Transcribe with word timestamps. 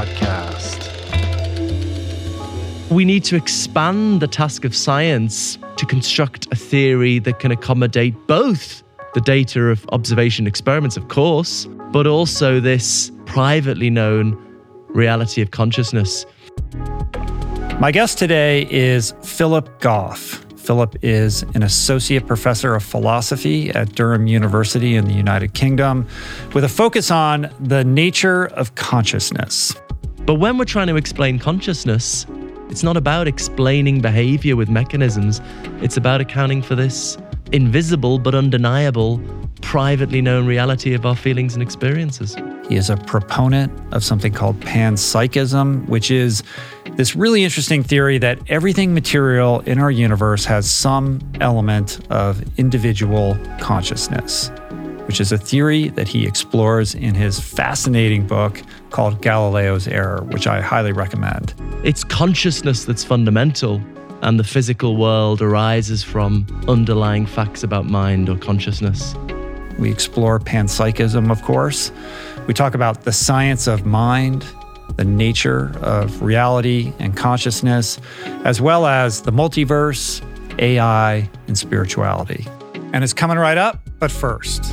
podcast. 0.00 0.88
We 2.90 3.04
need 3.04 3.22
to 3.24 3.36
expand 3.36 4.20
the 4.20 4.26
task 4.26 4.64
of 4.64 4.74
science 4.74 5.58
to 5.76 5.86
construct 5.86 6.46
a 6.52 6.56
theory 6.56 7.18
that 7.20 7.38
can 7.38 7.52
accommodate 7.52 8.14
both 8.26 8.82
the 9.14 9.20
data 9.20 9.60
of 9.66 9.86
observation 9.92 10.46
experiments, 10.46 10.96
of 10.96 11.08
course, 11.08 11.66
but 11.92 12.06
also 12.06 12.60
this 12.60 13.12
privately 13.26 13.90
known 13.90 14.36
reality 14.88 15.42
of 15.42 15.50
consciousness. 15.50 16.24
My 17.78 17.92
guest 17.92 18.18
today 18.18 18.66
is 18.70 19.12
Philip 19.22 19.80
Goff. 19.80 20.44
Philip 20.56 20.96
is 21.02 21.42
an 21.54 21.62
associate 21.62 22.26
professor 22.26 22.74
of 22.74 22.82
philosophy 22.82 23.70
at 23.70 23.94
Durham 23.94 24.26
University 24.26 24.94
in 24.94 25.06
the 25.06 25.14
United 25.14 25.54
Kingdom 25.54 26.06
with 26.54 26.64
a 26.64 26.68
focus 26.68 27.10
on 27.10 27.50
the 27.58 27.82
nature 27.82 28.46
of 28.46 28.74
consciousness. 28.74 29.74
But 30.26 30.34
when 30.34 30.58
we're 30.58 30.64
trying 30.64 30.86
to 30.88 30.96
explain 30.96 31.38
consciousness, 31.38 32.26
it's 32.68 32.82
not 32.82 32.96
about 32.96 33.26
explaining 33.26 34.00
behavior 34.00 34.54
with 34.54 34.68
mechanisms, 34.68 35.40
it's 35.82 35.96
about 35.96 36.20
accounting 36.20 36.62
for 36.62 36.74
this 36.76 37.18
invisible 37.52 38.18
but 38.18 38.34
undeniable, 38.34 39.20
privately 39.60 40.22
known 40.22 40.46
reality 40.46 40.94
of 40.94 41.04
our 41.04 41.16
feelings 41.16 41.54
and 41.54 41.62
experiences. 41.62 42.36
He 42.68 42.76
is 42.76 42.88
a 42.88 42.96
proponent 42.96 43.72
of 43.92 44.04
something 44.04 44.32
called 44.32 44.60
panpsychism, 44.60 45.88
which 45.88 46.10
is 46.10 46.44
this 46.92 47.16
really 47.16 47.42
interesting 47.42 47.82
theory 47.82 48.18
that 48.18 48.38
everything 48.48 48.94
material 48.94 49.60
in 49.60 49.80
our 49.80 49.90
universe 49.90 50.44
has 50.44 50.70
some 50.70 51.20
element 51.40 51.98
of 52.10 52.42
individual 52.58 53.36
consciousness, 53.58 54.52
which 55.10 55.20
is 55.20 55.32
a 55.32 55.38
theory 55.38 55.88
that 55.88 56.06
he 56.06 56.24
explores 56.24 56.94
in 56.94 57.16
his 57.16 57.40
fascinating 57.40 58.24
book 58.24 58.62
called 58.90 59.20
Galileo's 59.20 59.88
Error, 59.88 60.22
which 60.30 60.46
I 60.46 60.60
highly 60.60 60.92
recommend. 60.92 61.52
It's 61.82 62.04
consciousness 62.04 62.84
that's 62.84 63.02
fundamental 63.02 63.82
and 64.22 64.38
the 64.38 64.44
physical 64.44 64.96
world 64.96 65.42
arises 65.42 66.04
from 66.04 66.46
underlying 66.68 67.26
facts 67.26 67.64
about 67.64 67.86
mind 67.86 68.28
or 68.28 68.36
consciousness. 68.36 69.16
We 69.80 69.90
explore 69.90 70.38
panpsychism, 70.38 71.32
of 71.32 71.42
course. 71.42 71.90
We 72.46 72.54
talk 72.54 72.76
about 72.76 73.02
the 73.02 73.12
science 73.12 73.66
of 73.66 73.84
mind, 73.84 74.46
the 74.94 75.04
nature 75.04 75.72
of 75.80 76.22
reality 76.22 76.92
and 77.00 77.16
consciousness, 77.16 77.98
as 78.44 78.60
well 78.60 78.86
as 78.86 79.22
the 79.22 79.32
multiverse, 79.32 80.22
AI, 80.60 81.28
and 81.48 81.58
spirituality. 81.58 82.46
And 82.92 83.02
it's 83.02 83.12
coming 83.12 83.38
right 83.38 83.58
up, 83.58 83.80
but 83.98 84.12
first. 84.12 84.72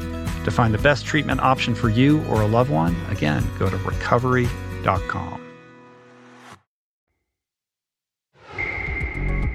To 0.45 0.51
find 0.51 0.73
the 0.73 0.79
best 0.79 1.05
treatment 1.05 1.41
option 1.41 1.75
for 1.75 1.89
you 1.89 2.23
or 2.25 2.41
a 2.41 2.47
loved 2.47 2.71
one, 2.71 2.95
again, 3.09 3.43
go 3.59 3.69
to 3.69 3.77
recovery.com. 3.77 5.41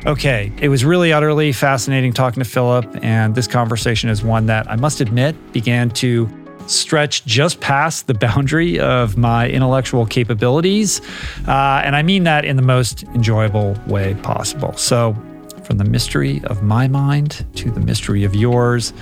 Okay, 0.06 0.52
it 0.60 0.68
was 0.68 0.84
really 0.84 1.12
utterly 1.12 1.50
fascinating 1.50 2.12
talking 2.12 2.40
to 2.40 2.48
Philip, 2.48 2.86
and 3.02 3.34
this 3.34 3.48
conversation 3.48 4.08
is 4.08 4.22
one 4.22 4.46
that 4.46 4.70
I 4.70 4.76
must 4.76 5.00
admit 5.00 5.34
began 5.52 5.90
to 5.90 6.30
stretch 6.68 7.24
just 7.26 7.60
past 7.60 8.06
the 8.06 8.14
boundary 8.14 8.78
of 8.78 9.16
my 9.16 9.48
intellectual 9.48 10.06
capabilities. 10.06 11.00
Uh, 11.48 11.82
and 11.84 11.96
I 11.96 12.02
mean 12.02 12.22
that 12.22 12.44
in 12.44 12.54
the 12.54 12.62
most 12.62 13.02
enjoyable 13.14 13.76
way 13.88 14.14
possible. 14.22 14.76
So, 14.76 15.16
from 15.64 15.78
the 15.78 15.84
mystery 15.84 16.40
of 16.44 16.62
my 16.62 16.86
mind 16.86 17.44
to 17.56 17.72
the 17.72 17.80
mystery 17.80 18.22
of 18.22 18.36
yours, 18.36 18.92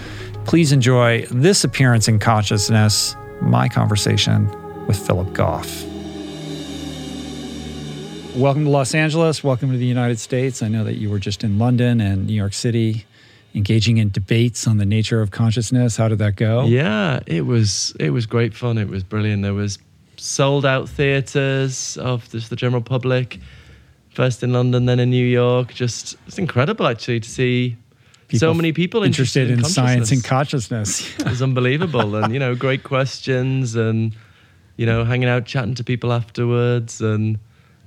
Please 0.46 0.72
enjoy 0.72 1.26
this 1.30 1.64
appearance 1.64 2.06
in 2.06 2.18
consciousness, 2.18 3.16
my 3.40 3.68
conversation 3.68 4.46
with 4.86 4.98
Philip 5.04 5.32
Goff. 5.32 5.84
Welcome 8.36 8.64
to 8.64 8.70
Los 8.70 8.94
Angeles. 8.94 9.42
Welcome 9.42 9.70
to 9.72 9.78
the 9.78 9.86
United 9.86 10.18
States. 10.18 10.62
I 10.62 10.68
know 10.68 10.84
that 10.84 10.96
you 10.96 11.08
were 11.08 11.18
just 11.18 11.44
in 11.44 11.58
London 11.58 12.00
and 12.00 12.26
New 12.26 12.34
York 12.34 12.52
City 12.52 13.06
engaging 13.54 13.96
in 13.96 14.10
debates 14.10 14.66
on 14.66 14.76
the 14.76 14.84
nature 14.84 15.22
of 15.22 15.30
consciousness. 15.30 15.96
How 15.96 16.08
did 16.08 16.18
that 16.18 16.36
go? 16.36 16.64
Yeah, 16.64 17.20
it 17.26 17.46
was 17.46 17.94
it 17.98 18.10
was 18.10 18.26
great 18.26 18.52
fun. 18.52 18.76
It 18.76 18.88
was 18.88 19.02
brilliant. 19.02 19.42
There 19.42 19.54
was 19.54 19.78
sold 20.16 20.66
out 20.66 20.88
theaters 20.88 21.96
of 21.96 22.28
just 22.30 22.50
the 22.50 22.56
general 22.56 22.82
public. 22.82 23.40
First 24.10 24.42
in 24.42 24.52
London, 24.52 24.84
then 24.84 25.00
in 25.00 25.10
New 25.10 25.26
York. 25.26 25.72
Just 25.72 26.16
it's 26.26 26.38
incredible 26.38 26.86
actually 26.86 27.20
to 27.20 27.28
see 27.28 27.76
so 28.38 28.54
many 28.54 28.72
people 28.72 29.02
interested, 29.02 29.50
interested 29.50 29.80
in, 29.80 29.86
science 29.86 30.12
and 30.12 30.24
consciousness. 30.24 31.14
it 31.18 31.26
was 31.28 31.42
unbelievable, 31.42 32.16
and 32.16 32.32
you 32.32 32.38
know, 32.38 32.54
great 32.54 32.84
questions, 32.84 33.74
and 33.74 34.14
you 34.76 34.86
know, 34.86 35.04
hanging 35.04 35.28
out, 35.28 35.46
chatting 35.46 35.74
to 35.74 35.84
people 35.84 36.12
afterwards, 36.12 37.00
and 37.00 37.38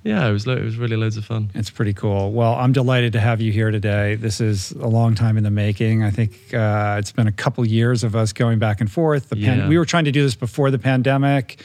yeah, 0.03 0.27
it 0.27 0.31
was 0.31 0.47
it 0.47 0.63
was 0.63 0.77
really 0.77 0.95
loads 0.95 1.17
of 1.17 1.25
fun. 1.25 1.51
It's 1.53 1.69
pretty 1.69 1.93
cool. 1.93 2.31
Well, 2.31 2.55
I'm 2.55 2.71
delighted 2.71 3.13
to 3.13 3.19
have 3.19 3.41
you 3.41 3.51
here 3.51 3.71
today. 3.71 4.15
This 4.15 4.39
is 4.39 4.71
a 4.71 4.87
long 4.87 5.15
time 5.15 5.37
in 5.37 5.43
the 5.43 5.51
making. 5.51 6.03
I 6.03 6.11
think 6.11 6.53
uh, 6.53 6.97
it's 6.99 7.11
been 7.11 7.27
a 7.27 7.31
couple 7.31 7.65
years 7.65 8.03
of 8.03 8.15
us 8.15 8.33
going 8.33 8.59
back 8.59 8.81
and 8.81 8.91
forth. 8.91 9.29
The 9.29 9.35
pan- 9.35 9.59
yeah. 9.59 9.67
we 9.67 9.77
were 9.77 9.85
trying 9.85 10.05
to 10.05 10.11
do 10.11 10.23
this 10.23 10.35
before 10.35 10.71
the 10.71 10.79
pandemic, 10.79 11.61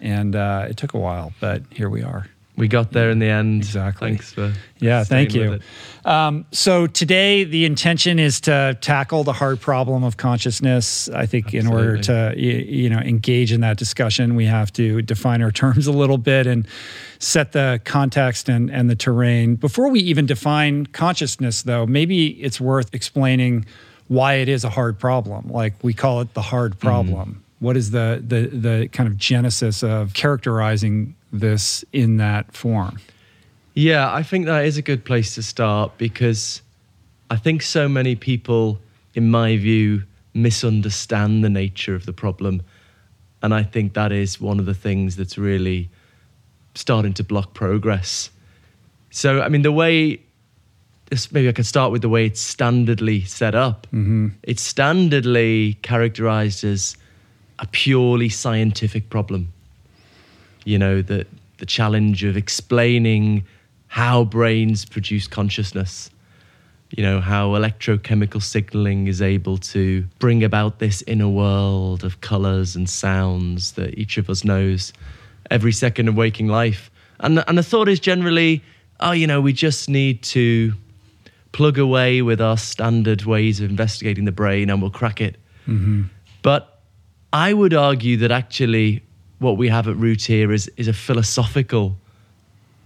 and 0.00 0.36
uh, 0.36 0.66
it 0.68 0.76
took 0.76 0.94
a 0.94 0.98
while, 0.98 1.32
but 1.40 1.62
here 1.70 1.88
we 1.88 2.02
are 2.02 2.26
we 2.56 2.68
got 2.68 2.92
there 2.92 3.10
in 3.10 3.18
the 3.18 3.26
end. 3.26 3.62
Exactly. 3.62 4.08
Thanks 4.08 4.32
for 4.32 4.52
yeah, 4.78 5.04
thank 5.04 5.34
you. 5.34 5.60
Um, 6.04 6.46
so 6.52 6.86
today 6.86 7.44
the 7.44 7.64
intention 7.64 8.18
is 8.18 8.40
to 8.42 8.76
tackle 8.80 9.24
the 9.24 9.32
hard 9.32 9.60
problem 9.60 10.04
of 10.04 10.16
consciousness. 10.16 11.08
I 11.08 11.26
think 11.26 11.46
Absolutely. 11.46 11.68
in 11.68 11.74
order 11.74 11.98
to 12.02 12.34
you 12.36 12.88
know 12.88 12.98
engage 12.98 13.52
in 13.52 13.60
that 13.60 13.76
discussion, 13.76 14.36
we 14.36 14.46
have 14.46 14.72
to 14.74 15.02
define 15.02 15.42
our 15.42 15.50
terms 15.52 15.86
a 15.86 15.92
little 15.92 16.18
bit 16.18 16.46
and 16.46 16.66
set 17.18 17.52
the 17.52 17.80
context 17.84 18.48
and 18.48 18.70
and 18.70 18.88
the 18.88 18.96
terrain. 18.96 19.56
Before 19.56 19.88
we 19.88 20.00
even 20.00 20.24
define 20.24 20.86
consciousness, 20.86 21.62
though, 21.62 21.86
maybe 21.86 22.28
it's 22.42 22.60
worth 22.60 22.94
explaining 22.94 23.66
why 24.08 24.34
it 24.34 24.48
is 24.48 24.64
a 24.64 24.70
hard 24.70 24.98
problem. 24.98 25.48
Like 25.48 25.74
we 25.82 25.92
call 25.92 26.20
it 26.20 26.32
the 26.34 26.42
hard 26.42 26.72
mm-hmm. 26.72 26.86
problem. 26.86 27.34
Mm. 27.34 27.42
What 27.58 27.76
is 27.76 27.90
the 27.90 28.22
the 28.26 28.46
the 28.46 28.88
kind 28.88 29.08
of 29.08 29.16
genesis 29.18 29.82
of 29.82 30.14
characterizing 30.14 31.15
this 31.32 31.84
in 31.92 32.16
that 32.18 32.52
form? 32.52 32.98
Yeah, 33.74 34.12
I 34.12 34.22
think 34.22 34.46
that 34.46 34.64
is 34.64 34.78
a 34.78 34.82
good 34.82 35.04
place 35.04 35.34
to 35.34 35.42
start 35.42 35.98
because 35.98 36.62
I 37.30 37.36
think 37.36 37.62
so 37.62 37.88
many 37.88 38.16
people, 38.16 38.78
in 39.14 39.30
my 39.30 39.56
view, 39.56 40.04
misunderstand 40.32 41.44
the 41.44 41.50
nature 41.50 41.94
of 41.94 42.06
the 42.06 42.12
problem. 42.12 42.62
And 43.42 43.52
I 43.52 43.62
think 43.62 43.94
that 43.94 44.12
is 44.12 44.40
one 44.40 44.58
of 44.58 44.66
the 44.66 44.74
things 44.74 45.16
that's 45.16 45.36
really 45.36 45.90
starting 46.74 47.12
to 47.14 47.24
block 47.24 47.54
progress. 47.54 48.30
So, 49.10 49.42
I 49.42 49.48
mean, 49.48 49.62
the 49.62 49.72
way 49.72 50.20
this, 51.10 51.30
maybe 51.30 51.48
I 51.48 51.52
could 51.52 51.66
start 51.66 51.92
with 51.92 52.02
the 52.02 52.08
way 52.08 52.26
it's 52.26 52.54
standardly 52.54 53.26
set 53.26 53.54
up. 53.54 53.86
Mm-hmm. 53.88 54.28
It's 54.42 54.72
standardly 54.72 55.80
characterized 55.82 56.64
as 56.64 56.96
a 57.58 57.66
purely 57.66 58.28
scientific 58.28 59.08
problem 59.08 59.52
you 60.66 60.78
know, 60.78 61.00
the, 61.00 61.24
the 61.58 61.66
challenge 61.66 62.24
of 62.24 62.36
explaining 62.36 63.44
how 63.86 64.24
brains 64.24 64.84
produce 64.84 65.28
consciousness, 65.28 66.10
you 66.90 67.02
know, 67.02 67.20
how 67.20 67.50
electrochemical 67.50 68.42
signaling 68.42 69.06
is 69.06 69.22
able 69.22 69.58
to 69.58 70.02
bring 70.18 70.42
about 70.42 70.80
this 70.80 71.02
inner 71.06 71.28
world 71.28 72.04
of 72.04 72.20
colors 72.20 72.74
and 72.74 72.90
sounds 72.90 73.72
that 73.72 73.96
each 73.96 74.18
of 74.18 74.28
us 74.28 74.44
knows 74.44 74.92
every 75.50 75.72
second 75.72 76.08
of 76.08 76.16
waking 76.16 76.48
life. 76.48 76.90
And, 77.20 77.42
and 77.46 77.56
the 77.56 77.62
thought 77.62 77.88
is 77.88 78.00
generally, 78.00 78.62
oh, 78.98 79.12
you 79.12 79.26
know, 79.26 79.40
we 79.40 79.52
just 79.52 79.88
need 79.88 80.22
to 80.24 80.74
plug 81.52 81.78
away 81.78 82.22
with 82.22 82.40
our 82.40 82.58
standard 82.58 83.22
ways 83.22 83.60
of 83.60 83.70
investigating 83.70 84.24
the 84.24 84.32
brain 84.32 84.68
and 84.68 84.82
we'll 84.82 84.90
crack 84.90 85.20
it. 85.20 85.36
Mm-hmm. 85.68 86.02
But 86.42 86.80
I 87.32 87.52
would 87.52 87.72
argue 87.72 88.16
that 88.18 88.32
actually 88.32 89.02
what 89.38 89.56
we 89.56 89.68
have 89.68 89.88
at 89.88 89.96
root 89.96 90.22
here 90.22 90.52
is 90.52 90.70
is 90.76 90.88
a 90.88 90.92
philosophical 90.92 91.96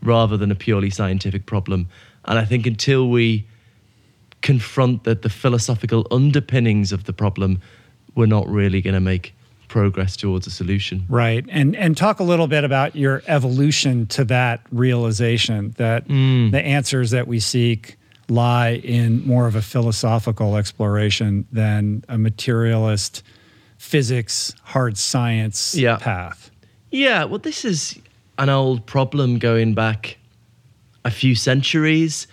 rather 0.02 0.37
than 0.37 0.50
a 0.50 0.54
purely 0.54 0.90
scientific 0.90 1.47
problem. 1.47 1.88
And 2.25 2.38
I 2.38 2.45
think 2.45 2.66
until 2.66 3.09
we 3.09 3.47
confront 4.40 5.04
the, 5.04 5.14
the 5.14 5.28
philosophical 5.28 6.07
underpinnings 6.11 6.92
of 6.92 7.04
the 7.04 7.12
problem, 7.12 7.61
we're 8.14 8.26
not 8.26 8.49
really 8.49 8.80
going 8.80 8.95
to 8.95 9.00
make 9.00 9.35
progress 9.69 10.16
towards 10.16 10.47
a 10.47 10.50
solution. 10.50 11.04
Right. 11.09 11.45
And 11.49 11.76
and 11.76 11.97
talk 11.97 12.21
a 12.21 12.25
little 12.25 12.49
bit 12.49 12.64
about 12.64 12.97
your 12.97 13.23
evolution 13.26 14.07
to 14.07 14.25
that 14.25 14.61
realization 14.73 15.75
that 15.76 16.09
mm. 16.09 16.50
the 16.50 16.61
answers 16.61 17.11
that 17.11 17.28
we 17.28 17.40
seek 17.40 17.97
lie 18.28 18.80
in 18.85 19.26
more 19.26 19.47
of 19.47 19.57
a 19.57 19.62
philosophical 19.62 20.57
exploration 20.57 21.47
than 21.52 22.04
a 22.09 22.19
materialist 22.19 23.23
physics, 23.81 24.55
hard 24.63 24.99
science 24.99 25.75
yeah. 25.75 25.97
path. 25.97 26.51
Yeah, 26.91 27.25
well, 27.25 27.39
this 27.39 27.65
is 27.65 27.99
an 28.37 28.51
old 28.51 28.85
problem 28.85 29.39
going 29.39 29.73
back 29.75 30.19
a 31.05 31.11
few 31.11 31.35
centuries. 31.35 32.27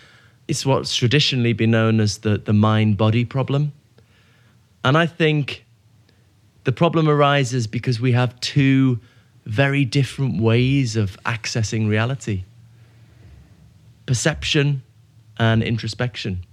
It's 0.50 0.66
what's 0.66 0.94
traditionally 0.94 1.54
been 1.54 1.72
known 1.72 2.02
as 2.02 2.20
the, 2.20 2.38
the 2.38 2.52
mind 2.52 2.98
body 2.98 3.24
problem. 3.24 3.72
And 4.84 4.98
I 4.98 5.06
think 5.06 5.66
the 6.66 6.74
problem 6.74 7.08
arises 7.08 7.66
because 7.66 8.02
we 8.02 8.12
have 8.12 8.38
two 8.42 9.00
very 9.46 9.86
different 9.86 10.42
ways 10.42 10.98
of 10.98 11.18
accessing 11.24 11.88
reality. 11.88 12.44
perception 14.06 14.82
and 15.38 15.64
introspection. 15.64 16.44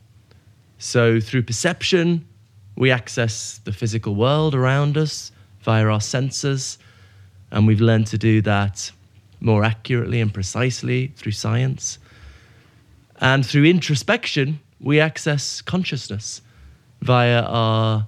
So, 0.79 1.21
through 1.21 1.43
perception, 1.43 2.27
we 2.77 2.91
access 2.91 3.59
the 3.65 3.73
physical 3.73 4.15
world 4.15 4.55
around 4.55 4.97
us 4.97 5.33
via 5.61 5.87
our 5.87 6.01
senses, 6.01 6.79
and 7.51 7.67
we've 7.67 7.81
learned 7.81 8.07
to 8.09 8.19
do 8.19 8.43
that 8.43 8.91
more 9.41 9.65
accurately 9.65 10.21
and 10.21 10.33
precisely 10.33 11.09
through 11.17 11.33
science. 11.33 11.99
And 13.21 13.47
through 13.47 13.65
introspection, 13.65 14.61
we 14.81 15.01
access 15.01 15.61
consciousness 15.61 16.43
via 17.01 17.43
our 17.43 18.07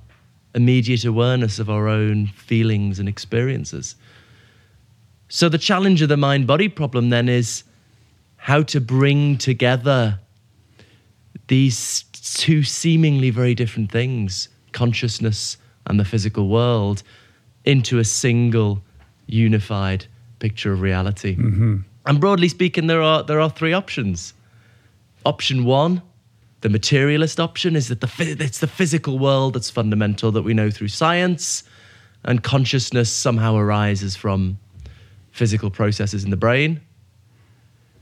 immediate 0.54 1.04
awareness 1.04 1.58
of 1.58 1.70
our 1.70 1.86
own 1.86 2.26
feelings 2.28 2.98
and 2.98 3.08
experiences. 3.08 3.94
So, 5.28 5.48
the 5.48 5.58
challenge 5.58 6.02
of 6.02 6.08
the 6.08 6.16
mind 6.16 6.46
body 6.46 6.68
problem 6.68 7.10
then 7.10 7.28
is 7.28 7.64
how 8.36 8.62
to 8.62 8.80
bring 8.80 9.38
together 9.38 10.18
these 11.48 12.04
two 12.12 12.62
seemingly 12.62 13.30
very 13.30 13.54
different 13.54 13.90
things, 13.90 14.48
consciousness 14.76 15.56
and 15.86 15.98
the 15.98 16.04
physical 16.04 16.48
world, 16.48 17.02
into 17.64 17.98
a 17.98 18.04
single 18.04 18.82
unified 19.26 20.04
picture 20.38 20.70
of 20.72 20.82
reality. 20.82 21.34
Mm-hmm. 21.34 21.78
And 22.04 22.20
broadly 22.20 22.48
speaking, 22.48 22.86
there 22.86 23.00
are, 23.00 23.22
there 23.22 23.40
are 23.40 23.48
three 23.48 23.72
options. 23.72 24.34
Option 25.24 25.64
one, 25.64 26.02
the 26.60 26.68
materialist 26.68 27.40
option, 27.40 27.74
is 27.74 27.88
that 27.88 28.00
the, 28.02 28.36
it's 28.38 28.58
the 28.58 28.66
physical 28.66 29.18
world 29.18 29.54
that's 29.54 29.70
fundamental 29.70 30.30
that 30.32 30.42
we 30.42 30.52
know 30.52 30.70
through 30.70 30.88
science, 30.88 31.64
and 32.24 32.42
consciousness 32.42 33.10
somehow 33.10 33.56
arises 33.56 34.14
from 34.14 34.58
physical 35.32 35.70
processes 35.70 36.22
in 36.22 36.30
the 36.30 36.36
brain. 36.36 36.80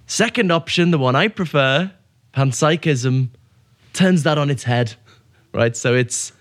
Second 0.07 0.51
option, 0.51 0.91
the 0.91 0.99
one 0.99 1.15
I 1.15 1.29
prefer, 1.29 1.93
panpsychism, 2.35 3.29
turns 3.93 4.25
that 4.25 4.39
on 4.39 4.51
its 4.51 4.65
head, 4.65 4.95
right? 5.53 5.77
So 5.77 5.95
it's 5.95 6.33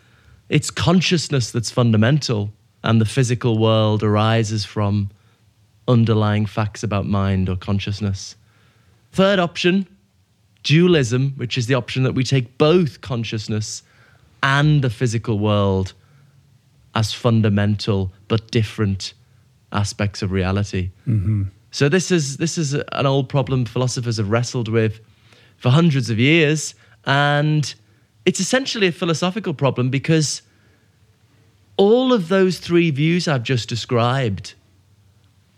it's 0.49 0.69
consciousness 0.69 1.51
that's 1.51 1.71
fundamental, 1.71 2.51
and 2.83 2.99
the 2.99 3.05
physical 3.05 3.57
world 3.57 4.03
arises 4.03 4.65
from 4.65 5.09
underlying 5.87 6.45
facts 6.45 6.83
about 6.83 7.05
mind 7.05 7.49
or 7.49 7.55
consciousness. 7.55 8.35
Third 9.11 9.39
option, 9.39 9.87
dualism, 10.63 11.33
which 11.37 11.57
is 11.57 11.67
the 11.67 11.73
option 11.73 12.03
that 12.03 12.13
we 12.13 12.23
take 12.23 12.57
both 12.57 13.01
consciousness 13.01 13.83
and 14.41 14.81
the 14.81 14.89
physical 14.89 15.39
world 15.39 15.93
as 16.95 17.13
fundamental 17.13 18.11
but 18.27 18.51
different 18.51 19.13
aspects 19.71 20.21
of 20.21 20.31
reality. 20.31 20.91
Mm-hmm. 21.07 21.43
So 21.71 21.89
this 21.89 22.11
is 22.11 22.37
this 22.37 22.57
is 22.57 22.73
an 22.73 23.05
old 23.05 23.29
problem 23.29 23.65
philosophers 23.65 24.17
have 24.17 24.29
wrestled 24.29 24.67
with 24.67 24.99
for 25.57 25.69
hundreds 25.69 26.09
of 26.09 26.19
years, 26.19 26.75
and 27.05 27.73
it's 28.25 28.39
essentially 28.39 28.87
a 28.87 28.91
philosophical 28.91 29.53
problem 29.53 29.89
because 29.89 30.41
all 31.77 32.13
of 32.13 32.29
those 32.29 32.59
three 32.59 32.91
views 32.91 33.27
I've 33.27 33.43
just 33.43 33.67
described 33.67 34.53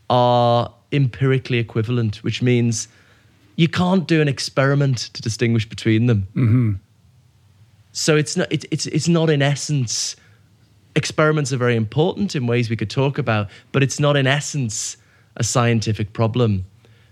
are 0.10 0.74
empirically 0.92 1.58
equivalent, 1.58 2.18
which 2.18 2.42
means 2.42 2.88
you 3.56 3.68
can't 3.68 4.08
do 4.08 4.22
an 4.22 4.28
experiment 4.28 4.98
to 5.14 5.22
distinguish 5.22 5.68
between 5.68 6.08
them. 6.08 6.28
Mm-hmm. 6.36 6.74
So 7.92 8.18
it's 8.18 8.36
not 8.36 8.52
it, 8.52 8.66
it's 8.72 8.88
it's 8.88 9.08
not 9.08 9.30
in 9.30 9.42
essence. 9.42 10.16
Experiments 10.96 11.52
are 11.52 11.58
very 11.58 11.76
important 11.76 12.36
in 12.36 12.48
ways 12.48 12.70
we 12.70 12.76
could 12.76 12.90
talk 12.90 13.18
about, 13.18 13.50
but 13.72 13.84
it's 13.84 14.00
not 14.00 14.16
in 14.16 14.28
essence 14.28 14.98
a 15.38 15.44
scientific 15.44 16.14
problem. 16.14 16.66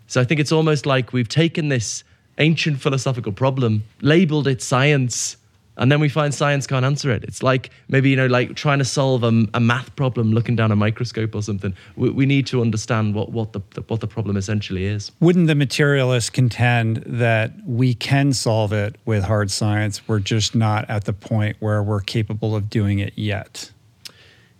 So 0.07 0.22
I 0.22 0.24
think 0.24 0.39
it's 0.39 0.51
almost 0.51 0.86
like 0.86 1.12
we've 1.12 1.27
taken 1.27 1.69
this 1.69 2.03
ancient 2.38 2.81
philosophical 2.81 3.31
problem, 3.31 3.83
labeled 4.01 4.48
it 4.48 4.62
science, 4.62 5.38
and 5.77 5.92
then 5.92 6.00
we 6.00 6.10
find 6.10 6.34
science 6.34 6.68
can't 6.68 6.86
answer 6.86 7.10
it. 7.12 7.24
It's 7.24 7.42
like 7.42 7.72
maybe 7.88 8.10
you 8.10 8.15
know, 8.15 8.27
like 8.27 8.56
trying 8.56 8.80
to 8.80 8.86
solve 8.86 9.24
a, 9.24 9.46
a 9.53 9.60
math 9.60 9.96
problem 9.96 10.32
looking 10.32 10.56
down 10.56 10.72
a 10.72 10.75
microscope 10.75 11.34
or 11.34 11.42
something. 11.42 11.74
We, 11.96 12.10
we 12.10 12.25
need 12.25 12.46
to 12.48 12.62
understand 12.62 13.15
what 13.15 13.32
what 13.32 13.53
the, 13.53 13.62
what 13.88 14.00
the 14.00 14.08
problem 14.08 14.38
essentially 14.38 14.86
is. 14.86 15.12
Wouldn't 15.20 15.48
the 15.48 15.56
materialists 15.56 16.30
contend 16.30 16.98
that 17.08 17.51
we 17.65 17.94
can 17.96 18.34
solve 18.34 18.72
it 18.74 18.96
with 19.06 19.24
hard 19.24 19.50
science? 19.50 20.08
We're 20.08 20.20
just 20.20 20.53
not 20.56 20.89
at 20.89 21.06
the 21.06 21.13
point 21.13 21.58
where 21.60 21.82
we're 21.82 22.01
capable 22.01 22.56
of 22.56 22.70
doing 22.70 23.00
it 23.00 23.13
yet. 23.15 23.72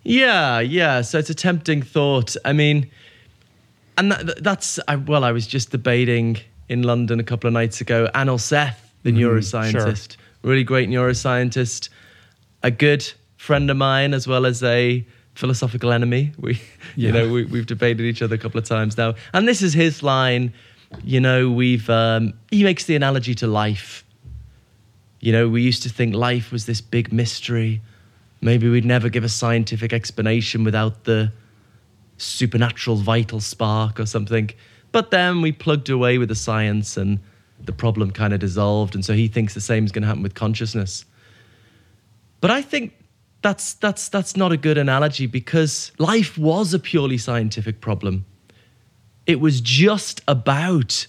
Yeah, 0.04 0.60
yeah. 0.60 1.02
So 1.02 1.18
it's 1.20 1.30
a 1.30 1.36
tempting 1.36 1.82
thought. 1.82 2.36
I 2.44 2.52
mean, 2.54 2.90
and 3.98 4.12
that, 4.12 4.44
that's 4.44 4.80
I, 4.88 4.96
well, 4.98 5.24
I 5.24 5.32
was 5.32 5.48
just 5.48 5.72
debating 5.72 6.38
in 6.70 6.82
London 6.84 7.20
a 7.20 7.24
couple 7.24 7.48
of 7.48 7.54
nights 7.54 7.80
ago. 7.82 8.10
Anil 8.16 8.40
Seth, 8.40 8.92
the 9.04 9.12
Mhm, 9.12 9.20
neuroscientist, 9.20 10.18
really 10.44 10.64
great 10.64 10.90
neuroscientist, 10.90 11.90
a 12.62 12.72
good 12.72 13.12
friend 13.38 13.70
of 13.70 13.78
mine 13.78 14.14
as 14.14 14.28
well 14.28 14.46
as 14.46 14.62
a 14.64 15.06
philosophical 15.34 15.92
enemy. 15.92 16.32
We, 16.38 16.54
Yeah. 16.54 16.60
you 16.96 17.12
know, 17.12 17.32
we, 17.32 17.46
we've 17.46 17.66
debated 17.66 18.04
each 18.04 18.22
other 18.22 18.36
a 18.36 18.38
couple 18.38 18.60
of 18.60 18.66
times 18.66 18.98
now, 18.98 19.16
and 19.34 19.48
this 19.48 19.62
is 19.62 19.74
his 19.74 20.04
line. 20.04 20.54
You 21.04 21.20
know, 21.20 21.50
we've 21.50 21.90
um, 21.90 22.34
he 22.52 22.64
makes 22.64 22.86
the 22.86 22.96
analogy 22.96 23.34
to 23.36 23.48
life. 23.48 24.06
You 25.20 25.32
know, 25.32 25.50
we 25.50 25.62
used 25.62 25.84
to 25.84 25.90
think 25.90 26.14
life 26.14 26.52
was 26.52 26.66
this 26.66 26.82
big 26.82 27.12
mystery. 27.12 27.82
Maybe 28.42 28.70
we'd 28.70 28.86
never 28.86 29.10
give 29.10 29.24
a 29.24 29.30
scientific 29.30 29.94
explanation 29.94 30.64
without 30.64 31.06
the 31.06 31.32
supernatural 32.18 32.98
vital 32.98 33.40
spark 33.40 34.00
or 34.00 34.06
something. 34.06 34.52
But 34.92 35.12
then 35.12 35.42
we 35.42 35.52
plugged 35.52 35.90
away 35.90 36.18
with 36.18 36.30
the 36.30 36.36
science 36.36 36.98
and 36.98 37.20
the 37.66 37.74
problem 37.74 38.12
kind 38.12 38.34
of 38.34 38.40
dissolved. 38.40 38.96
And 38.96 39.04
so 39.04 39.14
he 39.14 39.28
thinks 39.28 39.54
the 39.54 39.62
same 39.62 39.86
is 39.86 39.92
going 39.92 40.04
to 40.04 40.08
happen 40.08 40.24
with 40.24 40.36
consciousness. 40.36 41.06
But 42.42 42.52
I 42.52 42.62
think 42.62 42.94
that's, 43.42 43.74
that's, 43.76 44.10
that's 44.10 44.36
not 44.36 44.52
a 44.52 44.58
good 44.58 44.78
analogy 44.78 45.28
because 45.28 45.92
life 45.98 46.38
was 46.38 46.74
a 46.74 46.80
purely 46.80 47.18
scientific 47.18 47.82
problem. 47.82 48.26
It 49.26 49.40
was 49.40 49.62
just 49.62 50.22
about 50.28 51.08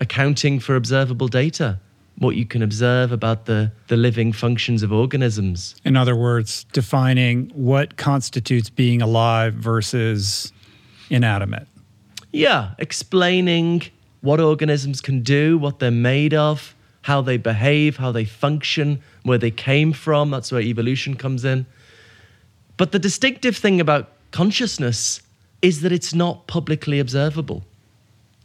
accounting 0.00 0.58
for 0.58 0.74
observable 0.74 1.28
data, 1.28 1.78
what 2.18 2.36
you 2.36 2.46
can 2.46 2.62
observe 2.62 3.12
about 3.12 3.46
the, 3.46 3.72
the 3.88 3.96
living 3.96 4.32
functions 4.32 4.82
of 4.82 4.92
organisms. 4.92 5.76
In 5.84 5.96
other 5.96 6.16
words, 6.16 6.64
defining 6.72 7.50
what 7.54 7.96
constitutes 7.96 8.70
being 8.70 9.02
alive 9.02 9.54
versus 9.54 10.52
inanimate. 11.10 11.68
Yeah, 12.32 12.74
explaining 12.78 13.82
what 14.24 14.40
organisms 14.40 15.02
can 15.02 15.20
do, 15.20 15.58
what 15.58 15.80
they're 15.80 15.90
made 15.90 16.32
of, 16.32 16.74
how 17.02 17.20
they 17.20 17.36
behave, 17.36 17.98
how 17.98 18.10
they 18.10 18.24
function, 18.24 19.02
where 19.22 19.36
they 19.36 19.50
came 19.50 19.92
from. 19.92 20.30
That's 20.30 20.50
where 20.50 20.62
evolution 20.62 21.14
comes 21.14 21.44
in. 21.44 21.66
But 22.78 22.92
the 22.92 22.98
distinctive 22.98 23.54
thing 23.54 23.82
about 23.82 24.08
consciousness 24.30 25.20
is 25.60 25.82
that 25.82 25.92
it's 25.92 26.14
not 26.14 26.46
publicly 26.46 27.00
observable, 27.00 27.64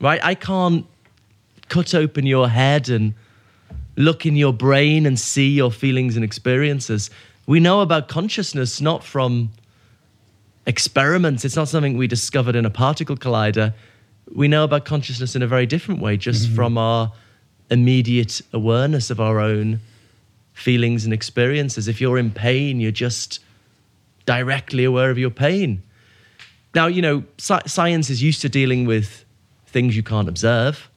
right? 0.02 0.20
I 0.22 0.36
can't 0.36 0.86
cut 1.70 1.96
open 1.96 2.26
your 2.26 2.50
head 2.50 2.90
and 2.90 3.14
look 3.96 4.26
in 4.26 4.36
your 4.36 4.52
brain 4.52 5.06
and 5.06 5.18
see 5.18 5.50
your 5.50 5.72
feelings 5.72 6.18
and 6.18 6.26
experiences. 6.26 7.10
We 7.48 7.62
know 7.62 7.80
about 7.80 8.10
consciousness 8.10 8.82
not 8.82 9.02
from 9.02 9.50
experiments. 10.66 11.46
It's 11.46 11.56
not 11.56 11.70
something 11.70 11.96
we 11.96 12.08
discovered 12.08 12.58
in 12.58 12.66
a 12.66 12.70
particle 12.70 13.16
collider. 13.16 13.74
We 14.34 14.48
know 14.48 14.64
about 14.64 14.86
consciousness 14.86 15.36
in 15.36 15.42
a 15.42 15.48
very 15.48 15.66
different 15.66 16.02
way, 16.02 16.18
just 16.18 16.46
mm-hmm. 16.46 16.56
from 16.56 16.78
our 16.78 17.12
immediate 17.72 18.42
awareness 18.54 19.10
of 19.10 19.20
our 19.20 19.40
own 19.40 19.80
feelings 20.54 21.06
and 21.06 21.14
experiences. 21.14 21.88
If 21.88 22.02
you're 22.02 22.18
in 22.18 22.32
pain, 22.32 22.80
you're 22.80 22.92
just 22.92 23.40
directly 24.26 24.84
aware 24.84 25.10
of 25.10 25.18
your 25.18 25.30
pain. 25.30 25.82
Now, 26.76 26.88
you 26.88 27.02
know, 27.02 27.24
sci- 27.38 27.66
science 27.66 28.10
is 28.10 28.22
used 28.22 28.42
to 28.42 28.50
dealing 28.50 28.86
with 28.86 29.26
things 29.68 29.96
you 29.96 30.04
can't 30.04 30.30
observe, 30.30 30.90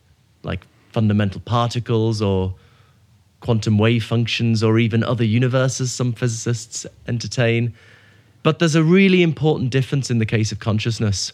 like 0.43 0.67
fundamental 0.93 1.41
particles 1.41 2.21
or 2.21 2.55
quantum 3.41 3.79
wave 3.79 4.05
functions 4.05 4.63
or 4.63 4.79
even 4.79 5.03
other 5.03 5.25
universes, 5.25 5.93
some 5.93 6.13
physicists 6.13 6.87
entertain. 7.07 7.75
But 8.43 8.59
there's 8.59 8.75
a 8.75 8.83
really 8.83 9.23
important 9.23 9.71
difference 9.71 10.11
in 10.11 10.19
the 10.19 10.27
case 10.27 10.53
of 10.53 10.59
consciousness. 10.59 11.33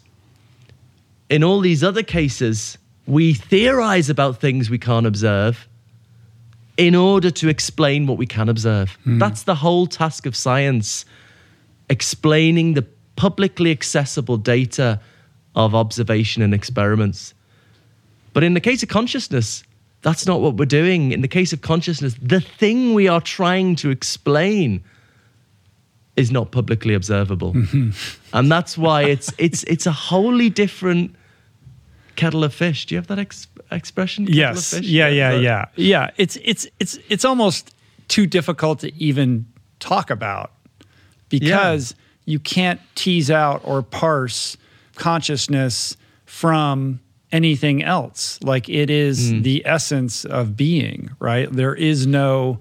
In 1.31 1.45
all 1.45 1.61
these 1.61 1.85
other 1.85 2.03
cases, 2.03 2.79
we 3.07 3.35
theorize 3.35 4.09
about 4.09 4.41
things 4.41 4.71
we 4.71 4.79
can't 4.79 5.07
observe 5.07 5.69
in 6.77 6.95
order 6.95 7.31
to 7.31 7.49
explain 7.49 8.07
what 8.07 8.19
we 8.19 8.27
can 8.27 8.49
observe. 8.49 8.97
Hmm. 9.05 9.19
That's 9.19 9.43
the 9.43 9.57
whole 9.57 9.87
task 9.87 10.27
of 10.27 10.37
science 10.37 11.05
explaining 11.91 12.75
the 12.75 12.87
publicly 13.17 13.71
accessible 13.71 14.37
data 14.37 15.01
of 15.55 15.75
observation 15.75 16.43
and 16.43 16.55
experiments. 16.55 17.35
But 18.33 18.45
in 18.45 18.55
the 18.55 18.61
case 18.61 18.83
of 18.83 18.89
consciousness, 18.89 19.65
that's 20.03 20.27
not 20.27 20.41
what 20.41 20.55
we're 20.55 20.67
doing. 20.67 21.11
In 21.11 21.23
the 21.23 21.29
case 21.29 21.53
of 21.53 21.61
consciousness, 21.61 22.15
the 22.23 22.41
thing 22.41 22.95
we 22.95 23.09
are 23.09 23.21
trying 23.21 23.75
to 23.77 23.91
explain 23.91 24.85
is 26.15 26.31
not 26.31 26.53
publicly 26.53 26.95
observable. 26.95 27.55
Mm-hmm. 27.55 27.91
and 28.33 28.53
that's 28.53 28.79
why 28.79 29.03
it's 29.03 29.33
it's 29.39 29.65
it's 29.65 29.87
a 29.87 29.93
wholly 29.93 30.51
different 30.51 31.15
kettle 32.19 32.45
of 32.45 32.53
fish. 32.53 32.85
Do 32.87 32.95
you 32.95 32.99
have 32.99 33.07
that 33.07 33.19
ex- 33.19 33.47
expression? 33.71 34.27
Kettle 34.27 34.39
yes. 34.39 34.73
Of 34.73 34.79
fish? 34.81 34.89
Yeah, 34.89 35.09
yeah, 35.09 35.31
so- 35.31 35.41
yeah. 35.41 35.65
Yeah. 35.77 36.11
It's 36.17 36.37
it's 36.43 36.67
it's 36.81 36.99
it's 37.09 37.25
almost 37.25 37.75
too 38.09 38.27
difficult 38.27 38.81
to 38.81 38.95
even 39.03 39.47
talk 39.81 40.11
about 40.11 40.51
because 41.29 41.95
you 42.25 42.39
can't 42.39 42.81
tease 42.95 43.31
out 43.31 43.61
or 43.65 43.83
parse 43.83 44.57
consciousness 44.97 45.97
from 46.27 47.01
anything 47.33 47.83
else. 47.83 48.39
Like 48.43 48.69
it 48.69 48.91
is 48.91 49.33
Mm. 49.33 49.43
the 49.43 49.63
essence 49.67 50.25
of 50.25 50.57
being, 50.57 51.11
right? 51.21 51.51
There 51.51 51.75
is 51.75 52.07
no 52.07 52.61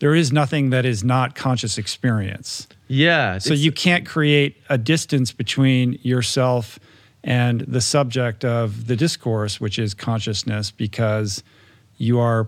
there 0.00 0.14
is 0.14 0.32
nothing 0.32 0.70
that 0.70 0.84
is 0.84 1.02
not 1.04 1.34
conscious 1.34 1.78
experience. 1.78 2.66
Yeah. 2.88 3.38
So 3.38 3.54
you 3.54 3.72
can't 3.72 4.04
create 4.04 4.56
a 4.68 4.76
distance 4.76 5.32
between 5.32 5.98
yourself 6.02 6.78
and 7.24 7.62
the 7.62 7.80
subject 7.80 8.44
of 8.44 8.86
the 8.86 8.94
discourse, 8.94 9.60
which 9.60 9.78
is 9.78 9.94
consciousness, 9.94 10.70
because 10.70 11.42
you 11.96 12.20
are 12.20 12.46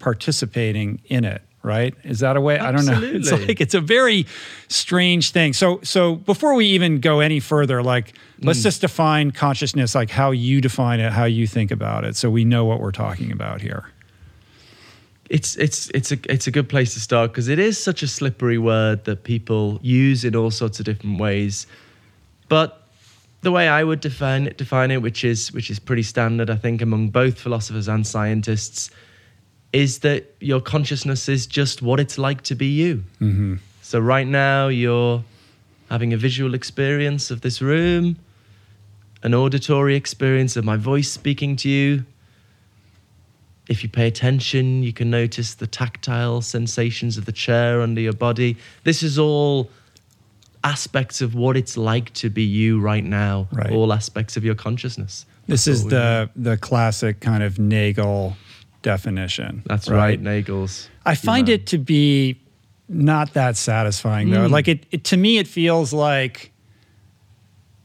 participating 0.00 1.00
in 1.06 1.24
it. 1.24 1.42
Right? 1.64 1.94
Is 2.04 2.20
that 2.20 2.36
a 2.36 2.40
way? 2.40 2.58
I 2.58 2.70
don't 2.70 2.86
know. 2.86 3.00
It's 3.02 3.32
like 3.32 3.60
it's 3.60 3.74
a 3.74 3.80
very 3.80 4.26
strange 4.68 5.32
thing. 5.32 5.52
So, 5.52 5.80
so 5.82 6.14
before 6.14 6.54
we 6.54 6.66
even 6.66 7.00
go 7.00 7.20
any 7.20 7.40
further, 7.40 7.82
like 7.82 8.14
let's 8.40 8.60
mm. 8.60 8.62
just 8.62 8.80
define 8.80 9.32
consciousness, 9.32 9.94
like 9.94 10.08
how 10.08 10.30
you 10.30 10.60
define 10.60 11.00
it, 11.00 11.12
how 11.12 11.24
you 11.24 11.46
think 11.46 11.70
about 11.70 12.04
it, 12.04 12.16
so 12.16 12.30
we 12.30 12.44
know 12.44 12.64
what 12.64 12.80
we're 12.80 12.92
talking 12.92 13.32
about 13.32 13.60
here. 13.60 13.90
it's 15.28 15.56
it's 15.56 15.90
it's 15.90 16.10
a 16.12 16.18
it's 16.32 16.46
a 16.46 16.50
good 16.50 16.68
place 16.68 16.94
to 16.94 17.00
start 17.00 17.32
because 17.32 17.48
it 17.48 17.58
is 17.58 17.82
such 17.82 18.02
a 18.02 18.08
slippery 18.08 18.58
word 18.58 19.04
that 19.04 19.24
people 19.24 19.78
use 19.82 20.24
in 20.24 20.34
all 20.34 20.50
sorts 20.50 20.78
of 20.78 20.86
different 20.86 21.20
ways. 21.20 21.66
But 22.48 22.87
the 23.42 23.52
way 23.52 23.68
I 23.68 23.84
would 23.84 24.00
define 24.00 24.46
it, 24.46 24.58
define 24.58 24.90
it, 24.90 25.02
which 25.02 25.24
is 25.24 25.52
which 25.52 25.70
is 25.70 25.78
pretty 25.78 26.02
standard, 26.02 26.50
I 26.50 26.56
think, 26.56 26.82
among 26.82 27.10
both 27.10 27.38
philosophers 27.38 27.88
and 27.88 28.06
scientists, 28.06 28.90
is 29.72 30.00
that 30.00 30.34
your 30.40 30.60
consciousness 30.60 31.28
is 31.28 31.46
just 31.46 31.82
what 31.82 32.00
it's 32.00 32.18
like 32.18 32.42
to 32.42 32.54
be 32.54 32.66
you. 32.66 33.04
Mm-hmm. 33.20 33.56
So 33.82 34.00
right 34.00 34.26
now 34.26 34.68
you're 34.68 35.24
having 35.88 36.12
a 36.12 36.16
visual 36.16 36.54
experience 36.54 37.30
of 37.30 37.40
this 37.40 37.62
room, 37.62 38.16
an 39.22 39.34
auditory 39.34 39.94
experience 39.94 40.56
of 40.56 40.64
my 40.64 40.76
voice 40.76 41.10
speaking 41.10 41.56
to 41.56 41.68
you. 41.68 42.04
If 43.68 43.82
you 43.82 43.88
pay 43.88 44.06
attention, 44.06 44.82
you 44.82 44.92
can 44.92 45.10
notice 45.10 45.54
the 45.54 45.66
tactile 45.66 46.40
sensations 46.40 47.18
of 47.18 47.26
the 47.26 47.32
chair 47.32 47.80
under 47.82 48.00
your 48.00 48.14
body. 48.14 48.56
This 48.84 49.02
is 49.02 49.18
all 49.18 49.70
aspects 50.64 51.20
of 51.20 51.34
what 51.34 51.56
it's 51.56 51.76
like 51.76 52.12
to 52.14 52.30
be 52.30 52.42
you 52.42 52.80
right 52.80 53.04
now. 53.04 53.48
Right. 53.52 53.70
All 53.70 53.92
aspects 53.92 54.36
of 54.36 54.44
your 54.44 54.54
consciousness. 54.54 55.26
This 55.46 55.66
is 55.66 55.84
what 55.84 55.92
we 55.92 55.98
the 55.98 56.30
the 56.36 56.56
classic 56.56 57.20
kind 57.20 57.42
of 57.42 57.58
Nagel 57.58 58.36
definition. 58.82 59.62
That's 59.66 59.88
right, 59.88 60.20
Nagel's. 60.20 60.88
I 61.06 61.14
find 61.14 61.48
Yeah. 61.48 61.54
it 61.56 61.66
to 61.68 61.78
be 61.78 62.40
not 62.88 63.34
that 63.34 63.56
satisfying 63.56 64.30
though. 64.30 64.48
Mm. 64.48 64.50
Like 64.50 64.68
it, 64.68 64.86
it 64.90 65.04
to 65.04 65.16
me 65.16 65.38
it 65.38 65.46
feels 65.46 65.92
like 65.92 66.52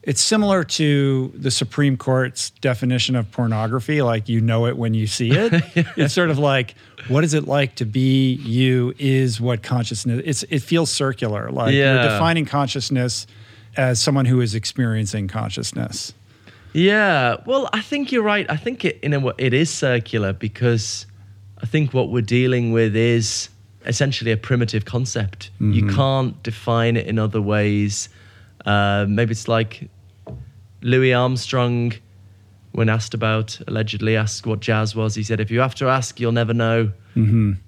it's 0.04 0.22
similar 0.22 0.66
to 0.66 1.32
the 1.34 1.50
Supreme 1.50 1.96
Court's 1.96 2.50
definition 2.62 3.16
of 3.16 3.32
pornography, 3.32 4.02
like 4.02 4.28
you 4.28 4.42
know 4.42 4.66
it 4.66 4.78
when 4.78 4.94
you 4.94 5.08
see 5.08 5.32
it. 5.32 5.54
It's 5.98 6.14
sort 6.14 6.30
of 6.30 6.38
like 6.38 6.76
what 7.08 7.24
is 7.24 7.34
it 7.34 7.48
like 7.48 7.76
to 7.76 7.86
be 7.86 8.34
you 8.34 8.94
is 8.98 9.40
what 9.40 9.64
consciousness 9.64 10.22
it's 10.26 10.44
it 10.44 10.60
feels 10.60 10.92
circular. 10.92 11.50
Like 11.52 11.74
you're 11.74 12.04
defining 12.04 12.46
consciousness 12.46 13.28
as 13.78 14.02
someone 14.02 14.26
who 14.26 14.42
is 14.42 14.56
experiencing 14.56 15.28
consciousness. 15.28 16.14
Yeah, 16.74 17.38
well, 17.46 17.70
I 17.72 17.82
think 17.82 18.12
you're 18.12 18.24
right. 18.24 18.50
I 18.50 18.58
think 18.58 18.84
it 18.84 19.00
in 19.02 19.14
a 19.14 19.20
way 19.20 19.34
it 19.38 19.54
is 19.54 19.70
circular 19.70 20.34
because 20.34 21.06
I 21.62 21.66
think 21.66 21.94
what 21.94 22.10
we're 22.10 22.22
dealing 22.22 22.72
with 22.74 22.96
is 22.96 23.50
essentially 23.86 24.32
a 24.32 24.38
primitive 24.38 24.86
concept. 24.86 25.52
You 25.60 25.88
can't 25.88 26.42
define 26.44 26.98
it 26.98 27.08
in 27.08 27.20
other 27.20 27.42
ways. 27.42 28.10
Uh, 28.66 29.06
maybe 29.08 29.32
it's 29.32 29.48
like 29.48 29.90
Louis 30.84 31.14
Armstrong, 31.14 31.94
when 32.74 32.90
asked 32.90 33.14
about 33.14 33.60
allegedly 33.68 34.16
asked 34.16 34.46
what 34.46 34.60
jazz 34.60 34.96
was, 34.96 35.16
he 35.16 35.24
said, 35.24 35.40
"If 35.40 35.50
you 35.50 35.60
have 35.60 35.76
to 35.76 35.88
ask, 35.88 36.20
you'll 36.20 36.32
never 36.32 36.54
know." 36.54 36.92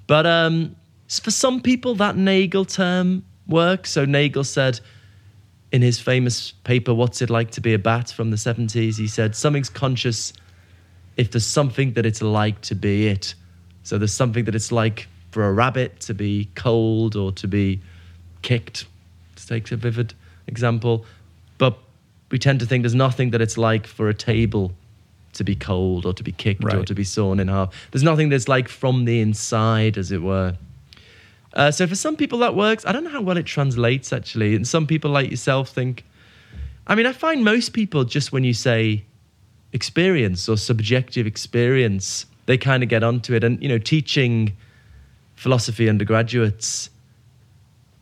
But 0.08 0.26
um, 0.26 0.76
for 1.08 1.32
some 1.32 1.62
people, 1.62 1.96
that 1.96 2.16
Nagel 2.18 2.66
term 2.66 3.24
works. 3.48 3.92
So 3.92 4.06
Nagel 4.06 4.44
said 4.44 4.80
in 5.72 5.82
his 5.82 6.00
famous 6.00 6.52
paper, 6.52 6.94
What's 6.94 7.22
It 7.22 7.30
Like 7.30 7.52
to 7.52 7.62
Be 7.62 7.74
a 7.74 7.80
Bat 7.80 8.12
from 8.12 8.32
the 8.32 8.38
70s, 8.38 8.98
he 8.98 9.08
said, 9.08 9.36
Something's 9.36 9.70
conscious 9.70 10.34
if 11.18 11.32
there's 11.32 11.46
something 11.46 11.94
that 11.94 12.06
it's 12.06 12.22
like 12.22 12.62
to 12.62 12.76
be 12.76 13.08
it. 13.08 13.36
So 13.84 13.98
there's 13.98 14.14
something 14.14 14.46
that 14.46 14.56
it's 14.56 14.72
like 14.72 15.08
for 15.32 15.48
a 15.48 15.54
rabbit 15.54 16.00
to 16.02 16.14
be 16.14 16.50
cold 16.56 17.16
or 17.16 17.32
to 17.34 17.48
be 17.48 17.82
kicked, 18.42 18.86
to 19.36 19.48
take 19.48 19.72
a 19.72 19.76
vivid 19.76 20.14
example. 20.48 21.06
We 22.36 22.40
tend 22.40 22.60
to 22.60 22.66
think 22.66 22.84
there's 22.84 22.94
nothing 22.94 23.30
that 23.30 23.40
it's 23.40 23.58
like 23.58 23.88
for 23.88 24.10
a 24.10 24.14
table 24.14 24.74
to 25.32 25.46
be 25.46 25.56
cold 25.56 26.06
or 26.06 26.12
to 26.12 26.22
be 26.22 26.34
kicked 26.34 26.66
or 26.66 26.84
to 26.84 26.94
be 26.94 27.06
sawn 27.06 27.40
in 27.40 27.48
half. 27.48 27.74
There's 27.92 28.04
nothing 28.04 28.28
that's 28.28 28.50
like 28.50 28.68
from 28.68 29.06
the 29.06 29.22
inside, 29.22 29.98
as 29.98 30.12
it 30.12 30.22
were. 30.22 30.58
Uh, 31.54 31.72
so 31.72 31.88
for 31.88 31.96
some 31.96 32.18
people 32.18 32.40
that 32.40 32.54
works. 32.54 32.86
I 32.86 32.92
don't 32.92 33.06
know 33.06 33.10
how 33.10 33.22
well 33.22 33.38
it 33.38 33.46
translates 33.46 34.12
actually. 34.12 34.54
And 34.54 34.68
some 34.68 34.86
people 34.86 35.12
like 35.12 35.32
yourself 35.32 35.70
think. 35.70 36.04
I 36.88 36.96
mean, 36.96 37.06
I 37.06 37.14
find 37.14 37.46
most 37.46 37.72
people 37.72 38.04
just 38.04 38.34
when 38.34 38.44
you 38.44 38.54
say 38.54 39.06
experience 39.72 40.50
or 40.50 40.58
subjective 40.58 41.26
experience, 41.26 42.26
they 42.48 42.58
kind 42.58 42.84
of 42.84 42.90
get 42.90 43.02
onto 43.02 43.34
it. 43.34 43.46
And 43.46 43.64
you 43.64 43.70
know, 43.70 43.78
teaching 43.78 44.52
philosophy 45.36 45.88
undergraduates, 45.88 46.90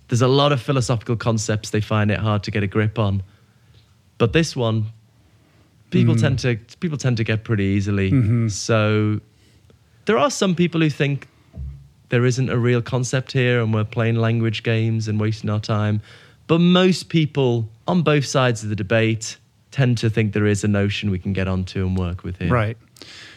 there's 0.08 0.24
a 0.24 0.28
lot 0.28 0.52
of 0.52 0.60
philosophical 0.60 1.18
concepts 1.18 1.70
they 1.70 1.82
find 1.82 2.10
it 2.10 2.18
hard 2.18 2.42
to 2.46 2.50
get 2.50 2.64
a 2.64 2.68
grip 2.68 2.98
on. 2.98 3.22
But 4.24 4.32
this 4.32 4.56
one, 4.56 4.86
people 5.90 6.14
hmm. 6.14 6.22
tend 6.22 6.40
to 6.40 6.56
people 6.80 6.98
tend 6.98 7.18
to 7.18 7.26
get 7.26 7.44
pretty 7.44 7.66
easily. 7.66 8.10
Mm-hmm. 8.10 8.48
So 8.48 9.20
there 10.06 10.18
are 10.18 10.32
some 10.32 10.56
people 10.56 10.80
who 10.80 10.90
think 10.90 11.28
there 12.08 12.26
isn't 12.26 12.50
a 12.50 12.58
real 12.58 12.82
concept 12.82 13.34
here 13.34 13.60
and 13.60 13.74
we're 13.74 13.84
playing 13.84 14.16
language 14.16 14.64
games 14.64 15.10
and 15.10 15.20
wasting 15.20 15.50
our 15.50 15.60
time. 15.60 16.00
But 16.48 16.60
most 16.60 17.10
people 17.10 17.68
on 17.86 18.02
both 18.02 18.24
sides 18.24 18.64
of 18.64 18.70
the 18.70 18.78
debate 18.78 19.36
tend 19.72 19.98
to 19.98 20.10
think 20.10 20.32
there 20.32 20.48
is 20.48 20.64
a 20.64 20.70
notion 20.70 21.12
we 21.12 21.20
can 21.20 21.34
get 21.34 21.50
onto 21.50 21.86
and 21.86 21.98
work 21.98 22.24
with 22.24 22.38
here. 22.38 22.48
Right. 22.48 22.78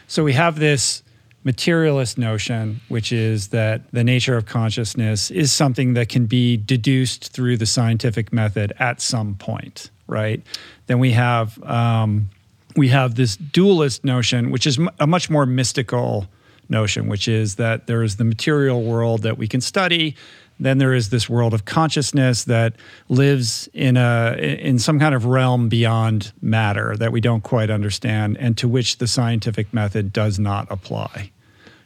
So 0.06 0.22
we 0.22 0.34
have 0.34 0.60
this 0.60 1.02
materialist 1.42 2.16
notion, 2.16 2.80
which 2.86 3.10
is 3.10 3.48
that 3.48 3.90
the 3.90 4.04
nature 4.04 4.36
of 4.36 4.46
consciousness 4.46 5.32
is 5.32 5.52
something 5.52 5.94
that 5.94 6.08
can 6.08 6.26
be 6.26 6.56
deduced 6.56 7.32
through 7.32 7.56
the 7.56 7.66
scientific 7.66 8.32
method 8.32 8.72
at 8.78 9.00
some 9.00 9.34
point, 9.34 9.90
right? 10.06 10.42
Then 10.86 10.98
we 10.98 11.12
have 11.12 11.62
um, 11.64 12.30
we 12.76 12.88
have 12.88 13.14
this 13.14 13.36
dualist 13.36 14.04
notion, 14.04 14.50
which 14.50 14.66
is 14.66 14.78
a 14.98 15.06
much 15.06 15.30
more 15.30 15.46
mystical 15.46 16.28
notion, 16.68 17.08
which 17.08 17.28
is 17.28 17.56
that 17.56 17.86
there 17.86 18.02
is 18.02 18.16
the 18.16 18.24
material 18.24 18.82
world 18.82 19.22
that 19.22 19.38
we 19.38 19.48
can 19.48 19.60
study. 19.60 20.14
Then 20.58 20.78
there 20.78 20.94
is 20.94 21.10
this 21.10 21.28
world 21.28 21.52
of 21.52 21.66
consciousness 21.66 22.44
that 22.44 22.74
lives 23.08 23.68
in 23.74 23.96
a 23.96 24.36
in 24.38 24.78
some 24.78 24.98
kind 24.98 25.14
of 25.14 25.26
realm 25.26 25.68
beyond 25.68 26.32
matter 26.40 26.96
that 26.96 27.12
we 27.12 27.20
don't 27.20 27.42
quite 27.42 27.70
understand, 27.70 28.36
and 28.38 28.56
to 28.58 28.68
which 28.68 28.98
the 28.98 29.06
scientific 29.06 29.72
method 29.74 30.12
does 30.12 30.38
not 30.38 30.66
apply. 30.70 31.30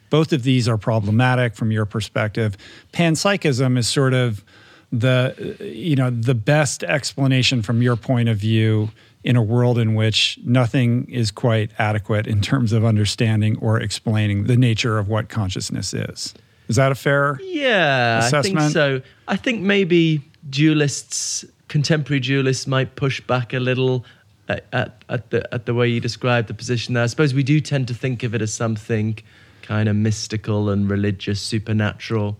Both 0.08 0.32
of 0.32 0.42
these 0.42 0.68
are 0.68 0.76
problematic 0.76 1.54
from 1.54 1.70
your 1.70 1.84
perspective. 1.84 2.56
Panpsychism 2.92 3.78
is 3.78 3.88
sort 3.88 4.12
of 4.12 4.44
the 4.92 5.56
you 5.60 5.94
know 5.94 6.10
the 6.10 6.34
best 6.34 6.82
explanation 6.82 7.62
from 7.62 7.80
your 7.82 7.96
point 7.96 8.28
of 8.28 8.36
view 8.36 8.90
in 9.22 9.36
a 9.36 9.42
world 9.42 9.78
in 9.78 9.94
which 9.94 10.38
nothing 10.44 11.08
is 11.10 11.30
quite 11.30 11.70
adequate 11.78 12.26
in 12.26 12.40
terms 12.40 12.72
of 12.72 12.84
understanding 12.84 13.56
or 13.58 13.78
explaining 13.78 14.44
the 14.44 14.56
nature 14.56 14.98
of 14.98 15.08
what 15.08 15.28
consciousness 15.28 15.92
is. 15.92 16.34
Is 16.68 16.76
that 16.76 16.90
a 16.90 16.94
fair? 16.94 17.38
Yeah, 17.42 18.20
I 18.22 18.30
think 18.30 18.56
assessment? 18.56 18.72
so. 18.72 19.02
I 19.28 19.36
think 19.36 19.60
maybe 19.60 20.22
dualists, 20.48 21.48
contemporary 21.68 22.20
dualists, 22.20 22.66
might 22.66 22.96
push 22.96 23.20
back 23.20 23.52
a 23.52 23.60
little 23.60 24.04
at, 24.48 24.66
at, 24.72 25.04
at 25.08 25.30
the 25.30 25.54
at 25.54 25.66
the 25.66 25.74
way 25.74 25.88
you 25.88 26.00
described 26.00 26.48
the 26.48 26.54
position 26.54 26.94
there. 26.94 27.02
I 27.02 27.06
suppose 27.06 27.34
we 27.34 27.42
do 27.42 27.60
tend 27.60 27.88
to 27.88 27.94
think 27.94 28.22
of 28.22 28.34
it 28.34 28.42
as 28.42 28.54
something 28.54 29.18
kind 29.62 29.88
of 29.88 29.96
mystical 29.96 30.70
and 30.70 30.90
religious, 30.90 31.40
supernatural. 31.40 32.38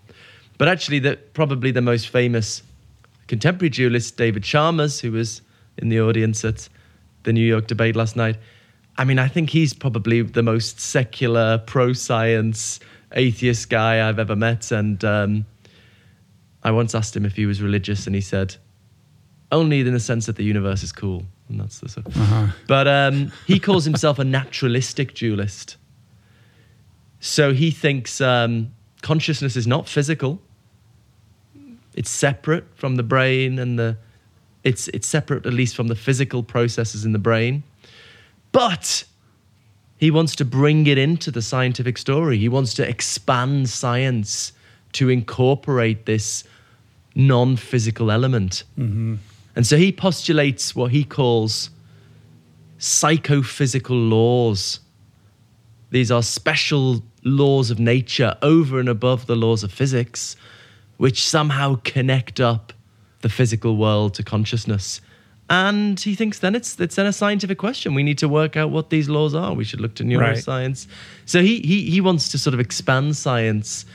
But 0.61 0.69
actually, 0.69 0.99
the, 0.99 1.17
probably 1.17 1.71
the 1.71 1.81
most 1.81 2.11
famous 2.11 2.63
contemporary 3.29 3.71
dualist, 3.71 4.19
David 4.19 4.45
Chalmers, 4.45 5.01
who 5.01 5.11
was 5.11 5.41
in 5.79 5.89
the 5.89 6.03
audience 6.03 6.45
at 6.45 6.69
the 7.23 7.33
New 7.33 7.47
York 7.47 7.67
debate 7.67 7.97
last 7.97 8.15
night. 8.15 8.37
I 8.99 9.05
mean, 9.05 9.19
I 9.19 9.27
think 9.27 9.49
he's 9.49 9.73
probably 9.73 10.21
the 10.21 10.43
most 10.43 10.79
secular, 10.79 11.57
pro 11.57 11.95
science, 11.95 12.79
atheist 13.13 13.71
guy 13.71 14.07
I've 14.07 14.19
ever 14.19 14.37
met. 14.37 14.71
And 14.71 15.03
um, 15.03 15.47
I 16.63 16.73
once 16.73 16.95
asked 16.95 17.17
him 17.17 17.25
if 17.25 17.37
he 17.37 17.47
was 17.47 17.63
religious, 17.63 18.07
and 18.07 18.15
he 18.15 18.21
said, 18.21 18.57
only 19.51 19.81
in 19.81 19.95
the 19.95 19.99
sense 19.99 20.27
that 20.27 20.37
the 20.37 20.45
universe 20.45 20.83
is 20.83 20.93
cool. 20.93 21.23
and 21.49 21.59
that's 21.59 21.81
the 21.81 21.89
sort. 21.89 22.07
But 22.69 22.87
um, 22.87 23.33
he 23.47 23.59
calls 23.59 23.87
himself 23.87 24.19
a 24.19 24.25
naturalistic 24.25 25.15
dualist. 25.15 25.79
So 27.19 27.55
he 27.55 27.71
thinks 27.71 28.21
um, 28.21 28.73
consciousness 29.01 29.57
is 29.57 29.67
not 29.67 29.89
physical. 29.89 30.43
It's 31.95 32.11
separate 32.11 32.65
from 32.77 32.97
the 32.97 33.03
brain 33.03 33.59
and 33.59 33.79
the. 33.79 33.97
It's 34.63 34.89
it's 34.89 35.09
separate 35.09 35.47
at 35.47 35.55
least 35.55 35.75
from 35.75 35.89
the 35.89 35.95
physical 35.95 36.43
processes 36.43 37.05
in 37.05 37.13
the 37.13 37.19
brain, 37.19 37.63
but 38.53 39.05
he 39.97 40.11
wants 40.11 40.35
to 40.37 40.45
bring 40.45 40.87
it 40.87 40.99
into 40.99 41.31
the 41.31 41.43
scientific 41.43 41.99
story. 41.99 42.39
He 42.39 42.49
wants 42.49 42.75
to 42.75 42.89
expand 42.89 43.69
science 43.69 44.53
to 44.93 45.09
incorporate 45.09 46.07
this 46.07 46.45
non 47.15 47.57
physical 47.57 48.11
element. 48.11 48.65
Mm-hmm. 48.79 49.17
And 49.57 49.67
so 49.67 49.77
he 49.77 49.93
postulates 49.93 50.75
what 50.75 50.91
he 50.91 51.05
calls 51.05 51.71
psychophysical 52.79 53.97
laws. 53.97 54.81
These 55.91 56.11
are 56.11 56.23
special 56.23 57.03
laws 57.23 57.71
of 57.71 57.79
nature 57.79 58.37
over 58.41 58.81
and 58.81 58.89
above 58.89 59.27
the 59.27 59.37
laws 59.37 59.63
of 59.63 59.73
physics, 59.73 60.37
which 61.01 61.27
somehow 61.27 61.81
connect 61.83 62.41
up 62.41 62.75
the 63.23 63.29
physical 63.31 63.79
world 63.79 64.13
to 64.13 64.23
consciousness. 64.23 65.01
And 65.49 65.99
he 65.99 66.15
thinks 66.15 66.41
then 66.41 66.55
it's 66.55 66.79
it's 66.79 66.97
then 66.97 67.07
a 67.07 67.13
scientific 67.13 67.57
question. 67.57 67.95
We 67.95 68.03
need 68.03 68.19
to 68.19 68.29
work 68.29 68.55
out 68.55 68.71
what 68.71 68.91
these 68.91 69.09
laws 69.09 69.35
are. 69.35 69.55
We 69.55 69.65
should 69.65 69.81
look 69.81 69.95
to 69.95 70.05
Right. 70.05 70.37
neuroscience. 70.37 70.87
So 71.25 71.41
he 71.41 71.61
he 71.61 71.91
he 71.91 72.03
wants 72.03 72.29
to 72.33 72.39
sort 72.39 72.53
of 72.53 72.61
expand 72.61 73.17
science 73.17 73.87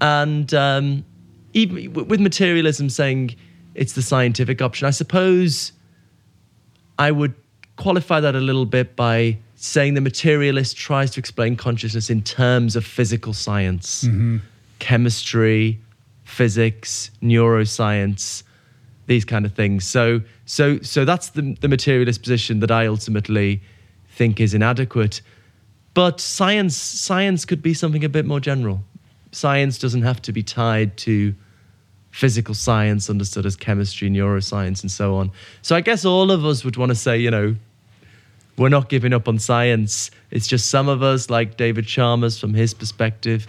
and 0.00 0.54
um, 0.54 1.04
even 1.52 1.92
with 1.94 2.20
materialism 2.20 2.90
saying 2.90 3.34
it's 3.74 3.94
the 3.94 4.02
scientific 4.02 4.62
option, 4.62 4.86
I 4.86 4.92
suppose 4.92 5.72
I 6.96 7.10
would 7.10 7.34
qualify 7.74 8.20
that 8.20 8.36
a 8.36 8.40
little 8.40 8.66
bit 8.66 8.94
by 8.94 9.36
saying 9.56 9.94
the 9.94 10.00
materialist 10.00 10.76
tries 10.76 11.10
to 11.10 11.18
explain 11.18 11.56
consciousness 11.56 12.08
in 12.08 12.22
terms 12.22 12.76
of 12.76 12.84
physical 12.86 13.32
science, 13.32 14.06
chemistry, 14.78 15.80
physics, 16.30 17.10
neuroscience, 17.22 18.42
these 19.06 19.24
kind 19.24 19.44
of 19.44 19.52
things. 19.52 19.84
So, 19.84 20.20
so, 20.46 20.80
so 20.80 21.04
that's 21.04 21.30
the, 21.30 21.56
the 21.60 21.68
materialist 21.68 22.22
position 22.22 22.60
that 22.60 22.70
I 22.70 22.86
ultimately 22.86 23.60
think 24.10 24.40
is 24.40 24.54
inadequate. 24.54 25.20
But 25.94 26.20
science, 26.20 26.76
science 26.76 27.44
could 27.44 27.62
be 27.62 27.74
something 27.74 28.04
a 28.04 28.08
bit 28.08 28.24
more 28.24 28.40
general. 28.40 28.82
Science 29.32 29.78
doesn't 29.78 30.02
have 30.02 30.22
to 30.22 30.32
be 30.32 30.42
tied 30.42 30.96
to 30.98 31.34
physical 32.10 32.54
science, 32.54 33.10
understood 33.10 33.46
as 33.46 33.56
chemistry, 33.56 34.08
neuroscience, 34.08 34.82
and 34.82 34.90
so 34.90 35.16
on. 35.16 35.30
So 35.62 35.76
I 35.76 35.80
guess 35.80 36.04
all 36.04 36.30
of 36.30 36.44
us 36.44 36.64
would 36.64 36.76
want 36.76 36.90
to 36.90 36.96
say, 36.96 37.18
you 37.18 37.30
know, 37.30 37.56
we're 38.56 38.68
not 38.68 38.88
giving 38.88 39.12
up 39.12 39.26
on 39.26 39.38
science. 39.38 40.10
It's 40.30 40.46
just 40.46 40.70
some 40.70 40.88
of 40.88 41.02
us, 41.02 41.30
like 41.30 41.56
David 41.56 41.86
Chalmers 41.86 42.38
from 42.38 42.54
his 42.54 42.74
perspective, 42.74 43.48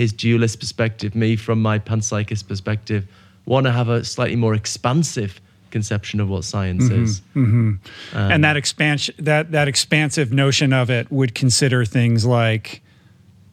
his 0.00 0.14
dualist 0.14 0.58
perspective, 0.58 1.14
me 1.14 1.36
from 1.36 1.60
my 1.60 1.78
panpsychist 1.78 2.48
perspective, 2.48 3.06
want 3.44 3.66
to 3.66 3.72
have 3.72 3.90
a 3.90 4.02
slightly 4.02 4.34
more 4.34 4.54
expansive 4.54 5.42
conception 5.70 6.20
of 6.20 6.28
what 6.30 6.42
science 6.42 6.84
mm-hmm, 6.84 7.04
is. 7.04 7.20
Mm-hmm. 7.36 7.72
and 8.14 8.32
um, 8.32 8.40
that 8.40 8.56
expansion 8.56 9.14
that 9.18 9.52
that 9.52 9.68
expansive 9.68 10.32
notion 10.32 10.72
of 10.72 10.88
it 10.88 11.12
would 11.12 11.34
consider 11.34 11.84
things 11.84 12.24
like 12.24 12.80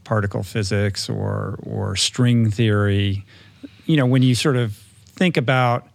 particle 0.05 0.41
physics 0.41 1.09
or 1.09 1.59
or 1.63 1.97
string 1.97 2.49
theory. 2.49 3.25
You 3.85 3.97
know 3.97 4.05
when 4.05 4.23
you 4.23 4.33
sort 4.33 4.55
of 4.55 4.73
think 5.19 5.35
about 5.35 5.85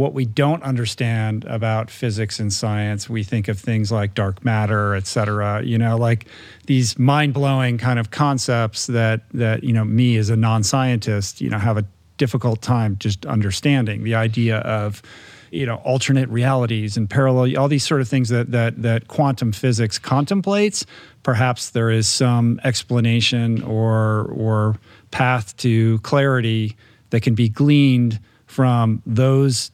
what 0.00 0.14
we 0.14 0.24
don't 0.24 0.62
understand 0.62 1.44
about 1.44 1.90
physics 1.90 2.40
and 2.40 2.50
science 2.50 3.10
we 3.10 3.22
think 3.22 3.48
of 3.48 3.58
things 3.58 3.92
like 3.92 4.14
dark 4.14 4.42
matter 4.42 4.94
et 4.94 5.06
cetera. 5.06 5.62
You 5.62 5.76
know 5.76 5.98
like 5.98 6.26
these 6.66 6.98
mind-blowing 6.98 7.76
kind 7.78 7.98
of 7.98 8.10
concepts 8.10 8.86
that 8.86 9.28
that 9.34 9.62
you 9.62 9.74
know 9.74 9.84
me 9.84 10.16
as 10.16 10.30
a 10.30 10.36
non-scientist 10.36 11.42
you 11.42 11.50
know 11.50 11.58
have 11.58 11.76
a 11.76 11.84
difficult 12.16 12.62
time 12.62 12.96
just 12.98 13.26
understanding. 13.26 14.02
The 14.04 14.14
idea 14.14 14.58
of 14.60 15.02
you 15.50 15.66
know 15.66 15.76
alternate 15.76 16.28
realities 16.30 16.96
and 16.96 17.10
parallel 17.10 17.58
all 17.58 17.68
these 17.68 17.84
sort 17.84 18.00
of 18.00 18.08
things 18.08 18.28
that 18.30 18.52
that 18.52 18.80
that 18.82 19.08
quantum 19.08 19.52
physics 19.52 19.98
contemplates. 19.98 20.86
Perhaps 21.22 21.70
there 21.70 21.90
is 21.90 22.08
some 22.08 22.58
explanation 22.64 23.62
or 23.64 24.30
or 24.32 24.76
path 25.10 25.54
to 25.58 25.98
clarity 25.98 26.76
that 27.10 27.20
can 27.20 27.34
be 27.34 27.48
gleaned 27.50 28.18
from 28.46 29.02
those 29.04 29.70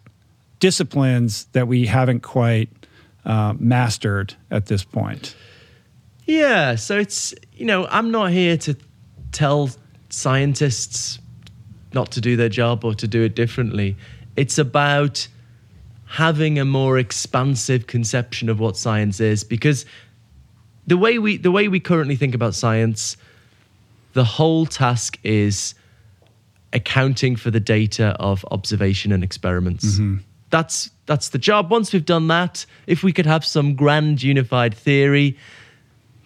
disciplines 0.68 1.32
that 1.52 1.66
we 1.68 1.86
haven't 1.86 2.20
quite 2.20 2.68
uh, 3.24 3.52
mastered 3.58 4.34
at 4.50 4.66
this 4.66 4.84
point 4.84 5.34
Yeah, 6.26 6.74
so 6.74 6.98
it's 6.98 7.34
you 7.52 7.66
know 7.66 7.86
I'm 7.86 8.10
not 8.10 8.32
here 8.32 8.56
to 8.58 8.76
tell 9.30 9.70
scientists 10.10 11.20
not 11.92 12.10
to 12.12 12.20
do 12.20 12.36
their 12.36 12.48
job 12.48 12.84
or 12.84 12.94
to 12.94 13.06
do 13.06 13.22
it 13.22 13.34
differently. 13.34 13.96
It's 14.34 14.58
about 14.58 15.28
having 16.06 16.58
a 16.58 16.64
more 16.64 16.98
expansive 16.98 17.86
conception 17.86 18.48
of 18.48 18.60
what 18.60 18.76
science 18.76 19.20
is 19.20 19.44
because 19.44 19.86
the 20.86 20.96
way 20.96 21.18
we 21.18 21.36
the 21.36 21.50
way 21.50 21.68
we 21.68 21.80
currently 21.80 22.16
think 22.16 22.34
about 22.34 22.54
science 22.54 23.16
the 24.12 24.24
whole 24.24 24.66
task 24.66 25.18
is 25.22 25.74
accounting 26.72 27.36
for 27.36 27.50
the 27.50 27.60
data 27.60 28.16
of 28.18 28.44
observation 28.50 29.12
and 29.12 29.22
experiments. 29.22 29.98
That's 30.50 30.90
that's 31.06 31.28
the 31.28 31.38
job. 31.38 31.70
Once 31.70 31.92
we've 31.92 32.04
done 32.04 32.28
that, 32.28 32.66
if 32.86 33.02
we 33.02 33.12
could 33.12 33.26
have 33.26 33.44
some 33.44 33.74
grand 33.74 34.22
unified 34.22 34.74
theory 34.74 35.36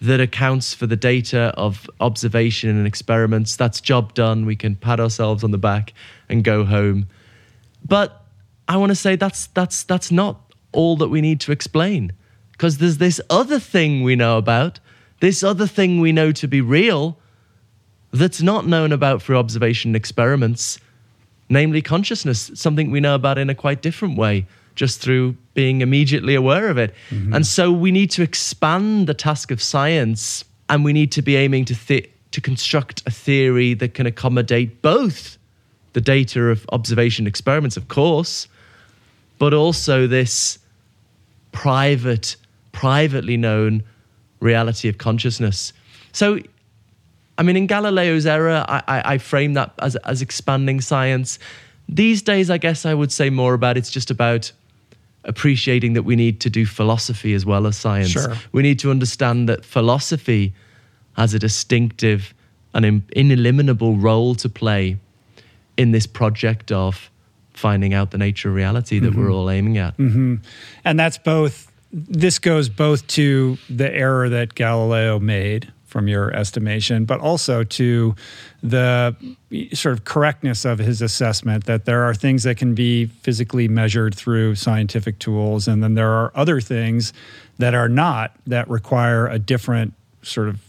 that 0.01 0.19
accounts 0.19 0.73
for 0.73 0.87
the 0.87 0.95
data 0.95 1.53
of 1.55 1.87
observation 1.99 2.69
and 2.69 2.87
experiments, 2.87 3.55
that's 3.55 3.79
job 3.79 4.13
done. 4.15 4.45
We 4.45 4.55
can 4.55 4.75
pat 4.75 4.99
ourselves 4.99 5.43
on 5.43 5.51
the 5.51 5.59
back 5.59 5.93
and 6.27 6.43
go 6.43 6.65
home. 6.65 7.07
But 7.87 8.23
I 8.67 8.77
want 8.77 8.89
to 8.89 8.95
say 8.95 9.15
that's 9.15 9.47
that's 9.47 9.83
that's 9.83 10.11
not 10.11 10.41
all 10.71 10.97
that 10.97 11.09
we 11.09 11.21
need 11.21 11.39
to 11.41 11.51
explain 11.51 12.13
because 12.53 12.77
there's 12.77 12.97
this 12.97 13.19
other 13.29 13.59
thing 13.59 14.03
we 14.03 14.15
know 14.15 14.37
about, 14.37 14.79
this 15.19 15.43
other 15.43 15.67
thing 15.67 15.99
we 15.99 16.11
know 16.11 16.31
to 16.31 16.47
be 16.47 16.61
real 16.61 17.17
that's 18.11 18.41
not 18.41 18.67
known 18.67 18.91
about 18.91 19.21
through 19.21 19.37
observation 19.37 19.89
and 19.89 19.95
experiments, 19.95 20.79
namely 21.51 21.81
consciousness, 21.81 22.49
something 22.55 22.89
we 22.89 23.01
know 23.01 23.13
about 23.13 23.37
in 23.37 23.49
a 23.49 23.55
quite 23.55 23.81
different 23.81 24.17
way, 24.17 24.45
just 24.75 25.01
through 25.01 25.35
being 25.53 25.81
immediately 25.81 26.33
aware 26.33 26.69
of 26.69 26.77
it. 26.77 26.95
Mm-hmm. 27.09 27.33
And 27.33 27.45
so 27.45 27.71
we 27.71 27.91
need 27.91 28.09
to 28.11 28.23
expand 28.23 29.05
the 29.05 29.13
task 29.13 29.51
of 29.51 29.61
science 29.61 30.45
and 30.69 30.85
we 30.85 30.93
need 30.93 31.11
to 31.11 31.21
be 31.21 31.35
aiming 31.35 31.65
to, 31.65 31.75
th- 31.75 32.09
to 32.31 32.41
construct 32.41 33.03
a 33.05 33.11
theory 33.11 33.73
that 33.75 33.93
can 33.93 34.05
accommodate 34.05 34.81
both 34.81 35.37
the 35.91 35.99
data 35.99 36.43
of 36.43 36.65
observation 36.71 37.27
experiments, 37.27 37.75
of 37.75 37.89
course, 37.89 38.47
but 39.37 39.53
also 39.53 40.07
this 40.07 40.57
private, 41.51 42.37
privately 42.71 43.35
known 43.35 43.83
reality 44.39 44.87
of 44.87 44.97
consciousness. 44.97 45.73
So 46.13 46.39
I 47.41 47.43
mean, 47.43 47.57
in 47.57 47.65
Galileo's 47.65 48.27
Error, 48.27 48.63
I, 48.69 48.83
I, 48.87 49.13
I 49.13 49.17
frame 49.17 49.53
that 49.53 49.73
as, 49.79 49.95
as 49.95 50.21
expanding 50.21 50.79
science. 50.79 51.39
These 51.89 52.21
days, 52.21 52.51
I 52.51 52.59
guess 52.59 52.85
I 52.85 52.93
would 52.93 53.11
say 53.11 53.31
more 53.31 53.55
about 53.55 53.77
it's 53.77 53.89
just 53.89 54.11
about 54.11 54.51
appreciating 55.23 55.93
that 55.93 56.03
we 56.03 56.15
need 56.15 56.39
to 56.41 56.51
do 56.51 56.67
philosophy 56.67 57.33
as 57.33 57.43
well 57.43 57.65
as 57.65 57.75
science. 57.75 58.11
Sure. 58.11 58.35
We 58.51 58.61
need 58.61 58.77
to 58.77 58.91
understand 58.91 59.49
that 59.49 59.65
philosophy 59.65 60.53
has 61.13 61.33
a 61.33 61.39
distinctive 61.39 62.31
and 62.75 63.01
ineliminable 63.13 63.97
role 63.97 64.35
to 64.35 64.47
play 64.47 64.97
in 65.77 65.93
this 65.93 66.05
project 66.05 66.71
of 66.71 67.09
finding 67.55 67.95
out 67.95 68.11
the 68.11 68.19
nature 68.19 68.49
of 68.49 68.55
reality 68.55 68.99
that 68.99 69.15
we're 69.15 69.23
mm-hmm. 69.23 69.33
all 69.33 69.49
aiming 69.49 69.79
at. 69.79 69.97
Mm-hmm. 69.97 70.35
and 70.85 70.99
that's 70.99 71.17
both 71.17 71.71
this 71.91 72.37
goes 72.37 72.69
both 72.69 73.05
to 73.07 73.57
the 73.69 73.93
error 73.93 74.29
that 74.29 74.55
galileo 74.55 75.19
made 75.19 75.71
from 75.91 76.07
your 76.07 76.33
estimation 76.33 77.03
but 77.05 77.19
also 77.19 77.63
to 77.63 78.15
the 78.63 79.13
sort 79.73 79.93
of 79.93 80.05
correctness 80.05 80.63
of 80.65 80.79
his 80.79 81.01
assessment 81.01 81.65
that 81.65 81.85
there 81.85 82.03
are 82.03 82.13
things 82.15 82.43
that 82.43 82.55
can 82.57 82.73
be 82.73 83.05
physically 83.23 83.67
measured 83.67 84.15
through 84.15 84.55
scientific 84.55 85.19
tools 85.19 85.67
and 85.67 85.83
then 85.83 85.93
there 85.95 86.09
are 86.11 86.31
other 86.33 86.61
things 86.61 87.11
that 87.59 87.75
are 87.75 87.89
not 87.89 88.31
that 88.47 88.67
require 88.69 89.27
a 89.27 89.37
different 89.37 89.93
sort 90.23 90.47
of 90.47 90.59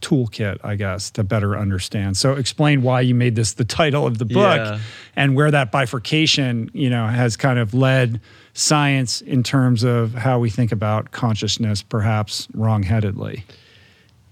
toolkit 0.00 0.58
i 0.64 0.74
guess 0.74 1.10
to 1.10 1.22
better 1.22 1.56
understand 1.56 2.16
so 2.16 2.32
explain 2.34 2.82
why 2.82 3.00
you 3.00 3.14
made 3.14 3.36
this 3.36 3.52
the 3.52 3.64
title 3.64 4.04
of 4.04 4.18
the 4.18 4.24
book 4.24 4.58
Yeah. 4.58 4.80
and 5.14 5.36
where 5.36 5.50
that 5.52 5.70
bifurcation, 5.70 6.70
you 6.74 6.90
know, 6.90 7.06
has 7.06 7.36
kind 7.36 7.58
of 7.60 7.72
led 7.72 8.20
science 8.54 9.20
in 9.20 9.42
terms 9.44 9.84
of 9.84 10.12
how 10.14 10.38
we 10.40 10.50
think 10.50 10.72
about 10.72 11.12
consciousness, 11.12 11.82
perhaps 11.82 12.48
wrongheadedly. 12.56 13.44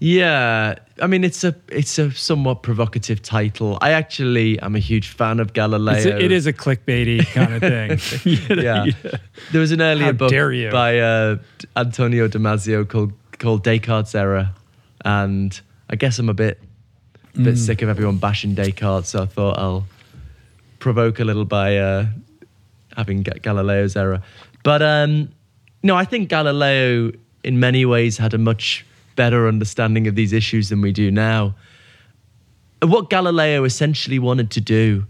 Yeah, 0.03 0.79
I 0.99 1.05
mean 1.05 1.23
it's 1.23 1.43
a 1.43 1.53
it's 1.69 1.99
a 1.99 2.09
somewhat 2.11 2.63
provocative 2.63 3.21
title. 3.21 3.77
I 3.81 3.91
actually 3.91 4.59
am 4.59 4.75
a 4.75 4.79
huge 4.79 5.09
fan 5.09 5.39
of 5.39 5.53
Galileo. 5.53 5.95
It's 5.95 6.05
a, 6.07 6.19
it 6.19 6.31
is 6.31 6.47
a 6.47 6.53
clickbaity 6.53 7.23
kind 7.27 7.53
of 7.53 7.61
thing. 8.01 8.57
yeah. 8.63 8.85
There 9.51 9.61
was 9.61 9.71
an 9.71 9.79
earlier 9.79 10.05
How 10.07 10.11
book 10.13 10.31
by 10.71 10.97
uh, 10.97 11.37
Antonio 11.77 12.27
Damasio 12.27 12.89
called 12.89 13.13
called 13.37 13.63
Descartes' 13.63 14.15
Error, 14.15 14.49
and 15.05 15.61
I 15.87 15.95
guess 15.95 16.17
I'm 16.19 16.29
a 16.29 16.33
bit 16.33 16.59
Mm. 17.33 17.45
bit 17.45 17.57
sick 17.57 17.81
of 17.81 17.87
everyone 17.87 18.17
bashing 18.17 18.55
Descartes, 18.55 19.05
so 19.07 19.21
I 19.23 19.25
thought 19.25 19.57
I'll 19.57 19.85
provoke 20.79 21.17
a 21.21 21.23
little 21.23 21.45
by 21.45 21.77
uh, 21.77 22.07
having 22.97 23.23
Galileo's 23.23 23.95
error. 23.95 24.21
But 24.63 24.81
um, 24.81 25.29
no, 25.81 25.95
I 25.95 26.03
think 26.03 26.27
Galileo 26.27 27.13
in 27.45 27.59
many 27.61 27.85
ways 27.85 28.17
had 28.17 28.33
a 28.33 28.37
much 28.37 28.83
better 29.21 29.47
understanding 29.47 30.07
of 30.07 30.15
these 30.15 30.33
issues 30.33 30.69
than 30.69 30.81
we 30.81 30.91
do 30.91 31.11
now. 31.11 31.53
And 32.81 32.91
What 32.91 33.11
Galileo 33.11 33.63
essentially 33.65 34.17
wanted 34.17 34.49
to 34.57 34.61
do 34.61 35.05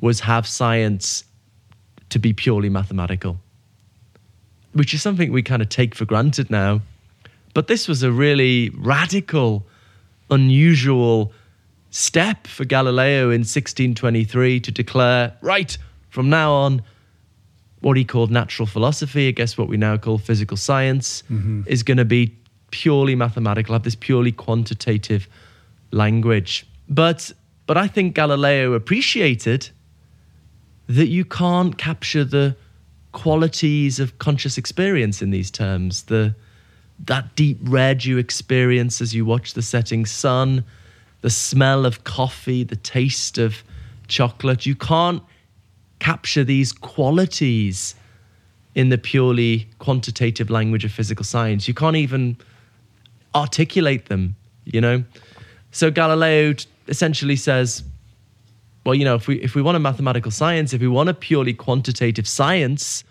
was 0.00 0.20
have 0.20 0.46
science 0.46 1.22
to 2.08 2.18
be 2.18 2.32
purely 2.32 2.70
mathematical, 2.70 3.38
which 4.72 4.94
is 4.94 5.02
something 5.02 5.32
we 5.32 5.42
kind 5.42 5.60
of 5.60 5.68
take 5.68 5.94
for 5.94 6.06
granted 6.06 6.50
now. 6.50 6.80
But 7.52 7.66
this 7.66 7.86
was 7.88 8.02
a 8.02 8.10
really 8.10 8.70
radical, 8.70 9.66
unusual 10.30 11.30
step 11.90 12.46
for 12.46 12.64
Galileo 12.64 13.24
in 13.24 13.42
1623 13.42 14.60
to 14.60 14.70
declare, 14.72 15.36
right, 15.42 15.76
from 16.08 16.30
now 16.30 16.54
on, 16.54 16.82
what 17.80 17.98
he 17.98 18.04
called 18.04 18.30
natural 18.30 18.66
philosophy, 18.66 19.28
I 19.28 19.32
guess 19.32 19.58
what 19.58 19.68
we 19.68 19.76
now 19.76 19.98
call 19.98 20.16
physical 20.16 20.56
science, 20.56 21.22
mm-hmm. 21.30 21.64
is 21.66 21.82
going 21.82 21.98
to 21.98 22.06
be 22.06 22.34
purely 22.70 23.14
mathematical, 23.14 23.74
have 23.74 23.82
this 23.82 23.94
purely 23.94 24.32
quantitative 24.32 25.28
language. 25.90 26.66
But 26.88 27.32
but 27.66 27.76
I 27.76 27.88
think 27.88 28.14
Galileo 28.14 28.74
appreciated 28.74 29.70
that 30.88 31.08
you 31.08 31.24
can't 31.24 31.76
capture 31.76 32.24
the 32.24 32.56
qualities 33.12 33.98
of 33.98 34.18
conscious 34.18 34.56
experience 34.56 35.20
in 35.20 35.30
these 35.30 35.50
terms. 35.50 36.04
The 36.04 36.34
that 37.04 37.34
deep 37.34 37.58
red 37.62 38.04
you 38.04 38.18
experience 38.18 39.00
as 39.00 39.14
you 39.14 39.24
watch 39.24 39.54
the 39.54 39.62
setting 39.62 40.06
sun, 40.06 40.64
the 41.20 41.30
smell 41.30 41.84
of 41.84 42.04
coffee, 42.04 42.62
the 42.62 42.76
taste 42.76 43.36
of 43.36 43.62
chocolate. 44.08 44.64
You 44.64 44.74
can't 44.74 45.22
capture 45.98 46.44
these 46.44 46.72
qualities 46.72 47.94
in 48.74 48.90
the 48.90 48.98
purely 48.98 49.68
quantitative 49.78 50.50
language 50.50 50.84
of 50.84 50.92
physical 50.92 51.24
science. 51.24 51.66
You 51.66 51.74
can't 51.74 51.96
even 51.96 52.36
articulate 53.36 54.06
them, 54.06 54.34
you 54.64 54.80
know? 54.80 55.04
So 55.70 55.90
Galileo 55.90 56.54
essentially 56.88 57.36
says, 57.36 57.84
well, 58.84 58.94
you 58.94 59.04
know, 59.04 59.16
if 59.16 59.28
we 59.28 59.40
if 59.42 59.54
we 59.54 59.62
want 59.62 59.76
a 59.76 59.80
mathematical 59.80 60.30
science, 60.30 60.72
if 60.72 60.80
we 60.80 60.88
want 60.88 61.08
a 61.08 61.14
purely 61.14 61.52
quantitative 61.52 62.26
science, 62.26 63.04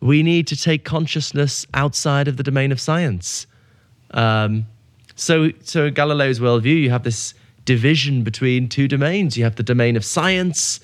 we 0.00 0.22
need 0.22 0.46
to 0.46 0.56
take 0.56 0.84
consciousness 0.84 1.66
outside 1.74 2.28
of 2.28 2.36
the 2.36 2.42
domain 2.42 2.72
of 2.72 2.80
science. 2.80 3.46
Um, 4.12 4.66
so, 5.16 5.50
so 5.62 5.90
Galileo's 5.90 6.40
worldview, 6.40 6.80
you 6.80 6.90
have 6.90 7.02
this 7.02 7.34
division 7.64 8.22
between 8.22 8.68
two 8.68 8.88
domains. 8.88 9.36
You 9.36 9.44
have 9.44 9.56
the 9.56 9.62
domain 9.62 9.96
of 9.96 10.04
science, 10.04 10.80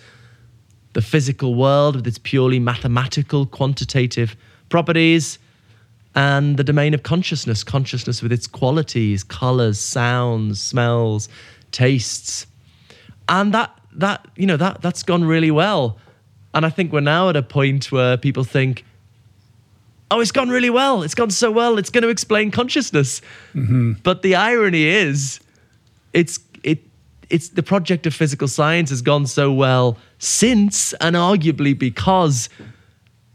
the 0.92 1.03
physical 1.03 1.55
world 1.55 1.96
with 1.96 2.07
its 2.07 2.18
purely 2.18 2.59
mathematical, 2.59 3.46
quantitative 3.46 4.37
properties, 4.68 5.38
and 6.14 6.57
the 6.57 6.64
domain 6.64 6.94
of 6.94 7.03
consciousness, 7.03 7.64
consciousness 7.64 8.22
with 8.22 8.33
its 8.33 8.46
qualities, 8.46 9.24
colors, 9.24 9.81
sounds, 9.81 10.61
smells, 10.61 11.29
tastes. 11.72 12.46
And 13.29 13.53
that 13.55 13.77
that 13.94 14.27
you 14.37 14.46
know 14.46 14.57
that 14.57 14.83
that's 14.83 15.03
gone 15.03 15.24
really 15.24 15.50
well. 15.50 15.98
And 16.53 16.64
I 16.64 16.70
think 16.70 16.92
we're 16.92 17.00
now 17.00 17.29
at 17.29 17.37
a 17.37 17.42
point 17.42 17.90
where 17.90 18.16
people 18.16 18.44
think, 18.44 18.85
oh, 20.11 20.20
it's 20.20 20.31
gone 20.31 20.50
really 20.50 20.70
well. 20.70 21.03
It's 21.03 21.14
gone 21.14 21.31
so 21.31 21.50
well. 21.50 21.79
It's 21.79 21.90
going 21.90 22.03
to 22.03 22.09
explain 22.09 22.53
consciousness. 22.53 23.20
Mm-hmm. 23.55 23.94
But 24.05 24.22
the 24.22 24.37
irony 24.37 24.85
is, 24.85 25.40
it's 26.12 26.38
it 26.62 26.81
it's 27.29 27.48
the 27.50 27.62
project 27.62 28.07
of 28.07 28.14
physical 28.14 28.46
science 28.46 28.90
has 28.90 29.03
gone 29.03 29.27
so 29.27 29.53
well 29.53 29.98
since, 30.18 30.92
and 30.94 31.16
arguably 31.16 31.77
because 31.77 32.48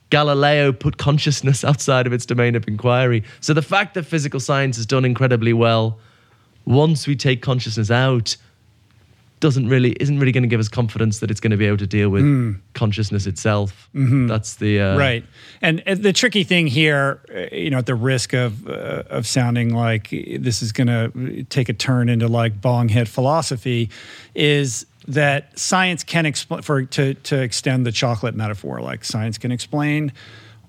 Galileo 0.09 0.71
put 0.71 0.97
consciousness 0.97 1.63
outside 1.63 2.07
of 2.07 2.13
its 2.13 2.25
domain 2.25 2.55
of 2.55 2.67
inquiry. 2.67 3.23
So 3.41 3.53
the 3.53 3.61
fact 3.61 3.93
that 3.93 4.03
physical 4.03 4.39
science 4.39 4.77
has 4.77 4.85
done 4.85 5.05
incredibly 5.05 5.53
well, 5.53 5.99
once 6.65 7.07
we 7.07 7.15
take 7.15 7.41
consciousness 7.41 7.91
out, 7.91 8.37
doesn't 9.39 9.69
really 9.69 9.91
isn't 10.01 10.19
really 10.19 10.31
going 10.31 10.43
to 10.43 10.49
give 10.49 10.59
us 10.59 10.67
confidence 10.67 11.19
that 11.19 11.31
it's 11.31 11.39
going 11.39 11.51
to 11.51 11.57
be 11.57 11.65
able 11.65 11.77
to 11.77 11.87
deal 11.87 12.09
with 12.09 12.23
consciousness 12.73 13.25
itself. 13.25 13.89
That's 14.27 14.55
the 14.55 14.81
uh, 14.81 14.97
right 14.97 15.23
and 15.61 15.81
the 15.85 16.11
tricky 16.13 16.43
thing 16.43 16.67
here 16.67 17.21
uh, 17.33 17.55
you 17.55 17.69
know 17.69 17.77
at 17.77 17.85
the 17.85 17.95
risk 17.95 18.33
of 18.33 18.67
uh, 18.67 19.03
of 19.09 19.25
sounding 19.25 19.73
like 19.73 20.09
this 20.09 20.61
is 20.61 20.71
going 20.71 20.87
to 20.87 21.43
take 21.45 21.69
a 21.69 21.73
turn 21.73 22.09
into 22.09 22.27
like 22.27 22.59
bonghead 22.59 23.07
philosophy 23.07 23.89
is 24.35 24.85
that 25.09 25.57
science 25.57 26.03
can 26.03 26.25
explain 26.25 26.61
for 26.61 26.83
to 26.83 27.13
to 27.15 27.41
extend 27.41 27.85
the 27.85 27.91
chocolate 27.91 28.35
metaphor 28.35 28.79
like 28.79 29.03
science 29.03 29.37
can 29.37 29.51
explain 29.51 30.11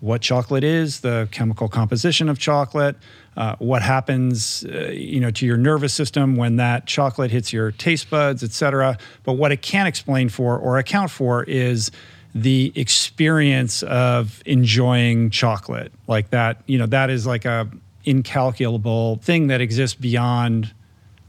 what 0.00 0.22
chocolate 0.22 0.64
is 0.64 1.00
the 1.00 1.28
chemical 1.30 1.68
composition 1.68 2.28
of 2.28 2.38
chocolate 2.38 2.96
uh, 3.36 3.54
what 3.58 3.82
happens 3.82 4.64
uh, 4.64 4.90
you 4.92 5.20
know 5.20 5.30
to 5.30 5.46
your 5.46 5.56
nervous 5.56 5.92
system 5.92 6.36
when 6.36 6.56
that 6.56 6.86
chocolate 6.86 7.30
hits 7.30 7.52
your 7.52 7.70
taste 7.70 8.10
buds 8.10 8.42
etc 8.42 8.98
but 9.24 9.34
what 9.34 9.52
it 9.52 9.62
can't 9.62 9.86
explain 9.88 10.28
for 10.28 10.58
or 10.58 10.78
account 10.78 11.10
for 11.10 11.44
is 11.44 11.90
the 12.34 12.72
experience 12.76 13.82
of 13.82 14.42
enjoying 14.46 15.30
chocolate. 15.30 15.92
Like 16.06 16.30
that 16.30 16.62
you 16.66 16.78
know 16.78 16.86
that 16.86 17.10
is 17.10 17.26
like 17.26 17.44
a 17.44 17.68
incalculable 18.04 19.16
thing 19.16 19.48
that 19.48 19.60
exists 19.60 19.98
beyond 19.98 20.72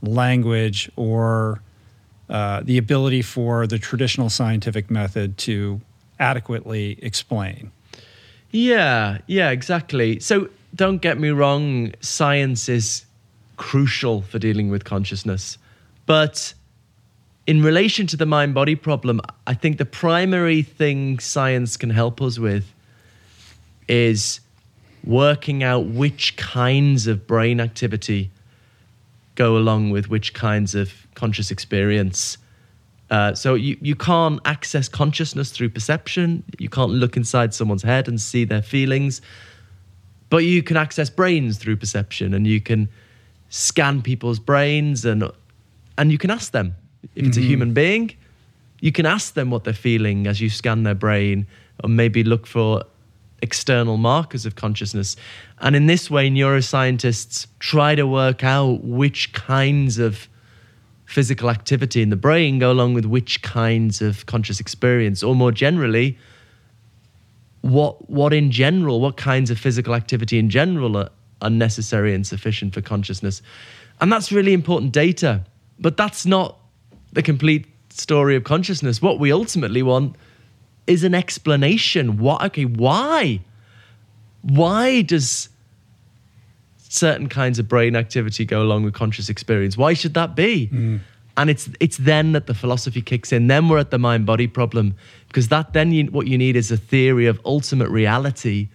language 0.02 0.90
or 0.96 1.62
uh, 2.32 2.62
the 2.64 2.78
ability 2.78 3.22
for 3.22 3.68
the 3.68 3.78
traditional 3.78 4.30
scientific 4.30 4.90
method 4.90 5.38
to 5.38 5.80
adequately 6.20 6.98
explain 7.02 7.72
Yeah, 8.52 9.20
yeah, 9.28 9.50
exactly. 9.52 10.20
So 10.20 10.50
don't 10.74 11.02
get 11.02 11.20
me 11.20 11.30
wrong, 11.30 11.94
science 12.00 12.70
is 12.70 13.06
crucial 13.58 14.22
for 14.24 14.40
dealing 14.40 14.70
with 14.70 14.84
consciousness. 14.86 15.58
But 16.06 16.54
in 17.48 17.62
relation 17.62 18.08
to 18.08 18.18
the 18.18 18.26
mind 18.26 18.54
body 18.54 18.76
problem, 18.76 19.22
I 19.46 19.54
think 19.54 19.78
the 19.78 19.86
primary 19.86 20.62
thing 20.62 21.20
science 21.20 21.78
can 21.78 21.90
help 21.90 22.22
us 22.22 22.40
with 22.40 22.66
is 23.88 24.40
working 25.04 25.64
out 25.64 25.86
which 25.88 26.38
kinds 26.38 27.08
of 27.08 27.28
brain 27.28 27.60
activity 27.60 28.30
go 29.36 29.58
along 29.58 29.90
with 29.90 30.10
which 30.10 30.34
kinds 30.34 30.76
of 30.76 31.08
conscious 31.22 31.52
experience. 31.52 32.40
Uh, 33.12 33.36
so 33.36 33.54
you, 33.54 33.78
you 33.80 33.96
can't 33.96 34.40
access 34.46 34.90
consciousness 34.90 35.52
through 35.52 35.70
perception. 35.70 36.44
You 36.58 36.70
can't 36.70 36.94
look 36.94 37.16
inside 37.16 37.54
someone's 37.54 37.84
head 37.84 38.08
and 38.08 38.20
see 38.20 38.44
their 38.44 38.64
feelings. 38.64 39.22
But 40.32 40.46
you 40.46 40.64
can 40.64 40.78
access 40.78 41.12
brains 41.12 41.60
through 41.60 41.78
perception 41.78 42.34
and 42.34 42.48
you 42.48 42.60
can 42.60 42.90
scan 43.50 44.02
people's 44.02 44.40
brains 44.40 45.06
and 45.06 45.24
and 45.98 46.12
you 46.12 46.18
can 46.18 46.32
ask 46.32 46.52
them. 46.54 46.74
If 47.16 47.28
it's 47.28 47.38
a 47.38 47.42
human 47.42 47.74
being, 47.74 48.16
you 48.80 48.92
can 48.92 49.06
ask 49.06 49.34
them 49.36 49.52
what 49.52 49.64
they're 49.66 49.84
feeling 49.90 50.26
as 50.26 50.40
you 50.42 50.50
scan 50.50 50.84
their 50.84 50.96
brain 50.96 51.46
or 51.84 51.90
maybe 51.90 52.24
look 52.24 52.48
for 52.48 52.84
external 53.42 53.98
markers 53.98 54.46
of 54.46 54.56
consciousness. 54.56 55.16
And 55.60 55.76
in 55.76 55.86
this 55.88 56.10
way, 56.10 56.30
neuroscientists 56.30 57.48
try 57.60 57.96
to 57.96 58.08
work 58.08 58.44
out 58.44 58.84
which 58.84 59.34
kinds 59.34 60.00
of 60.00 60.28
physical 61.12 61.50
activity 61.50 62.02
in 62.02 62.10
the 62.10 62.16
brain 62.16 62.58
go 62.58 62.72
along 62.72 62.94
with 62.94 63.06
which 63.06 63.42
kinds 63.42 64.02
of 64.02 64.26
conscious 64.28 64.62
experience, 64.62 65.22
or 65.22 65.36
more 65.36 65.52
generally, 65.52 66.18
what 67.62 68.10
what 68.10 68.34
in 68.34 68.50
general, 68.50 69.02
what 69.02 69.18
kinds 69.18 69.52
of 69.52 69.60
physical 69.60 69.94
activity 69.94 70.40
in 70.40 70.50
general 70.50 70.96
are, 70.96 71.10
are 71.42 71.50
necessary 71.50 72.16
and 72.16 72.26
sufficient 72.26 72.74
for 72.74 72.82
consciousness. 72.82 73.42
And 74.00 74.12
that's 74.12 74.32
really 74.32 74.54
important 74.54 74.94
data. 74.94 75.44
But 75.80 75.98
that's 75.98 76.26
not 76.26 76.58
the 77.12 77.22
complete 77.22 77.66
story 77.90 78.36
of 78.38 78.44
consciousness. 78.46 79.02
What 79.02 79.20
we 79.20 79.32
ultimately 79.34 79.84
want 79.84 80.16
is 80.88 81.04
an 81.04 81.14
explanation. 81.14 82.18
What 82.18 82.42
okay, 82.46 82.66
why? 82.66 83.42
Why 84.44 85.02
does 85.02 85.50
certain 86.94 87.30
kinds 87.30 87.58
of 87.58 87.68
brain 87.68 87.96
activity 87.96 88.44
go 88.46 88.62
along 88.62 88.84
with 88.84 88.94
conscious 88.94 89.30
experience? 89.30 89.78
Why 89.78 89.94
should 89.94 90.14
that 90.14 90.36
be? 90.36 90.70
And 91.38 91.50
it's 91.50 91.70
it's 91.80 91.98
then 91.98 92.34
that 92.34 92.46
the 92.48 92.54
philosophy 92.54 93.02
kicks 93.02 93.32
in. 93.32 93.48
Then 93.48 93.70
we're 93.70 93.78
at 93.80 93.90
the 93.90 93.98
mind 93.98 94.26
body 94.26 94.48
problem 94.48 94.96
because 95.28 95.48
that 95.48 95.72
then 95.74 95.92
you, 95.94 96.06
what 96.12 96.28
you 96.28 96.38
need 96.38 96.56
is 96.58 96.72
a 96.72 96.78
theory 96.78 97.26
of 97.28 97.40
ultimate 97.46 97.90
reality 97.90 98.68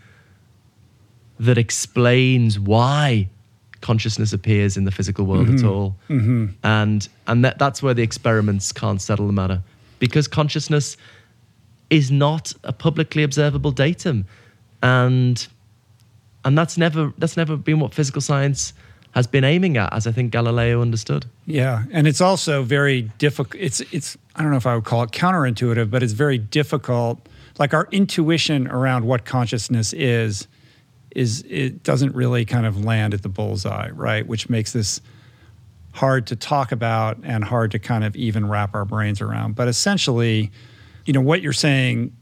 that 1.38 1.59
explains 1.59 2.59
why 2.59 3.29
consciousness 3.83 4.33
appears 4.33 4.76
in 4.79 4.85
the 4.85 4.90
physical 4.90 5.26
world 5.26 5.48
Mm-hmm. 5.48 5.66
at 5.66 5.70
all. 5.70 5.96
And 6.62 7.09
and 7.26 7.44
that, 7.44 7.59
that's 7.59 7.83
where 7.83 7.92
the 7.94 8.02
experiments 8.02 8.72
can't 8.72 9.02
settle 9.02 9.26
the 9.26 9.35
matter 9.35 9.62
because 9.98 10.26
consciousness 10.26 10.96
is 11.90 12.11
not 12.11 12.52
a 12.64 12.72
publicly 12.72 13.22
observable 13.22 13.70
datum, 13.70 14.24
and 14.83 15.46
and 16.46 16.56
that's 16.56 16.78
never 16.78 17.12
that's 17.18 17.37
never 17.37 17.56
been 17.56 17.80
what 17.80 17.92
physical 17.92 18.22
science 18.22 18.72
has 19.11 19.26
been 19.26 19.44
aiming 19.44 19.76
at, 19.76 19.92
as 19.92 20.06
I 20.06 20.12
think 20.12 20.30
Galileo 20.30 20.80
understood. 20.80 21.26
Yeah, 21.46 21.85
and 21.90 22.06
it's 22.06 22.20
also 22.20 22.62
very 22.62 23.02
difficult. 23.18 23.61
It's 23.61 23.80
it's 23.92 24.16
I 24.37 24.42
don't 24.42 24.52
know 24.52 24.56
if 24.56 24.66
I 24.66 24.76
would 24.76 24.85
call 24.85 25.02
it 25.02 25.11
counterintuitive, 25.11 25.90
but 25.90 26.02
it's 26.02 26.12
very 26.12 26.38
difficult. 26.38 27.28
Like 27.59 27.74
our 27.74 27.88
intuition 27.90 28.68
around 28.68 29.06
what 29.06 29.24
consciousness 29.24 29.92
is, 29.92 30.46
is 31.11 31.44
it 31.48 31.82
doesn't 31.82 32.14
really 32.14 32.44
kind 32.44 32.64
of 32.64 32.85
land 32.85 33.12
at 33.12 33.22
the 33.22 33.28
bullseye, 33.28 33.90
right? 33.90 34.24
Which 34.24 34.48
makes 34.48 34.72
this 34.72 35.00
hard 35.92 36.28
to 36.28 36.37
talk 36.37 36.70
about 36.70 37.18
and 37.24 37.42
hard 37.42 37.72
to 37.72 37.78
kind 37.80 38.04
of 38.04 38.14
even 38.14 38.48
wrap 38.48 38.74
our 38.74 38.85
brains 38.85 39.20
around. 39.20 39.56
But 39.56 39.66
essentially, 39.66 40.52
you 41.06 41.12
know 41.12 41.22
what 41.22 41.42
you're 41.42 41.52
saying, 41.54 42.14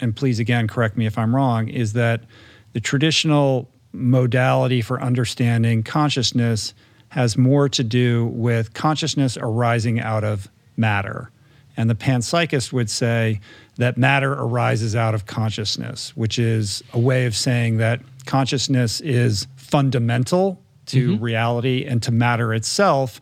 and 0.00 0.14
please 0.14 0.38
again 0.38 0.68
correct 0.68 0.98
me 0.98 1.06
if 1.06 1.16
I'm 1.16 1.34
wrong, 1.34 1.68
is 1.68 1.94
that 1.94 2.24
the 2.72 2.80
traditional 2.80 3.68
modality 3.92 4.82
for 4.82 5.00
understanding 5.00 5.82
consciousness 5.82 6.74
has 7.08 7.36
more 7.36 7.68
to 7.68 7.82
do 7.82 8.26
with 8.26 8.72
consciousness 8.72 9.36
arising 9.40 10.00
out 10.00 10.22
of 10.22 10.48
matter. 10.76 11.30
And 11.76 11.90
the 11.90 11.94
panpsychist 11.94 12.72
would 12.72 12.90
say 12.90 13.40
that 13.76 13.96
matter 13.96 14.32
arises 14.32 14.94
out 14.94 15.14
of 15.14 15.26
consciousness, 15.26 16.16
which 16.16 16.38
is 16.38 16.82
a 16.92 16.98
way 16.98 17.26
of 17.26 17.34
saying 17.34 17.78
that 17.78 18.00
consciousness 18.26 19.00
is 19.00 19.46
fundamental 19.56 20.60
to 20.86 21.14
mm-hmm. 21.14 21.24
reality 21.24 21.84
and 21.84 22.02
to 22.02 22.12
matter 22.12 22.52
itself, 22.54 23.20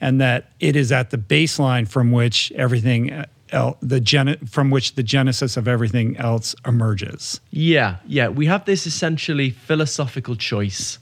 and 0.00 0.20
that 0.20 0.50
it 0.60 0.74
is 0.76 0.90
at 0.90 1.10
the 1.10 1.18
baseline 1.18 1.86
from 1.86 2.10
which 2.12 2.52
everything 2.52 3.24
el- 3.52 3.76
the 3.80 4.00
gen- 4.00 4.38
from 4.46 4.70
which 4.70 4.94
the 4.94 5.02
genesis 5.02 5.56
of 5.56 5.68
everything 5.68 6.16
else 6.16 6.54
emerges. 6.66 7.40
Yeah, 7.50 7.96
yeah. 8.06 8.28
We 8.28 8.46
have 8.46 8.64
this 8.64 8.86
essentially 8.86 9.50
philosophical 9.50 10.36
choice 10.36 10.98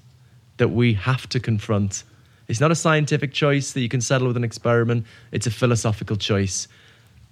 that 0.58 0.68
we 0.68 0.94
have 0.94 1.28
to 1.30 1.40
confront. 1.40 2.04
It's 2.48 2.60
not 2.60 2.70
a 2.70 2.74
scientific 2.74 3.32
choice 3.32 3.72
that 3.72 3.80
you 3.80 3.88
can 3.88 4.00
settle 4.00 4.26
with 4.26 4.36
an 4.36 4.44
experiment, 4.44 5.06
it's 5.32 5.46
a 5.46 5.50
philosophical 5.50 6.16
choice. 6.16 6.68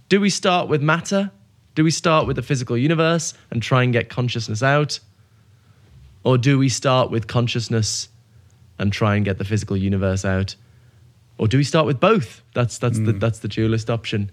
Do 0.09 0.20
we 0.20 0.31
start 0.31 0.68
with 0.68 0.81
matter? 0.81 1.31
Do 1.74 1.85
we 1.85 1.90
start 1.90 2.26
with 2.26 2.37
the 2.37 2.42
physical 2.42 2.76
universe 2.76 3.35
and 3.50 3.62
try 3.62 3.83
and 3.83 3.92
get 3.92 4.09
consciousness 4.09 4.62
out? 4.62 5.00
Or 6.24 6.38
do 6.38 6.59
we 6.59 6.68
start 6.68 7.11
with 7.11 7.26
consciousness 7.26 8.09
and 8.78 8.92
try 8.92 9.16
and 9.16 9.24
get 9.24 9.38
the 9.38 9.44
physical 9.44 9.76
universe 9.76 10.24
out? 10.24 10.57
Or 11.37 11.46
do 11.46 11.57
we 11.57 11.64
start 11.64 11.87
with 11.87 12.00
both? 12.00 12.42
That's 12.54 12.78
that's 12.78 12.98
the 12.98 13.12
mm. 13.12 13.20
that's 13.20 13.38
the 13.40 13.48
dualist 13.48 13.90
option. 13.90 14.31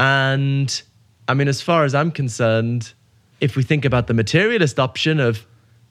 And 0.00 0.82
I 1.28 1.34
mean, 1.34 1.46
as 1.46 1.60
far 1.60 1.84
as 1.84 1.94
I'm 1.94 2.10
concerned, 2.10 2.94
if 3.40 3.54
we 3.54 3.62
think 3.62 3.84
about 3.84 4.06
the 4.06 4.14
materialist 4.14 4.80
option 4.80 5.20
of 5.20 5.46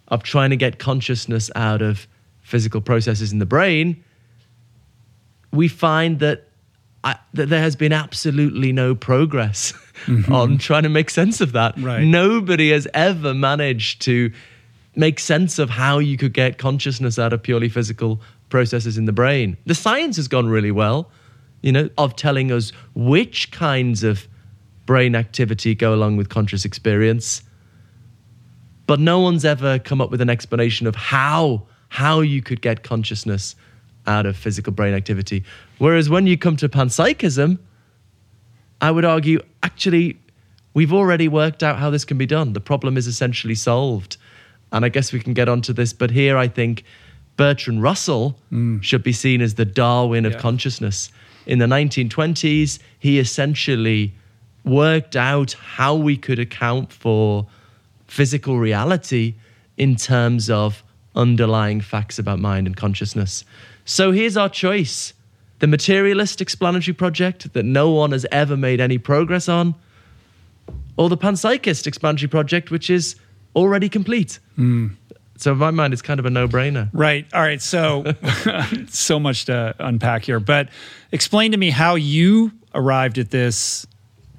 of 0.08 0.24
trying 0.24 0.50
to 0.50 0.56
get 0.56 0.80
consciousness 0.80 1.52
out 1.56 1.84
of 1.84 2.08
physical 2.42 2.82
processes 2.82 3.32
in 3.32 3.38
the 3.38 3.46
brain, 3.46 4.04
we 5.54 5.68
find 5.68 6.20
that 6.20 6.48
I, 7.04 7.18
that 7.34 7.50
there 7.50 7.62
has 7.62 7.76
been 7.76 7.94
absolutely 7.94 8.72
no 8.72 8.96
progress 8.96 9.74
mm-hmm. 10.06 10.34
on 10.34 10.58
trying 10.58 10.84
to 10.84 10.90
make 10.90 11.12
sense 11.12 11.40
of 11.40 11.52
that. 11.52 11.78
Right. 11.78 12.04
Nobody 12.04 12.72
has 12.72 12.88
ever 12.94 13.36
managed 13.36 14.02
to 14.02 14.32
make 14.96 15.20
sense 15.20 15.60
of 15.60 15.70
how 15.70 16.00
you 16.00 16.18
could 16.18 16.34
get 16.34 16.58
consciousness 16.58 17.20
out 17.20 17.32
of 17.32 17.44
purely 17.44 17.70
physical 17.70 18.20
processes 18.50 18.98
in 18.98 19.06
the 19.06 19.14
brain. 19.14 19.56
The 19.68 19.76
science 19.76 20.18
has 20.18 20.28
gone 20.28 20.50
really 20.50 20.72
well, 20.72 21.12
you 21.62 21.72
know, 21.72 21.90
of 21.98 22.16
telling 22.16 22.52
us 22.52 22.72
which 22.96 23.52
kinds 23.52 24.04
of 24.04 24.28
brain 24.86 25.16
activity 25.16 25.76
go 25.76 25.94
along 25.94 26.18
with 26.18 26.30
conscious 26.30 26.66
experience. 26.66 27.44
But 28.88 29.00
no 29.00 29.20
one's 29.20 29.46
ever 29.46 29.78
come 29.78 30.02
up 30.02 30.10
with 30.10 30.22
an 30.22 30.30
explanation 30.30 30.88
of 30.88 30.96
how 30.96 31.68
how 31.90 32.22
you 32.22 32.42
could 32.42 32.62
get 32.62 32.84
consciousness 32.84 33.56
out 34.06 34.26
of 34.26 34.38
physical 34.38 34.72
brain 34.72 34.94
activity. 34.94 35.44
Whereas 35.80 36.10
when 36.10 36.28
you 36.28 36.38
come 36.38 36.56
to 36.58 36.70
panpsychism, 36.70 37.60
I 38.82 38.92
would 38.92 39.06
argue 39.06 39.42
actually 39.64 40.18
we've 40.74 40.94
already 40.94 41.28
worked 41.28 41.64
out 41.64 41.78
how 41.78 41.90
this 41.90 42.06
can 42.06 42.18
be 42.18 42.26
done. 42.26 42.54
The 42.54 42.62
problem 42.62 42.98
is 42.98 43.08
essentially 43.08 43.56
solved. 43.56 44.18
And 44.72 44.86
I 44.86 44.90
guess 44.90 45.12
we 45.12 45.20
can 45.20 45.34
get 45.34 45.50
onto 45.50 45.74
this, 45.74 45.94
but 45.94 46.12
here 46.12 46.38
I 46.38 46.48
think 46.48 46.84
Bertrand 47.38 47.82
Russell 47.82 48.40
hmm. 48.50 48.80
should 48.82 49.04
be 49.04 49.14
seen 49.14 49.42
as 49.42 49.56
the 49.56 49.66
Darwin 49.66 50.26
of 50.26 50.34
Yeah. 50.34 50.40
consciousness. 50.40 51.12
In 51.50 51.58
the 51.58 51.66
1920s, 51.66 52.78
he 53.00 53.18
essentially 53.18 54.14
worked 54.64 55.16
out 55.16 55.54
how 55.54 55.96
we 55.96 56.16
could 56.16 56.38
account 56.38 56.94
for 56.94 57.48
physical 58.06 58.60
reality 58.60 59.34
in 59.76 59.96
terms 59.96 60.52
of 60.52 60.84
underlying 61.16 61.82
facts 61.82 62.20
about 62.20 62.38
mind 62.38 62.68
and 62.68 62.78
consciousness. 62.78 63.44
So 63.84 64.12
here's 64.12 64.38
our 64.38 64.48
choice 64.48 65.14
the 65.58 65.66
materialist 65.66 66.40
explanatory 66.40 66.94
project 66.94 67.52
that 67.54 67.66
no 67.66 67.90
one 67.90 68.12
has 68.12 68.28
ever 68.32 68.56
made 68.56 68.80
any 68.80 69.00
progress 69.00 69.50
on, 69.50 69.74
or 70.98 71.10
the 71.10 71.18
panpsychist 71.18 71.88
explanatory 71.88 72.30
project, 72.30 72.70
which 72.70 72.92
is 72.92 73.16
already 73.56 73.90
complete. 73.90 74.38
Hmm. 74.56 74.90
So, 75.40 75.54
in 75.54 75.58
my 75.58 75.72
mind, 75.72 75.94
it's 75.94 76.02
kind 76.02 76.20
of 76.20 76.26
a 76.26 76.30
no 76.30 76.48
brainer. 76.48 76.90
Right. 76.92 77.26
All 77.34 77.42
right. 77.42 77.62
So, 77.62 78.14
so 78.90 79.20
much 79.20 79.46
to 79.46 79.74
unpack 79.80 80.24
here. 80.24 80.40
But 80.40 80.70
explain 81.12 81.52
to 81.54 81.58
me 81.58 81.70
how 81.70 81.96
you 81.96 82.52
arrived 82.76 83.18
at 83.18 83.32
this 83.32 83.88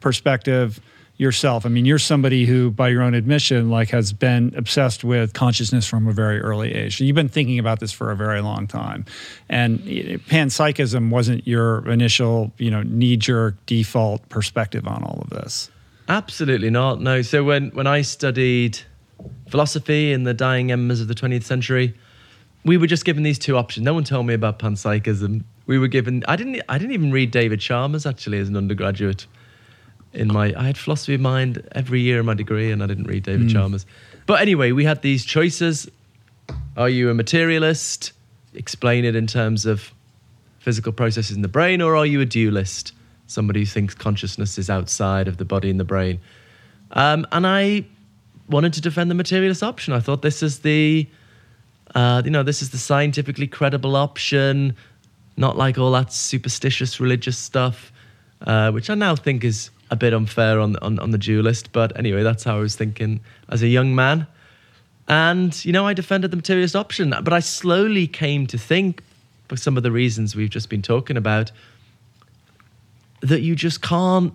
perspective 0.01 0.81
yourself. 1.21 1.67
I 1.67 1.69
mean, 1.69 1.85
you're 1.85 1.99
somebody 1.99 2.47
who, 2.47 2.71
by 2.71 2.89
your 2.89 3.03
own 3.03 3.13
admission, 3.13 3.69
like 3.69 3.91
has 3.91 4.13
been 4.13 4.55
obsessed 4.57 5.05
with 5.05 5.35
consciousness 5.35 5.87
from 5.87 6.09
a 6.09 6.13
very 6.13 6.41
early 6.41 6.75
age. 6.75 6.99
You've 6.99 7.15
been 7.15 7.29
thinking 7.29 7.59
about 7.59 7.79
this 7.79 7.93
for 7.93 8.11
a 8.11 8.17
very 8.17 8.41
long 8.41 8.67
time, 8.67 9.05
and 9.49 9.81
panpsychism 9.81 11.11
wasn't 11.11 11.47
your 11.47 11.87
initial, 11.91 12.53
you 12.57 12.71
know, 12.71 12.83
knee-jerk 12.83 13.55
default 13.67 14.27
perspective 14.31 14.87
on 14.87 15.05
all 15.05 15.21
of 15.21 15.29
this. 15.29 15.71
Absolutely 16.09 16.71
not. 16.71 17.03
No. 17.03 17.21
So 17.21 17.45
when 17.45 17.69
when 17.71 17.87
I 17.87 18.01
studied 18.01 18.81
philosophy 19.49 20.13
in 20.13 20.25
the 20.25 20.35
dying 20.35 20.71
embers 20.71 21.01
of 21.01 21.09
the 21.09 21.15
20th 21.15 21.45
century, 21.45 21.95
we 22.65 22.77
were 22.77 22.87
just 22.87 23.05
given 23.05 23.23
these 23.23 23.39
two 23.39 23.57
options. 23.57 23.85
No 23.85 23.95
one 23.95 24.05
told 24.05 24.27
me 24.27 24.35
about 24.35 24.59
panpsychism. 24.59 25.45
We 25.67 25.79
were 25.79 25.89
given. 25.89 26.25
I 26.29 26.37
didn't. 26.37 26.61
I 26.69 26.79
didn't 26.79 26.93
even 26.93 27.13
read 27.13 27.31
David 27.31 27.61
Chalmers 27.61 28.07
actually 28.07 28.39
as 28.39 28.49
an 28.49 28.57
undergraduate. 28.57 29.27
In 30.13 30.27
my, 30.27 30.53
I 30.57 30.65
had 30.65 30.77
philosophy 30.77 31.15
of 31.15 31.21
mind 31.21 31.67
every 31.73 32.01
year 32.01 32.19
in 32.19 32.27
my 32.27 32.35
degree, 32.35 32.73
and 32.73 32.83
I 32.83 32.87
didn't 32.87 33.07
read 33.07 33.23
David 33.23 33.49
Chalmers. 33.49 33.87
But 34.27 34.41
anyway, 34.41 34.73
we 34.73 34.85
had 34.85 35.03
these 35.03 35.25
choices. 35.25 35.89
Are 36.77 36.89
you 36.89 37.11
a 37.11 37.15
materialist? 37.15 38.13
Explain 38.53 39.05
it 39.05 39.15
in 39.15 39.29
terms 39.29 39.67
of 39.67 39.95
physical 40.59 40.93
processes 40.93 41.37
in 41.37 41.43
the 41.43 41.49
brain, 41.49 41.81
or 41.81 41.97
are 41.97 42.07
you 42.07 42.21
a 42.21 42.27
dualist? 42.27 42.93
Somebody 43.29 43.61
who 43.61 43.67
thinks 43.67 43.95
consciousness 43.95 44.59
is 44.59 44.69
outside 44.69 45.29
of 45.29 45.37
the 45.37 45.45
body 45.45 45.71
and 45.71 45.79
the 45.79 45.85
brain. 45.85 46.19
Um, 46.91 47.25
and 47.31 47.47
I 47.47 47.85
wanted 48.51 48.73
to 48.75 48.81
defend 48.81 49.11
the 49.11 49.15
materialist 49.15 49.63
option. 49.63 49.95
I 49.95 50.01
thought 50.01 50.23
this 50.23 50.43
is 50.43 50.59
the, 50.61 51.07
uh, 51.95 52.23
you 52.25 52.31
know, 52.31 52.43
this 52.43 52.63
is 52.63 52.71
the 52.71 52.79
scientifically 52.79 53.47
credible 53.47 53.97
option, 53.97 54.75
not 55.37 55.57
like 55.57 55.79
all 55.79 55.93
that 55.93 56.13
superstitious 56.13 57.01
religious 57.01 57.39
stuff, 57.39 57.93
uh, 58.47 58.71
which 58.73 58.91
I 58.91 58.95
now 58.95 59.17
think 59.17 59.45
is 59.45 59.71
a 59.91 59.97
bit 59.97 60.13
unfair 60.13 60.61
on, 60.61 60.77
on 60.77 60.99
on 60.99 61.11
the 61.11 61.19
dualist. 61.19 61.73
But 61.73 61.97
anyway, 61.99 62.23
that's 62.23 62.45
how 62.45 62.57
I 62.59 62.61
was 62.61 62.77
thinking 62.77 63.21
as 63.49 63.63
a 63.63 63.69
young 63.69 63.95
man. 63.95 64.27
And, 65.09 65.65
you 65.65 65.73
know, 65.73 65.89
I 65.89 65.95
defended 65.95 66.31
the 66.31 66.37
materialist 66.37 66.77
option, 66.77 67.11
but 67.11 67.33
I 67.33 67.41
slowly 67.41 68.07
came 68.07 68.47
to 68.47 68.59
think, 68.59 69.03
for 69.49 69.57
some 69.57 69.77
of 69.77 69.83
the 69.83 69.91
reasons 69.91 70.37
we've 70.37 70.51
just 70.51 70.69
been 70.69 70.83
talking 70.83 71.17
about, 71.17 71.51
that 73.21 73.41
you 73.41 73.57
just 73.57 73.83
can't 73.83 74.33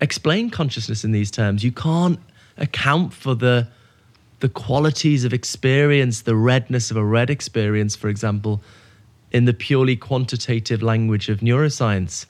explain 0.00 0.50
consciousness 0.50 1.04
in 1.04 1.12
these 1.12 1.30
terms. 1.30 1.62
You 1.62 1.70
can't 1.70 2.18
account 2.58 3.12
for 3.12 3.34
the 3.34 3.68
the 4.40 4.48
qualities 4.48 5.24
of 5.24 5.32
experience, 5.32 6.22
the 6.22 6.36
redness 6.36 6.90
of 6.90 6.96
a 6.98 7.04
red 7.04 7.30
experience, 7.30 7.96
for 7.96 8.08
example, 8.08 8.60
in 9.32 9.46
the 9.46 9.54
purely 9.54 9.96
quantitative 9.96 10.82
language 10.82 11.30
of 11.30 11.40
neuroscience. 11.40 12.26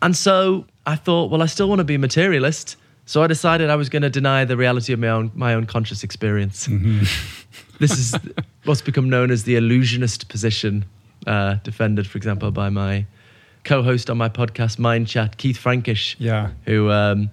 And 0.00 0.14
so 0.16 0.66
I 0.86 0.94
thought, 0.94 1.30
well, 1.30 1.42
I 1.42 1.46
still 1.46 1.68
want 1.68 1.80
to 1.80 1.84
be 1.84 1.96
a 1.96 1.98
materialist. 1.98 2.76
So 3.06 3.22
I 3.22 3.26
decided 3.26 3.68
I 3.70 3.74
was 3.76 3.88
going 3.88 4.02
to 4.02 4.10
deny 4.10 4.44
the 4.44 4.56
reality 4.56 4.92
of 4.92 4.98
my 5.00 5.08
own 5.08 5.30
my 5.34 5.54
own 5.54 5.66
conscious 5.66 6.04
experience. 6.04 6.68
this 7.80 7.92
is 7.98 8.14
what's 8.64 8.82
become 8.82 9.08
known 9.08 9.30
as 9.30 9.44
the 9.44 9.56
illusionist 9.56 10.28
position, 10.28 10.84
uh, 11.26 11.54
defended, 11.64 12.06
for 12.06 12.18
example, 12.18 12.50
by 12.50 12.68
my 12.68 13.06
co-host 13.64 14.08
on 14.10 14.16
my 14.18 14.28
podcast, 14.28 14.78
Mind 14.78 15.08
Chat, 15.08 15.36
Keith 15.38 15.56
Frankish, 15.56 16.16
Yeah. 16.20 16.50
who 16.66 16.90
um, 16.90 17.30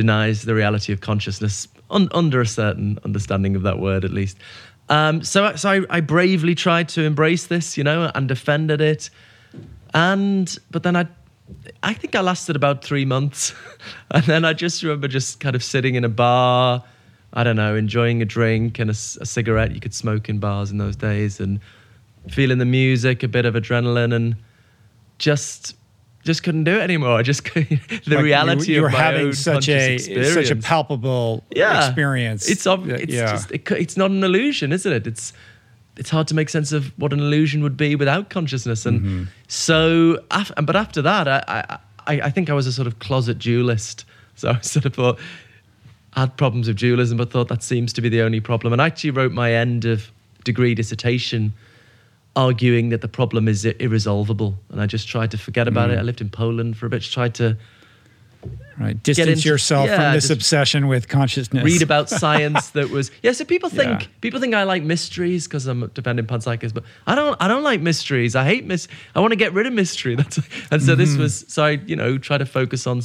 denies 0.00 0.44
the 0.44 0.54
reality 0.54 0.94
of 0.94 1.02
consciousness 1.02 1.68
un- 1.90 2.08
under 2.12 2.40
a 2.40 2.46
certain 2.46 2.98
understanding 3.04 3.54
of 3.54 3.60
that 3.60 3.78
word, 3.78 4.02
at 4.02 4.12
least. 4.12 4.38
Um, 4.88 5.22
so 5.22 5.54
so 5.56 5.68
I, 5.68 5.80
I 5.90 6.00
bravely 6.00 6.54
tried 6.54 6.88
to 6.90 7.02
embrace 7.02 7.48
this, 7.48 7.76
you 7.76 7.84
know, 7.84 8.10
and 8.14 8.26
defended 8.26 8.80
it. 8.80 9.10
And 9.92 10.56
but 10.70 10.84
then 10.84 10.96
I 10.96 11.06
I 11.82 11.92
think 11.92 12.14
I 12.14 12.22
lasted 12.22 12.56
about 12.56 12.82
three 12.82 13.04
months. 13.04 13.54
and 14.10 14.24
then 14.24 14.46
I 14.46 14.54
just 14.54 14.82
remember 14.82 15.06
just 15.06 15.38
kind 15.38 15.54
of 15.54 15.62
sitting 15.62 15.96
in 15.96 16.04
a 16.04 16.08
bar, 16.08 16.82
I 17.34 17.44
don't 17.44 17.56
know, 17.56 17.76
enjoying 17.76 18.22
a 18.22 18.24
drink 18.24 18.78
and 18.78 18.88
a, 18.88 18.96
a, 19.20 19.26
cigarette. 19.26 19.72
You 19.74 19.80
could 19.80 19.94
smoke 19.94 20.30
in 20.30 20.38
bars 20.38 20.70
in 20.70 20.78
those 20.78 20.96
days 20.96 21.40
and 21.40 21.60
feeling 22.30 22.56
the 22.56 22.64
music, 22.64 23.22
a 23.22 23.28
bit 23.28 23.44
of 23.44 23.52
adrenaline, 23.52 24.14
and 24.14 24.36
just 25.18 25.76
just 26.24 26.42
couldn't 26.42 26.64
do 26.64 26.72
it 26.72 26.82
anymore. 26.82 27.18
I 27.18 27.22
just 27.30 27.44
the 27.54 27.78
like 28.06 28.24
reality 28.24 28.72
you, 28.72 28.80
you 28.80 28.86
of 28.86 28.92
having 28.92 29.32
such 29.32 29.68
a 29.68 29.94
experience. 29.94 30.34
such 30.34 30.50
a 30.50 30.56
palpable 30.56 31.44
yeah. 31.54 31.86
experience. 31.86 32.48
It's 32.48 32.66
ob- 32.66 32.88
it's 32.88 33.12
yeah. 33.12 33.30
just 33.30 33.50
it, 33.50 33.70
it's 33.70 33.96
not 33.96 34.10
an 34.10 34.22
illusion, 34.22 34.72
isn't 34.72 34.92
it? 34.92 35.06
It's 35.06 35.32
it's 35.96 36.10
hard 36.10 36.28
to 36.28 36.34
make 36.34 36.48
sense 36.48 36.72
of 36.72 36.98
what 36.98 37.12
an 37.12 37.20
illusion 37.20 37.62
would 37.62 37.76
be 37.76 37.94
without 37.94 38.30
consciousness. 38.30 38.86
And 38.86 39.00
mm-hmm. 39.00 39.24
so, 39.48 40.18
af- 40.30 40.52
but 40.62 40.74
after 40.74 41.02
that, 41.02 41.28
I, 41.28 41.78
I, 42.06 42.20
I 42.22 42.30
think 42.30 42.48
I 42.48 42.54
was 42.54 42.66
a 42.66 42.72
sort 42.72 42.86
of 42.86 43.00
closet 43.00 43.38
dualist. 43.38 44.06
So 44.34 44.50
I 44.50 44.60
sort 44.60 44.86
of 44.86 44.94
thought, 44.94 45.18
I 46.14 46.20
had 46.20 46.36
problems 46.38 46.68
with 46.68 46.78
dualism, 46.78 47.18
but 47.18 47.30
thought 47.30 47.48
that 47.48 47.62
seems 47.62 47.92
to 47.92 48.00
be 48.00 48.08
the 48.08 48.22
only 48.22 48.40
problem. 48.40 48.72
And 48.72 48.80
I 48.80 48.86
actually 48.86 49.10
wrote 49.10 49.32
my 49.32 49.52
end 49.52 49.84
of 49.84 50.10
degree 50.44 50.74
dissertation 50.74 51.52
arguing 52.36 52.90
that 52.90 53.00
the 53.00 53.08
problem 53.08 53.48
is 53.48 53.64
irresolvable. 53.64 54.58
And 54.70 54.80
I 54.80 54.86
just 54.86 55.08
tried 55.08 55.30
to 55.32 55.38
forget 55.38 55.68
about 55.68 55.90
mm. 55.90 55.94
it. 55.94 55.98
I 55.98 56.02
lived 56.02 56.20
in 56.20 56.30
Poland 56.30 56.76
for 56.76 56.86
a 56.86 56.90
bit, 56.90 57.02
tried 57.02 57.34
to 57.36 57.56
Right. 58.78 59.02
Distance 59.02 59.28
into, 59.28 59.48
yourself 59.50 59.88
yeah, 59.88 59.96
from 59.96 60.14
this 60.14 60.30
obsession 60.30 60.88
with 60.88 61.06
consciousness. 61.06 61.62
Read 61.62 61.82
about 61.82 62.08
science 62.22 62.70
that 62.70 62.88
was 62.88 63.10
yeah. 63.22 63.32
So 63.32 63.44
people 63.44 63.68
think 63.68 64.02
yeah. 64.02 64.08
people 64.22 64.40
think 64.40 64.54
I 64.54 64.62
like 64.62 64.82
mysteries 64.82 65.46
because 65.46 65.66
I'm 65.66 65.88
defending 65.88 66.24
panpsychism, 66.24 66.72
but 66.72 66.84
I 67.06 67.14
don't. 67.14 67.36
I 67.42 67.46
don't 67.46 67.62
like 67.62 67.82
mysteries. 67.82 68.34
I 68.34 68.46
hate 68.46 68.64
mis. 68.64 68.88
I 69.14 69.20
want 69.20 69.32
to 69.32 69.36
get 69.36 69.52
rid 69.52 69.66
of 69.66 69.74
mystery. 69.74 70.14
That's 70.16 70.38
and 70.70 70.82
so 70.82 70.92
mm-hmm. 70.92 70.98
this 70.98 71.16
was 71.16 71.44
so 71.48 71.64
I 71.64 71.70
you 71.72 71.94
know 71.94 72.16
try 72.16 72.38
to 72.38 72.46
focus 72.46 72.86
on 72.86 73.02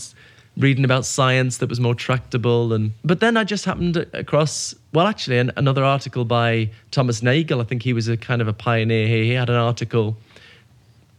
reading 0.57 0.85
about 0.85 1.05
science 1.05 1.57
that 1.57 1.69
was 1.69 1.79
more 1.79 1.95
tractable 1.95 2.71
and 2.71 2.91
but 3.03 3.19
then 3.19 3.35
I 3.35 3.43
just 3.43 3.65
happened 3.65 3.97
across 4.13 4.73
well 4.93 5.07
actually 5.07 5.37
an, 5.37 5.51
another 5.57 5.83
article 5.83 6.25
by 6.25 6.69
Thomas 6.91 7.21
Nagel. 7.21 7.61
I 7.61 7.65
think 7.65 7.83
he 7.83 7.93
was 7.93 8.07
a 8.07 8.15
kind 8.15 8.41
of 8.41 8.47
a 8.47 8.53
pioneer 8.53 9.07
here. 9.07 9.23
He 9.23 9.31
had 9.31 9.49
an 9.49 9.55
article, 9.55 10.15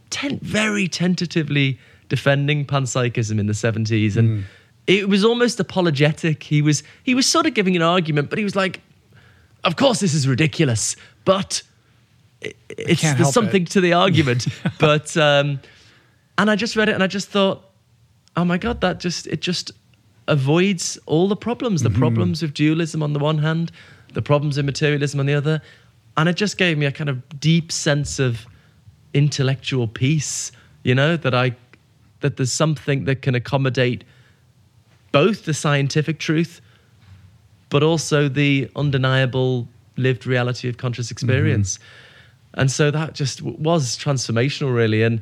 ten, 0.09 0.39
very 0.39 0.87
tentatively 0.87 1.79
defending 2.09 2.65
panpsychism 2.65 3.39
in 3.39 3.47
the 3.47 3.53
70s 3.53 4.15
and 4.15 4.29
mm. 4.29 4.43
it 4.87 5.09
was 5.09 5.25
almost 5.25 5.59
apologetic 5.59 6.41
he 6.41 6.61
was 6.61 6.83
he 7.03 7.13
was 7.13 7.27
sort 7.27 7.45
of 7.45 7.53
giving 7.53 7.75
an 7.75 7.81
argument 7.81 8.29
but 8.29 8.37
he 8.37 8.45
was 8.45 8.55
like 8.55 8.79
of 9.65 9.75
course 9.75 9.99
this 9.99 10.13
is 10.13 10.25
ridiculous 10.25 10.95
but 11.25 11.61
it, 12.39 12.55
it's 12.69 13.01
there's 13.01 13.33
something 13.33 13.63
it. 13.63 13.71
to 13.71 13.81
the 13.81 13.91
argument 13.91 14.47
but 14.79 15.17
um, 15.17 15.59
and 16.37 16.49
i 16.49 16.55
just 16.55 16.77
read 16.77 16.87
it 16.87 16.93
and 16.93 17.03
i 17.03 17.07
just 17.07 17.27
thought 17.27 17.66
oh 18.37 18.45
my 18.45 18.57
god 18.57 18.79
that 18.81 18.99
just 18.99 19.27
it 19.27 19.41
just 19.41 19.71
avoids 20.27 20.97
all 21.05 21.27
the 21.27 21.35
problems 21.35 21.83
the 21.83 21.89
mm-hmm. 21.89 21.99
problems 21.99 22.41
of 22.41 22.53
dualism 22.53 23.03
on 23.03 23.13
the 23.13 23.19
one 23.19 23.39
hand 23.39 23.71
the 24.13 24.21
problems 24.21 24.57
of 24.57 24.65
materialism 24.65 25.19
on 25.19 25.25
the 25.25 25.33
other 25.33 25.61
and 26.15 26.29
it 26.29 26.35
just 26.35 26.57
gave 26.57 26.77
me 26.77 26.85
a 26.85 26.91
kind 26.91 27.09
of 27.09 27.39
deep 27.39 27.71
sense 27.71 28.19
of 28.19 28.45
intellectual 29.13 29.87
peace 29.87 30.51
you 30.83 30.95
know 30.95 31.17
that 31.17 31.33
i 31.33 31.53
that 32.21 32.37
there's 32.37 32.51
something 32.51 33.05
that 33.05 33.21
can 33.21 33.35
accommodate 33.35 34.03
both 35.11 35.45
the 35.45 35.53
scientific 35.53 36.19
truth, 36.19 36.61
but 37.69 37.83
also 37.83 38.27
the 38.27 38.69
undeniable 38.75 39.67
lived 39.95 40.25
reality 40.25 40.69
of 40.69 40.77
conscious 40.77 41.11
experience. 41.11 41.77
Mm-hmm. 41.77 42.59
And 42.59 42.71
so 42.71 42.91
that 42.91 43.13
just 43.13 43.41
was 43.41 43.97
transformational, 43.97 44.73
really. 44.73 45.03
And 45.03 45.21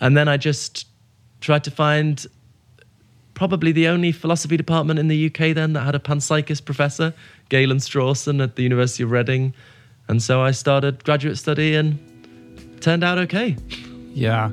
and 0.00 0.16
then 0.16 0.28
I 0.28 0.36
just 0.36 0.86
tried 1.44 1.62
to 1.64 1.70
find 1.70 2.26
probably 3.34 3.70
the 3.70 3.86
only 3.86 4.12
philosophy 4.12 4.56
department 4.56 4.98
in 4.98 5.08
the 5.08 5.26
UK 5.26 5.54
then 5.54 5.74
that 5.74 5.80
had 5.80 5.94
a 5.94 5.98
panpsychist 5.98 6.64
professor, 6.64 7.12
Galen 7.50 7.76
Strawson 7.76 8.42
at 8.42 8.56
the 8.56 8.62
University 8.62 9.02
of 9.02 9.10
Reading. 9.10 9.54
And 10.08 10.22
so 10.22 10.40
I 10.40 10.52
started 10.52 11.04
graduate 11.04 11.36
study 11.36 11.74
and 11.74 11.98
turned 12.80 13.04
out 13.04 13.18
okay. 13.18 13.56
Yeah. 14.14 14.48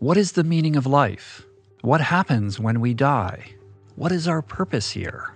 What 0.00 0.16
is 0.16 0.32
the 0.32 0.44
meaning 0.44 0.74
of 0.76 0.86
life? 0.86 1.44
What 1.82 2.00
happens 2.00 2.58
when 2.58 2.80
we 2.80 2.92
die? 2.92 3.52
What 3.94 4.10
is 4.10 4.26
our 4.26 4.42
purpose 4.42 4.90
here? 4.90 5.35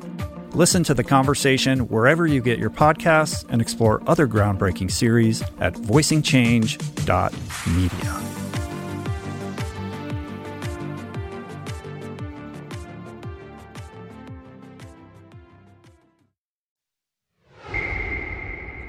Listen 0.53 0.83
to 0.83 0.93
the 0.93 1.03
conversation 1.03 1.87
wherever 1.87 2.27
you 2.27 2.41
get 2.41 2.59
your 2.59 2.69
podcasts 2.69 3.45
and 3.49 3.61
explore 3.61 4.03
other 4.05 4.27
groundbreaking 4.27 4.91
series 4.91 5.41
at 5.61 5.75
voicingchange.media. 5.75 8.21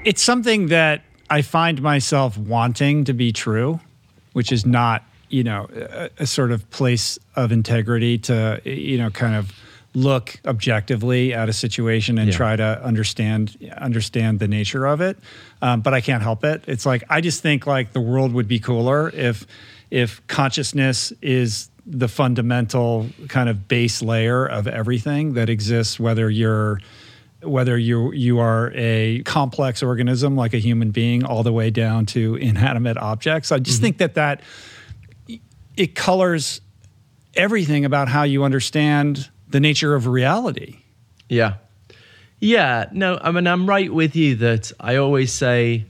It's 0.03 0.21
something 0.21 0.67
that 0.67 1.03
I 1.29 1.41
find 1.41 1.81
myself 1.81 2.37
wanting 2.37 3.05
to 3.05 3.13
be 3.13 3.31
true, 3.31 3.79
which 4.33 4.51
is 4.51 4.65
not, 4.65 5.05
you 5.29 5.45
know, 5.45 5.69
a, 5.73 6.09
a 6.19 6.27
sort 6.27 6.51
of 6.51 6.69
place 6.71 7.17
of 7.37 7.53
integrity 7.53 8.17
to, 8.17 8.59
you 8.65 8.97
know, 8.97 9.09
kind 9.09 9.33
of 9.33 9.53
look 9.95 10.39
objectively 10.45 11.33
at 11.33 11.49
a 11.49 11.53
situation 11.53 12.17
and 12.17 12.29
Yeah. 12.29 12.35
try 12.35 12.55
to 12.55 12.83
understand 12.83 13.55
understand 13.77 14.39
the 14.39 14.47
nature 14.47 14.85
of 14.85 15.01
it. 15.01 15.17
Um, 15.61 15.81
but 15.81 15.93
I 15.93 16.01
can't 16.01 16.23
help 16.23 16.43
it. 16.43 16.63
It's 16.67 16.85
like 16.85 17.03
I 17.09 17.21
just 17.21 17.41
think 17.41 17.67
like 17.67 17.93
the 17.93 18.01
world 18.01 18.33
would 18.33 18.47
be 18.47 18.59
cooler 18.59 19.09
if 19.13 19.45
if 19.91 20.25
consciousness 20.27 21.13
is 21.21 21.69
the 21.85 22.07
fundamental 22.07 23.07
kind 23.27 23.49
of 23.49 23.67
base 23.67 24.01
layer 24.01 24.45
of 24.45 24.67
everything 24.67 25.33
that 25.33 25.49
exists, 25.49 25.99
whether 25.99 26.29
you're 26.29 26.79
whether 27.43 27.77
you 27.77 28.11
you 28.13 28.39
are 28.39 28.71
a 28.73 29.21
complex 29.25 29.83
organism 29.83 30.35
like 30.35 30.53
a 30.55 30.59
human 30.59 30.91
being, 30.91 31.23
all 31.23 31.43
the 31.43 31.53
way 31.53 31.69
down 31.69 32.05
to 32.07 32.35
inanimate 32.35 32.97
objects. 32.97 33.51
I 33.51 33.59
just 33.59 33.81
think 33.81 33.97
that 33.99 34.15
that 34.15 34.41
it 35.75 35.93
colors 35.93 36.61
everything 37.35 37.83
about 37.85 38.07
how 38.07 38.23
you 38.23 38.43
understand 38.43 39.29
the 39.53 39.59
nature 39.59 39.93
of 39.93 40.07
reality. 40.07 40.79
Yeah. 41.29 41.57
Yeah. 42.39 42.87
No, 42.91 43.19
I 43.21 43.29
mean, 43.29 43.45
I'm 43.45 43.69
right 43.69 43.93
with 43.93 44.15
you 44.15 44.35
that 44.37 44.71
I 44.79 44.95
always 44.95 45.31
say, 45.31 45.85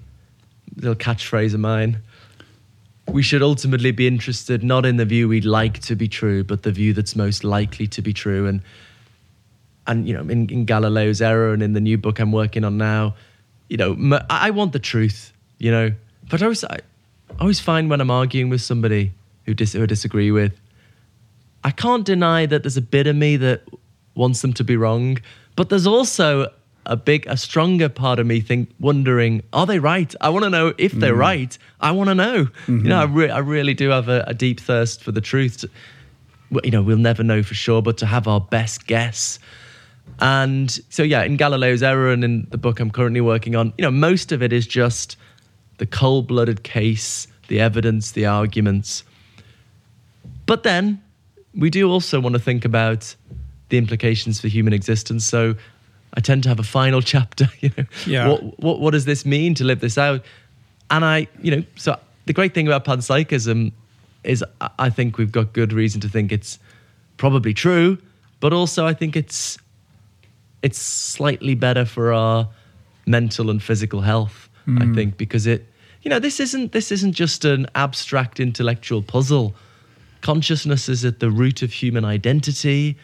little 0.75 0.95
catchphrase 0.95 1.53
of 1.53 1.61
mine, 1.61 1.99
we 3.07 3.23
should 3.23 3.41
ultimately 3.41 3.91
be 3.91 4.05
interested 4.05 4.65
not 4.65 4.85
in 4.85 4.97
the 4.97 5.05
view 5.05 5.29
we'd 5.29 5.45
like 5.45 5.79
to 5.79 5.95
be 5.95 6.09
true, 6.09 6.43
but 6.43 6.63
the 6.63 6.73
view 6.73 6.91
that's 6.91 7.15
most 7.15 7.45
likely 7.45 7.87
to 7.87 8.01
be 8.01 8.11
true. 8.11 8.47
And, 8.47 8.61
and 9.87 10.09
you 10.09 10.13
know, 10.13 10.29
in, 10.29 10.49
in 10.49 10.65
Galileo's 10.65 11.21
error 11.21 11.53
and 11.53 11.63
in 11.63 11.71
the 11.71 11.81
new 11.81 11.97
book 11.97 12.19
I'm 12.19 12.33
working 12.33 12.65
on 12.65 12.77
now, 12.77 13.15
you 13.69 13.77
know, 13.77 14.19
I 14.29 14.49
want 14.49 14.73
the 14.73 14.79
truth, 14.79 15.31
you 15.57 15.71
know, 15.71 15.93
but 16.29 16.41
I 16.41 16.45
always, 16.47 16.65
I 16.65 16.79
always 17.39 17.61
find 17.61 17.89
when 17.89 18.01
I'm 18.01 18.11
arguing 18.11 18.49
with 18.49 18.59
somebody 18.59 19.13
who, 19.45 19.53
dis- 19.53 19.71
who 19.71 19.83
I 19.83 19.85
disagree 19.85 20.31
with, 20.31 20.59
I 21.63 21.71
can't 21.71 22.05
deny 22.05 22.45
that 22.45 22.63
there's 22.63 22.77
a 22.77 22.81
bit 22.81 23.07
of 23.07 23.15
me 23.15 23.37
that 23.37 23.63
wants 24.15 24.41
them 24.41 24.53
to 24.53 24.63
be 24.63 24.77
wrong, 24.77 25.17
but 25.55 25.69
there's 25.69 25.87
also 25.87 26.51
a 26.85 26.95
big, 26.95 27.25
a 27.27 27.37
stronger 27.37 27.89
part 27.89 28.19
of 28.19 28.27
me 28.27 28.41
think 28.41 28.69
wondering, 28.79 29.41
are 29.53 29.65
they 29.65 29.79
right? 29.79 30.13
I 30.19 30.29
want 30.29 30.43
to 30.43 30.49
know 30.49 30.73
if 30.77 30.91
they're 30.91 31.15
mm. 31.15 31.19
right. 31.19 31.57
I 31.79 31.91
want 31.91 32.09
to 32.09 32.15
know. 32.15 32.47
You 32.67 32.73
know, 32.75 32.99
I, 32.99 33.05
mm-hmm. 33.05 33.15
re- 33.15 33.29
I 33.29 33.39
really 33.39 33.73
do 33.73 33.89
have 33.89 34.09
a, 34.09 34.23
a 34.27 34.33
deep 34.33 34.59
thirst 34.59 35.03
for 35.03 35.11
the 35.11 35.21
truth. 35.21 35.59
To- 35.59 35.69
you 36.63 36.71
know, 36.71 36.81
we'll 36.81 36.97
never 36.97 37.23
know 37.23 37.41
for 37.41 37.53
sure, 37.53 37.81
but 37.81 37.97
to 37.99 38.05
have 38.05 38.27
our 38.27 38.41
best 38.41 38.85
guess. 38.85 39.39
And 40.19 40.69
so, 40.89 41.03
yeah, 41.03 41.23
in 41.23 41.37
Galileo's 41.37 41.83
Error 41.83 42.11
and 42.11 42.23
in 42.23 42.47
the 42.49 42.57
book 42.57 42.79
I'm 42.79 42.91
currently 42.91 43.21
working 43.21 43.55
on, 43.55 43.73
you 43.77 43.83
know, 43.83 43.91
most 43.91 44.31
of 44.31 44.43
it 44.43 44.53
is 44.53 44.67
just 44.67 45.17
the 45.77 45.85
cold 45.85 46.27
blooded 46.27 46.63
case, 46.63 47.27
the 47.47 47.59
evidence, 47.59 48.11
the 48.11 48.25
arguments. 48.25 49.03
But 50.45 50.63
then 50.63 51.01
we 51.55 51.69
do 51.69 51.89
also 51.89 52.19
want 52.19 52.33
to 52.33 52.39
think 52.39 52.65
about 52.65 53.15
the 53.69 53.77
implications 53.77 54.39
for 54.39 54.47
human 54.47 54.73
existence. 54.73 55.25
So 55.25 55.55
I 56.15 56.21
tend 56.21 56.43
to 56.43 56.49
have 56.49 56.59
a 56.59 56.63
final 56.63 57.01
chapter, 57.13 57.49
you 57.59 57.71
know, 57.77 57.85
Yeah. 58.05 58.27
what, 58.27 58.59
what, 58.59 58.79
what 58.79 58.91
does 58.91 59.05
this 59.05 59.25
mean 59.25 59.55
to 59.55 59.63
live 59.63 59.79
this 59.79 59.97
out? 59.97 60.23
And 60.89 61.03
I, 61.03 61.27
you 61.41 61.55
know, 61.55 61.63
so 61.75 61.97
the 62.25 62.33
great 62.33 62.53
thing 62.53 62.67
about 62.67 62.85
panpsychism 62.85 63.71
is 64.23 64.43
I- 64.61 64.69
I 64.79 64.89
think 64.89 65.17
we've 65.17 65.31
got 65.31 65.53
good 65.53 65.73
reason 65.73 66.01
to 66.01 66.09
think 66.09 66.31
it's 66.31 66.59
probably 67.17 67.53
true, 67.53 67.97
but 68.39 68.53
also 68.53 68.85
I 68.85 68.93
think 68.93 69.15
it's 69.15 69.57
it's 70.61 70.79
slightly 70.79 71.55
better 71.55 71.83
for 71.83 72.13
our 72.13 72.47
mental 73.05 73.49
and 73.49 73.61
physical 73.61 74.01
health. 74.01 74.49
I 74.65 74.85
hmm. 74.85 74.95
think 74.95 75.17
because 75.17 75.45
it, 75.45 75.65
you 76.03 76.09
know, 76.09 76.19
this 76.19 76.39
isn't 76.39 76.71
this 76.71 76.91
isn't 76.91 77.13
just 77.13 77.43
an 77.43 77.67
abstract 77.75 78.39
intellectual 78.39 79.01
puzzle. 79.01 79.53
Consciousness 80.23 80.87
is 80.87 81.03
at 81.03 81.19
the 81.19 81.29
root 81.29 81.61
of 81.63 81.73
human 81.73 82.05
identity. 82.05 82.97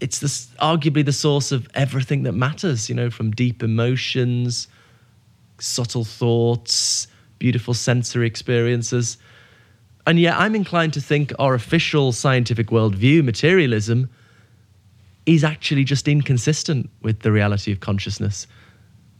It's 0.00 0.18
this, 0.18 0.48
arguably 0.60 1.02
the 1.02 1.10
source 1.10 1.50
of 1.50 1.66
everything 1.72 2.24
that 2.24 2.32
matters. 2.32 2.90
You 2.90 2.94
know, 2.94 3.08
from 3.08 3.30
deep 3.30 3.62
emotions, 3.62 4.68
subtle 5.58 6.04
thoughts, 6.04 7.08
beautiful 7.38 7.72
sensory 7.72 8.26
experiences. 8.26 9.16
And 10.06 10.20
yet, 10.20 10.38
I'm 10.38 10.54
inclined 10.54 10.92
to 10.92 11.00
think 11.00 11.32
our 11.38 11.54
official 11.54 12.12
scientific 12.12 12.66
worldview, 12.66 13.24
materialism, 13.24 14.10
is 15.24 15.44
actually 15.44 15.84
just 15.84 16.06
inconsistent 16.06 16.90
with 17.00 17.20
the 17.20 17.32
reality 17.32 17.72
of 17.72 17.80
consciousness. 17.80 18.46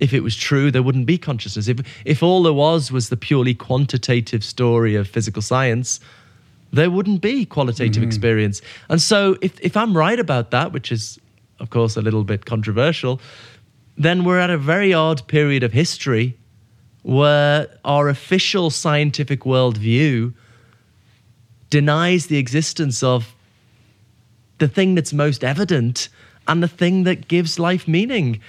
If 0.01 0.13
it 0.13 0.21
was 0.21 0.37
true, 0.37 0.71
there 0.71 0.83
wouldn't 0.83 1.07
be 1.07 1.17
consciousness. 1.17 1.67
If, 1.67 1.79
if 2.05 2.23
all 2.23 2.43
there 2.43 2.53
was 2.53 2.93
was 2.93 3.09
the 3.09 3.17
purely 3.17 3.55
quantitative 3.55 4.45
story 4.45 4.97
of 4.97 5.09
physical 5.09 5.41
science, 5.41 5.99
there 6.73 6.91
wouldn't 6.91 7.21
be 7.21 7.45
qualitative 7.45 8.03
mm-hmm. 8.03 8.09
experience. 8.09 8.63
And 8.89 9.01
so, 9.01 9.37
if, 9.43 9.61
if 9.61 9.77
I'm 9.77 9.97
right 9.97 10.19
about 10.19 10.51
that, 10.51 10.73
which 10.73 10.91
is, 10.91 11.19
of 11.61 11.71
course, 11.71 11.97
a 11.97 12.03
little 12.03 12.25
bit 12.25 12.47
controversial, 12.47 13.21
then 13.97 14.25
we're 14.25 14.39
at 14.39 14.51
a 14.51 14.59
very 14.59 14.93
odd 14.93 15.27
period 15.29 15.63
of 15.63 15.73
history 15.73 16.37
where 17.03 17.69
our 17.85 18.09
official 18.09 18.71
scientific 18.71 19.41
worldview 19.41 20.33
denies 21.69 22.27
the 22.27 22.39
existence 22.39 23.03
of 23.03 23.35
the 24.59 24.69
thing 24.69 24.95
that's 24.95 25.13
most 25.13 25.43
evident 25.43 26.09
and 26.47 26.63
the 26.63 26.69
thing 26.69 27.05
that 27.05 27.29
gives 27.29 27.59
life 27.59 27.89
meaning. 27.89 28.41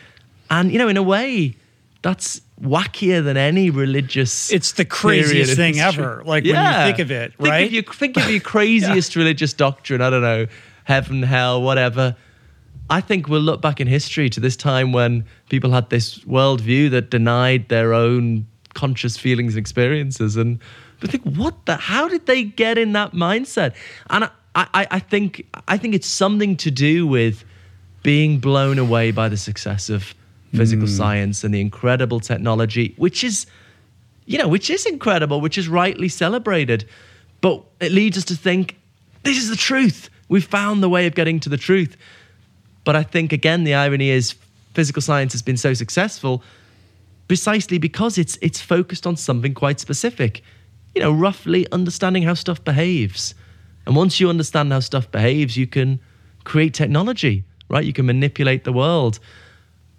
And, 0.50 0.72
you 0.72 0.78
know, 0.78 0.88
in 0.88 0.98
a 0.98 1.04
way, 1.04 1.56
that's 2.04 2.42
wackier 2.62 3.24
than 3.24 3.38
any 3.38 3.70
religious. 3.70 4.52
It's 4.52 4.74
the 4.74 4.86
craziest 4.86 5.56
thing 5.56 5.76
history. 5.76 6.04
ever. 6.04 6.24
Like 6.26 6.44
when 6.44 6.56
you 6.56 6.86
think 6.86 7.00
of 7.00 7.12
it, 7.12 7.34
Think 7.38 7.50
right? 7.50 7.68
Of 7.68 7.74
your, 7.74 7.84
think 7.84 8.18
of 8.18 8.30
your 8.30 8.40
craziest 8.54 9.16
religious 9.16 9.54
doctrine. 9.54 10.02
I 10.02 10.10
don't 10.10 10.22
know, 10.22 10.48
heaven, 10.84 11.24
hell, 11.24 11.62
whatever. 11.62 12.16
I 12.90 13.02
think 13.02 13.28
we'll 13.28 13.42
look 13.42 13.62
back 13.62 13.80
in 13.80 13.88
history 13.88 14.30
to 14.30 14.40
this 14.40 14.56
time 14.56 14.92
when 14.92 15.26
people 15.50 15.72
had 15.72 15.90
this 15.90 16.20
worldview 16.20 16.92
that 16.92 17.10
denied 17.10 17.70
their 17.70 17.94
own 17.94 18.46
conscious 18.74 19.18
feelings 19.18 19.56
and 19.56 19.60
experiences, 19.60 20.36
and 20.36 20.60
but 21.00 21.12
think, 21.12 21.24
what 21.24 21.66
the? 21.66 21.76
How 21.76 22.08
did 22.08 22.26
they 22.26 22.44
get 22.44 22.78
in 22.78 22.94
that 22.94 23.12
mindset? 23.14 23.74
And 24.10 24.26
I, 24.56 24.68
I, 24.74 24.88
I 24.92 25.00
think, 25.00 25.48
I 25.68 25.78
think 25.78 25.96
it's 25.96 26.08
something 26.08 26.56
to 26.58 26.72
do 26.72 27.08
with 27.08 27.44
being 28.04 28.40
blown 28.40 28.78
away 28.78 29.12
by 29.12 29.30
the 29.30 29.38
success 29.38 29.90
of 29.90 30.14
physical 30.56 30.88
hmm. 30.88 30.94
science 30.94 31.44
and 31.44 31.54
the 31.54 31.62
incredible 31.62 32.20
technology, 32.20 32.94
which 32.98 33.24
is, 33.24 33.46
you 34.26 34.38
know, 34.38 34.48
which 34.48 34.70
is 34.70 34.86
incredible, 34.86 35.42
which 35.42 35.58
is 35.58 35.68
rightly 35.68 36.10
celebrated. 36.10 36.88
But 37.42 37.64
it 37.80 37.92
leads 37.92 38.18
us 38.18 38.26
to 38.26 38.36
think, 38.36 38.78
this 39.24 39.38
is 39.38 39.50
the 39.50 39.56
truth. 39.56 40.10
We've 40.30 40.46
found 40.46 40.82
the 40.82 40.90
way 40.90 41.08
of 41.08 41.16
getting 41.16 41.40
to 41.42 41.50
the 41.50 41.58
truth. 41.58 41.98
But 42.84 42.96
I 42.96 43.04
think, 43.04 43.34
again, 43.34 43.64
the 43.64 43.74
irony 43.74 44.10
is 44.10 44.36
physical 44.74 45.02
science 45.02 45.34
has 45.34 45.42
been 45.42 45.58
so 45.58 45.74
successful 45.74 46.44
precisely 47.28 47.78
because 47.78 48.18
it's, 48.18 48.38
it's 48.42 48.60
focused 48.60 49.08
on 49.08 49.16
something 49.16 49.54
quite 49.54 49.80
specific. 49.80 50.44
You 50.96 51.02
know, 51.02 51.12
roughly 51.12 51.66
understanding 51.72 52.24
how 52.24 52.34
stuff 52.34 52.64
behaves. 52.64 53.34
And 53.86 53.96
once 53.96 54.20
you 54.20 54.30
understand 54.30 54.72
how 54.72 54.80
stuff 54.80 55.10
behaves, 55.12 55.58
you 55.58 55.68
can 55.68 56.00
create 56.44 56.74
technology, 56.74 57.44
right? 57.70 57.84
You 57.84 57.94
can 57.94 58.06
manipulate 58.06 58.64
the 58.64 58.74
world. 58.74 59.20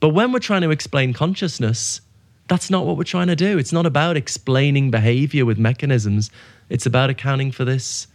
But 0.04 0.10
when 0.10 0.32
we're 0.32 0.38
trying 0.38 0.60
to 0.60 0.70
explain 0.70 1.14
consciousness, 1.14 2.02
that's 2.46 2.68
not 2.68 2.84
what 2.84 2.98
we're 2.98 3.04
trying 3.04 3.28
to 3.28 3.36
do. 3.36 3.56
It's 3.56 3.72
not 3.72 3.86
about 3.86 4.18
explaining 4.18 4.90
behavior 4.90 5.46
with 5.46 5.56
mechanisms. 5.56 6.30
It's 6.68 6.84
about 6.84 7.08
accounting 7.08 7.50
for 7.52 7.64
this 7.64 8.06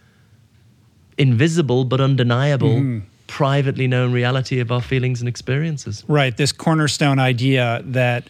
invisible 1.17 1.85
but 1.85 1.99
undeniable, 1.99 2.77
hmm. 2.77 2.99
privately 3.25 3.87
known 3.87 4.11
reality 4.11 4.59
of 4.59 4.71
our 4.71 4.83
feelings 4.83 5.19
and 5.19 5.27
experiences. 5.27 6.05
Right. 6.07 6.37
This 6.37 6.51
cornerstone 6.51 7.17
idea 7.17 7.81
that 7.85 8.27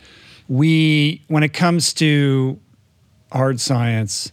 we, 0.48 1.22
when 1.28 1.44
it 1.44 1.52
comes 1.52 1.94
to 1.96 2.58
hard 3.30 3.60
science, 3.60 4.32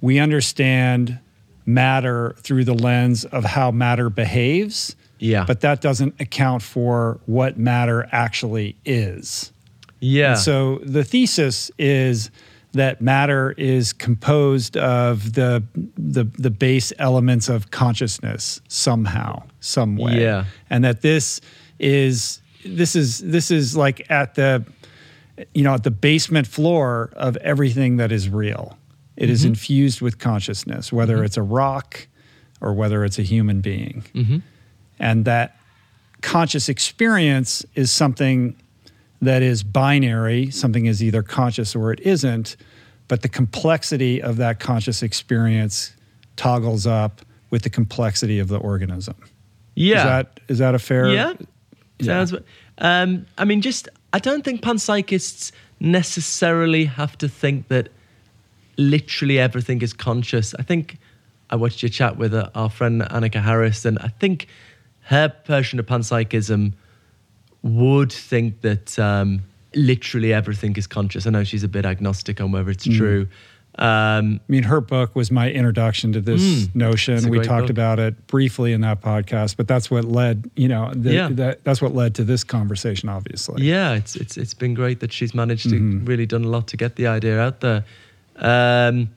we 0.00 0.18
understand 0.18 1.20
matter 1.64 2.34
through 2.40 2.64
the 2.64 2.74
lens 2.74 3.24
of 3.24 3.44
how 3.44 3.70
matter 3.70 4.10
behaves. 4.10 4.96
Yeah. 5.18 5.44
But 5.44 5.60
that 5.60 5.80
doesn't 5.80 6.20
account 6.20 6.62
for 6.62 7.20
what 7.26 7.58
matter 7.58 8.08
actually 8.12 8.76
is. 8.84 9.52
Yeah. 10.00 10.34
So 10.34 10.78
the 10.78 11.04
thesis 11.04 11.70
is 11.78 12.30
that 12.72 13.00
matter 13.00 13.52
is 13.56 13.92
composed 13.92 14.76
of 14.76 15.32
the, 15.34 15.62
the 15.96 16.24
the 16.24 16.50
base 16.50 16.92
elements 16.98 17.48
of 17.48 17.70
consciousness 17.70 18.60
somehow, 18.68 19.42
some 19.60 19.96
way. 19.96 20.20
Yeah. 20.20 20.44
And 20.70 20.84
that 20.84 21.02
this 21.02 21.40
is 21.78 22.40
this 22.64 22.94
is 22.94 23.18
this 23.18 23.50
is 23.50 23.76
like 23.76 24.08
at 24.10 24.34
the 24.34 24.64
you 25.54 25.62
know 25.62 25.74
at 25.74 25.84
the 25.84 25.90
basement 25.90 26.46
floor 26.46 27.10
of 27.14 27.36
everything 27.38 27.96
that 27.96 28.12
is 28.12 28.28
real. 28.28 28.78
It 29.16 29.30
is 29.30 29.40
mm-hmm. 29.40 29.48
infused 29.48 30.00
with 30.00 30.18
consciousness, 30.18 30.92
whether 30.92 31.16
mm-hmm. 31.16 31.24
it's 31.24 31.36
a 31.36 31.42
rock 31.42 32.06
or 32.60 32.72
whether 32.72 33.04
it's 33.04 33.18
a 33.18 33.22
human 33.22 33.60
being. 33.60 34.04
Mm-hmm. 34.14 34.38
And 34.98 35.24
that 35.24 35.56
conscious 36.20 36.68
experience 36.68 37.64
is 37.74 37.90
something 37.90 38.56
that 39.22 39.42
is 39.42 39.62
binary. 39.62 40.50
Something 40.50 40.86
is 40.86 41.02
either 41.02 41.22
conscious 41.22 41.74
or 41.74 41.92
it 41.92 42.00
isn't. 42.00 42.56
But 43.08 43.22
the 43.22 43.28
complexity 43.28 44.22
of 44.22 44.36
that 44.36 44.60
conscious 44.60 45.02
experience 45.02 45.94
toggles 46.36 46.86
up 46.86 47.22
with 47.50 47.62
the 47.62 47.70
complexity 47.70 48.38
of 48.38 48.48
the 48.48 48.58
organism. 48.58 49.16
Yeah. 49.74 49.96
Is 49.96 50.04
that 50.04 50.40
is 50.48 50.58
that 50.58 50.74
a 50.74 50.78
fair? 50.78 51.08
Yeah. 51.08 51.34
Sounds. 52.00 52.34
Um, 52.78 53.26
I 53.36 53.44
mean, 53.44 53.60
just 53.60 53.88
I 54.12 54.18
don't 54.18 54.44
think 54.44 54.60
panpsychists 54.60 55.52
necessarily 55.80 56.84
have 56.84 57.16
to 57.18 57.28
think 57.28 57.68
that 57.68 57.88
literally 58.76 59.38
everything 59.38 59.82
is 59.82 59.92
conscious. 59.92 60.54
I 60.58 60.62
think 60.62 60.98
I 61.50 61.56
watched 61.56 61.82
your 61.82 61.88
chat 61.88 62.16
with 62.16 62.34
uh, 62.34 62.50
our 62.54 62.70
friend 62.70 63.02
Annaka 63.02 63.42
Harris, 63.42 63.84
and 63.84 63.98
I 63.98 64.08
think 64.08 64.48
her 65.08 65.32
version 65.46 65.78
of 65.78 65.86
panpsychism 65.86 66.72
would 67.62 68.12
think 68.12 68.60
that 68.60 68.98
um, 68.98 69.42
literally 69.74 70.32
everything 70.32 70.76
is 70.76 70.86
conscious. 70.86 71.26
I 71.26 71.30
know 71.30 71.44
she's 71.44 71.64
a 71.64 71.68
bit 71.68 71.84
agnostic 71.86 72.40
on 72.40 72.52
whether 72.52 72.70
it's 72.70 72.86
Mm. 72.86 72.96
true. 72.96 73.28
Um, 73.78 74.40
I 74.48 74.52
mean, 74.52 74.64
her 74.64 74.80
book 74.80 75.14
was 75.14 75.30
my 75.30 75.50
introduction 75.50 76.12
to 76.12 76.20
this 76.20 76.42
Mm. 76.42 76.74
Notion. 76.74 77.30
We 77.30 77.38
talked 77.40 77.62
book. 77.68 77.70
about 77.70 77.98
it 78.00 78.26
briefly 78.26 78.72
in 78.72 78.80
that 78.80 79.00
podcast, 79.00 79.56
but 79.56 79.68
that's 79.68 79.88
what 79.90 80.04
led, 80.04 80.50
you 80.56 80.66
know, 80.68 80.92
the, 80.94 81.12
Yeah. 81.14 81.28
that, 81.32 81.62
that's 81.64 81.80
what 81.80 81.94
led 81.94 82.14
to 82.16 82.24
this 82.24 82.42
conversation, 82.44 83.08
obviously. 83.08 83.64
Yeah, 83.64 83.94
it's 83.94 84.16
it's 84.16 84.36
it's 84.36 84.54
been 84.54 84.74
great 84.74 84.98
that 85.00 85.12
she's 85.12 85.32
managed 85.32 85.68
to 85.70 85.76
Mm-hmm. 85.76 86.04
really 86.06 86.26
done 86.26 86.44
a 86.44 86.48
lot 86.48 86.66
to 86.68 86.76
get 86.76 86.96
the 86.96 87.06
idea 87.06 87.38
out 87.40 87.60
there. 87.60 87.84
Um, 88.36 89.10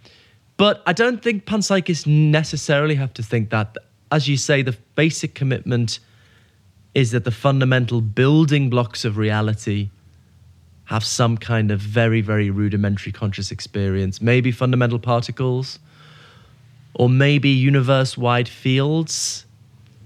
but 0.57 0.81
I 0.85 0.93
don't 0.93 1.21
think 1.23 1.45
panpsychists 1.45 2.05
necessarily 2.07 2.95
have 2.95 3.13
to 3.15 3.23
think 3.23 3.49
that. 3.49 3.75
As 4.11 4.27
you 4.27 4.37
say, 4.37 4.61
the 4.61 4.77
basic 4.95 5.33
commitment 5.33 5.99
is 6.93 7.11
that 7.11 7.23
the 7.23 7.31
fundamental 7.31 8.01
building 8.01 8.69
blocks 8.69 9.05
of 9.05 9.17
reality 9.17 9.89
have 10.85 11.05
some 11.05 11.37
kind 11.37 11.71
of 11.71 11.79
very, 11.79 12.19
very 12.19 12.49
rudimentary 12.49 13.13
conscious 13.13 13.49
experience. 13.49 14.21
Maybe 14.21 14.51
fundamental 14.51 14.99
particles, 14.99 15.79
or 16.93 17.09
maybe 17.09 17.49
universe 17.49 18.17
wide 18.17 18.49
fields. 18.49 19.45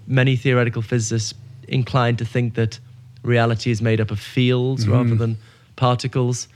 Many 0.06 0.36
theoretical 0.36 0.84
physicists 0.84 1.34
inclined 1.68 2.20
to 2.20 2.26
think 2.26 2.54
that 2.54 2.80
reality 3.24 3.72
is 3.72 3.82
made 3.82 4.00
up 4.00 4.12
of 4.12 4.20
fields 4.20 4.84
mm-hmm. 4.84 4.94
rather 4.94 5.16
than 5.16 5.38
particles. 5.76 6.48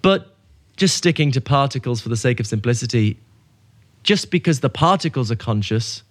But 0.00 0.34
just 0.78 0.96
sticking 0.96 1.30
to 1.32 1.42
particles 1.42 2.00
for 2.00 2.08
the 2.08 2.16
sake 2.16 2.40
of 2.40 2.46
simplicity, 2.46 3.18
just 4.02 4.30
because 4.30 4.60
the 4.60 4.70
particles 4.70 5.30
are 5.30 5.36
conscious, 5.36 6.02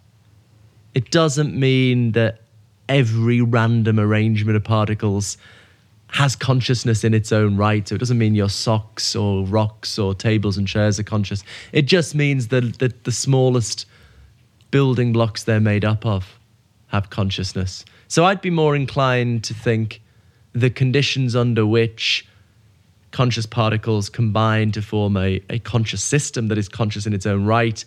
it 0.93 1.11
doesn't 1.11 1.53
mean 1.53 2.13
that 2.13 2.41
every 2.87 3.41
random 3.41 3.99
arrangement 3.99 4.55
of 4.55 4.63
particles 4.63 5.37
has 6.11 6.35
consciousness 6.35 7.03
in 7.03 7.13
its 7.13 7.31
own 7.31 7.55
right. 7.55 7.87
So 7.87 7.95
it 7.95 7.99
doesn't 7.99 8.17
mean 8.17 8.33
your 8.33 8.49
socks 8.49 9.15
or 9.15 9.45
rocks 9.45 9.99
or 9.99 10.15
tables 10.15 10.57
and 10.57 10.67
chairs 10.67 10.99
are 10.99 11.03
conscious. 11.03 11.43
It 11.71 11.83
just 11.83 12.15
means 12.15 12.47
that, 12.47 12.79
that 12.79 13.03
the 13.03 13.11
smallest 13.11 13.85
building 14.71 15.13
blocks 15.13 15.43
they're 15.43 15.59
made 15.59 15.85
up 15.85 16.05
of 16.05 16.39
have 16.87 17.11
consciousness. 17.11 17.85
So 18.07 18.25
I'd 18.25 18.41
be 18.41 18.49
more 18.49 18.75
inclined 18.75 19.43
to 19.45 19.53
think 19.53 20.01
the 20.53 20.71
conditions 20.71 21.35
under 21.35 21.65
which 21.65 22.27
conscious 23.11 23.45
particles 23.45 24.09
combine 24.09 24.71
to 24.71 24.81
form 24.81 25.15
a, 25.15 25.41
a 25.49 25.59
conscious 25.59 26.03
system 26.03 26.47
that 26.47 26.57
is 26.57 26.67
conscious 26.67 27.05
in 27.05 27.13
its 27.13 27.25
own 27.25 27.45
right 27.45 27.85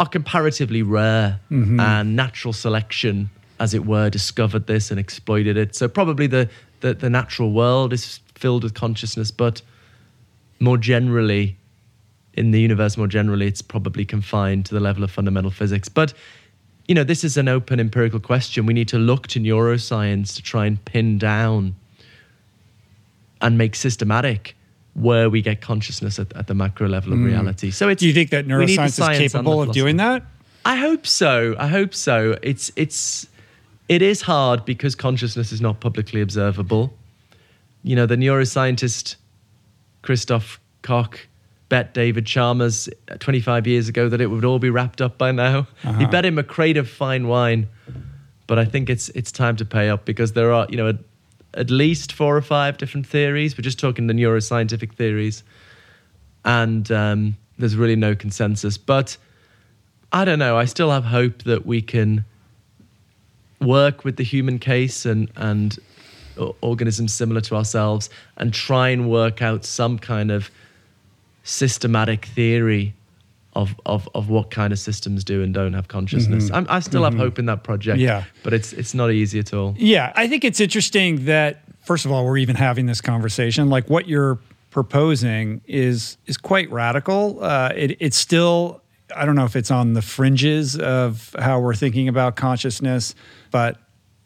are 0.00 0.06
comparatively 0.06 0.82
rare 0.82 1.38
mm-hmm. 1.50 1.78
and 1.78 2.16
natural 2.16 2.54
selection 2.54 3.30
as 3.60 3.74
it 3.74 3.84
were 3.84 4.08
discovered 4.08 4.66
this 4.66 4.90
and 4.90 4.98
exploited 4.98 5.58
it. 5.58 5.76
So 5.76 5.88
probably 5.88 6.26
the, 6.26 6.48
the 6.80 6.94
the 6.94 7.10
natural 7.10 7.52
world 7.52 7.92
is 7.92 8.20
filled 8.34 8.64
with 8.64 8.72
consciousness 8.72 9.30
but 9.30 9.60
more 10.58 10.78
generally 10.78 11.58
in 12.32 12.50
the 12.52 12.60
universe 12.60 12.96
more 12.96 13.06
generally 13.06 13.46
it's 13.46 13.60
probably 13.60 14.06
confined 14.06 14.64
to 14.64 14.74
the 14.74 14.80
level 14.80 15.04
of 15.04 15.10
fundamental 15.10 15.50
physics. 15.50 15.90
But 15.90 16.14
you 16.88 16.94
know 16.94 17.04
this 17.04 17.22
is 17.22 17.36
an 17.36 17.46
open 17.48 17.78
empirical 17.78 18.20
question. 18.20 18.64
We 18.64 18.72
need 18.72 18.88
to 18.88 18.98
look 18.98 19.26
to 19.28 19.38
neuroscience 19.38 20.34
to 20.36 20.42
try 20.42 20.64
and 20.64 20.82
pin 20.86 21.18
down 21.18 21.76
and 23.42 23.58
make 23.58 23.74
systematic 23.74 24.56
where 24.94 25.30
we 25.30 25.40
get 25.40 25.60
consciousness 25.60 26.18
at, 26.18 26.34
at 26.36 26.46
the 26.46 26.54
macro 26.54 26.88
level 26.88 27.12
of 27.12 27.18
hmm. 27.18 27.26
reality. 27.26 27.70
So 27.70 27.88
it's 27.88 28.00
Do 28.00 28.08
you 28.08 28.14
think 28.14 28.30
that 28.30 28.46
neuroscience 28.46 28.86
is 28.86 28.94
science 28.94 29.34
and 29.34 29.46
the 29.46 29.50
capable 29.50 29.62
of 29.62 29.72
doing 29.72 29.96
that? 29.98 30.24
I 30.64 30.76
hope 30.76 31.06
so. 31.06 31.54
I 31.58 31.68
hope 31.68 31.94
so. 31.94 32.36
It's 32.42 32.70
it's 32.76 33.26
it 33.88 34.02
is 34.02 34.22
hard 34.22 34.64
because 34.64 34.94
consciousness 34.94 35.52
is 35.52 35.60
not 35.60 35.80
publicly 35.80 36.20
observable. 36.20 36.92
You 37.82 37.96
know, 37.96 38.06
the 38.06 38.16
neuroscientist 38.16 39.16
Christoph 40.02 40.60
Koch 40.82 41.26
bet 41.68 41.94
David 41.94 42.26
Chalmers 42.26 42.88
25 43.20 43.66
years 43.66 43.88
ago 43.88 44.08
that 44.08 44.20
it 44.20 44.26
would 44.26 44.44
all 44.44 44.58
be 44.58 44.70
wrapped 44.70 45.00
up 45.00 45.16
by 45.16 45.32
now. 45.32 45.66
He 45.82 45.88
uh-huh. 45.88 46.06
bet 46.08 46.26
him 46.26 46.38
a 46.38 46.42
crate 46.42 46.76
of 46.76 46.90
fine 46.90 47.26
wine, 47.28 47.68
but 48.46 48.58
I 48.58 48.64
think 48.64 48.90
it's 48.90 49.08
it's 49.10 49.32
time 49.32 49.56
to 49.56 49.64
pay 49.64 49.88
up 49.88 50.04
because 50.04 50.32
there 50.32 50.52
are 50.52 50.66
you 50.68 50.76
know 50.76 50.98
at, 51.54 51.70
least 51.70 52.12
four 52.12 52.36
or 52.36 52.42
five 52.42 52.78
different 52.78 53.06
theories. 53.06 53.56
We're 53.56 53.62
just 53.62 53.78
talking 53.78 54.06
the 54.06 54.14
neuroscientific 54.14 54.94
theories, 54.94 55.42
and 56.44 56.90
um, 56.90 57.36
there's 57.58 57.76
really 57.76 57.96
no 57.96 58.14
consensus. 58.14 58.78
But 58.78 59.16
I 60.12 60.24
don't 60.24 60.38
know. 60.38 60.56
I 60.56 60.64
still 60.64 60.90
have 60.90 61.04
hope 61.04 61.42
that 61.44 61.66
we 61.66 61.82
can 61.82 62.24
work 63.60 64.04
with 64.04 64.16
the 64.16 64.24
human 64.24 64.58
case 64.58 65.04
and 65.04 65.30
and 65.36 65.78
organisms 66.60 67.12
similar 67.12 67.40
to 67.42 67.54
ourselves 67.54 68.08
and 68.36 68.54
try 68.54 68.88
and 68.88 69.10
work 69.10 69.42
out 69.42 69.64
some 69.64 69.98
kind 69.98 70.30
of 70.30 70.50
systematic 71.42 72.24
theory 72.26 72.94
of, 73.54 73.74
of, 73.84 74.08
of 74.14 74.28
what 74.28 74.50
kind 74.50 74.72
of 74.72 74.78
systems 74.78 75.24
do 75.24 75.42
and 75.42 75.52
don't 75.52 75.72
have 75.72 75.88
consciousness. 75.88 76.46
Mm-hmm. 76.46 76.54
I'm, 76.54 76.66
I 76.68 76.80
still 76.80 77.04
have 77.04 77.14
mm-hmm. 77.14 77.22
hope 77.22 77.38
in 77.38 77.46
that 77.46 77.64
project, 77.64 77.98
Yeah. 77.98 78.24
but 78.42 78.52
it's 78.52 78.72
it's 78.72 78.94
not 78.94 79.10
easy 79.10 79.38
at 79.38 79.52
all. 79.52 79.74
Yeah, 79.76 80.12
I 80.14 80.28
think 80.28 80.44
it's 80.44 80.60
interesting 80.60 81.24
that 81.24 81.62
first 81.84 82.04
of 82.04 82.12
all 82.12 82.24
we're 82.24 82.38
even 82.38 82.56
having 82.56 82.86
this 82.86 83.00
conversation. 83.00 83.68
Like 83.68 83.90
what 83.90 84.08
you're 84.08 84.38
proposing 84.70 85.60
is 85.66 86.16
is 86.26 86.36
quite 86.36 86.70
radical. 86.70 87.42
Uh, 87.42 87.72
it, 87.74 87.96
it's 88.00 88.16
still 88.16 88.82
I 89.14 89.24
don't 89.24 89.34
know 89.34 89.44
if 89.44 89.56
it's 89.56 89.70
on 89.70 89.94
the 89.94 90.02
fringes 90.02 90.78
of 90.78 91.34
how 91.38 91.60
we're 91.60 91.74
thinking 91.74 92.08
about 92.08 92.36
consciousness, 92.36 93.14
but 93.50 93.78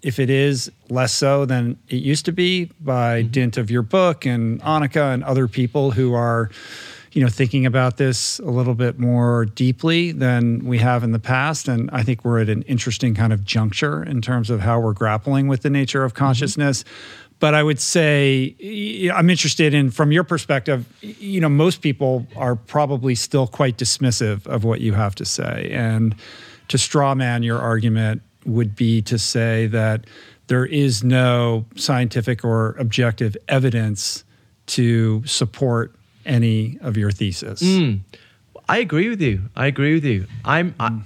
if 0.02 0.18
it 0.18 0.28
is 0.28 0.70
less 0.90 1.14
so 1.14 1.46
than 1.46 1.78
it 1.88 1.96
used 1.96 2.26
to 2.26 2.32
be 2.32 2.66
by 2.80 3.22
mm-hmm. 3.22 3.30
dint 3.30 3.56
of 3.56 3.70
your 3.70 3.82
book 3.82 4.26
and 4.26 4.60
Annaka 4.60 5.14
and 5.14 5.24
other 5.24 5.48
people 5.48 5.92
who 5.92 6.12
are 6.12 6.50
you 7.14 7.22
know 7.22 7.28
thinking 7.28 7.64
about 7.64 7.96
this 7.96 8.40
a 8.40 8.50
little 8.50 8.74
bit 8.74 8.98
more 8.98 9.44
deeply 9.46 10.10
than 10.10 10.64
we 10.66 10.78
have 10.78 11.04
in 11.04 11.12
the 11.12 11.18
past. 11.18 11.68
And 11.68 11.88
i 11.92 12.02
think 12.02 12.24
we're 12.24 12.40
at 12.40 12.48
an 12.48 12.62
interesting 12.62 13.14
kind 13.14 13.32
of 13.32 13.44
juncture 13.44 14.02
in 14.02 14.20
terms 14.20 14.50
of 14.50 14.60
how 14.60 14.80
we're 14.80 14.92
grappling 14.92 15.46
with 15.46 15.62
the 15.62 15.70
nature 15.70 16.04
of 16.04 16.12
mm-hmm. 16.12 16.24
consciousness. 16.24 16.84
But 17.38 17.54
i 17.54 17.62
would 17.62 17.80
say 17.80 19.10
I'm 19.14 19.30
interested 19.30 19.74
in 19.74 19.90
from 19.90 20.12
your 20.12 20.24
perspective 20.24 20.86
you 21.00 21.40
know 21.40 21.48
most 21.48 21.80
people 21.80 22.26
are 22.36 22.56
probably 22.56 23.14
still 23.14 23.46
quite 23.46 23.78
dismissive 23.78 24.46
of 24.46 24.64
what 24.64 24.80
you 24.80 24.92
have 24.92 25.14
to 25.16 25.24
say. 25.24 25.70
And 25.72 26.14
to 26.68 26.78
straw 26.78 27.14
man 27.14 27.42
your 27.44 27.60
argument 27.60 28.22
would 28.44 28.74
be 28.74 29.00
to 29.02 29.18
say 29.18 29.66
that 29.68 30.04
there 30.48 30.66
is 30.66 31.02
no 31.02 31.64
scientific 31.76 32.44
or 32.44 32.72
objective 32.78 33.36
evidence 33.48 34.24
to 34.66 35.24
support 35.26 35.94
any 36.26 36.78
of 36.80 36.96
your 36.96 37.10
thesis. 37.10 37.62
I 38.68 38.78
agree 38.78 39.08
with 39.08 39.20
you. 39.20 39.42
I 39.56 39.66
agree 39.66 39.94
with 39.94 40.04
you. 40.04 40.26
I'm. 40.44 40.74
I, 40.80 41.00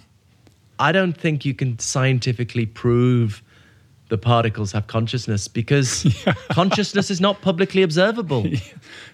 I 0.81 0.93
don't 0.93 1.13
think 1.17 1.45
you 1.45 1.55
can 1.55 1.79
scientifically 1.81 2.65
prove 2.67 3.43
the 4.11 4.17
particles 4.19 4.73
have 4.73 4.87
consciousness 4.87 5.49
because 5.49 6.07
consciousness 6.51 7.11
is 7.11 7.21
not 7.21 7.43
publicly 7.43 7.83
observable. 7.83 8.47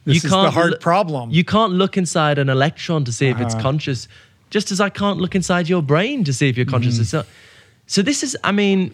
This 0.05 0.23
is 0.23 0.31
the 0.31 0.51
hard 0.51 0.81
problem. 0.81 1.31
You 1.31 1.45
can't 1.45 1.73
look 1.73 1.97
inside 1.97 2.39
an 2.39 2.51
electron 2.51 3.05
to 3.05 3.13
see 3.13 3.29
if 3.29 3.41
it's 3.41 3.55
Uh-huh. 3.55 3.63
conscious, 3.63 4.07
just 4.51 4.71
as 4.71 4.79
I 4.79 4.91
can't 4.91 5.19
look 5.19 5.35
inside 5.35 5.67
your 5.67 5.83
brain 5.83 6.25
to 6.25 6.33
see 6.35 6.51
if 6.51 6.59
you're 6.59 6.67
conscious. 6.67 6.97
Mm-hmm. 6.97 7.05
So, 7.05 7.25
so 7.87 8.03
this 8.03 8.23
is. 8.23 8.37
I 8.45 8.53
mean, 8.53 8.93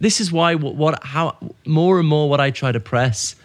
this 0.00 0.18
is 0.20 0.32
why 0.32 0.54
what, 0.54 0.76
what 0.76 1.04
how 1.04 1.36
more 1.66 1.98
and 1.98 2.08
more 2.08 2.30
what 2.30 2.40
I 2.40 2.50
try 2.50 2.72
to 2.72 2.80
press 2.80 3.36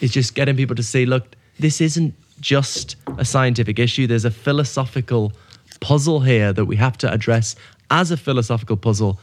is 0.00 0.10
just 0.10 0.34
getting 0.34 0.56
people 0.56 0.74
to 0.74 0.82
see 0.82 1.06
look 1.06 1.36
this 1.58 1.80
isn't 1.80 2.14
just 2.40 2.96
a 3.18 3.24
scientific 3.24 3.78
issue 3.78 4.06
there's 4.06 4.24
a 4.24 4.30
philosophical 4.30 5.32
puzzle 5.80 6.20
here 6.20 6.52
that 6.52 6.66
we 6.66 6.76
have 6.76 6.96
to 6.96 7.12
address 7.12 7.56
as 7.90 8.10
a 8.10 8.16
philosophical 8.16 8.76
puzzle 8.76 9.18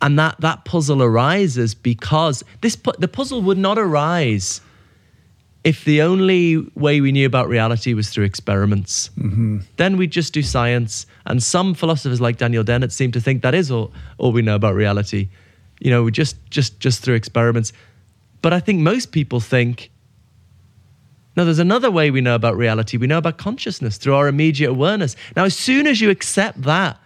and 0.00 0.18
that 0.18 0.40
that 0.40 0.64
puzzle 0.64 1.02
arises 1.02 1.74
because 1.74 2.44
this 2.60 2.76
the 2.98 3.08
puzzle 3.08 3.42
would 3.42 3.58
not 3.58 3.78
arise 3.78 4.60
if 5.64 5.84
the 5.84 6.02
only 6.02 6.56
way 6.76 7.00
we 7.00 7.12
knew 7.12 7.26
about 7.26 7.48
reality 7.48 7.92
was 7.92 8.10
through 8.10 8.24
experiments, 8.24 9.10
mm-hmm. 9.18 9.58
then 9.76 9.96
we'd 9.96 10.10
just 10.10 10.32
do 10.32 10.42
science. 10.42 11.04
And 11.26 11.42
some 11.42 11.74
philosophers 11.74 12.20
like 12.20 12.38
Daniel 12.38 12.62
Dennett 12.62 12.92
seem 12.92 13.12
to 13.12 13.20
think 13.20 13.42
that 13.42 13.54
is 13.54 13.70
all, 13.70 13.92
all 14.18 14.32
we 14.32 14.40
know 14.40 14.54
about 14.54 14.74
reality. 14.74 15.28
You 15.80 15.90
know, 15.90 16.10
just 16.10 16.36
just 16.50 16.80
just 16.80 17.02
through 17.02 17.14
experiments. 17.14 17.72
But 18.40 18.52
I 18.52 18.60
think 18.60 18.80
most 18.80 19.12
people 19.12 19.40
think 19.40 19.90
no, 21.38 21.44
there's 21.44 21.60
another 21.60 21.88
way 21.88 22.10
we 22.10 22.20
know 22.20 22.34
about 22.34 22.56
reality. 22.56 22.96
We 22.96 23.06
know 23.06 23.18
about 23.18 23.38
consciousness 23.38 23.96
through 23.96 24.16
our 24.16 24.26
immediate 24.26 24.70
awareness. 24.70 25.14
Now, 25.36 25.44
as 25.44 25.56
soon 25.56 25.86
as 25.86 26.00
you 26.00 26.10
accept 26.10 26.62
that, 26.62 26.98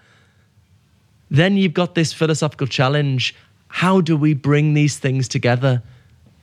then 1.31 1.59
you've 1.59 1.75
got 1.75 1.95
this 1.95 2.15
philosophical 2.15 2.67
challenge. 2.67 3.35
How 3.69 4.01
do 4.01 4.17
we 4.17 4.33
bring 4.33 4.73
these 4.73 4.97
things 4.97 5.29
together? 5.29 5.83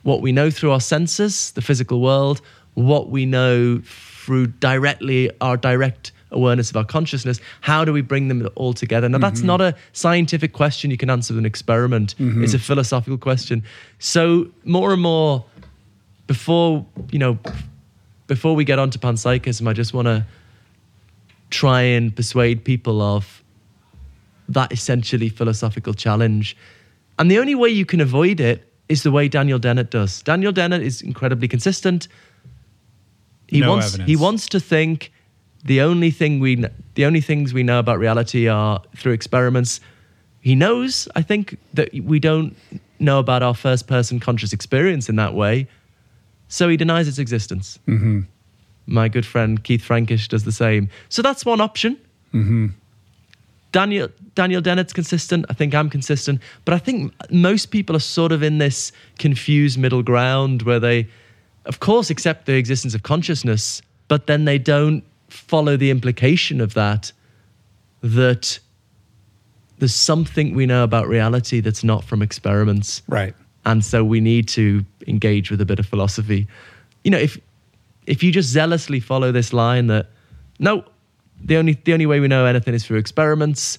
What 0.04 0.22
we 0.22 0.30
know 0.30 0.52
through 0.52 0.70
our 0.70 0.80
senses, 0.80 1.50
the 1.50 1.62
physical 1.62 2.00
world, 2.00 2.40
what 2.74 3.08
we 3.08 3.26
know 3.26 3.82
through 3.84 4.46
directly 4.46 5.32
our 5.40 5.56
direct 5.56 6.12
awareness 6.30 6.70
of 6.70 6.76
our 6.76 6.84
consciousness. 6.84 7.40
How 7.60 7.84
do 7.84 7.92
we 7.92 8.02
bring 8.02 8.28
them 8.28 8.48
all 8.54 8.72
together? 8.72 9.08
Now, 9.08 9.18
that's 9.18 9.40
mm-hmm. 9.40 9.48
not 9.48 9.60
a 9.60 9.74
scientific 9.94 10.52
question 10.52 10.92
you 10.92 10.96
can 10.96 11.10
answer 11.10 11.34
with 11.34 11.40
an 11.40 11.44
experiment. 11.44 12.14
Mm-hmm. 12.20 12.44
It's 12.44 12.54
a 12.54 12.60
philosophical 12.60 13.18
question. 13.18 13.64
So, 13.98 14.46
more 14.62 14.92
and 14.92 15.02
more, 15.02 15.44
before 16.28 16.86
you 17.10 17.18
know, 17.18 17.36
before 18.30 18.54
we 18.54 18.64
get 18.64 18.78
on 18.78 18.90
to 18.90 18.98
panpsychism, 18.98 19.66
I 19.66 19.72
just 19.72 19.92
want 19.92 20.06
to 20.06 20.24
try 21.50 21.82
and 21.82 22.14
persuade 22.14 22.64
people 22.64 23.02
of 23.02 23.42
that 24.48 24.70
essentially 24.72 25.28
philosophical 25.28 25.94
challenge. 25.94 26.56
And 27.18 27.28
the 27.28 27.40
only 27.40 27.56
way 27.56 27.70
you 27.70 27.84
can 27.84 28.00
avoid 28.00 28.38
it 28.38 28.72
is 28.88 29.02
the 29.02 29.10
way 29.10 29.26
Daniel 29.26 29.58
Dennett 29.58 29.90
does. 29.90 30.22
Daniel 30.22 30.52
Dennett 30.52 30.80
is 30.80 31.02
incredibly 31.02 31.48
consistent. 31.48 32.06
He 33.48 33.58
No 33.62 33.70
wants 33.70 33.88
evidence. 33.88 34.08
he 34.08 34.14
wants 34.14 34.48
to 34.50 34.60
think 34.60 35.12
the 35.64 35.80
only 35.80 36.12
thing 36.12 36.38
we 36.38 36.64
the 36.94 37.06
only 37.06 37.20
things 37.20 37.52
we 37.52 37.64
know 37.64 37.80
about 37.80 37.98
reality 37.98 38.46
are 38.46 38.80
through 38.94 39.12
experiments. 39.12 39.80
He 40.40 40.54
knows, 40.54 41.08
I 41.16 41.22
think, 41.22 41.58
that 41.74 41.88
we 41.92 42.20
don't 42.20 42.54
know 43.00 43.18
about 43.18 43.42
our 43.42 43.54
first 43.56 43.88
person 43.88 44.20
conscious 44.20 44.52
experience 44.52 45.08
in 45.08 45.16
that 45.16 45.34
way. 45.34 45.66
So 46.50 46.68
he 46.68 46.76
denies 46.76 47.08
its 47.08 47.18
existence. 47.18 47.78
Mm-hmm. 47.86 48.22
My 48.86 49.08
good 49.08 49.24
friend 49.24 49.62
Keith 49.62 49.82
Frankish 49.82 50.28
does 50.28 50.44
the 50.44 50.52
same. 50.52 50.90
So 51.08 51.22
that's 51.22 51.46
one 51.46 51.60
option. 51.60 51.96
Daniel 53.72 54.08
Daniel 54.34 54.60
Dennett's 54.60 54.92
consistent. 54.92 55.46
I 55.48 55.54
think 55.54 55.74
I'm 55.74 55.88
consistent, 55.88 56.40
but 56.64 56.74
I 56.74 56.78
think 56.78 57.14
most 57.30 57.66
people 57.66 57.94
are 57.94 58.00
sort 58.00 58.32
of 58.32 58.42
in 58.42 58.58
this 58.58 58.92
confused 59.18 59.78
middle 59.78 60.02
ground 60.02 60.62
where 60.62 60.80
they, 60.80 61.08
of 61.66 61.78
course, 61.78 62.10
accept 62.10 62.46
the 62.46 62.54
existence 62.54 62.94
of 62.94 63.02
consciousness, 63.04 63.80
but 64.08 64.26
then 64.26 64.44
they 64.44 64.58
don't 64.58 65.04
follow 65.28 65.76
the 65.76 65.90
implication 65.90 66.60
of 66.60 66.74
that. 66.74 67.12
That 68.02 68.58
there's 69.78 69.94
something 69.94 70.54
we 70.54 70.66
know 70.66 70.82
about 70.82 71.06
reality 71.06 71.60
that's 71.60 71.84
not 71.84 72.02
from 72.04 72.22
experiments, 72.22 73.02
Right. 73.08 73.34
And 73.64 73.84
so 73.84 74.02
we 74.04 74.20
need 74.20 74.48
to 74.48 74.84
engage 75.06 75.50
with 75.50 75.60
a 75.60 75.64
bit 75.66 75.78
of 75.78 75.86
philosophy. 75.86 76.46
You 77.04 77.10
know, 77.10 77.18
if 77.18 77.38
if 78.06 78.22
you 78.22 78.32
just 78.32 78.48
zealously 78.50 79.00
follow 79.00 79.32
this 79.32 79.52
line 79.52 79.86
that 79.88 80.06
no, 80.58 80.84
the 81.42 81.56
only 81.56 81.78
the 81.84 81.92
only 81.92 82.06
way 82.06 82.20
we 82.20 82.28
know 82.28 82.46
anything 82.46 82.74
is 82.74 82.84
through 82.84 82.98
experiments, 82.98 83.78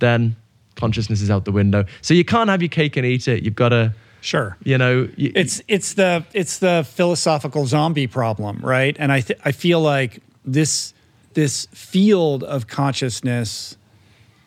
then 0.00 0.36
consciousness 0.76 1.20
is 1.20 1.30
out 1.30 1.44
the 1.44 1.52
window. 1.52 1.84
So 2.00 2.14
you 2.14 2.24
can't 2.24 2.48
have 2.50 2.62
your 2.62 2.68
cake 2.68 2.96
and 2.96 3.06
eat 3.06 3.28
it. 3.28 3.42
You've 3.44 3.54
got 3.54 3.70
to, 3.70 3.92
Sure. 4.20 4.56
you 4.64 4.78
know, 4.78 5.08
y- 5.18 5.32
it's 5.34 5.62
it's 5.68 5.94
the 5.94 6.24
it's 6.32 6.58
the 6.58 6.86
philosophical 6.88 7.66
zombie 7.66 8.06
problem, 8.06 8.58
right? 8.62 8.96
And 8.98 9.12
I 9.12 9.20
th- 9.20 9.38
I 9.44 9.52
feel 9.52 9.80
like 9.80 10.20
this 10.44 10.94
this 11.34 11.66
field 11.72 12.42
of 12.44 12.66
consciousness 12.66 13.76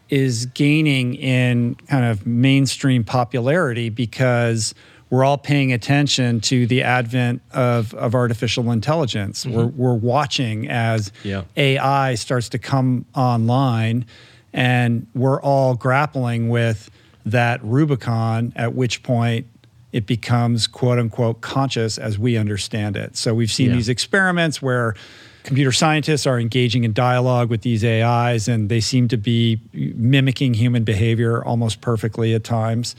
is 0.09 0.45
gaining 0.47 1.15
in 1.15 1.75
kind 1.87 2.05
of 2.05 2.25
mainstream 2.25 3.03
popularity 3.03 3.89
because 3.89 4.73
we're 5.09 5.23
all 5.23 5.37
paying 5.37 5.71
attention 5.71 6.41
to 6.41 6.65
the 6.67 6.81
advent 6.83 7.41
of, 7.51 7.93
of 7.93 8.15
artificial 8.15 8.71
intelligence. 8.71 9.45
Mm-hmm. 9.45 9.55
We're, 9.55 9.65
we're 9.67 9.93
watching 9.93 10.67
as 10.69 11.11
Yeah. 11.23 11.43
AI 11.57 12.15
starts 12.15 12.49
to 12.49 12.59
come 12.59 13.05
online, 13.15 14.05
and 14.53 15.07
we're 15.13 15.41
all 15.41 15.75
grappling 15.75 16.49
with 16.49 16.89
that 17.25 17.63
Rubicon, 17.63 18.53
at 18.55 18.73
which 18.73 19.03
point 19.03 19.47
it 19.91 20.05
becomes 20.05 20.67
quote 20.67 20.99
unquote 20.99 21.41
conscious 21.41 21.97
as 21.97 22.19
we 22.19 22.35
understand 22.37 22.97
it. 22.97 23.15
So 23.15 23.33
we've 23.33 23.51
seen 23.51 23.69
Yeah. 23.69 23.75
these 23.77 23.89
experiments 23.89 24.61
where 24.61 24.95
computer 25.45 25.71
scientists 25.71 26.25
are 26.25 26.39
engaging 26.39 26.83
in 26.83 26.91
dialogue 26.91 27.49
with 27.49 27.61
these 27.61 27.85
AIs 27.85 28.47
and 28.47 28.67
they 28.67 28.81
seem 28.81 29.07
to 29.07 29.17
be 29.17 29.59
mimicking 29.73 30.55
human 30.55 30.83
behavior 30.83 31.43
almost 31.45 31.81
perfectly 31.81 32.33
at 32.33 32.43
times. 32.43 32.95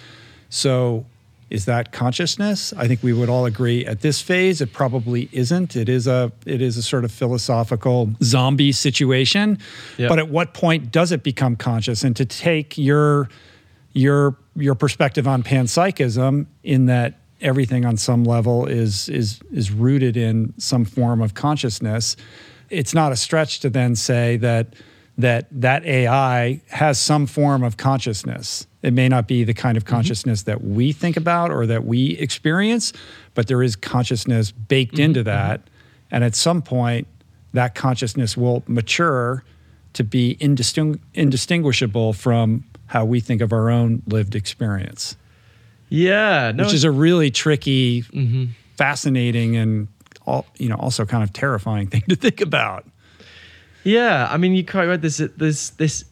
So 0.48 1.04
is 1.50 1.64
that 1.64 1.92
consciousness? 1.92 2.72
I 2.76 2.86
think 2.86 3.02
we 3.02 3.12
would 3.12 3.28
all 3.28 3.46
agree 3.46 3.84
at 3.84 4.00
this 4.00 4.20
phase 4.20 4.60
it 4.60 4.72
probably 4.72 5.28
isn't. 5.32 5.76
It 5.76 5.88
is 5.88 6.06
a 6.06 6.32
it 6.44 6.62
is 6.62 6.76
a 6.76 6.82
sort 6.82 7.04
of 7.04 7.12
philosophical 7.12 8.12
zombie 8.22 8.72
situation. 8.72 9.58
Yeah. 9.98 10.08
But 10.08 10.20
at 10.20 10.28
what 10.28 10.54
point 10.54 10.90
does 10.90 11.12
it 11.12 11.22
become 11.22 11.56
conscious? 11.56 12.04
And 12.04 12.16
to 12.16 12.24
take 12.24 12.78
your 12.78 13.28
your 13.92 14.36
your 14.54 14.74
perspective 14.74 15.26
on 15.26 15.42
panpsychism 15.42 16.46
in 16.62 16.86
that 16.86 17.14
everything 17.46 17.86
on 17.86 17.96
some 17.96 18.24
level 18.24 18.66
is 18.66 19.08
is 19.08 19.40
is 19.52 19.70
rooted 19.70 20.16
in 20.16 20.52
some 20.58 20.84
form 20.84 21.22
of 21.22 21.34
consciousness 21.34 22.16
it's 22.70 22.94
not 22.94 23.12
a 23.12 23.16
stretch 23.16 23.60
to 23.60 23.70
then 23.70 23.94
say 23.94 24.36
that 24.38 24.74
that 25.18 25.46
that 25.50 25.84
AI 25.86 26.60
has 26.68 27.00
some 27.00 27.26
form 27.26 27.62
of 27.62 27.76
consciousness. 27.76 28.66
It 28.82 28.92
may 28.92 29.08
not 29.08 29.26
be 29.26 29.44
the 29.44 29.54
kind 29.54 29.76
of 29.76 29.84
mm-hmm. 29.84 29.94
consciousness 29.94 30.42
that 30.42 30.62
we 30.62 30.92
think 30.92 31.16
about 31.16 31.50
or 31.50 31.66
that 31.66 31.84
we 31.84 32.10
experience 32.18 32.92
but 33.34 33.48
there 33.48 33.62
is 33.62 33.76
consciousness 33.76 34.50
baked 34.50 34.94
mm-hmm. 34.94 35.02
into 35.02 35.20
mm-hmm. 35.20 35.26
that. 35.28 35.60
And 36.10 36.24
at 36.24 36.34
some 36.34 36.62
point 36.62 37.06
that 37.52 37.74
consciousness 37.74 38.36
will 38.36 38.62
mature 38.66 39.44
to 39.94 40.04
be 40.04 40.36
indisting- 40.40 41.00
indistinguishable 41.14 42.12
from 42.12 42.64
how 42.86 43.04
we 43.04 43.18
think 43.18 43.40
of 43.40 43.52
our 43.52 43.70
own 43.70 44.02
lived 44.06 44.34
experience, 44.34 45.16
yeah, 45.88 46.52
no, 46.54 46.64
which 46.64 46.74
is 46.74 46.84
a 46.84 46.90
really 46.90 47.30
tricky, 47.30 48.02
mm-hmm. 48.02 48.46
fascinating, 48.76 49.56
and 49.56 49.88
all, 50.26 50.46
you 50.58 50.68
know 50.68 50.76
also 50.76 51.04
kind 51.04 51.22
of 51.22 51.32
terrifying 51.32 51.86
thing 51.90 52.02
to 52.08 52.16
think 52.16 52.40
about. 52.40 52.86
Yeah, 53.84 54.28
I 54.30 54.36
mean, 54.36 54.54
you're 54.54 54.64
quite 54.64 54.86
right. 54.86 55.00
There's 55.00 55.18
this 55.18 55.70
this 55.70 56.04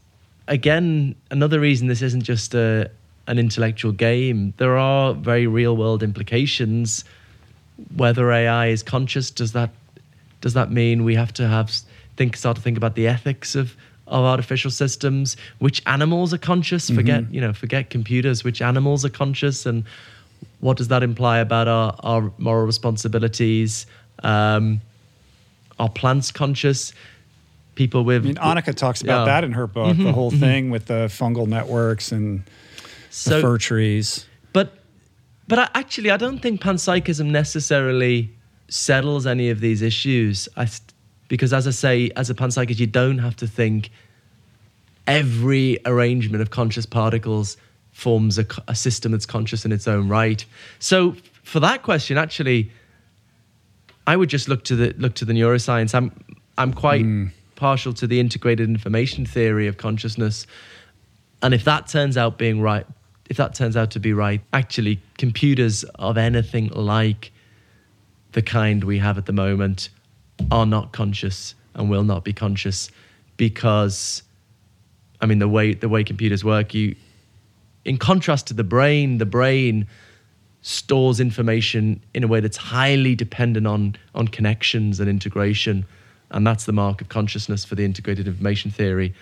again 0.46 1.14
another 1.30 1.58
reason 1.58 1.88
this 1.88 2.02
isn't 2.02 2.22
just 2.22 2.54
a 2.54 2.90
an 3.26 3.38
intellectual 3.38 3.92
game. 3.92 4.54
There 4.58 4.76
are 4.76 5.14
very 5.14 5.46
real 5.46 5.76
world 5.76 6.02
implications. 6.02 7.04
Whether 7.96 8.30
AI 8.30 8.68
is 8.68 8.82
conscious, 8.82 9.30
does 9.30 9.52
that 9.52 9.70
does 10.40 10.54
that 10.54 10.70
mean 10.70 11.04
we 11.04 11.14
have 11.14 11.32
to 11.34 11.48
have 11.48 11.72
think 12.16 12.36
start 12.36 12.56
to 12.56 12.62
think 12.62 12.76
about 12.76 12.94
the 12.94 13.08
ethics 13.08 13.54
of 13.56 13.76
of 14.06 14.24
artificial 14.24 14.70
systems? 14.70 15.36
Which 15.58 15.82
animals 15.86 16.34
are 16.34 16.38
conscious? 16.38 16.90
Forget 16.90 17.24
mm-hmm. 17.24 17.34
you 17.34 17.40
know 17.40 17.52
forget 17.52 17.90
computers. 17.90 18.44
Which 18.44 18.62
animals 18.62 19.04
are 19.04 19.10
conscious 19.10 19.66
and 19.66 19.84
what 20.60 20.76
does 20.76 20.88
that 20.88 21.02
imply 21.02 21.38
about 21.38 21.68
our, 21.68 21.94
our 22.00 22.32
moral 22.38 22.66
responsibilities? 22.66 23.86
Um, 24.22 24.80
are 25.78 25.88
plants 25.88 26.30
conscious? 26.30 26.92
People 27.74 28.04
with 28.04 28.22
I 28.22 28.26
mean, 28.26 28.36
Annaka 28.36 28.74
talks 28.74 29.02
about 29.02 29.20
Yeah. 29.20 29.24
that 29.26 29.44
in 29.44 29.52
her 29.52 29.66
book, 29.66 29.88
the 29.96 30.04
mm-hmm, 30.04 30.10
whole 30.12 30.30
mm-hmm. 30.30 30.40
thing 30.40 30.70
with 30.70 30.86
the 30.86 31.08
fungal 31.08 31.46
networks 31.46 32.12
and 32.12 32.44
the 33.24 33.40
fir 33.40 33.58
trees. 33.58 34.26
But 34.52 34.72
but 35.48 35.58
I, 35.58 35.68
actually, 35.74 36.10
I 36.10 36.16
don't 36.16 36.38
think 36.38 36.60
panpsychism 36.60 37.26
necessarily 37.26 38.30
settles 38.68 39.26
any 39.26 39.50
of 39.50 39.60
these 39.60 39.82
issues. 39.82 40.48
I, 40.56 40.68
because 41.34 41.52
as 41.52 41.66
I 41.66 41.72
say, 41.72 42.12
as 42.14 42.30
a 42.30 42.34
panpsychist, 42.34 42.78
you 42.78 42.86
don't 42.86 43.18
have 43.18 43.34
to 43.38 43.48
think 43.48 43.90
every 45.08 45.80
arrangement 45.84 46.40
of 46.40 46.50
conscious 46.50 46.86
particles 46.86 47.56
forms 47.90 48.38
a, 48.38 48.46
a 48.68 48.76
system 48.76 49.10
that's 49.10 49.26
conscious 49.26 49.64
in 49.64 49.72
its 49.72 49.88
own 49.88 50.08
right. 50.08 50.44
So 50.78 51.16
for 51.42 51.58
that 51.58 51.82
question, 51.82 52.18
actually, 52.18 52.70
I 54.06 54.14
would 54.14 54.28
just 54.28 54.48
look 54.48 54.62
to 54.66 54.76
the 54.76 54.94
look 54.96 55.14
to 55.14 55.24
the 55.24 55.32
neuroscience. 55.32 55.92
I'm 55.92 56.12
I'm 56.56 56.72
quite 56.72 57.02
hmm. 57.02 57.26
partial 57.56 57.92
to 57.94 58.06
the 58.06 58.20
integrated 58.20 58.68
information 58.68 59.26
theory 59.26 59.66
of 59.66 59.76
consciousness. 59.76 60.46
And 61.42 61.52
if 61.52 61.64
that 61.64 61.88
turns 61.88 62.16
out 62.16 62.38
being 62.38 62.60
right, 62.60 62.86
if 63.28 63.38
that 63.38 63.56
turns 63.56 63.76
out 63.76 63.90
to 63.90 63.98
be 63.98 64.12
right, 64.12 64.40
actually 64.52 65.02
computers 65.18 65.82
of 65.96 66.16
anything 66.16 66.68
like 66.68 67.32
the 68.30 68.42
kind 68.42 68.84
we 68.84 68.98
have 68.98 69.18
at 69.18 69.26
the 69.26 69.32
moment 69.32 69.88
are 70.50 70.66
not 70.66 70.92
conscious 70.92 71.54
and 71.74 71.90
will 71.90 72.04
not 72.04 72.24
be 72.24 72.32
conscious 72.32 72.90
because 73.36 74.22
I 75.20 75.26
mean 75.26 75.38
the 75.38 75.48
way 75.48 75.74
the 75.74 75.88
way 75.88 76.04
computers 76.04 76.44
work, 76.44 76.74
you 76.74 76.96
in 77.84 77.98
contrast 77.98 78.46
to 78.48 78.54
the 78.54 78.64
brain, 78.64 79.18
the 79.18 79.26
brain 79.26 79.86
stores 80.62 81.20
information 81.20 82.02
in 82.14 82.24
a 82.24 82.26
way 82.26 82.40
that's 82.40 82.56
highly 82.56 83.14
dependent 83.14 83.66
on 83.66 83.96
on 84.14 84.28
connections 84.28 85.00
and 85.00 85.08
integration, 85.08 85.84
and 86.30 86.46
that's 86.46 86.64
the 86.64 86.72
mark 86.72 87.00
of 87.00 87.08
consciousness 87.08 87.64
for 87.64 87.74
the 87.74 87.84
integrated 87.84 88.26
information 88.26 88.70
theory. 88.70 89.14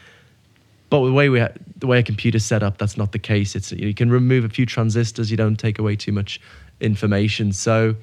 But 0.90 1.04
the 1.04 1.12
way 1.12 1.28
we 1.28 1.44
the 1.78 1.86
way 1.86 1.98
a 1.98 2.02
computer's 2.02 2.44
set 2.44 2.62
up, 2.62 2.78
that's 2.78 2.96
not 2.96 3.12
the 3.12 3.18
case. 3.18 3.56
It's 3.56 3.72
you 3.72 3.94
can 3.94 4.10
remove 4.10 4.44
a 4.44 4.48
few 4.48 4.66
transistors, 4.66 5.30
you 5.30 5.36
don't 5.36 5.56
take 5.56 5.78
away 5.78 5.96
too 5.96 6.12
much 6.12 6.40
information. 6.80 7.52
So, 7.52 7.96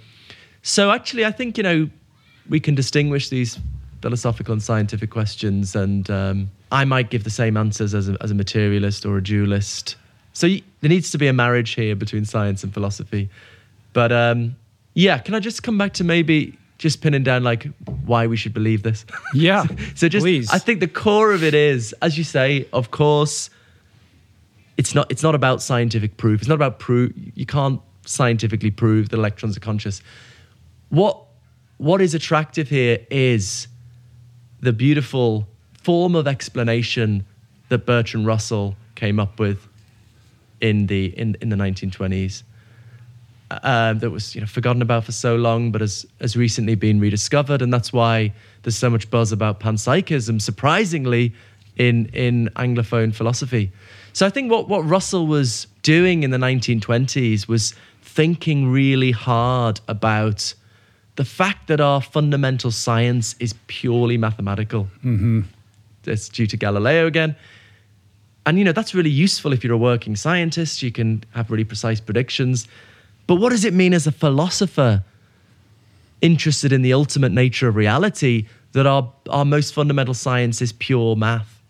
so 0.63 0.91
actually, 0.91 1.25
I 1.25 1.31
think 1.31 1.57
you 1.57 1.63
know 1.63 1.89
we 2.49 2.59
can 2.59 2.75
distinguish 2.75 3.29
these 3.29 3.59
philosophical 4.01 4.53
and 4.53 4.63
scientific 4.63 5.09
questions, 5.09 5.75
and 5.75 6.09
um, 6.09 6.51
I 6.71 6.85
might 6.85 7.09
give 7.09 7.23
the 7.23 7.29
same 7.29 7.57
answers 7.57 7.93
as 7.93 8.09
a, 8.09 8.17
as 8.21 8.31
a 8.31 8.35
materialist 8.35 9.05
or 9.05 9.17
a 9.17 9.23
dualist. 9.23 9.95
So 10.33 10.47
y- 10.47 10.61
there 10.81 10.89
needs 10.89 11.11
to 11.11 11.17
be 11.17 11.27
a 11.27 11.33
marriage 11.33 11.71
here 11.71 11.95
between 11.95 12.25
science 12.25 12.63
and 12.63 12.73
philosophy. 12.73 13.29
But 13.93 14.11
um, 14.11 14.55
yeah, 14.93 15.17
can 15.17 15.35
I 15.35 15.39
just 15.39 15.63
come 15.63 15.77
back 15.77 15.93
to 15.93 16.03
maybe 16.03 16.57
just 16.77 17.01
pinning 17.01 17.23
down 17.23 17.43
like 17.43 17.67
why 18.05 18.27
we 18.27 18.37
should 18.37 18.53
believe 18.53 18.83
this? 18.83 19.05
Yeah. 19.33 19.65
so 19.95 20.07
just 20.07 20.23
please. 20.23 20.49
I 20.49 20.57
think 20.59 20.79
the 20.79 20.87
core 20.87 21.33
of 21.33 21.43
it 21.43 21.53
is, 21.53 21.93
as 22.01 22.17
you 22.17 22.23
say, 22.23 22.67
of 22.73 22.91
course, 22.91 23.49
it's 24.77 24.95
not 24.95 25.11
it's 25.11 25.23
not 25.23 25.35
about 25.35 25.61
scientific 25.61 26.17
proof. 26.17 26.41
It's 26.41 26.47
not 26.47 26.55
about 26.55 26.79
proof. 26.79 27.11
You 27.35 27.45
can't 27.45 27.81
scientifically 28.05 28.71
prove 28.71 29.09
that 29.09 29.17
electrons 29.17 29.57
are 29.57 29.59
conscious. 29.59 30.01
What 30.89 31.21
what 31.79 32.01
is 32.01 32.13
attractive 32.13 32.69
here 32.69 32.99
is 33.09 33.67
the 34.59 34.73
beautiful 34.73 35.47
form 35.81 36.13
of 36.13 36.27
explanation 36.27 37.25
that 37.69 37.85
Bertrand 37.85 38.27
Russell 38.27 38.75
came 38.95 39.17
up 39.19 39.39
with 39.39 39.65
in 40.59 40.87
the 40.87 41.05
in, 41.17 41.35
in 41.41 41.49
the 41.49 41.55
1920s. 41.55 42.43
Um, 43.63 43.99
that 43.99 44.11
was 44.11 44.35
you 44.35 44.41
know 44.41 44.47
forgotten 44.47 44.81
about 44.81 45.05
for 45.05 45.13
so 45.13 45.37
long, 45.37 45.71
but 45.71 45.79
has 45.81 46.05
has 46.19 46.35
recently 46.35 46.75
been 46.75 46.99
rediscovered, 46.99 47.61
and 47.61 47.73
that's 47.73 47.93
why 47.93 48.33
there's 48.61 48.77
so 48.77 48.89
much 48.89 49.09
buzz 49.09 49.31
about 49.31 49.61
panpsychism. 49.61 50.41
Surprisingly, 50.41 51.33
in 51.77 52.07
in 52.07 52.49
Anglophone 52.57 53.15
philosophy, 53.15 53.71
so 54.11 54.25
I 54.25 54.29
think 54.29 54.51
what 54.51 54.67
what 54.67 54.85
Russell 54.85 55.27
was 55.27 55.65
doing 55.81 56.23
in 56.23 56.31
the 56.31 56.37
1920s 56.37 57.47
was 57.47 57.73
thinking 58.01 58.69
really 58.69 59.11
hard 59.11 59.79
about 59.87 60.53
the 61.19 61.25
fact 61.25 61.67
that 61.67 61.81
our 61.81 62.01
fundamental 62.01 62.71
science 62.71 63.35
is 63.41 63.53
purely 63.67 64.17
mathematical. 64.17 64.87
Mm-hmm. 65.03 65.41
It's 66.05 66.29
due 66.29 66.47
to 66.47 66.55
Galileo 66.55 67.07
again. 67.07 67.35
And 68.45 68.57
you 68.57 68.63
know 68.63 68.71
that's 68.71 68.95
really 68.95 69.09
useful 69.09 69.51
if 69.51 69.61
you're 69.61 69.73
a 69.73 69.77
working 69.77 70.15
scientist. 70.15 70.81
You 70.81 70.93
can 70.93 71.25
have 71.31 71.51
really 71.51 71.65
precise 71.65 71.99
predictions. 71.99 72.69
But 73.27 73.35
what 73.35 73.49
does 73.49 73.65
it 73.65 73.73
mean 73.73 73.93
as 73.93 74.07
a 74.07 74.13
philosopher 74.13 75.03
interested 76.21 76.71
in 76.71 76.83
the 76.83 76.93
ultimate 76.93 77.33
nature 77.33 77.67
of 77.67 77.75
reality 77.75 78.47
that 78.71 78.87
our, 78.87 79.11
our 79.29 79.43
most 79.43 79.73
fundamental 79.73 80.13
science 80.13 80.61
is 80.61 80.71
pure 80.71 81.17
math? 81.17 81.61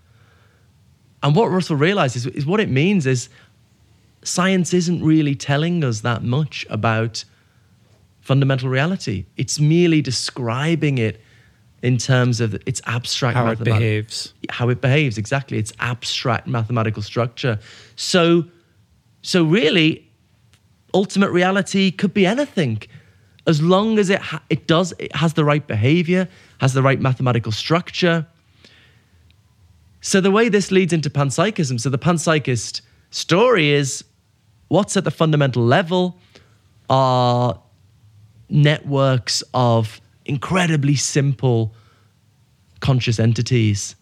And 1.24 1.36
what 1.36 1.48
Russell 1.48 1.76
realized 1.76 2.16
is, 2.16 2.28
is 2.28 2.46
what 2.46 2.60
it 2.60 2.70
means 2.70 3.08
is 3.08 3.30
science 4.22 4.76
isn't 4.76 5.04
really 5.04 5.34
telling 5.34 5.84
us 5.84 6.02
that 6.02 6.22
much 6.22 6.68
about 6.70 7.26
fundamental 8.30 8.70
reality. 8.70 9.26
It's 9.38 9.60
merely 9.60 10.04
describing 10.04 11.00
it 11.00 11.20
in 11.82 11.98
terms 11.98 12.40
of 12.40 12.54
its 12.68 12.80
abstract 12.86 13.36
how 13.36 13.48
it 13.48 13.64
behaves. 13.64 14.36
how 14.52 14.70
it 14.70 14.82
behaves 14.82 15.18
exactly 15.18 15.58
its 15.58 15.74
abstract 15.80 16.46
mathematical 16.46 17.02
structure 17.02 17.58
so 17.96 18.44
so 19.22 19.38
really 19.60 19.90
ultimate 20.94 21.32
reality 21.32 21.90
could 22.02 22.14
be 22.14 22.26
anything 22.36 22.76
as 23.48 23.62
long 23.62 23.98
as 23.98 24.10
it 24.10 24.22
ha- 24.30 24.44
it 24.56 24.68
does 24.68 24.94
it 25.00 25.16
has 25.16 25.32
the 25.40 25.46
right 25.52 25.66
behavior 25.76 26.28
has 26.60 26.74
the 26.74 26.84
right 26.90 27.02
mathematical 27.10 27.54
structure 27.64 28.28
so 30.02 30.20
the 30.28 30.34
way 30.38 30.50
this 30.50 30.70
leads 30.78 30.92
into 30.98 31.10
panpsychism 31.10 31.80
so 31.80 31.90
the 31.90 32.04
panpsychist 32.08 32.82
story 33.10 33.70
is 33.82 34.04
what's 34.68 34.98
at 34.98 35.06
the 35.06 35.16
fundamental 35.22 35.64
level 35.64 36.04
are 36.90 37.58
networks 38.50 39.44
of 39.54 40.02
incredibly 40.26 40.96
simple 40.96 41.74
conscious 42.80 43.20
entities 43.20 43.96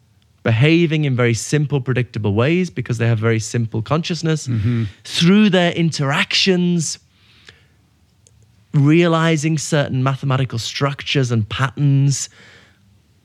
behaving 0.47 1.03
in 1.03 1.13
very 1.13 1.33
simple, 1.33 1.81
predictable 1.81 2.33
ways 2.33 2.69
because 2.69 2.99
they 2.99 3.05
have 3.05 3.19
very 3.19 3.39
simple 3.39 3.81
consciousness 3.81 4.47
mm-hmm. 4.47 4.85
through 5.03 5.49
their 5.49 5.73
interactions, 5.73 6.99
realizing 8.73 9.57
certain 9.57 10.01
mathematical 10.03 10.57
structures 10.57 11.31
and 11.31 11.49
patterns. 11.49 12.29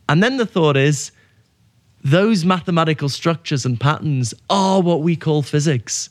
And 0.08 0.20
then 0.20 0.36
the 0.36 0.46
thought 0.46 0.76
is 0.76 1.12
those 2.02 2.44
mathematical 2.44 3.08
structures 3.08 3.64
and 3.64 3.78
patterns 3.78 4.34
are 4.50 4.80
what 4.80 5.02
we 5.02 5.14
call 5.14 5.42
physics. 5.42 6.10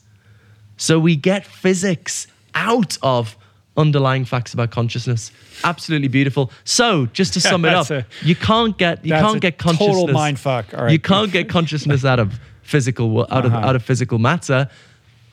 So 0.78 0.98
we 0.98 1.14
get 1.14 1.44
physics 1.44 2.26
out 2.54 2.96
of 3.02 3.36
underlying 3.76 4.24
facts 4.24 4.52
about 4.54 4.70
consciousness. 4.70 5.30
Absolutely 5.64 6.08
beautiful. 6.08 6.50
So, 6.64 7.06
just 7.06 7.32
to 7.34 7.40
sum 7.50 7.64
it 7.64 7.72
up, 7.74 7.90
a- 7.90 8.06
you 8.22 8.34
can't 8.36 8.76
get 8.78 9.04
you 9.04 9.12
can't 9.12 9.40
get 9.40 9.58
total 9.58 10.06
consciousness. 10.06 10.16
mindfuck. 10.16 10.78
All 10.78 10.84
right. 10.84 10.92
You 10.92 10.98
can't 10.98 11.32
get 11.32 11.48
consciousness 11.48 12.04
out 12.04 12.18
of 12.18 12.38
physical 12.62 13.22
out 13.30 13.44
of 13.46 13.52
Uh-huh. 13.54 13.66
out 13.68 13.76
of 13.76 13.82
physical 13.84 14.18
matter. 14.18 14.68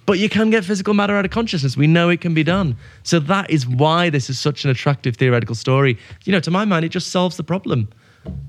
But 0.06 0.18
you 0.18 0.28
can 0.28 0.50
get 0.50 0.66
physical 0.66 0.96
matter 0.96 1.16
out 1.16 1.24
of 1.26 1.30
consciousness. 1.32 1.78
We 1.78 1.86
know 1.86 2.10
it 2.10 2.20
can 2.20 2.34
be 2.34 2.44
done. 2.44 2.78
So 3.04 3.20
that 3.20 3.48
is 3.52 3.68
why 3.68 4.10
this 4.10 4.28
is 4.28 4.40
such 4.40 4.66
an 4.66 4.72
attractive 4.72 5.16
theoretical 5.18 5.54
story. 5.54 6.00
You 6.26 6.32
know, 6.32 6.40
to 6.40 6.50
my 6.50 6.66
mind, 6.66 6.84
it 6.84 6.90
just 6.90 7.10
solves 7.12 7.38
the 7.38 7.44
problem. 7.44 7.90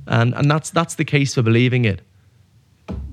And 0.07 0.35
and 0.35 0.51
that's 0.51 0.71
that's 0.71 0.95
the 0.95 1.05
case 1.05 1.35
for 1.35 1.43
believing 1.43 1.85
it. 1.85 2.01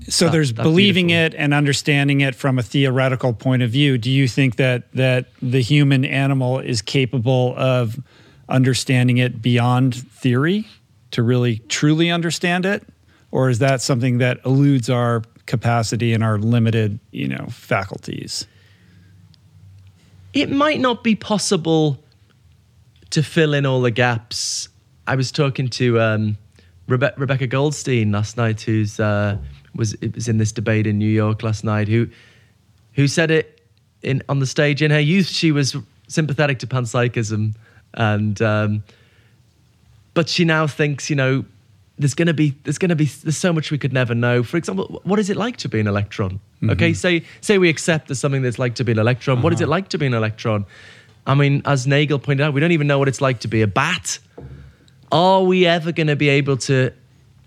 So 0.08 0.24
That- 0.26 0.32
there's 0.32 0.52
that's 0.52 0.66
believing 0.66 1.08
beautiful. 1.08 1.36
it 1.38 1.42
and 1.42 1.52
understanding 1.54 2.20
it 2.22 2.34
from 2.34 2.58
a 2.58 2.62
theoretical 2.62 3.32
point 3.34 3.62
of 3.62 3.70
view. 3.70 3.98
Do 3.98 4.10
you 4.10 4.26
think 4.26 4.56
that 4.56 4.90
that 4.92 5.26
the 5.42 5.60
human 5.60 6.04
animal 6.04 6.58
is 6.60 6.80
capable 6.82 7.54
of 7.56 8.00
understanding 8.48 9.18
it 9.18 9.42
beyond 9.42 9.94
theory 9.94 10.66
to 11.10 11.22
really 11.22 11.60
truly 11.68 12.10
understand 12.10 12.64
it, 12.64 12.82
or 13.30 13.50
is 13.50 13.58
that 13.58 13.82
something 13.82 14.18
that 14.18 14.40
eludes 14.46 14.88
our 14.88 15.22
capacity 15.46 16.12
and 16.14 16.22
our 16.24 16.38
limited, 16.38 16.98
you 17.10 17.28
know, 17.28 17.46
faculties? 17.50 18.46
it 20.34 20.50
might 20.50 20.78
not 20.78 21.02
be 21.02 21.14
possible 21.14 21.98
to 23.10 23.22
fill 23.22 23.54
in 23.54 23.64
all 23.66 23.80
the 23.80 23.90
gaps. 23.90 24.68
I 25.06 25.16
was 25.16 25.32
talking 25.32 25.68
to 25.70 25.98
um, 26.00 26.36
Rebe- 26.86 27.14
Rebecca 27.16 27.46
Goldstein 27.46 28.12
last 28.12 28.36
night, 28.36 28.60
who's 28.60 29.00
uh, 29.00 29.38
was 29.78 29.94
it 29.94 30.14
was 30.14 30.28
in 30.28 30.38
this 30.38 30.52
debate 30.52 30.86
in 30.86 30.98
New 30.98 31.08
York 31.10 31.42
last 31.42 31.64
night, 31.64 31.88
who 31.88 32.08
who 32.92 33.06
said 33.06 33.30
it 33.30 33.62
in 34.02 34.22
on 34.28 34.40
the 34.40 34.46
stage 34.46 34.82
in 34.82 34.90
her 34.90 35.00
youth. 35.00 35.28
She 35.28 35.52
was 35.52 35.76
sympathetic 36.08 36.58
to 36.60 36.66
panpsychism, 36.66 37.54
and 37.94 38.42
um, 38.42 38.82
but 40.14 40.28
she 40.28 40.44
now 40.44 40.66
thinks, 40.66 41.08
you 41.08 41.16
know, 41.16 41.44
there's 41.98 42.14
going 42.14 42.26
to 42.26 42.34
be 42.34 42.54
there's 42.64 42.78
going 42.78 42.90
to 42.90 42.96
be 42.96 43.06
there's 43.06 43.36
so 43.36 43.52
much 43.52 43.70
we 43.70 43.78
could 43.78 43.92
never 43.92 44.14
know. 44.14 44.42
For 44.42 44.56
example, 44.56 45.00
what 45.04 45.18
is 45.18 45.30
it 45.30 45.36
like 45.36 45.56
to 45.58 45.68
be 45.68 45.80
an 45.80 45.86
electron? 45.86 46.40
Okay, 46.70 46.92
say 46.92 47.24
say 47.40 47.58
we 47.58 47.68
accept 47.68 48.08
there's 48.08 48.18
something 48.18 48.42
that's 48.42 48.58
like 48.58 48.74
to 48.76 48.84
be 48.84 48.92
an 48.92 48.98
electron. 48.98 49.42
What 49.42 49.52
is 49.52 49.60
it 49.60 49.68
like 49.68 49.88
to 49.90 49.98
be 49.98 50.06
an 50.06 50.14
electron? 50.14 50.66
I 51.26 51.34
mean, 51.34 51.62
as 51.66 51.86
Nagel 51.86 52.18
pointed 52.18 52.42
out, 52.44 52.54
we 52.54 52.60
don't 52.60 52.72
even 52.72 52.86
know 52.86 52.98
what 52.98 53.06
it's 53.06 53.20
like 53.20 53.40
to 53.40 53.48
be 53.48 53.62
a 53.62 53.66
bat. 53.66 54.18
Are 55.12 55.42
we 55.42 55.66
ever 55.66 55.92
going 55.92 56.06
to 56.06 56.16
be 56.16 56.28
able 56.30 56.56
to? 56.56 56.92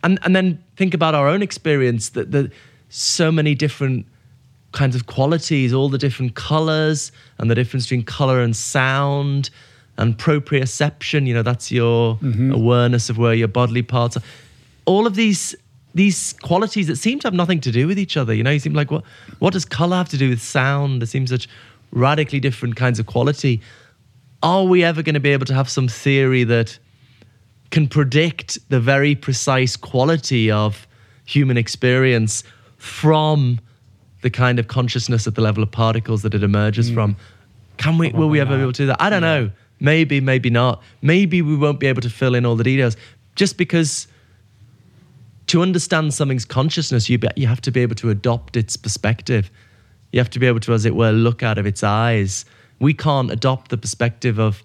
And 0.04 0.20
and 0.24 0.36
then 0.36 0.64
think 0.82 0.96
about 0.96 1.14
our 1.14 1.28
own 1.28 1.44
experience. 1.44 2.10
That 2.10 2.32
the 2.32 2.52
so 2.90 3.32
many 3.32 3.54
different 3.54 4.08
kinds 4.72 4.96
of 4.96 5.06
qualities, 5.06 5.74
all 5.74 5.90
the 5.90 6.00
different 6.00 6.34
colors, 6.34 7.12
and 7.38 7.52
the 7.52 7.56
difference 7.56 7.86
between 7.86 8.04
color 8.04 8.42
and 8.42 8.56
sound, 8.56 9.52
and 9.98 10.18
proprioception. 10.18 11.28
You 11.28 11.36
know, 11.36 11.44
that's 11.44 11.72
your 11.72 12.16
mm-hmm. 12.16 12.52
awareness 12.52 13.12
of 13.12 13.20
where 13.20 13.36
your 13.36 13.48
bodily 13.48 13.84
parts 13.84 14.18
are. 14.18 14.24
All 14.86 15.06
of 15.06 15.14
these 15.16 15.56
these 15.94 16.34
qualities 16.42 16.88
that 16.88 16.96
seem 16.96 17.20
to 17.20 17.28
have 17.28 17.34
nothing 17.34 17.60
to 17.60 17.72
do 17.72 17.86
with 17.86 18.00
each 18.00 18.18
other. 18.18 18.34
You 18.34 18.44
know, 18.44 18.52
you 18.52 18.60
seem 18.60 18.74
like 18.74 18.90
what 18.90 19.04
what 19.38 19.54
does 19.54 19.66
color 19.66 19.98
have 19.98 20.10
to 20.10 20.18
do 20.18 20.30
with 20.30 20.42
sound? 20.42 21.02
There 21.02 21.08
seems 21.08 21.30
such 21.30 21.48
radically 21.92 22.40
different 22.40 22.76
kinds 22.76 22.98
of 23.00 23.06
quality. 23.06 23.62
Are 24.42 24.64
we 24.64 24.84
ever 24.84 25.04
going 25.04 25.20
to 25.22 25.26
be 25.30 25.34
able 25.34 25.46
to 25.46 25.54
have 25.54 25.70
some 25.70 25.88
theory 25.88 26.44
that 26.46 26.80
can 27.72 27.88
predict 27.88 28.60
the 28.70 28.80
very 28.80 29.16
precise 29.16 29.76
quality 29.76 30.52
of 30.52 30.88
human 31.26 31.58
experience 31.58 32.44
from 32.78 33.60
the 34.22 34.30
kind 34.30 34.60
of 34.60 34.68
consciousness 34.68 35.26
at 35.26 35.36
the 35.36 35.42
level 35.42 35.64
of 35.64 35.72
particles 35.72 36.22
that 36.22 36.34
it 36.34 36.44
emerges 36.44 36.92
mm. 36.92 36.94
from. 36.94 37.16
Can 37.78 37.98
we? 37.98 38.12
will 38.12 38.30
we 38.30 38.40
ever 38.40 38.56
be 38.56 38.62
able 38.62 38.74
to 38.74 38.84
do 38.84 38.88
that? 38.88 39.02
I 39.02 39.10
don't 39.10 39.22
know. 39.22 39.50
Maybe, 39.80 40.22
maybe 40.22 40.52
not. 40.52 40.84
Maybe 41.02 41.42
we 41.42 41.56
won't 41.56 41.80
be 41.80 41.88
able 41.88 42.02
to 42.02 42.10
fill 42.10 42.36
in 42.36 42.46
all 42.46 42.56
the 42.56 42.64
details 42.64 42.96
just 43.36 43.58
because 43.58 44.08
to 45.48 45.62
understand 45.62 46.14
something's 46.14 46.46
consciousness, 46.46 47.10
you, 47.10 47.18
be, 47.18 47.28
you 47.36 47.48
have 47.48 47.62
to 47.62 47.72
be 47.72 47.82
able 47.82 47.96
to 47.96 48.10
adopt 48.10 48.56
its 48.56 48.78
perspective. 48.78 49.50
You 50.12 50.20
have 50.20 50.30
to 50.32 50.40
be 50.40 50.46
able 50.46 50.60
to, 50.62 50.74
as 50.74 50.86
it 50.86 50.96
were, 50.96 51.12
look 51.12 51.42
out 51.42 51.58
of 51.58 51.66
its 51.66 51.84
eyes. 51.84 52.46
We 52.80 52.94
can't 52.94 53.32
adopt 53.32 53.72
the 53.72 53.78
perspective 53.78 54.40
of 54.40 54.64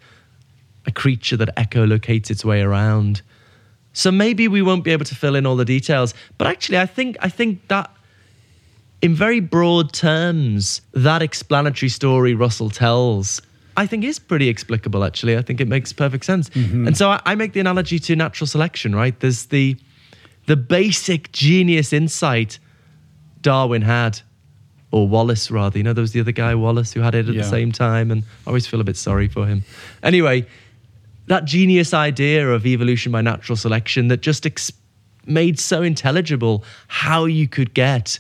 a 0.87 0.93
creature 0.93 1.37
that 1.37 1.55
echolocates 1.57 2.31
its 2.31 2.45
way 2.45 2.61
around. 2.63 3.23
So 3.93 4.11
maybe 4.13 4.47
we 4.49 4.63
won't 4.63 4.85
be 4.85 4.91
able 4.93 5.05
to 5.07 5.15
fill 5.15 5.35
in 5.35 5.47
all 5.47 5.57
the 5.57 5.65
details. 5.65 6.15
But 6.39 6.47
actually, 6.47 6.79
I 6.79 6.87
think 6.87 7.17
I 7.21 7.29
think 7.29 7.67
that 7.69 7.91
in 9.03 9.15
very 9.15 9.41
broad 9.41 9.93
terms, 9.93 10.81
that 10.93 11.23
explanatory 11.23 11.89
story 11.89 12.35
Russell 12.35 12.71
tells 12.71 13.41
I 13.79 13.87
think 13.87 14.05
is 14.05 14.19
pretty 14.19 14.49
explicable. 14.49 15.05
Actually, 15.05 15.37
I 15.37 15.43
think 15.43 15.61
it 15.61 15.69
makes 15.69 15.93
perfect 15.93 16.25
sense. 16.25 16.49
Mm-hmm. 16.51 16.87
And 16.87 16.97
so 16.97 17.11
I, 17.11 17.21
I 17.27 17.35
make 17.35 17.53
the 17.53 17.61
analogy 17.61 17.99
to 17.99 18.17
natural 18.17 18.47
selection. 18.47 18.95
Right? 18.95 19.19
There's 19.21 19.47
the 19.47 19.77
the 20.47 20.57
basic 20.57 21.33
genius 21.33 21.93
insight 21.93 22.59
Darwin 23.43 23.83
had, 23.83 24.21
or 24.91 25.09
Wallace 25.09 25.51
rather. 25.51 25.79
You 25.79 25.85
know, 25.85 25.93
there 25.93 26.03
was 26.03 26.13
the 26.13 26.21
other 26.21 26.33
guy 26.33 26.55
Wallace 26.55 26.93
who 26.93 27.01
had 27.01 27.15
it 27.15 27.29
at 27.29 27.35
Yeah. 27.35 27.43
the 27.43 27.49
same 27.49 27.73
time, 27.73 28.11
and 28.11 28.23
I 28.47 28.51
always 28.51 28.67
feel 28.67 28.81
a 28.81 28.85
bit 28.85 28.97
sorry 28.97 29.29
for 29.29 29.47
him. 29.47 29.63
Anyway, 30.03 30.47
that 31.27 31.45
genius 31.45 31.93
idea 31.93 32.49
of 32.49 32.67
evolution 32.67 33.13
by 33.13 33.21
natural 33.21 33.57
selection 33.57 34.09
that 34.09 34.21
just 34.21 34.47
ex- 34.47 34.73
made 35.27 35.59
so 35.59 35.83
intelligible 35.83 36.65
how 36.89 37.25
you 37.25 37.49
could 37.49 37.75
get 37.75 38.19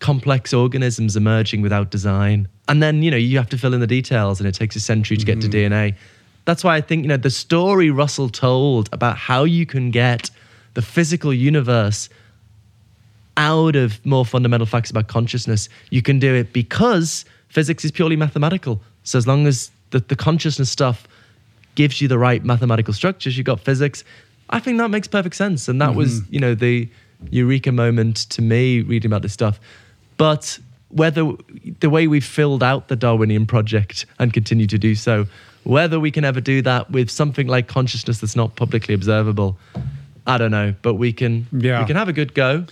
complex 0.00 0.52
organisms 0.52 1.16
emerging 1.16 1.62
without 1.62 1.90
design. 1.90 2.48
And 2.68 2.82
then, 2.82 3.02
you 3.02 3.10
know, 3.10 3.16
you 3.16 3.38
have 3.38 3.48
to 3.50 3.58
fill 3.58 3.74
in 3.74 3.80
the 3.80 3.86
details 3.86 4.38
and 4.38 4.48
it 4.48 4.54
takes 4.54 4.76
a 4.76 4.80
century 4.80 5.16
to 5.16 5.24
get 5.24 5.40
to 5.40 5.48
mm-hmm. 5.48 5.72
DNA. 5.72 5.96
That's 6.44 6.62
why 6.62 6.76
I 6.76 6.80
think, 6.80 7.02
you 7.02 7.08
know, 7.08 7.16
the 7.16 7.30
story 7.30 7.90
Russell 7.90 8.28
told 8.28 8.88
about 8.92 9.16
how 9.16 9.44
you 9.44 9.66
can 9.66 9.90
get 9.90 10.30
the 10.74 10.82
physical 10.82 11.32
universe 11.32 12.08
out 13.36 13.76
of 13.76 14.04
more 14.04 14.26
fundamental 14.26 14.66
facts 14.66 14.90
about 14.90 15.08
consciousness, 15.08 15.68
you 15.90 16.02
can 16.02 16.18
do 16.18 16.34
it 16.34 16.52
because 16.52 17.24
physics 17.48 17.84
is 17.84 17.90
purely 17.90 18.16
mathematical. 18.16 18.80
So 19.04 19.16
as 19.16 19.26
long 19.26 19.46
as 19.46 19.70
the, 19.90 20.00
the 20.00 20.16
consciousness 20.16 20.70
stuff 20.70 21.06
gives 21.78 22.00
you 22.00 22.08
the 22.08 22.18
right 22.18 22.44
mathematical 22.44 22.92
structures, 22.92 23.38
You've 23.38 23.46
got 23.46 23.60
physics. 23.60 24.02
I 24.50 24.58
think 24.58 24.78
that 24.78 24.88
makes 24.88 25.06
perfect 25.06 25.36
sense. 25.36 25.68
And 25.68 25.80
that 25.80 25.94
was, 25.94 26.20
mm-hmm. 26.20 26.34
you 26.34 26.40
know, 26.40 26.54
the 26.56 26.88
eureka 27.30 27.70
moment 27.70 28.16
to 28.30 28.42
me 28.42 28.80
reading 28.80 29.08
about 29.08 29.22
this 29.22 29.32
stuff. 29.32 29.60
But 30.16 30.58
whether 30.88 31.30
the 31.78 31.88
way 31.88 32.08
we've 32.08 32.24
filled 32.24 32.64
out 32.64 32.88
the 32.88 32.96
Darwinian 32.96 33.46
project 33.46 34.06
and 34.18 34.32
continue 34.32 34.66
to 34.66 34.76
do 34.76 34.96
so, 34.96 35.26
whether 35.62 36.00
we 36.00 36.10
can 36.10 36.24
ever 36.24 36.40
do 36.40 36.62
that 36.62 36.90
with 36.90 37.10
something 37.10 37.46
like 37.46 37.68
consciousness 37.68 38.18
that's 38.18 38.34
not 38.34 38.56
publicly 38.56 38.92
observable, 38.92 39.56
I 40.26 40.36
don't 40.36 40.50
know. 40.50 40.74
But 40.82 40.94
we 40.94 41.12
can 41.12 41.46
Yeah. 41.52 41.78
we 41.80 41.86
can 41.86 41.94
have 41.94 42.08
a 42.08 42.12
good 42.12 42.34
go. 42.34 42.64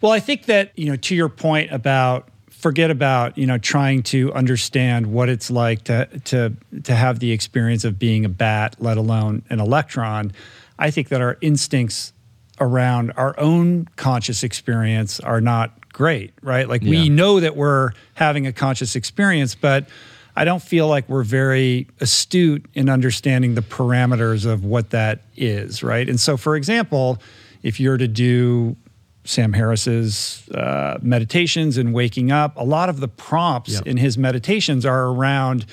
Well, 0.00 0.12
I 0.12 0.20
think 0.20 0.46
that, 0.46 0.70
you 0.76 0.86
know, 0.86 0.96
to 0.96 1.16
your 1.16 1.28
point 1.28 1.72
about 1.72 2.28
forget 2.62 2.92
about, 2.92 3.36
you 3.36 3.46
know, 3.46 3.58
trying 3.58 4.04
to 4.04 4.32
understand 4.32 5.08
what 5.08 5.28
it's 5.28 5.50
like 5.50 5.84
to 5.84 6.06
to 6.24 6.56
to 6.84 6.94
have 6.94 7.18
the 7.18 7.32
experience 7.32 7.84
of 7.84 7.98
being 7.98 8.24
a 8.24 8.28
bat, 8.28 8.76
let 8.78 8.96
alone 8.96 9.42
an 9.50 9.60
electron. 9.60 10.32
I 10.78 10.90
think 10.90 11.08
that 11.08 11.20
our 11.20 11.36
instincts 11.40 12.12
around 12.60 13.12
our 13.16 13.38
own 13.38 13.88
conscious 13.96 14.44
experience 14.44 15.18
are 15.18 15.40
not 15.40 15.92
great, 15.92 16.32
right? 16.40 16.68
Like 16.68 16.82
we 16.82 17.08
know 17.08 17.40
that 17.40 17.56
we're 17.56 17.90
having 18.14 18.46
a 18.46 18.52
conscious 18.52 18.94
experience, 18.94 19.54
but 19.56 19.88
I 20.36 20.44
don't 20.44 20.62
feel 20.62 20.86
like 20.88 21.08
we're 21.08 21.24
very 21.24 21.88
astute 22.00 22.64
in 22.74 22.88
understanding 22.88 23.54
the 23.54 23.62
parameters 23.62 24.46
of 24.46 24.64
what 24.64 24.90
that 24.90 25.22
is, 25.36 25.82
right? 25.82 26.08
And 26.08 26.18
so, 26.18 26.36
for 26.36 26.56
example, 26.56 27.18
if 27.62 27.80
you're 27.80 27.98
to 27.98 28.08
do 28.08 28.76
Sam 29.24 29.52
Harris's 29.52 30.48
uh, 30.50 30.98
meditations 31.00 31.78
and 31.78 31.94
waking 31.94 32.32
up, 32.32 32.56
a 32.56 32.64
lot 32.64 32.88
of 32.88 33.00
the 33.00 33.08
prompts 33.08 33.72
Yeah. 33.74 33.80
in 33.86 33.96
his 33.96 34.18
meditations 34.18 34.84
are 34.84 35.06
around 35.06 35.64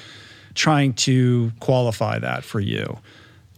trying 0.54 0.94
to 0.94 1.52
qualify 1.60 2.20
that 2.20 2.44
for 2.44 2.60
you, 2.60 2.98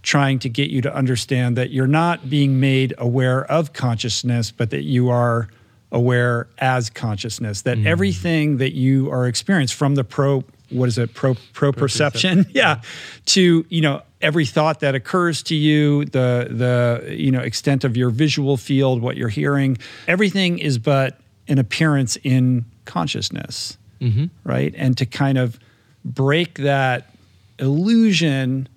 trying 0.02 0.40
to 0.40 0.50
get 0.50 0.70
you 0.70 0.82
to 0.82 0.94
understand 0.96 1.58
that 1.58 1.72
you're 1.72 1.88
not 1.88 2.30
being 2.30 2.60
made 2.60 2.94
aware 2.98 3.44
of 3.52 3.74
consciousness, 3.74 4.52
but 4.52 4.70
that 4.70 4.84
you 4.84 5.10
are 5.10 5.48
aware 5.92 6.48
as 6.60 6.90
consciousness, 6.90 7.64
that 7.64 7.78
everything 7.80 8.58
that 8.58 8.74
you 8.74 9.12
are 9.12 9.28
experiencing 9.28 9.76
from 9.76 9.96
the 9.96 10.04
pro 10.06 10.44
what 10.72 10.88
is 10.88 10.98
it? 10.98 11.14
Pro 11.14 11.36
pro 11.54 11.72
perception. 11.72 12.46
yeah. 12.54 12.82
To 13.28 13.66
you 13.70 13.82
know 13.82 14.02
every 14.22 14.46
thought 14.46 14.82
that 14.82 14.96
occurs 14.96 15.44
to 15.44 15.56
you 15.56 16.06
the 16.06 16.48
the 16.50 17.16
you 17.16 17.32
know 17.32 17.40
extent 17.40 17.84
of 17.84 17.98
your 17.98 18.10
visual 18.10 18.56
field 18.56 19.02
what 19.02 19.18
you're 19.18 19.30
hearing 19.30 19.76
everything 20.08 20.60
is 20.60 20.78
but 20.78 21.20
an 21.48 21.58
appearance 21.58 22.18
in 22.18 22.64
consciousness 22.86 23.80
mm-hmm. 24.02 24.26
right? 24.44 24.74
And 24.76 24.98
to 24.98 25.06
kind 25.06 25.38
of 25.38 25.60
break 26.04 26.58
that 26.60 27.14
illusion 27.60 28.68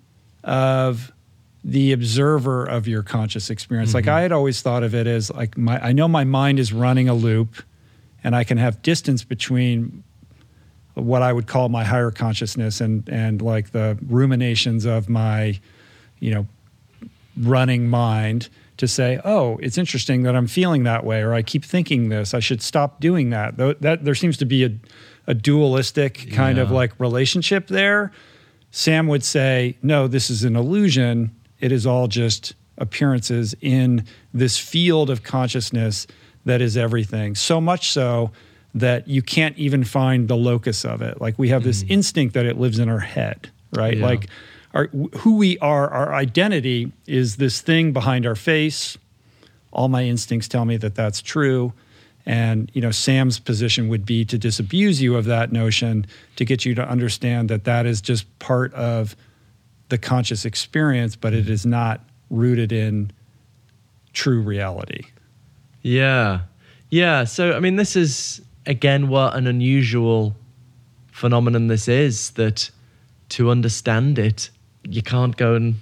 of 0.43 1.11
the 1.63 1.91
observer 1.91 2.63
of 2.65 2.87
your 2.87 3.01
conscious 3.01 3.49
experience. 3.49 3.95
Like 3.95 4.05
mm-hmm. 4.05 4.13
i 4.13 4.21
had 4.21 4.31
always 4.31 4.61
thought 4.61 4.83
of 4.83 4.93
it 4.93 5.07
as 5.07 5.31
like 5.31 5.57
my 5.57 5.83
i 5.83 5.91
know 5.91 6.07
my 6.07 6.23
mind 6.23 6.59
is 6.59 6.71
running 6.71 7.09
a 7.09 7.15
loop 7.15 7.63
and 8.23 8.35
i 8.35 8.43
can 8.43 8.59
have 8.59 8.83
distance 8.83 9.23
between 9.23 10.03
what 10.95 11.21
I 11.21 11.31
would 11.31 11.47
call 11.47 11.69
my 11.69 11.83
higher 11.83 12.11
consciousness 12.11 12.81
and 12.81 13.07
and 13.09 13.41
like 13.41 13.71
the 13.71 13.97
ruminations 14.07 14.85
of 14.85 15.07
my, 15.09 15.59
you 16.19 16.33
know, 16.33 16.47
running 17.37 17.87
mind 17.87 18.49
to 18.77 18.87
say, 18.87 19.21
oh, 19.23 19.57
it's 19.61 19.77
interesting 19.77 20.23
that 20.23 20.35
I'm 20.35 20.47
feeling 20.47 20.83
that 20.83 21.05
way, 21.05 21.21
or 21.21 21.33
I 21.33 21.41
keep 21.41 21.63
thinking 21.63 22.09
this. 22.09 22.33
I 22.33 22.39
should 22.39 22.61
stop 22.61 22.99
doing 22.99 23.29
that. 23.29 23.57
Though 23.57 23.73
that 23.73 24.03
there 24.03 24.15
seems 24.15 24.37
to 24.37 24.45
be 24.45 24.65
a, 24.65 24.71
a 25.27 25.33
dualistic 25.33 26.31
kind 26.31 26.57
of 26.57 26.71
like 26.71 26.99
relationship 26.99 27.67
there. 27.67 28.11
Sam 28.71 29.07
would 29.07 29.23
say, 29.23 29.77
no, 29.81 30.07
this 30.07 30.29
is 30.29 30.43
an 30.43 30.57
illusion. 30.57 31.33
It 31.61 31.71
is 31.71 31.85
all 31.85 32.07
just 32.07 32.55
appearances 32.77 33.55
in 33.61 34.05
this 34.33 34.57
field 34.57 35.09
of 35.09 35.23
consciousness 35.23 36.07
that 36.43 36.61
is 36.61 36.75
everything. 36.75 37.35
So 37.35 37.61
much 37.61 37.89
so 37.89 38.31
that 38.75 39.07
you 39.07 39.21
can't 39.21 39.57
even 39.57 39.85
find 39.85 40.27
the 40.27 40.35
locus 40.35 40.83
of 40.83 41.01
it. 41.01 41.21
Like 41.21 41.39
we 41.39 41.49
have 41.49 41.63
this 41.63 41.81
hmm. 41.81 41.93
instinct 41.93 42.33
that 42.33 42.45
it 42.45 42.59
lives 42.59 42.77
in 42.77 42.89
our 42.89 42.99
head, 42.99 43.49
right? 43.73 43.97
Yeah. 43.97 44.05
Like 44.05 44.27
our, 44.73 44.87
who 45.19 45.37
we 45.37 45.57
are, 45.59 45.89
our 45.89 46.13
identity 46.13 46.91
is 47.07 47.37
this 47.37 47.61
thing 47.61 47.93
behind 47.93 48.25
our 48.25 48.35
face. 48.35 48.97
All 49.71 49.87
my 49.87 50.03
instincts 50.03 50.49
tell 50.49 50.65
me 50.65 50.75
that 50.77 50.93
that's 50.93 51.21
true. 51.21 51.71
And 52.25 52.69
you 52.73 52.81
know, 52.81 52.91
Sam's 52.91 53.39
position 53.39 53.87
would 53.87 54.05
be 54.05 54.25
to 54.25 54.37
disabuse 54.37 55.01
you 55.01 55.15
of 55.15 55.25
that 55.25 55.53
notion, 55.53 56.05
to 56.35 56.43
get 56.43 56.65
you 56.65 56.75
to 56.75 56.87
understand 56.87 57.49
that 57.49 57.63
that 57.63 57.85
is 57.85 58.01
just 58.01 58.39
part 58.39 58.73
of 58.73 59.15
the 59.87 59.97
conscious 59.97 60.43
experience, 60.43 61.15
but 61.15 61.33
it 61.33 61.49
is 61.49 61.65
not 61.65 62.01
rooted 62.29 62.71
in 62.73 63.11
true 64.11 64.41
reality. 64.41 65.03
Yeah. 65.81 66.41
Yeah. 66.89 67.23
So, 67.25 67.53
I 67.53 67.59
mean, 67.59 67.75
this 67.75 67.95
is, 67.95 68.41
again, 68.65 69.07
what 69.09 69.35
an 69.35 69.47
unusual 69.47 70.35
phenomenon 71.11 71.67
this 71.67 71.87
is 71.87 72.31
that 72.31 72.69
to 73.29 73.49
understand 73.49 74.19
it, 74.19 74.49
you 74.83 75.01
can't 75.01 75.35
go 75.37 75.55
and 75.55 75.75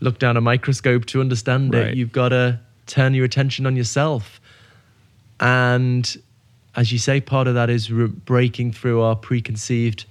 look 0.00 0.18
down 0.18 0.36
a 0.36 0.40
microscope 0.40 1.04
to 1.06 1.20
understand 1.20 1.74
Right. 1.74 1.88
it. 1.88 1.96
You've 1.96 2.12
got 2.12 2.30
to 2.30 2.60
turn 2.86 3.14
your 3.14 3.24
attention 3.24 3.66
on 3.66 3.76
yourself. 3.76 4.40
And 5.40 6.16
as 6.76 6.92
you 6.92 6.98
say, 6.98 7.20
part 7.20 7.46
of 7.48 7.54
that 7.54 7.70
is 7.70 7.90
re- 7.90 8.06
breaking 8.06 8.72
through 8.72 9.00
our 9.02 9.16
preconceived 9.16 10.04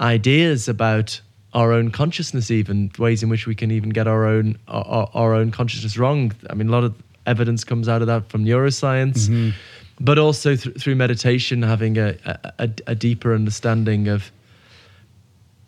ideas 0.00 0.68
about 0.68 1.20
our 1.52 1.72
own 1.72 1.90
consciousness, 1.90 2.50
even 2.50 2.90
ways 2.98 3.22
in 3.22 3.28
which 3.28 3.46
we 3.46 3.54
can 3.54 3.70
even 3.70 3.90
get 3.90 4.08
our 4.08 4.26
own 4.26 4.58
our, 4.66 4.84
our- 4.84 5.10
our 5.14 5.34
own 5.34 5.50
consciousness 5.50 5.96
wrong. 5.96 6.32
I 6.50 6.54
mean, 6.54 6.68
a 6.68 6.72
lot 6.72 6.84
of 6.84 6.94
evidence 7.26 7.64
comes 7.64 7.88
out 7.88 8.00
of 8.02 8.06
that 8.08 8.28
from 8.28 8.44
neuroscience, 8.44 9.28
mm-hmm. 9.28 9.50
But 10.04 10.18
also 10.18 10.54
th- 10.54 10.76
through 10.76 10.96
meditation, 10.96 11.62
having 11.62 11.96
a, 11.96 12.16
a, 12.58 12.70
a, 12.86 12.94
deeper 12.94 13.34
understanding 13.34 14.08
of 14.08 14.30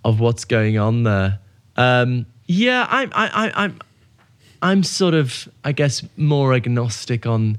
of 0.05 0.21
what's 0.21 0.45
going 0.45 0.79
on 0.79 1.05
there. 1.05 1.39
Um, 1.77 2.27
yeah, 2.47 2.87
I'm 2.89 3.11
I, 3.15 3.29
I, 3.29 3.65
I'm 3.65 3.79
I'm 4.61 4.83
sort 4.83 5.15
of 5.15 5.49
I 5.65 5.73
guess 5.73 6.03
more 6.17 6.53
agnostic 6.55 7.25
on 7.25 7.59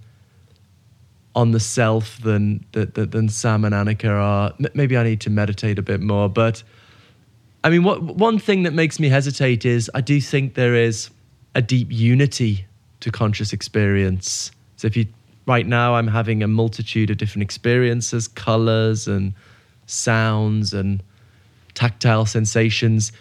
on 1.35 1.51
the 1.51 1.59
self 1.59 2.21
than 2.21 2.63
than, 2.73 3.09
than 3.09 3.29
Sam 3.29 3.65
and 3.65 3.73
Annaka 3.73 4.09
are. 4.09 4.53
M- 4.59 4.71
Maybe 4.73 4.97
I 4.97 5.03
need 5.03 5.21
to 5.21 5.29
meditate 5.29 5.79
a 5.79 5.83
bit 5.83 6.01
more, 6.01 6.29
but 6.29 6.63
I 7.63 7.69
mean, 7.69 7.83
what 7.83 8.01
one 8.01 8.39
thing 8.39 8.63
that 8.63 8.73
makes 8.73 8.99
me 8.99 9.09
hesitate 9.09 9.65
is 9.65 9.91
I 9.93 10.01
do 10.01 10.21
think 10.21 10.53
there 10.53 10.75
is 10.75 11.09
a 11.53 11.61
deep 11.61 11.91
unity 11.91 12.65
to 13.01 13.11
conscious 13.11 13.51
experience. 13.51 14.51
So 14.77 14.87
if 14.87 14.95
you 14.95 15.07
right 15.47 15.65
now 15.65 15.95
I'm 15.95 16.07
having 16.07 16.43
a 16.43 16.47
multitude 16.47 17.09
of 17.09 17.17
different 17.17 17.43
experiences, 17.43 18.27
colors 18.27 19.07
and 19.07 19.33
sounds 19.85 20.73
and 20.73 21.01
tactile 21.73 22.25
sensations, 22.25 23.11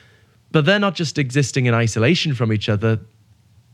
but 0.50 0.64
they're 0.64 0.80
not 0.80 0.94
just 0.94 1.18
existing 1.18 1.66
in 1.66 1.74
isolation 1.74 2.34
from 2.34 2.52
each 2.52 2.68
other. 2.68 2.98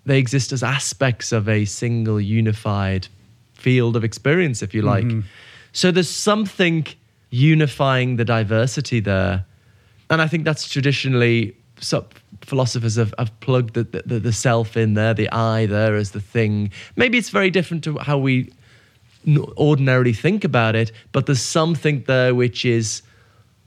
They 0.04 0.18
exist 0.18 0.52
as 0.52 0.62
aspects 0.62 1.32
of 1.32 1.48
a 1.48 1.64
single 1.64 2.20
unified 2.20 3.08
field 3.54 3.96
of 3.96 4.04
experience, 4.04 4.62
if 4.62 4.74
you 4.74 4.82
like. 4.82 5.04
Mm-hmm. 5.04 5.20
So 5.72 5.90
there's 5.90 6.10
something 6.10 6.86
unifying 7.30 8.16
the 8.16 8.24
diversity 8.24 9.00
there. 9.00 9.46
And 10.10 10.20
I 10.20 10.28
think 10.28 10.44
that's 10.44 10.68
traditionally 10.68 11.56
so 11.82 12.06
philosophers 12.42 12.96
have, 12.96 13.14
have 13.18 13.38
plugged 13.40 13.74
the, 13.74 13.84
the, 14.06 14.18
the 14.18 14.32
self 14.32 14.76
in 14.76 14.94
there, 14.94 15.14
the 15.14 15.30
I 15.30 15.66
there 15.66 15.96
as 15.96 16.12
the 16.12 16.20
thing. 16.20 16.70
Maybe 16.96 17.18
it's 17.18 17.30
very 17.30 17.50
different 17.50 17.84
to 17.84 17.98
how 17.98 18.18
we 18.18 18.52
ordinarily 19.56 20.12
think 20.12 20.44
about 20.44 20.74
it, 20.74 20.92
but 21.12 21.26
there's 21.26 21.42
something 21.42 22.02
there 22.06 22.34
which 22.34 22.64
is 22.64 23.02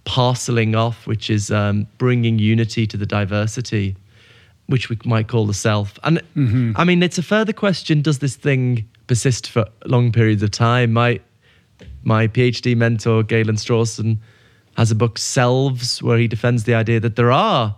parceling 0.06 0.76
off, 0.76 1.08
which 1.08 1.30
is 1.30 1.52
um, 1.52 1.88
bringing 1.98 2.40
unity 2.40 2.86
to 2.88 2.98
the 2.98 3.06
diversity, 3.06 3.96
which 4.68 4.90
we 4.90 4.98
might 5.06 5.28
call 5.28 5.46
the 5.46 5.54
self. 5.54 5.98
And 6.04 6.22
mm-hmm. 6.36 6.74
I 6.76 6.84
mean, 6.84 7.02
it's 7.04 7.18
a 7.18 7.24
further 7.24 7.54
question: 7.54 8.02
Does 8.02 8.20
this 8.20 8.36
thing 8.36 8.88
persist 9.08 9.50
for 9.50 9.66
long 9.86 10.12
periods 10.12 10.44
of 10.44 10.52
time? 10.52 10.94
My 10.94 11.20
my 12.04 12.28
PhD 12.28 12.76
mentor 12.76 13.24
Galen 13.24 13.56
Strawson 13.56 14.18
has 14.78 14.92
a 14.92 14.96
book 14.96 15.18
Selves, 15.18 16.04
where 16.04 16.18
he 16.18 16.28
defends 16.28 16.66
the 16.66 16.76
idea 16.76 17.00
that 17.00 17.16
there 17.16 17.32
are 17.32 17.76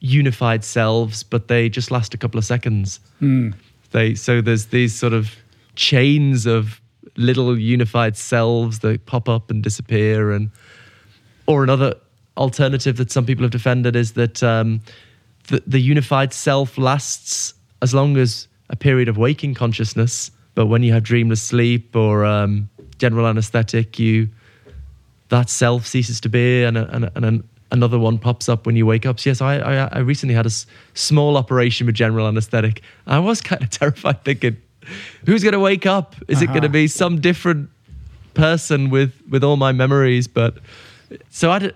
unified 0.00 0.64
selves, 0.64 1.22
but 1.22 1.48
they 1.48 1.68
just 1.68 1.90
last 1.90 2.14
a 2.14 2.18
couple 2.18 2.38
of 2.38 2.44
seconds. 2.44 3.00
Mm. 3.20 3.54
They 3.90 4.14
so 4.14 4.40
there's 4.40 4.66
these 4.66 4.94
sort 4.94 5.12
of 5.12 5.34
chains 5.74 6.46
of 6.46 6.80
little 7.16 7.58
unified 7.58 8.16
selves 8.16 8.80
that 8.80 9.06
pop 9.06 9.28
up 9.28 9.50
and 9.50 9.62
disappear, 9.62 10.32
and 10.32 10.50
or 11.46 11.62
another 11.62 11.94
alternative 12.36 12.96
that 12.98 13.10
some 13.10 13.26
people 13.26 13.42
have 13.42 13.50
defended 13.50 13.96
is 13.96 14.12
that 14.12 14.42
um, 14.42 14.80
the, 15.48 15.62
the 15.66 15.80
unified 15.80 16.32
self 16.32 16.78
lasts 16.78 17.54
as 17.82 17.94
long 17.94 18.16
as 18.16 18.48
a 18.70 18.76
period 18.76 19.08
of 19.08 19.16
waking 19.16 19.54
consciousness, 19.54 20.30
but 20.54 20.66
when 20.66 20.82
you 20.82 20.92
have 20.92 21.02
dreamless 21.02 21.42
sleep 21.42 21.96
or 21.96 22.24
um, 22.24 22.68
general 22.98 23.26
anesthetic, 23.26 23.98
you 23.98 24.28
that 25.30 25.50
self 25.50 25.86
ceases 25.86 26.20
to 26.20 26.28
be, 26.28 26.64
and, 26.64 26.76
and, 26.76 27.10
and 27.14 27.48
another 27.70 27.98
one 27.98 28.18
pops 28.18 28.48
up 28.48 28.66
when 28.66 28.76
you 28.76 28.86
wake 28.86 29.06
up. 29.06 29.20
So 29.20 29.30
yes, 29.30 29.40
I, 29.40 29.58
I, 29.58 29.88
I 29.92 29.98
recently 29.98 30.34
had 30.34 30.46
a 30.46 30.48
s- 30.48 30.66
small 30.94 31.36
operation 31.36 31.86
with 31.86 31.94
general 31.94 32.26
anesthetic. 32.26 32.82
I 33.06 33.18
was 33.18 33.40
kind 33.50 33.62
of 33.62 33.70
terrified, 33.70 34.24
thinking, 34.24 34.56
who's 35.26 35.42
going 35.42 35.52
to 35.52 35.60
wake 35.60 35.86
up? 35.86 36.14
Is 36.28 36.38
uh-huh. 36.38 36.44
it 36.44 36.46
going 36.48 36.62
to 36.62 36.68
be 36.68 36.86
some 36.86 37.20
different 37.20 37.70
person 38.34 38.90
with 38.90 39.20
with 39.28 39.44
all 39.44 39.56
my 39.56 39.72
memories? 39.72 40.28
But 40.28 40.58
so 41.30 41.50
I, 41.50 41.72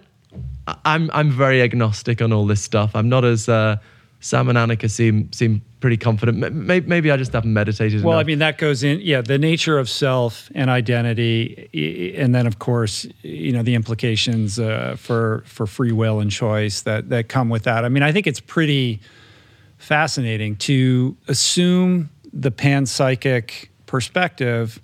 I'm 0.84 1.11
I'm 1.12 1.30
very 1.30 1.62
agnostic 1.62 2.22
on 2.22 2.32
all 2.32 2.47
this 2.47 2.62
stuff. 2.62 2.95
I'm 2.95 3.09
not 3.09 3.24
as 3.24 3.49
uh, 3.49 3.76
Sam 4.20 4.49
and 4.49 4.59
Annaka 4.59 4.90
seem 4.90 5.30
seem 5.32 5.62
pretty 5.83 5.99
confident. 5.99 6.39
Maybe, 6.55 6.87
maybe 6.87 7.11
I 7.11 7.18
just 7.18 7.35
haven't 7.35 7.53
meditated. 7.53 8.03
Well, 8.03 8.14
enough. 8.14 8.24
I 8.24 8.26
mean 8.26 8.39
that 8.39 8.57
goes 8.57 8.83
in, 8.83 9.01
yeah, 9.03 9.20
the 9.20 9.37
nature 9.37 9.78
of 9.78 9.91
self 9.91 10.51
and 10.55 10.70
identity, 10.70 12.14
and 12.16 12.35
then 12.35 12.47
of 12.47 12.59
course, 12.59 13.07
you 13.20 13.53
know, 13.53 13.62
the 13.62 13.74
implications 13.74 14.59
uh, 14.59 14.97
for 14.99 15.43
for 15.45 15.66
free 15.66 15.93
will 15.93 16.20
and 16.20 16.30
choice 16.30 16.80
that 16.83 17.11
that 17.11 17.28
come 17.28 17.51
with 17.51 17.64
that. 17.64 17.85
I 17.85 17.91
mean, 17.91 18.03
I 18.03 18.12
think 18.12 18.26
it's 18.26 18.41
pretty 18.41 19.01
fascinating 19.76 20.57
to 20.57 21.16
assume 21.28 22.09
the 22.33 22.51
panpsychic 22.51 23.68
perspective 23.85 24.80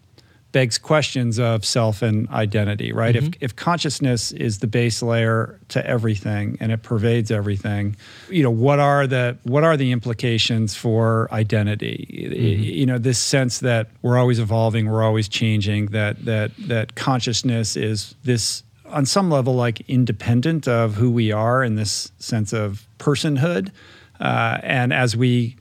begs 0.59 0.77
questions 0.77 1.39
of 1.39 1.65
self 1.65 2.03
and 2.03 2.29
identity, 2.31 2.93
right? 2.93 3.15
Mm-hmm. 3.15 3.27
If, 3.27 3.53
if 3.53 3.57
consciousness 3.57 4.33
is 4.33 4.59
the 4.59 4.67
base 4.67 5.03
layer 5.03 5.61
to 5.69 5.87
everything 5.87 6.59
and 6.61 6.73
it 6.73 6.83
pervades 6.83 7.31
everything, 7.31 7.95
you 8.29 8.43
know, 8.43 8.51
what 8.51 8.81
are 8.81 9.07
the 9.07 9.39
what 9.45 9.63
are 9.63 9.77
the 9.77 9.93
implications 9.93 10.75
for 10.75 11.29
identity? 11.31 12.09
Mm-hmm. 12.11 12.63
You 12.63 12.87
know, 12.87 12.99
this 12.99 13.21
sense 13.21 13.61
that 13.61 13.87
we're 14.03 14.19
always 14.19 14.41
evolving, 14.41 14.91
we're 14.91 15.05
always 15.05 15.29
changing, 15.29 15.87
that 15.93 16.25
that 16.25 16.51
that 16.67 16.97
consciousness 16.97 17.77
is 17.77 18.17
this 18.25 18.65
on 18.87 19.07
some 19.07 19.31
level 19.31 19.55
like 19.55 19.89
independent 19.89 20.67
of 20.67 20.97
who 20.97 21.09
we 21.09 21.31
are 21.31 21.63
in 21.63 21.77
this 21.77 22.11
sense 22.19 22.53
of 22.53 22.85
personhood. 22.99 23.71
Uh, 24.19 24.59
and 24.65 24.93
as 24.93 25.15
we 25.15 25.55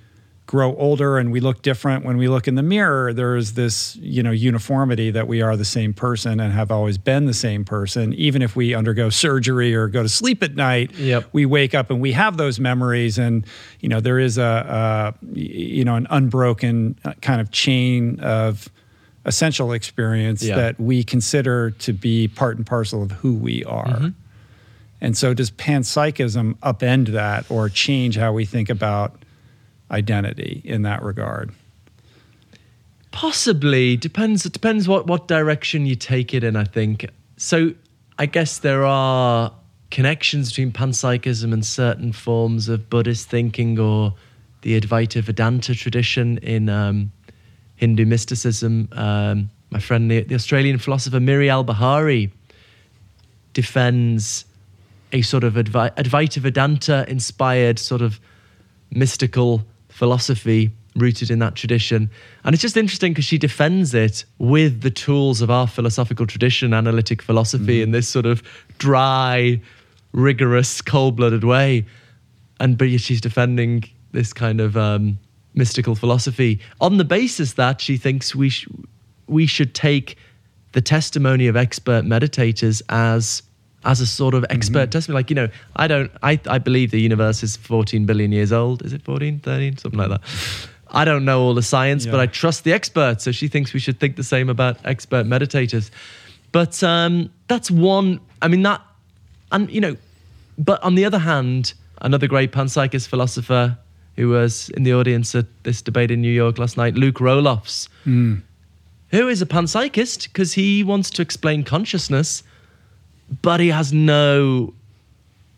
grow 0.47 0.73
older 0.77 1.17
and 1.17 1.29
we 1.29 1.41
look 1.41 1.61
different 1.61 2.05
when 2.05 2.15
we 2.15 2.29
look 2.29 2.47
in 2.47 2.55
the 2.55 2.63
mirror 2.63 3.11
there's 3.11 3.51
this 3.53 3.97
you 3.97 4.23
know 4.23 4.31
uniformity 4.31 5.11
that 5.11 5.27
we 5.27 5.41
are 5.41 5.57
the 5.57 5.65
same 5.65 5.93
person 5.93 6.39
and 6.39 6.53
have 6.53 6.71
always 6.71 6.97
been 6.97 7.25
the 7.25 7.33
same 7.33 7.65
person 7.65 8.13
even 8.13 8.41
if 8.41 8.55
we 8.55 8.73
undergo 8.73 9.09
surgery 9.09 9.75
or 9.75 9.89
go 9.89 10.01
to 10.01 10.07
sleep 10.07 10.41
at 10.41 10.55
night 10.55 10.89
yep. 10.95 11.27
we 11.33 11.45
wake 11.45 11.75
up 11.75 11.91
and 11.91 11.99
we 11.99 12.13
have 12.13 12.37
those 12.37 12.61
memories 12.61 13.17
and 13.17 13.45
you 13.81 13.89
know 13.89 13.99
there 13.99 14.17
is 14.17 14.37
a, 14.37 15.13
a 15.21 15.27
you 15.35 15.83
know 15.83 15.95
an 15.95 16.07
unbroken 16.09 16.97
uh, 17.03 17.11
kind 17.21 17.41
of 17.41 17.51
chain 17.51 18.17
of 18.21 18.69
essential 19.25 19.73
experience 19.73 20.41
yeah. 20.41 20.55
that 20.55 20.79
we 20.79 21.03
consider 21.03 21.71
to 21.71 21.91
be 21.91 22.29
part 22.29 22.55
and 22.55 22.65
parcel 22.65 23.03
of 23.03 23.11
who 23.11 23.33
we 23.33 23.65
are 23.65 23.85
mm-hmm. 23.85 24.07
and 25.01 25.17
so 25.17 25.33
does 25.33 25.51
panpsychism 25.51 26.55
upend 26.59 27.07
that 27.07 27.45
or 27.51 27.67
change 27.67 28.15
how 28.15 28.31
we 28.31 28.45
think 28.45 28.69
about 28.69 29.21
identity 29.91 30.61
in 30.63 30.81
that 30.83 31.01
regard? 31.03 31.51
Possibly 33.11 33.97
depends. 33.97 34.45
It 34.45 34.53
depends 34.53 34.87
what 34.87 35.07
what 35.07 35.27
direction 35.27 35.85
you 35.85 35.95
take 35.95 36.33
it 36.33 36.43
in. 36.43 36.55
I 36.55 36.65
think 36.65 37.09
so. 37.37 37.73
I 38.19 38.25
guess 38.25 38.59
there 38.59 38.83
are 38.83 39.51
connections 39.91 40.49
between 40.49 40.71
panpsychism 40.71 41.53
and 41.53 41.65
certain 41.65 42.11
forms 42.11 42.67
of 42.67 42.89
Buddhist 42.89 43.29
thinking 43.29 43.79
or 43.79 44.13
the 44.61 44.79
Advaita 44.79 45.21
Vedanta 45.21 45.75
tradition 45.75 46.37
in 46.39 46.67
um, 46.67 47.11
Hindu 47.75 48.05
mysticism. 48.05 48.89
Um, 48.91 49.49
my 49.69 49.79
friend, 49.79 50.09
the, 50.09 50.21
the, 50.21 50.35
Australian 50.35 50.77
philosopher 50.77 51.19
Miri 51.19 51.47
Albahari, 51.47 52.31
defends 53.53 54.45
a 55.11 55.21
sort 55.21 55.43
of 55.43 55.53
Advaita 55.53 56.37
Vedanta 56.37 57.05
inspired 57.07 57.79
sort 57.79 58.01
of 58.01 58.19
mystical 58.91 59.65
philosophy 59.97 60.69
rooted 60.95 61.31
in 61.31 61.39
that 61.39 61.55
tradition. 61.55 62.09
And 62.43 62.53
it's 62.53 62.61
just 62.61 62.77
interesting 62.77 63.13
because 63.13 63.25
she 63.25 63.39
defends 63.39 63.95
it 63.95 64.25
with 64.37 64.81
the 64.81 64.91
tools 64.91 65.41
of 65.41 65.49
our 65.49 65.65
philosophical 65.65 66.27
tradition, 66.27 66.71
analytic 66.71 67.19
philosophy, 67.21 67.79
mm. 67.79 67.83
in 67.83 67.91
this 67.91 68.07
sort 68.07 68.27
of 68.27 68.43
dry, 68.77 69.59
rigorous, 70.11 70.81
cold 70.81 71.15
blooded 71.15 71.43
way. 71.43 71.85
And 72.59 72.77
but 72.77 72.89
she's 72.99 73.21
defending 73.21 73.85
this 74.11 74.33
kind 74.33 74.61
of 74.61 74.77
um, 74.77 75.17
mystical 75.55 75.95
philosophy 75.95 76.59
on 76.79 76.97
the 76.97 77.05
basis 77.05 77.53
that 77.53 77.81
she 77.81 77.97
thinks 77.97 78.35
we, 78.35 78.49
sh- 78.49 78.67
we 79.25 79.47
should 79.47 79.73
take 79.73 80.15
the 80.73 80.81
testimony 80.81 81.47
of 81.47 81.55
expert 81.55 82.05
meditators 82.05 82.83
as 82.89 83.41
as 83.85 84.01
a 84.01 84.05
sort 84.05 84.33
of 84.33 84.45
expert 84.49 84.89
mm-hmm. 84.89 85.13
Like, 85.13 85.29
you 85.29 85.35
know, 85.35 85.49
I 85.75 85.87
don't, 85.87 86.11
I, 86.23 86.39
I 86.47 86.57
believe 86.57 86.91
the 86.91 87.01
universe 87.01 87.43
is 87.43 87.57
14 87.57 88.05
billion 88.05 88.31
years 88.31 88.51
old. 88.51 88.83
Is 88.83 88.93
it 88.93 89.01
14, 89.03 89.39
13, 89.39 89.77
something 89.77 89.99
like 89.99 90.09
that? 90.09 90.21
I 90.91 91.05
don't 91.05 91.25
know 91.25 91.41
all 91.41 91.53
the 91.53 91.61
science, 91.61 92.05
yeah. 92.05 92.11
but 92.11 92.19
I 92.19 92.25
trust 92.25 92.63
the 92.63 92.73
experts. 92.73 93.23
So 93.23 93.31
she 93.31 93.47
thinks 93.47 93.73
we 93.73 93.79
should 93.79 93.99
think 93.99 94.15
the 94.15 94.23
same 94.23 94.49
about 94.49 94.77
expert 94.85 95.25
meditators. 95.25 95.89
But 96.51 96.81
um, 96.83 97.29
that's 97.47 97.69
one, 97.69 98.19
I 98.41 98.47
mean, 98.47 98.63
that, 98.63 98.81
and, 99.51 99.69
you 99.69 99.81
know, 99.81 99.95
but 100.57 100.81
on 100.83 100.95
the 100.95 101.05
other 101.05 101.19
hand, 101.19 101.73
another 102.01 102.27
great 102.27 102.51
panpsychist 102.51 103.07
philosopher 103.07 103.77
who 104.15 104.29
was 104.29 104.69
in 104.69 104.83
the 104.83 104.93
audience 104.93 105.35
at 105.35 105.45
this 105.63 105.81
debate 105.81 106.09
in 106.09 106.21
New 106.21 106.31
York 106.31 106.57
last 106.57 106.77
night, 106.77 106.95
Luke 106.95 107.17
Roelofs, 107.17 107.87
mm. 108.05 108.41
who 109.11 109.27
is 109.27 109.41
a 109.41 109.45
panpsychist 109.45 110.23
because 110.23 110.53
he 110.53 110.83
wants 110.83 111.09
to 111.11 111.21
explain 111.21 111.63
consciousness 111.63 112.43
but 113.41 113.59
he 113.59 113.69
has 113.69 113.93
no 113.93 114.73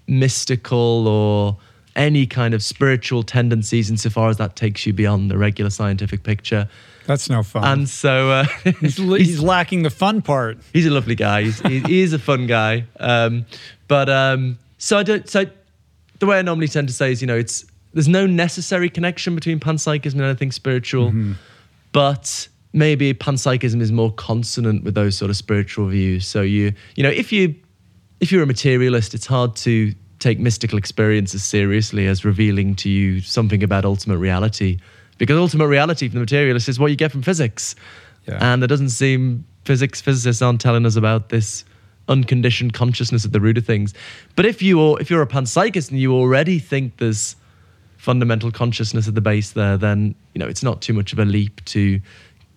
mystical 0.07 1.07
or 1.07 1.57
any 1.95 2.25
kind 2.25 2.53
of 2.53 2.63
spiritual 2.63 3.23
tendencies 3.23 3.89
insofar 3.89 4.29
as 4.29 4.37
that 4.37 4.55
takes 4.55 4.85
you 4.85 4.93
beyond 4.93 5.29
the 5.29 5.37
regular 5.37 5.69
scientific 5.69 6.23
picture. 6.23 6.67
That's 7.05 7.29
no 7.29 7.43
fun. 7.43 7.63
And 7.63 7.89
so 7.89 8.31
uh, 8.31 8.43
he's, 8.79 8.97
he's, 8.97 9.41
lacking 9.41 9.83
the 9.83 9.89
fun 9.89 10.21
part. 10.21 10.59
He's 10.73 10.85
a 10.85 10.91
lovely 10.91 11.15
guy. 11.15 11.43
He's, 11.43 11.59
he 11.59 12.01
is 12.01 12.13
a 12.13 12.19
fun 12.19 12.45
guy. 12.45 12.85
Um, 12.99 13.45
but 13.87 14.09
um, 14.09 14.59
so 14.77 14.97
I 14.97 15.03
don't. 15.03 15.27
So 15.27 15.45
the 16.19 16.25
way 16.27 16.37
I 16.37 16.41
normally 16.43 16.67
tend 16.67 16.87
to 16.87 16.93
say 16.93 17.11
is, 17.11 17.21
you 17.21 17.27
know, 17.27 17.35
it's 17.35 17.65
there's 17.93 18.07
no 18.07 18.27
necessary 18.27 18.89
connection 18.89 19.33
between 19.33 19.59
panpsychism 19.59 20.13
and 20.13 20.21
anything 20.21 20.51
spiritual, 20.51 21.07
mm-hmm. 21.07 21.33
but 21.91 22.47
maybe 22.73 23.13
panpsychism 23.13 23.81
is 23.81 23.91
more 23.91 24.11
consonant 24.11 24.83
with 24.83 24.93
those 24.93 25.17
sort 25.17 25.31
of 25.31 25.37
spiritual 25.37 25.87
views. 25.87 26.27
So 26.27 26.41
you 26.41 26.73
you 26.95 27.03
know 27.03 27.09
if 27.09 27.31
you 27.31 27.55
if 28.19 28.31
you're 28.31 28.43
a 28.43 28.47
materialist, 28.47 29.13
it's 29.13 29.25
hard 29.25 29.55
to 29.57 29.93
take 30.19 30.39
mystical 30.39 30.77
experiences 30.77 31.43
seriously 31.43 32.07
as 32.07 32.25
revealing 32.25 32.75
to 32.75 32.89
you 32.89 33.21
something 33.21 33.63
about 33.63 33.85
ultimate 33.85 34.17
reality, 34.17 34.77
because 35.17 35.37
ultimate 35.37 35.67
reality 35.67 36.09
from 36.09 36.15
the 36.15 36.21
materialist 36.21 36.67
is 36.67 36.77
what 36.77 36.91
you 36.91 36.97
get 36.97 37.11
from 37.11 37.21
physics, 37.21 37.75
yeah. 38.27 38.37
and 38.41 38.61
there 38.61 38.67
doesn't 38.67 38.89
seem 38.89 39.45
physics 39.65 40.01
physicists 40.01 40.41
aren't 40.41 40.59
telling 40.59 40.85
us 40.85 40.95
about 40.95 41.29
this 41.29 41.63
unconditioned 42.07 42.73
consciousness 42.73 43.23
at 43.23 43.31
the 43.31 43.39
root 43.39 43.57
of 43.57 43.65
things. 43.65 43.93
But 44.35 44.45
if 44.45 44.61
you 44.61 44.97
if 44.97 45.09
you're 45.09 45.21
a 45.21 45.27
panpsychist 45.27 45.91
and 45.91 45.99
you 45.99 46.13
already 46.13 46.59
think 46.59 46.97
there's 46.97 47.35
fundamental 47.97 48.49
consciousness 48.49 49.07
at 49.07 49.15
the 49.15 49.21
base 49.21 49.51
there, 49.51 49.77
then 49.77 50.15
you 50.33 50.39
know 50.39 50.47
it's 50.47 50.63
not 50.63 50.81
too 50.81 50.93
much 50.93 51.13
of 51.13 51.19
a 51.19 51.25
leap 51.25 51.63
to 51.65 52.01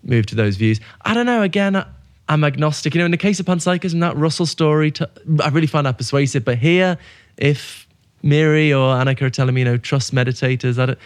move 0.04 0.26
to 0.26 0.34
those 0.34 0.56
views. 0.56 0.80
I 1.02 1.14
don't 1.14 1.26
know. 1.26 1.42
Again, 1.42 1.76
I, 1.76 1.86
am 2.28 2.44
agnostic. 2.44 2.94
You 2.94 3.00
know, 3.00 3.04
in 3.04 3.10
the 3.10 3.16
case 3.16 3.40
of 3.40 3.46
panpsychism, 3.46 4.00
that 4.00 4.16
Russell 4.16 4.46
story, 4.46 4.90
t- 4.90 5.04
I 5.40 5.48
really 5.48 5.66
find 5.66 5.86
that 5.86 5.98
persuasive. 5.98 6.44
But 6.44 6.58
here, 6.58 6.98
if 7.36 7.86
Miri 8.22 8.72
or 8.72 8.94
Annaka 8.94 9.22
are 9.22 9.30
telling 9.30 9.54
me, 9.54 9.62
you 9.62 9.64
know, 9.64 9.76
trust 9.76 10.14
meditators, 10.14 10.78
I, 10.78 10.96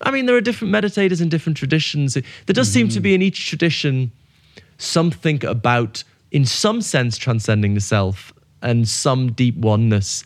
I 0.00 0.10
mean, 0.10 0.26
there 0.26 0.36
are 0.36 0.40
different 0.40 0.72
meditators 0.72 1.20
in 1.20 1.28
different 1.28 1.56
traditions. 1.56 2.14
There 2.14 2.22
does 2.46 2.68
mm-hmm. 2.68 2.72
seem 2.72 2.88
to 2.88 3.00
be 3.00 3.14
in 3.14 3.22
each 3.22 3.48
tradition 3.48 4.12
something 4.78 5.44
about, 5.44 6.04
in 6.30 6.44
some 6.44 6.82
sense, 6.82 7.16
transcending 7.16 7.74
the 7.74 7.80
self. 7.80 8.32
and 8.62 8.88
some 8.88 9.32
deep 9.32 9.56
oneness. 9.56 10.24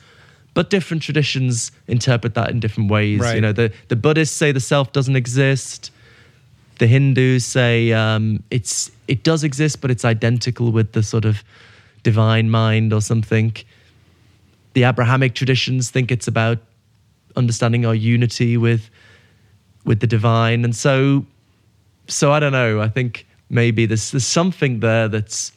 But 0.55 0.70
different 0.70 1.02
traditions 1.02 1.73
interpret 1.86 2.35
that 2.35 2.51
in 2.51 2.61
different 2.61 2.90
ways. 2.90 3.20
Right. 3.20 3.35
You 3.35 3.40
know, 3.40 3.52
the, 3.52 3.73
the 3.89 3.97
Buddhists 3.97 4.36
say 4.36 4.52
the 4.52 4.61
self 4.61 4.93
doesn't 4.93 5.16
exist. 5.16 5.93
The 6.81 6.86
Hindus 6.86 7.44
say 7.44 7.93
um, 7.93 8.43
it's 8.51 8.90
it 9.07 9.23
does 9.23 9.44
exist, 9.44 9.82
but 9.82 9.90
it's 9.90 10.02
identical 10.02 10.73
with 10.73 10.93
the 10.93 11.02
sort 11.02 11.27
of 11.27 11.44
divine 12.02 12.48
mind 12.48 12.94
or 12.94 13.02
something. 13.02 13.55
The 14.73 14.85
Abrahamic 14.85 15.35
traditions 15.35 15.90
think 15.90 16.11
it's 16.11 16.27
about 16.27 16.57
understanding 17.36 17.85
our 17.85 17.94
unity 17.94 18.57
with 18.57 18.89
with 19.85 20.01
the 20.01 20.07
divine, 20.07 20.65
and 20.65 20.74
so 20.74 21.27
so 22.07 22.32
I 22.32 22.40
don't 22.40 22.52
know. 22.52 22.81
I 22.81 22.89
think 22.89 23.27
maybe 23.51 23.85
there's 23.85 24.12
there's 24.12 24.27
something 24.27 24.81
there 24.81 25.07
that's 25.07 25.52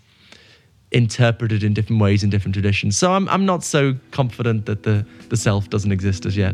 interpreted 0.91 1.63
in 1.63 1.73
different 1.73 2.01
ways 2.01 2.25
in 2.25 2.31
different 2.31 2.53
traditions. 2.53 2.97
So 2.97 3.13
I'm 3.13 3.29
I'm 3.29 3.45
not 3.45 3.63
so 3.63 3.95
confident 4.11 4.65
that 4.65 4.83
the 4.83 5.05
the 5.29 5.37
self 5.37 5.69
doesn't 5.69 5.93
exist 5.93 6.25
as 6.25 6.35
yet. 6.35 6.53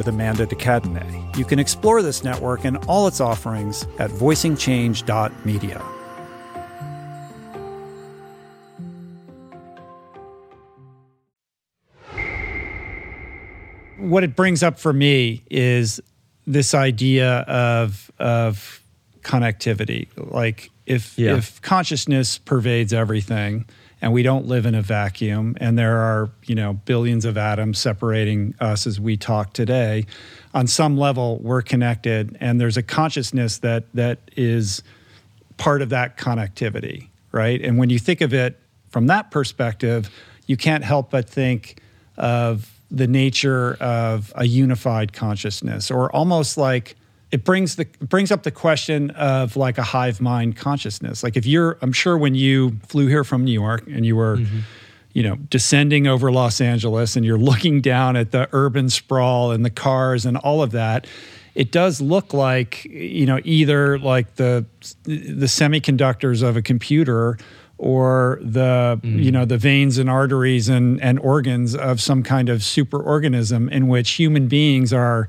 with 0.00 0.08
Amanda 0.08 0.46
de 0.46 0.56
Cadenet. 0.56 1.36
You 1.36 1.44
can 1.44 1.58
explore 1.58 2.00
this 2.00 2.24
network 2.24 2.64
and 2.64 2.78
all 2.88 3.06
its 3.06 3.20
offerings 3.20 3.86
at 3.98 4.08
voicingchange.media. 4.08 5.82
What 13.98 14.24
it 14.24 14.34
brings 14.34 14.62
up 14.62 14.78
for 14.78 14.94
me 14.94 15.42
is 15.50 16.00
this 16.46 16.72
idea 16.72 17.40
of 17.40 18.10
of 18.18 18.82
connectivity. 19.22 20.08
Like 20.16 20.70
if 20.86 21.18
Yeah. 21.18 21.36
if 21.36 21.60
consciousness 21.60 22.38
pervades 22.38 22.94
everything 22.94 23.66
and 24.02 24.12
we 24.12 24.22
don't 24.22 24.46
live 24.46 24.66
in 24.66 24.74
a 24.74 24.82
vacuum. 24.82 25.56
And 25.60 25.78
there 25.78 25.98
are, 25.98 26.30
you 26.44 26.54
know, 26.54 26.74
billions 26.74 27.24
of 27.24 27.36
atoms 27.36 27.78
separating 27.78 28.54
us 28.60 28.86
as 28.86 28.98
we 28.98 29.16
talk 29.16 29.52
today, 29.52 30.06
on 30.54 30.66
some 30.66 30.96
level 30.96 31.38
we're 31.38 31.62
connected. 31.62 32.36
And 32.40 32.60
there's 32.60 32.76
a 32.76 32.82
consciousness 32.82 33.58
that 33.58 33.84
that 33.94 34.18
is 34.36 34.82
part 35.56 35.82
of 35.82 35.90
that 35.90 36.16
connectivity, 36.16 37.08
right? 37.32 37.60
And 37.60 37.78
when 37.78 37.90
you 37.90 37.98
think 37.98 38.20
of 38.20 38.32
it 38.32 38.58
from 38.88 39.06
that 39.08 39.30
perspective, 39.30 40.10
you 40.46 40.56
can't 40.56 40.82
help 40.82 41.10
but 41.10 41.28
think 41.28 41.80
of 42.16 42.72
the 42.90 43.06
nature 43.06 43.74
of 43.74 44.32
a 44.34 44.46
unified 44.46 45.12
consciousness, 45.12 45.90
or 45.90 46.10
almost 46.10 46.56
like 46.56 46.96
it 47.32 47.44
brings 47.44 47.76
the 47.76 47.86
brings 48.00 48.30
up 48.30 48.42
the 48.42 48.50
question 48.50 49.10
of 49.10 49.56
like 49.56 49.78
a 49.78 49.82
hive 49.82 50.20
mind 50.20 50.56
consciousness. 50.56 51.22
Like 51.22 51.36
if 51.36 51.46
you're, 51.46 51.78
I'm 51.82 51.92
sure 51.92 52.18
when 52.18 52.34
you 52.34 52.78
flew 52.88 53.06
here 53.06 53.24
from 53.24 53.44
New 53.44 53.52
York 53.52 53.86
and 53.86 54.04
you 54.04 54.16
were. 54.16 54.38
Mm-hmm. 54.38 54.58
You 55.12 55.24
know, 55.24 55.34
descending 55.34 56.06
over 56.06 56.30
Los 56.30 56.60
Angeles, 56.60 57.16
and 57.16 57.26
you're 57.26 57.36
looking 57.36 57.80
down 57.80 58.14
at 58.14 58.30
the 58.30 58.48
urban 58.52 58.88
sprawl 58.88 59.50
and 59.50 59.64
the 59.64 59.70
cars 59.70 60.24
and 60.24 60.36
all 60.36 60.62
of 60.62 60.70
that 60.70 61.08
it 61.54 61.72
does 61.72 62.00
look 62.00 62.32
like 62.32 62.84
you 62.84 63.26
know 63.26 63.40
either 63.44 63.98
like 63.98 64.36
the 64.36 64.64
the 65.04 65.46
semiconductors 65.46 66.42
of 66.42 66.56
a 66.56 66.62
computer 66.62 67.36
or 67.78 68.38
the 68.42 69.00
mm. 69.02 69.22
you 69.22 69.32
know 69.32 69.44
the 69.44 69.58
veins 69.58 69.98
and 69.98 70.08
arteries 70.08 70.68
and 70.68 71.00
and 71.00 71.18
organs 71.20 71.74
of 71.74 72.00
some 72.00 72.22
kind 72.22 72.48
of 72.48 72.60
superorganism 72.60 73.70
in 73.70 73.88
which 73.88 74.10
human 74.12 74.48
beings 74.48 74.92
are 74.92 75.26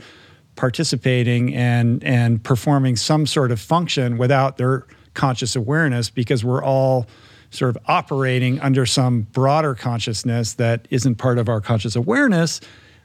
participating 0.56 1.56
and 1.56 2.04
and 2.04 2.44
performing 2.44 2.96
some 2.96 3.26
sort 3.26 3.52
of 3.52 3.60
function 3.60 4.18
without 4.18 4.58
their 4.58 4.86
conscious 5.14 5.56
awareness 5.56 6.10
because 6.10 6.44
we're 6.44 6.64
all 6.64 7.08
sort 7.50 7.76
of 7.76 7.82
operating 7.88 8.60
under 8.62 8.86
some 8.86 9.22
broader 9.34 9.76
consciousness 9.76 10.54
that 10.54 10.88
isn't 10.90 11.16
part 11.16 11.38
of 11.38 11.50
our 11.50 11.62
conscious 11.62 11.96
awareness 11.96 12.62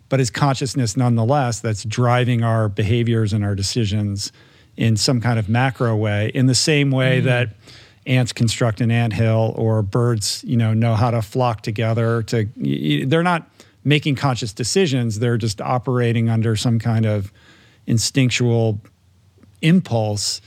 but 0.09 0.21
is 0.21 0.31
consciousness 0.31 0.97
nonetheless 0.97 1.61
that's 1.61 1.85
driving 1.85 2.43
our 2.45 2.69
behaviors 2.69 3.33
and 3.33 3.45
our 3.45 3.55
decisions 3.55 4.31
in 4.77 4.97
some 4.97 5.21
kind 5.21 5.39
of 5.39 5.49
macro 5.49 5.97
way 5.97 6.31
in 6.35 6.47
the 6.47 6.55
same 6.55 6.91
way 6.91 7.21
mm. 7.21 7.25
that 7.25 7.57
ants 8.07 8.33
construct 8.33 8.81
an 8.81 8.91
anthill 8.91 9.53
or 9.57 9.83
birds 9.83 10.45
you 10.47 10.57
know 10.57 10.73
know 10.73 10.95
how 10.95 11.11
to 11.11 11.23
flock 11.23 11.63
together 11.63 12.23
to 12.23 12.49
they're 13.07 13.23
not 13.23 13.49
making 13.87 14.17
conscious 14.17 14.53
decisions 14.53 15.19
they're 15.21 15.39
just 15.39 15.61
operating 15.61 16.29
under 16.29 16.57
some 16.57 16.79
kind 16.79 17.07
of 17.07 17.33
instinctual 17.87 18.81
impulse 19.63 20.41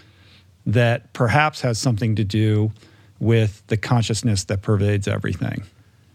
that 0.65 1.11
perhaps 1.13 1.61
has 1.61 1.79
something 1.79 2.15
to 2.15 2.23
do 2.23 2.71
with 3.19 3.63
the 3.67 3.77
consciousness 3.77 4.43
that 4.45 4.61
pervades 4.61 5.07
everything 5.07 5.63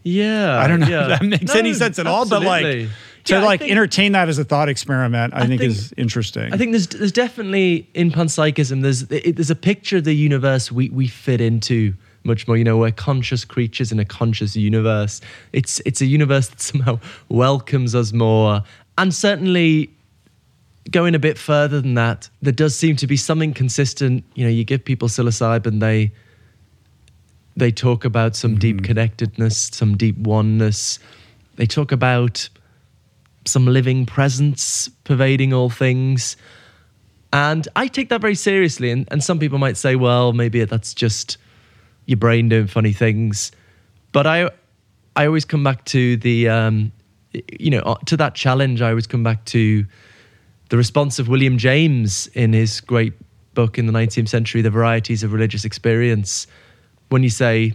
Yeah, 0.05 0.59
I 0.59 0.69
don't 0.69 0.81
know 0.81 0.89
yeah. 0.89 1.03
if 1.15 1.21
that 1.21 1.27
makes 1.27 1.53
No, 1.55 1.59
any 1.59 1.73
sense 1.75 1.99
at 1.99 2.07
all, 2.07 2.29
but 2.29 2.43
like 2.43 2.63
to 2.67 2.89
Yeah, 3.27 3.43
like 3.43 3.61
think- 3.61 3.73
entertain 3.73 4.13
that 4.13 4.29
as 4.29 4.39
a 4.39 4.45
thought 4.45 4.69
experiment, 4.69 5.33
I, 5.35 5.47
think, 5.47 5.63
think- 5.63 5.73
is 5.73 5.95
interesting. 5.97 6.53
I 6.53 6.59
think 6.59 6.73
there's 6.73 6.89
there's 6.89 7.11
definitely 7.13 7.89
in 7.95 8.11
panpsychism 8.11 8.83
there's 8.83 9.03
it, 9.11 9.37
there's 9.37 9.51
a 9.51 9.57
picture 9.57 9.97
of 9.97 10.05
the 10.05 10.15
universe 10.15 10.71
we 10.71 10.91
we 10.91 11.07
fit 11.09 11.41
into 11.41 11.95
much 12.25 12.49
more. 12.49 12.57
You 12.57 12.65
know, 12.65 12.77
we're 12.77 12.91
conscious 12.91 13.45
creatures 13.45 13.93
in 13.93 13.99
a 13.99 14.05
conscious 14.05 14.57
universe. 14.57 15.21
It's 15.53 15.81
it's 15.87 16.01
a 16.01 16.07
universe 16.07 16.49
that 16.49 16.61
somehow 16.61 17.01
welcomes 17.29 17.95
us 17.95 18.13
more, 18.13 18.63
and 18.99 19.15
certainly 19.15 19.91
going 20.91 21.15
a 21.15 21.19
bit 21.19 21.39
further 21.39 21.81
than 21.81 21.95
that, 21.95 22.29
there 22.43 22.53
does 22.53 22.77
seem 22.77 22.97
to 22.97 23.07
be 23.07 23.17
something 23.17 23.55
consistent. 23.55 24.23
You 24.35 24.45
know, 24.45 24.51
you 24.51 24.65
give 24.65 24.85
people 24.85 25.09
psilocybin, 25.09 25.81
they 25.81 26.13
they 27.57 27.71
talk 27.71 28.05
about 28.05 28.37
some 28.37 28.53
mm-hmm. 28.53 28.59
deep 28.59 28.83
connectedness, 28.83 29.71
some 29.73 29.97
deep 29.97 30.17
oneness. 30.19 30.99
They 31.57 31.67
talk 31.67 31.93
about 31.93 32.49
some 33.47 33.67
living 33.67 34.07
presence 34.07 34.89
pervading 35.05 35.53
all 35.53 35.71
things. 35.71 36.37
And 37.33 37.67
I 37.77 37.89
take 37.89 38.09
that 38.09 38.21
very 38.21 38.35
seriously. 38.35 38.91
And, 38.91 39.07
and 39.11 39.23
some 39.23 39.39
people 39.39 39.59
might 39.59 39.77
say, 39.77 39.97
well, 39.97 40.33
maybe 40.33 40.65
that's 40.65 40.95
just 40.95 41.37
your 42.07 42.17
brain 42.17 42.49
doing 42.49 42.67
funny 42.67 42.93
things. 42.93 43.53
But 44.13 44.27
I, 44.27 44.51
I 45.17 45.27
always 45.27 45.45
come 45.45 45.65
back 45.65 45.85
to 45.87 46.17
the, 46.17 46.49
um, 46.49 46.93
you 47.59 47.71
know, 47.71 47.81
uh, 47.81 47.95
to 48.07 48.17
that 48.17 48.35
challenge. 48.35 48.83
I 48.83 48.91
always 48.91 49.07
come 49.07 49.23
back 49.23 49.45
to 49.47 49.85
the 50.69 50.77
response 50.77 51.19
of 51.19 51.29
William 51.29 51.59
James 51.59 52.27
in 52.29 52.53
his 52.53 52.81
great 52.81 53.13
book 53.55 53.79
in 53.79 53.87
the 53.87 53.93
19th 53.93 54.29
century, 54.29 54.63
The 54.63 54.71
Varieties 54.71 55.23
of 55.23 55.33
Religious 55.33 55.65
Experience. 55.65 56.47
When 57.09 57.23
you 57.23 57.31
say, 57.31 57.75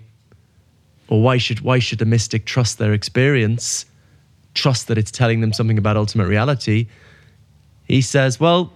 well, 1.10 1.22
why 1.22 1.38
should, 1.38 1.62
why 1.62 1.80
should 1.80 2.02
a 2.02 2.06
mystic 2.06 2.46
trust 2.46 2.78
their 2.78 2.94
experience? 2.94 3.86
Trust 4.54 4.88
that 4.88 4.98
it's 4.98 5.12
telling 5.12 5.42
them 5.42 5.54
something 5.54 5.78
about 5.78 5.98
ultimate 5.98 6.28
reality. 6.28 6.88
He 7.88 8.02
says, 8.02 8.40
well, 8.40 8.74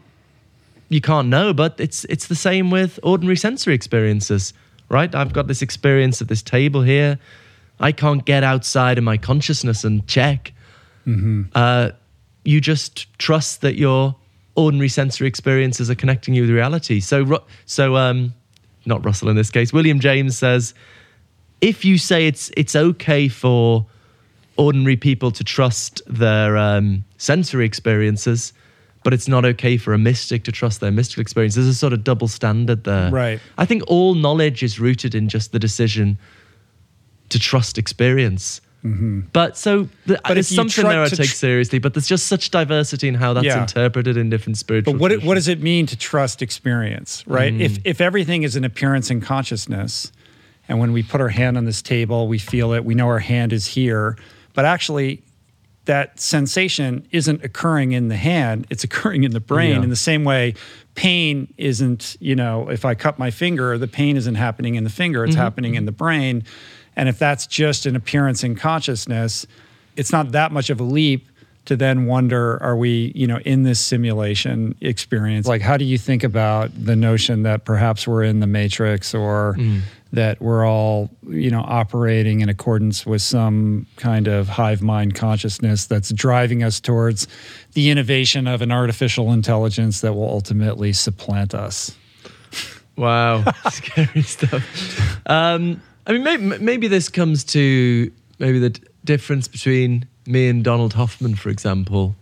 you 0.90 1.02
can't 1.02 1.28
know, 1.28 1.54
but 1.54 1.80
it's 1.80 2.06
it's 2.06 2.28
the 2.28 2.36
same 2.36 2.70
with 2.70 3.00
ordinary 3.04 3.36
sensory 3.36 3.74
experiences, 3.74 4.54
right? 4.94 5.14
I've 5.14 5.34
got 5.34 5.48
this 5.48 5.62
experience 5.62 6.22
of 6.22 6.28
this 6.28 6.42
table 6.42 6.84
here. 6.84 7.20
I 7.80 7.92
can't 7.92 8.24
get 8.24 8.44
outside 8.44 8.98
of 8.98 9.04
my 9.04 9.18
consciousness 9.18 9.84
and 9.84 10.08
check. 10.08 10.54
Uh, 11.56 11.92
you 12.46 12.62
just 12.62 13.12
trust 13.18 13.62
that 13.62 13.76
your 13.76 14.16
ordinary 14.56 14.90
sensory 14.90 15.28
experiences 15.28 15.90
are 15.90 15.96
connecting 15.96 16.34
you 16.34 16.44
with 16.44 16.52
reality. 16.52 17.00
So, 17.00 17.44
so 17.66 17.96
um, 17.98 18.34
not 18.86 19.04
Russell 19.04 19.30
in 19.30 19.36
this 19.36 19.50
case. 19.50 19.74
William 19.74 20.00
James 20.00 20.38
says, 20.38 20.74
if 21.60 21.84
you 21.84 21.98
say 21.98 22.28
it's 22.28 22.52
it's 22.58 22.76
okay 22.76 23.30
for 23.30 23.86
ordinary 24.58 24.98
people 24.98 25.32
to 25.32 25.44
trust 25.44 26.02
their 26.06 26.58
um, 26.58 27.04
sensory 27.18 27.66
experiences, 27.66 28.54
but 29.04 29.14
it's 29.14 29.28
not 29.28 29.46
okay 29.46 29.78
for 29.78 29.94
a 29.94 29.98
mystic 29.98 30.44
to 30.46 30.52
trust 30.52 30.80
their 30.80 30.92
mystical 30.92 31.22
experience. 31.22 31.56
There's 31.56 31.68
a 31.68 31.74
sort 31.74 31.94
of 31.94 32.04
double 32.04 32.28
standard 32.28 32.84
there. 32.84 33.12
Right. 33.12 33.40
I 33.58 33.66
think 33.66 33.84
all 33.88 34.16
knowledge 34.16 34.64
is 34.64 34.80
rooted 34.80 35.16
in 35.16 35.30
just 35.30 35.52
the 35.52 35.60
decision 35.60 36.18
to 37.30 37.40
trust 37.40 37.78
experience. 37.78 38.62
Mm-hmm. 38.84 39.22
But 39.32 39.58
so 39.58 39.88
the, 40.06 40.20
But 40.28 40.38
you 40.38 40.44
something 40.44 40.86
there 40.86 41.02
I 41.02 41.08
take 41.08 41.30
tr- 41.30 41.36
seriously. 41.36 41.80
But 41.80 41.94
there's 41.94 42.08
just 42.08 42.28
such 42.28 42.52
diversity 42.52 43.08
in 43.08 43.16
how 43.16 43.34
that's 43.34 43.46
Yeah. 43.46 43.62
interpreted 43.62 44.18
in 44.18 44.30
different 44.30 44.58
spiritual. 44.58 44.94
But 44.94 45.00
what, 45.00 45.24
what 45.24 45.36
does 45.36 45.48
it 45.48 45.62
mean 45.62 45.86
to 45.88 45.98
trust 45.98 46.42
experience, 46.42 47.24
right? 47.26 47.54
If, 47.54 47.80
mm. 47.80 47.82
if 47.86 48.02
everything 48.02 48.44
is 48.44 48.56
an 48.56 48.66
appearance 48.66 49.10
in 49.10 49.22
consciousness, 49.22 50.12
and 50.68 50.80
when 50.80 50.92
we 50.92 51.04
put 51.04 51.22
our 51.22 51.30
hand 51.30 51.58
on 51.58 51.66
this 51.66 51.82
table, 51.82 52.28
we 52.28 52.38
feel 52.38 52.74
it, 52.74 52.84
we 52.84 52.94
know 52.94 53.08
our 53.08 53.20
hand 53.20 53.54
is 53.54 53.68
here, 53.68 54.18
but 54.54 54.66
actually, 54.66 55.24
that 55.86 56.20
sensation 56.20 57.06
isn't 57.12 57.44
occurring 57.44 57.92
in 57.92 58.08
the 58.08 58.16
hand, 58.16 58.68
it's 58.70 58.84
occurring 58.84 59.24
in 59.24 59.32
the 59.32 59.40
brain. 59.40 59.78
Yeah. 59.78 59.84
In 59.84 59.90
the 59.90 59.96
same 59.96 60.24
way, 60.24 60.56
pain 60.96 61.54
isn't, 61.58 62.16
you 62.20 62.36
know, 62.36 62.70
if 62.70 62.86
I 62.86 62.96
cut 62.96 63.20
my 63.20 63.32
finger, 63.32 63.78
the 63.78 63.88
pain 63.88 64.16
isn't 64.16 64.36
happening 64.36 64.76
in 64.76 64.84
the 64.84 64.90
finger, 64.90 65.24
it's 65.24 65.34
mm-hmm. 65.34 65.42
happening 65.42 65.76
in 65.76 65.86
the 65.86 65.92
brain. 65.92 66.44
And 66.96 67.10
if 67.10 67.20
that's 67.20 67.48
just 67.48 67.86
an 67.86 67.96
appearance 67.96 68.44
in 68.44 68.56
consciousness, 68.56 69.46
it's 69.96 70.12
not 70.12 70.32
that 70.32 70.52
much 70.52 70.70
of 70.70 70.80
a 70.80 70.84
leap 70.84 71.28
to 71.66 71.76
then 71.76 72.06
wonder 72.06 72.62
are 72.62 72.76
we 72.76 73.12
you 73.16 73.28
know 73.28 73.40
in 73.40 73.64
this 73.64 73.80
simulation 73.80 74.76
experience? 74.82 75.48
Like 75.48 75.62
how 75.62 75.78
do 75.78 75.86
you 75.86 75.98
think 75.98 76.24
about 76.24 76.72
the 76.76 76.96
notion 76.96 77.44
that 77.44 77.66
perhaps 77.66 78.08
we're 78.08 78.24
in 78.24 78.40
the 78.40 78.48
matrix 78.48 79.14
or 79.14 79.58
that 80.12 80.40
we're 80.42 80.66
all 80.66 81.10
you 81.28 81.50
know 81.50 81.62
operating 81.62 82.42
in 82.42 82.50
accordance 82.50 83.06
with 83.06 83.22
some 83.22 83.88
kind 83.96 84.28
of 84.28 84.48
hive 84.48 84.82
mind 84.82 85.16
consciousness 85.16 85.86
that's 85.86 86.12
driving 86.12 86.64
us 86.64 86.80
towards 86.80 87.28
the 87.74 87.90
innovation 87.90 88.48
of 88.48 88.62
an 88.62 88.72
artificial 88.72 89.32
intelligence 89.32 90.02
that 90.02 90.14
will 90.14 90.30
ultimately 90.30 90.94
supplant 90.94 91.54
us? 91.54 91.96
Wow, 92.96 93.44
scary 93.72 94.22
stuff. 94.22 94.64
Um, 95.28 95.82
I 96.06 96.14
mean, 96.14 96.24
maybe, 96.24 96.44
maybe 96.64 96.88
this 96.88 97.10
comes 97.10 97.44
to 97.46 98.12
maybe 98.40 98.60
the 98.60 98.80
difference 99.04 99.48
between 99.48 100.08
me 100.26 100.48
and 100.48 100.64
Donald 100.64 100.94
Hoffman, 100.94 101.36
for 101.36 101.50
example. 101.50 102.16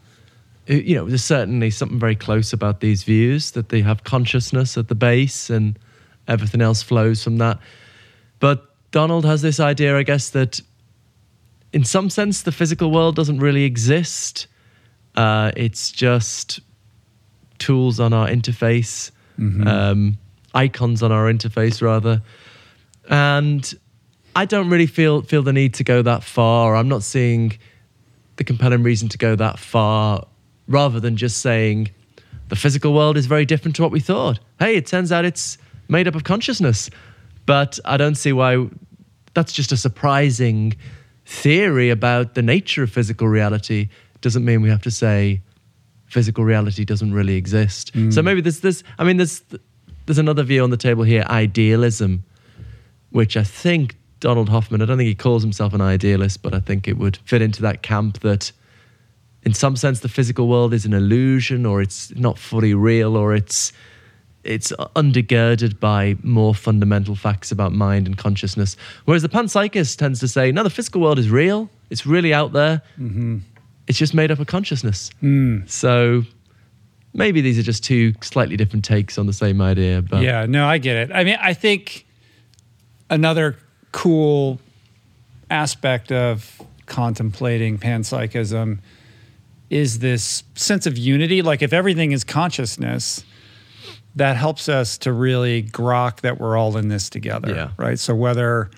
Uh, 0.69 0.75
You 0.75 0.95
know, 0.95 1.05
there's 1.07 1.23
certainly 1.23 1.71
something 1.71 1.99
very 1.99 2.15
close 2.15 2.53
about 2.53 2.79
these 2.79 3.03
views 3.03 3.51
that 3.51 3.69
they 3.69 3.81
have 3.81 4.03
consciousness 4.03 4.77
at 4.77 4.87
the 4.87 4.95
base 4.95 5.49
and 5.49 5.77
everything 6.27 6.61
else 6.61 6.81
flows 6.83 7.23
from 7.23 7.37
that. 7.37 7.59
But 8.39 8.67
Donald 8.91 9.25
has 9.25 9.41
this 9.41 9.59
idea, 9.59 9.97
I 9.97 10.03
guess, 10.03 10.29
that 10.31 10.61
in 11.73 11.83
some 11.83 12.09
sense 12.09 12.43
the 12.43 12.51
physical 12.51 12.91
world 12.91 13.15
doesn't 13.15 13.39
really 13.39 13.63
exist. 13.63 14.47
Uh, 15.15 15.51
it's 15.55 15.91
just 15.91 16.59
tools 17.57 17.99
on 17.99 18.13
our 18.13 18.27
interface, 18.27 19.11
um, 19.67 20.17
icons 20.53 21.01
on 21.03 21.11
our 21.11 21.31
interface, 21.31 21.81
rather. 21.81 22.21
And 23.09 23.73
I 24.35 24.45
don't 24.45 24.69
really 24.69 24.87
feel 24.87 25.21
feel 25.21 25.43
the 25.43 25.53
need 25.53 25.73
to 25.75 25.83
go 25.83 26.01
that 26.01 26.23
far. 26.23 26.75
I'm 26.75 26.87
not 26.87 27.03
seeing 27.03 27.57
the 28.41 28.45
compelling 28.45 28.81
reason 28.81 29.07
to 29.07 29.19
go 29.19 29.35
that 29.35 29.59
far, 29.59 30.26
rather 30.68 30.99
than 30.99 31.15
just 31.15 31.41
saying 31.41 31.91
the 32.47 32.55
physical 32.55 32.91
world 32.91 33.15
is 33.15 33.27
very 33.27 33.45
different 33.45 33.76
to 33.76 33.84
what 33.84 33.91
we 33.91 33.99
thought. 33.99 34.39
Hey, 34.57 34.76
it 34.76 34.88
turns 34.88 35.11
out 35.11 35.26
it's 35.26 35.59
made 35.88 36.07
up 36.07 36.15
of 36.15 36.23
consciousness. 36.23 36.89
But 37.45 37.77
I 37.85 37.97
don't 37.97 38.15
see 38.15 38.34
why 38.34 38.68
that's 39.35 39.53
just 39.53 39.72
a 39.72 39.77
surprising 39.77 40.73
theory 41.23 41.91
about 41.91 42.34
the 42.34 42.41
nature 42.41 42.81
of 42.81 42.91
physical 42.91 43.27
reality. 43.27 43.89
Doesn't 44.22 44.43
mean 44.43 44.63
we 44.63 44.69
have 44.69 44.81
to 44.84 44.91
say 44.91 45.41
physical 46.07 46.43
reality 46.43 46.84
doesn't 46.84 47.13
really 47.13 47.35
exist. 47.35 47.91
So 47.93 47.99
mm. 47.99 48.23
maybe 48.23 48.41
there's 48.41 48.61
this. 48.61 48.84
I 48.97 49.03
mean, 49.03 49.18
there's 49.18 49.43
there's 50.07 50.18
another 50.18 50.41
view 50.41 50.63
on 50.63 50.72
the 50.72 50.77
table 50.77 51.03
here: 51.03 51.26
idealism, 51.27 52.23
which 53.11 53.38
I 53.38 53.43
think 53.43 53.97
Donald 54.22 54.48
Hoffman. 54.48 54.81
I 54.81 54.85
don't 54.85 54.98
think 54.98 55.10
he 55.10 55.15
calls 55.15 55.43
himself 55.43 55.73
an 55.73 55.81
idealist, 55.81 56.41
but 56.41 56.53
I 56.53 56.61
think 56.61 56.88
it 56.88 56.98
would 56.98 57.18
fit 57.26 57.41
into 57.41 57.61
that 57.64 57.81
camp 57.81 58.22
that, 58.22 58.53
in 59.43 59.53
some 59.53 59.76
sense, 59.76 59.99
the 59.99 60.07
physical 60.07 60.48
world 60.48 60.73
is 60.73 60.85
an 60.85 60.93
illusion, 60.93 61.65
or 61.65 61.81
it's 61.81 62.15
not 62.15 62.39
fully 62.39 62.73
real, 62.73 63.18
or 63.18 63.35
it's 63.35 63.73
it's 64.43 64.72
undergirded 64.95 65.80
by 65.80 66.15
more 66.23 66.56
fundamental 66.56 67.15
facts 67.15 67.52
about 67.52 67.73
mind 67.73 68.07
and 68.07 68.18
consciousness. 68.18 68.76
Whereas 69.06 69.22
the 69.22 69.30
panpsychist 69.30 69.98
tends 69.98 70.19
to 70.22 70.27
say, 70.27 70.52
no, 70.52 70.64
the 70.64 70.69
physical 70.69 71.02
world 71.02 71.19
is 71.19 71.30
real. 71.30 71.69
It's 71.89 72.06
really 72.06 72.34
out 72.34 72.53
there. 72.53 72.81
Mm-hmm. 72.99 73.39
It's 73.88 73.99
just 73.99 74.14
made 74.14 74.31
up 74.31 74.39
of 74.39 74.48
consciousness. 74.48 75.11
Mm. 75.22 75.69
So 75.69 76.23
maybe 77.14 77.41
these 77.41 77.60
are 77.60 77.64
just 77.64 77.84
two 77.84 78.14
slightly 78.22 78.57
different 78.57 78.85
takes 78.85 79.18
on 79.18 79.27
the 79.27 79.34
same 79.34 79.61
idea. 79.61 80.02
But 80.02 80.23
yeah, 80.23 80.45
no, 80.48 80.65
I 80.65 80.77
get 80.77 80.95
it. 80.95 81.11
I 81.14 81.23
mean, 81.23 81.38
I 81.39 81.53
think 81.53 82.07
another 83.10 83.57
cool 83.91 84.59
aspect 85.49 86.11
of 86.11 86.61
contemplating 86.85 87.77
panpsychism 87.77 88.80
is 89.69 89.99
this 89.99 90.43
sense 90.55 90.85
of 90.85 90.97
unity. 90.97 91.41
Like, 91.41 91.61
if 91.61 91.72
everything 91.73 92.11
is 92.11 92.23
consciousness, 92.23 93.23
that 94.15 94.35
helps 94.35 94.68
us 94.68 94.97
to 94.99 95.13
really 95.13 95.63
grok 95.63 96.22
that 96.22 96.39
we're 96.39 96.57
all 96.57 96.76
in 96.77 96.89
this 96.89 97.09
together, 97.09 97.53
Yeah. 97.53 97.69
right? 97.77 97.97
So 97.97 98.13
whether 98.13 98.69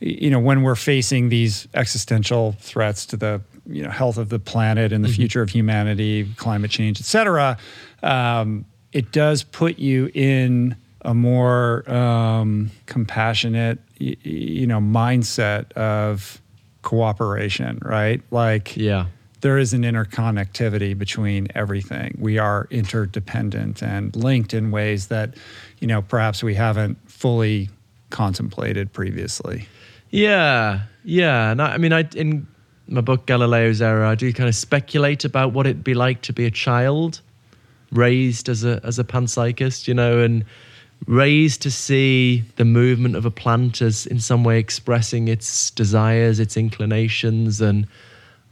you 0.00 0.28
know 0.28 0.38
when 0.38 0.62
we're 0.62 0.74
facing 0.74 1.30
these 1.30 1.66
existential 1.72 2.54
threats 2.60 3.06
to 3.06 3.16
the 3.16 3.40
you 3.66 3.82
know 3.82 3.88
health 3.90 4.18
of 4.18 4.28
the 4.28 4.38
planet 4.38 4.92
and 4.92 5.02
the 5.02 5.08
future 5.08 5.40
of 5.40 5.48
humanity, 5.48 6.28
climate 6.36 6.70
change, 6.70 7.00
et 7.00 7.06
cetera, 7.06 7.56
um, 8.02 8.66
it 8.92 9.10
does 9.12 9.42
put 9.42 9.78
you 9.78 10.10
in 10.12 10.76
a 11.06 11.14
more 11.14 11.88
um, 11.90 12.70
compassionate, 12.84 13.78
y- 14.00 14.16
you 14.22 14.66
know, 14.66 14.80
mindset 14.80 15.72
of 15.72 16.42
cooperation, 16.82 17.78
right? 17.82 18.20
Like, 18.30 18.76
yeah. 18.76 19.06
there 19.40 19.56
is 19.56 19.72
an 19.72 19.82
interconnectivity 19.82 20.98
between 20.98 21.46
everything. 21.54 22.18
We 22.18 22.38
are 22.38 22.66
interdependent 22.70 23.82
and 23.82 24.14
linked 24.16 24.52
in 24.52 24.70
ways 24.70 25.06
that, 25.06 25.34
you 25.80 25.86
know, 25.86 26.02
perhaps 26.02 26.42
we 26.42 26.54
haven't 26.54 26.98
fully 27.10 27.70
contemplated 28.10 28.92
previously. 28.92 29.68
Yeah, 30.10 30.82
yeah. 31.04 31.50
And 31.52 31.62
I, 31.62 31.74
I 31.74 31.78
mean, 31.78 31.92
I 31.92 32.08
in 32.14 32.46
my 32.88 33.00
book 33.00 33.26
Galileo's 33.26 33.80
Error, 33.82 34.04
I 34.04 34.14
do 34.14 34.32
kind 34.32 34.48
of 34.48 34.54
speculate 34.54 35.24
about 35.24 35.52
what 35.52 35.66
it'd 35.66 35.84
be 35.84 35.94
like 35.94 36.22
to 36.22 36.32
be 36.32 36.46
a 36.46 36.50
child 36.50 37.20
raised 37.92 38.48
as 38.48 38.64
a 38.64 38.80
as 38.84 38.98
a 38.98 39.04
panpsychist, 39.04 39.88
you 39.88 39.94
know, 39.94 40.20
and 40.20 40.44
raised 41.06 41.62
to 41.62 41.70
see 41.70 42.44
the 42.56 42.64
movement 42.64 43.16
of 43.16 43.24
a 43.24 43.30
plant 43.30 43.80
as 43.80 44.06
in 44.06 44.18
some 44.18 44.42
way 44.44 44.58
expressing 44.58 45.28
its 45.28 45.70
desires, 45.70 46.40
its 46.40 46.56
inclinations, 46.56 47.60
and 47.60 47.86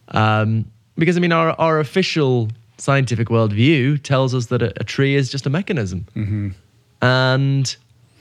um, 0.08 0.64
because 0.96 1.16
I 1.16 1.20
mean, 1.20 1.32
our 1.32 1.58
our 1.60 1.80
official 1.80 2.48
scientific 2.76 3.28
worldview 3.28 4.02
tells 4.02 4.34
us 4.34 4.46
that 4.46 4.62
a, 4.62 4.72
a 4.80 4.84
tree 4.84 5.14
is 5.14 5.30
just 5.30 5.46
a 5.46 5.50
mechanism, 5.50 6.06
and 7.02 7.76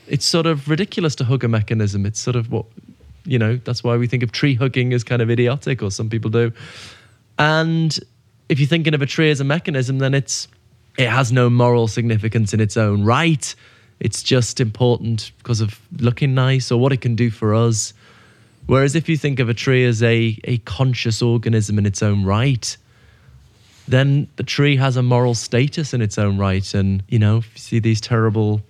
it's 0.06 0.24
sort 0.24 0.46
of 0.46 0.68
ridiculous 0.68 1.14
to 1.16 1.24
hug 1.24 1.44
a 1.44 1.48
mechanism. 1.48 2.06
It's 2.06 2.20
sort 2.20 2.36
of 2.36 2.50
what 2.50 2.66
you 3.24 3.38
know. 3.38 3.56
That's 3.64 3.84
why 3.84 3.96
we 3.96 4.06
think 4.06 4.22
of 4.22 4.32
tree 4.32 4.54
hugging 4.54 4.92
as 4.92 5.04
kind 5.04 5.22
of 5.22 5.30
idiotic, 5.30 5.82
or 5.82 5.90
some 5.90 6.10
people 6.10 6.30
do. 6.30 6.52
And 7.38 7.98
if 8.48 8.58
you're 8.58 8.68
thinking 8.68 8.94
of 8.94 9.02
a 9.02 9.06
tree 9.06 9.30
as 9.30 9.40
a 9.40 9.44
mechanism, 9.44 9.98
then 9.98 10.14
it's 10.14 10.48
it 10.98 11.08
has 11.08 11.32
no 11.32 11.50
moral 11.50 11.88
significance 11.88 12.54
in 12.54 12.60
its 12.60 12.76
own 12.76 13.04
right. 13.04 13.54
It's 14.00 14.22
just 14.22 14.60
important 14.60 15.32
because 15.38 15.60
of 15.60 15.80
looking 15.98 16.34
nice 16.34 16.70
or 16.70 16.80
what 16.80 16.92
it 16.92 17.00
can 17.00 17.14
do 17.14 17.30
for 17.30 17.54
us. 17.54 17.94
Whereas 18.66 18.94
if 18.94 19.08
you 19.08 19.16
think 19.16 19.40
of 19.40 19.48
a 19.48 19.54
tree 19.54 19.84
as 19.84 20.02
a, 20.02 20.38
a 20.44 20.58
conscious 20.58 21.20
organism 21.22 21.78
in 21.78 21.86
its 21.86 22.02
own 22.02 22.24
right, 22.24 22.76
then 23.86 24.28
the 24.36 24.42
tree 24.42 24.76
has 24.76 24.96
a 24.96 25.02
moral 25.02 25.34
status 25.34 25.92
in 25.92 26.00
its 26.00 26.18
own 26.18 26.38
right. 26.38 26.72
And, 26.74 27.02
you 27.08 27.18
know, 27.18 27.38
if 27.38 27.52
you 27.54 27.58
see 27.58 27.78
these 27.78 28.00
terrible 28.00 28.62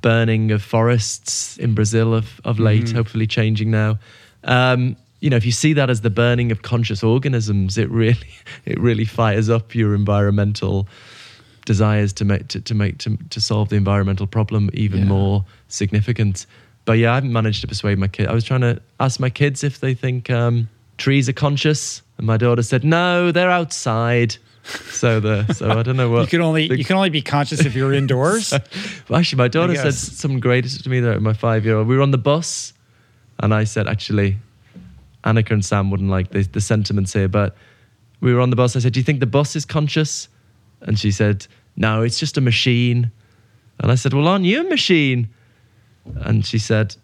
burning 0.00 0.50
of 0.50 0.62
forests 0.62 1.56
in 1.58 1.74
Brazil 1.74 2.12
of, 2.12 2.40
of 2.44 2.58
late, 2.58 2.90
hopefully 2.90 3.26
changing 3.26 3.70
now. 3.70 3.98
Um, 4.44 4.96
you 5.20 5.30
know, 5.30 5.36
if 5.36 5.46
you 5.46 5.52
see 5.52 5.72
that 5.74 5.88
as 5.88 6.00
the 6.00 6.10
burning 6.10 6.50
of 6.50 6.62
conscious 6.62 7.04
organisms, 7.04 7.78
it 7.78 7.88
really, 7.90 8.34
it 8.66 8.78
really 8.78 9.04
fires 9.04 9.48
up 9.48 9.74
your 9.74 9.94
environmental 9.94 10.88
desires 11.64 12.12
to 12.14 12.24
make 12.24 12.48
to, 12.48 12.60
to 12.60 12.74
make 12.74 12.98
to, 12.98 13.16
to 13.30 13.40
solve 13.40 13.68
the 13.68 13.76
environmental 13.76 14.26
problem 14.26 14.70
even 14.72 15.00
Yeah. 15.00 15.04
more 15.06 15.44
significant. 15.68 16.46
but 16.84 16.94
yeah, 16.98 17.12
I 17.12 17.14
haven't 17.14 17.32
managed 17.32 17.60
to 17.62 17.66
persuade 17.68 17.98
my 17.98 18.08
kid. 18.08 18.26
I 18.28 18.34
was 18.34 18.44
trying 18.44 18.62
to 18.62 18.80
ask 18.98 19.20
my 19.20 19.30
kids 19.30 19.62
if 19.64 19.78
they 19.80 19.94
think 19.94 20.28
um, 20.30 20.68
trees 20.98 21.28
are 21.28 21.32
conscious, 21.32 22.02
and 22.18 22.26
my 22.26 22.36
daughter 22.36 22.62
said 22.62 22.82
no, 22.84 23.30
they're 23.32 23.50
outside. 23.50 24.36
So 24.90 25.18
the 25.20 25.52
so 25.52 25.70
I 25.70 25.82
don't 25.82 25.96
know 25.96 26.08
what 26.14 26.20
You 26.22 26.26
can 26.28 26.40
only 26.40 26.68
the- 26.68 26.78
you 26.78 26.84
can 26.84 26.96
only 26.96 27.10
be 27.10 27.22
conscious 27.22 27.64
if 27.64 27.74
you're 27.74 27.92
indoors. 27.92 28.52
Well, 29.08 29.18
actually, 29.18 29.38
my 29.38 29.48
daughter 29.48 29.74
said 29.76 29.94
something 29.94 30.40
great 30.40 30.64
to 30.66 30.88
me 30.88 31.00
there. 31.00 31.18
My 31.20 31.32
five 31.32 31.64
year 31.64 31.76
old. 31.76 31.86
We 31.88 31.96
were 31.96 32.02
on 32.02 32.12
the 32.12 32.18
bus, 32.32 32.72
and 33.40 33.52
I 33.52 33.64
said, 33.64 33.86
actually, 33.88 34.36
Annaka 35.24 35.50
and 35.50 35.64
Sam 35.64 35.90
wouldn't 35.90 36.10
like 36.10 36.30
the, 36.30 36.42
the 36.42 36.60
sentiments 36.60 37.12
here, 37.12 37.28
but 37.28 37.54
we 38.20 38.32
were 38.32 38.40
on 38.40 38.50
the 38.50 38.56
bus. 38.56 38.76
I 38.76 38.78
said, 38.80 38.92
do 38.92 39.00
you 39.00 39.04
think 39.04 39.20
the 39.20 39.26
bus 39.26 39.54
is 39.56 39.64
conscious? 39.64 40.28
And 40.82 40.98
she 40.98 41.10
said, 41.10 41.46
no, 41.76 42.02
it's 42.02 42.18
just 42.18 42.36
a 42.36 42.40
machine. 42.40 43.10
And 43.80 43.90
I 43.90 43.94
said, 43.94 44.12
well, 44.12 44.28
aren't 44.28 44.44
you 44.44 44.60
a 44.60 44.64
machine? 44.68 45.28
And 46.16 46.44
she 46.44 46.58
said, 46.58 46.96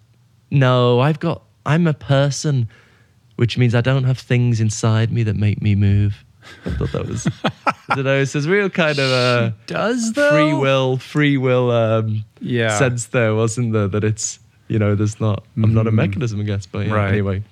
no, 0.50 1.00
I've 1.00 1.20
got, 1.20 1.42
I'm 1.64 1.86
a 1.86 1.94
person, 1.94 2.68
which 3.36 3.56
means 3.56 3.74
I 3.74 3.80
don't 3.80 4.04
have 4.04 4.18
things 4.18 4.60
inside 4.60 5.12
me 5.12 5.22
that 5.24 5.36
make 5.36 5.62
me 5.62 5.74
move. 5.74 6.24
I 6.64 6.70
thought 6.70 6.92
that 6.92 7.06
was, 7.06 7.28
I 7.44 7.94
don't 7.94 8.04
know, 8.04 8.18
it's 8.20 8.32
this 8.32 8.46
real 8.46 8.70
kind 8.70 8.98
of 8.98 9.10
a 9.10 9.54
Does 9.66 10.12
though 10.14 10.30
free 10.30 10.54
will, 10.54 10.96
free 10.96 11.36
will 11.36 11.70
um, 11.70 12.24
Yeah. 12.40 12.78
sense 12.78 13.06
there, 13.06 13.34
wasn't 13.34 13.72
there? 13.74 13.86
That 13.88 14.02
it's, 14.04 14.38
you 14.68 14.78
know, 14.78 14.94
there's 14.94 15.20
not, 15.20 15.44
I'm 15.62 15.74
not 15.74 15.86
a 15.86 15.90
mechanism, 15.92 16.40
I 16.40 16.44
guess, 16.44 16.66
but 16.66 16.86
yeah, 16.86 16.92
Right. 16.94 17.12
anyway. 17.12 17.42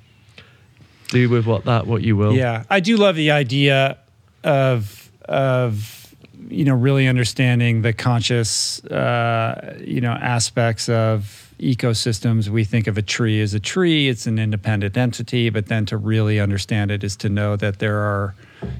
Do 1.09 1.28
with 1.28 1.47
what 1.47 1.65
that, 1.66 1.86
what 1.86 2.03
you 2.03 2.16
will. 2.16 2.32
Yeah, 2.35 2.65
I 2.70 2.81
do 2.81 2.97
love 2.97 3.15
the 3.16 3.31
idea 3.31 3.98
of 4.43 5.09
of 5.28 6.06
you 6.48 6.64
know 6.64 6.74
really 6.74 7.09
understanding 7.09 7.82
the 7.82 7.93
conscious 7.93 8.85
uh, 8.86 9.78
you 9.81 10.01
know 10.01 10.12
aspects 10.12 10.89
of 10.89 11.52
ecosystems. 11.59 12.48
We 12.48 12.64
think 12.64 12.86
of 12.86 12.98
a 12.98 13.02
tree 13.02 13.40
as 13.40 13.55
a 13.55 13.60
tree; 13.60 14.09
it's 14.09 14.27
an 14.27 14.39
independent 14.39 14.97
entity, 14.97 15.51
but 15.51 15.66
then 15.66 15.86
to 15.86 15.97
really 15.97 16.40
understand 16.40 16.90
it 16.90 17.02
is 17.05 17.16
to 17.16 17.28
know 17.28 17.56
that 17.56 17.78
there 17.78 17.98
are 17.98 18.35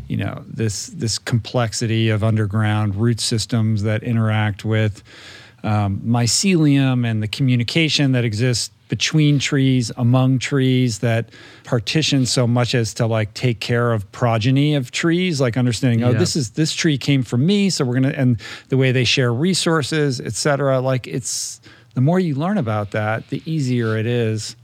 you 0.09 0.17
know 0.17 0.45
this 0.47 0.89
this 0.89 1.19
complexity 1.19 2.09
of 2.09 2.25
underground 2.25 2.97
root 2.97 3.21
systems 3.21 3.83
that 3.83 4.03
interact 4.03 4.65
with 4.65 5.03
um, 5.63 6.01
mycelium 6.01 7.07
and 7.07 7.23
the 7.23 7.29
communication 7.29 8.13
that 8.13 8.25
exists 8.25 8.71
between 8.89 9.39
trees, 9.39 9.91
among 9.97 10.39
trees, 10.39 11.01
that 11.01 11.31
partition 11.65 12.25
so 12.25 12.47
much 12.47 12.75
as 12.75 12.95
to 12.95 13.07
like 13.07 13.35
take 13.35 13.61
care 13.61 13.93
of 13.93 14.11
progeny 14.13 14.75
of 14.75 14.91
trees, 14.91 15.41
like 15.41 15.57
understanding, 15.57 16.03
oh, 16.05 16.13
this 16.13 16.37
is 16.37 16.51
this 16.51 16.73
tree 16.73 16.97
came 16.97 17.23
from 17.23 17.45
me, 17.45 17.69
so 17.71 17.85
we're 17.85 17.95
gonna 17.95 18.15
and 18.17 18.41
the 18.69 18.77
way 18.77 18.93
they 18.93 19.05
share 19.05 19.33
resources, 19.33 20.21
et 20.21 20.35
cetera. 20.35 20.81
Like 20.81 21.07
it's 21.07 21.61
the 21.95 22.01
more 22.01 22.21
you 22.21 22.35
learn 22.35 22.59
about 22.59 22.93
that, 22.93 23.29
the 23.31 23.43
easier 23.45 23.97
it 23.97 24.07
is 24.07 24.57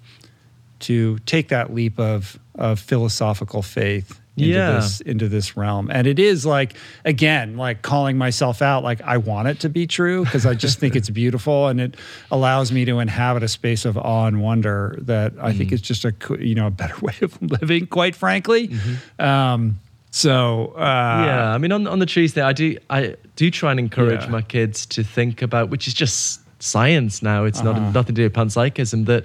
to 0.81 1.19
take 1.21 1.49
that 1.49 1.75
leap 1.75 1.99
of 1.99 2.39
of 2.55 2.79
philosophical 2.79 3.63
faith 3.63 4.21
into 4.37 4.49
Yeah. 4.49 4.73
this 4.73 5.01
into 5.03 5.29
this 5.29 5.57
realm. 5.57 5.91
And 5.93 6.07
it 6.07 6.19
is 6.19 6.47
like 6.47 6.75
again, 7.05 7.57
like 7.57 7.83
calling 7.83 8.17
myself 8.17 8.63
out 8.63 8.83
like 8.83 9.01
I 9.03 9.19
want 9.19 9.49
it 9.49 9.61
to 9.61 9.69
be 9.69 9.87
true 9.87 10.25
because 10.25 10.47
I 10.47 10.55
just 10.55 10.79
think 10.79 10.97
it's 10.97 11.11
beautiful 11.23 11.69
and 11.69 11.81
it 11.81 11.97
allows 12.31 12.73
me 12.73 12.85
to 12.87 12.99
inhabit 12.99 13.43
a 13.43 13.49
space 13.49 13.85
of 13.85 13.97
awe 13.99 14.27
and 14.27 14.41
wonder 14.43 14.97
that 15.03 15.35
I 15.41 15.53
think 15.53 15.71
is 15.73 15.83
just 15.83 16.05
a 16.05 16.15
you 16.41 16.55
know 16.55 16.67
a 16.69 16.71
better 16.71 16.97
way 17.03 17.15
of 17.21 17.41
living 17.43 17.87
quite 17.87 18.15
frankly. 18.17 18.71
Um 19.19 19.81
so 20.11 20.75
uh 20.77 21.25
yeah. 21.27 21.55
I 21.55 21.59
mean, 21.59 21.73
on 21.73 21.87
on 21.87 21.99
the 21.99 22.07
trees 22.07 22.35
there, 22.35 22.45
I 22.45 22.53
do 22.53 22.77
I 22.91 23.17
do 23.37 23.51
try 23.51 23.71
and 23.71 23.81
encourage 23.81 24.25
Yeah. 24.25 24.31
my 24.31 24.43
kids 24.43 24.87
to 24.87 25.03
think 25.03 25.43
about, 25.43 25.71
which 25.71 25.87
is 25.89 25.95
just 25.95 26.41
science 26.63 27.23
now. 27.23 27.45
It's 27.45 27.63
not 27.63 27.77
Uh-huh. 27.77 27.91
nothing 27.93 28.15
to 28.15 28.21
do 28.21 28.23
with 28.25 28.33
panpsychism. 28.35 29.07
That 29.07 29.25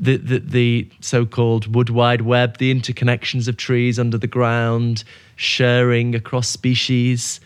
the, 0.00 0.16
the 0.16 0.38
the 0.38 0.88
so-called 1.00 1.74
wood 1.74 1.90
wide 1.90 2.22
web, 2.22 2.56
the 2.58 2.74
interconnections 2.74 3.46
of 3.48 3.56
trees 3.56 3.98
under 3.98 4.16
the 4.18 4.26
ground, 4.26 5.04
sharing 5.36 6.14
across 6.14 6.48
species. 6.48 7.38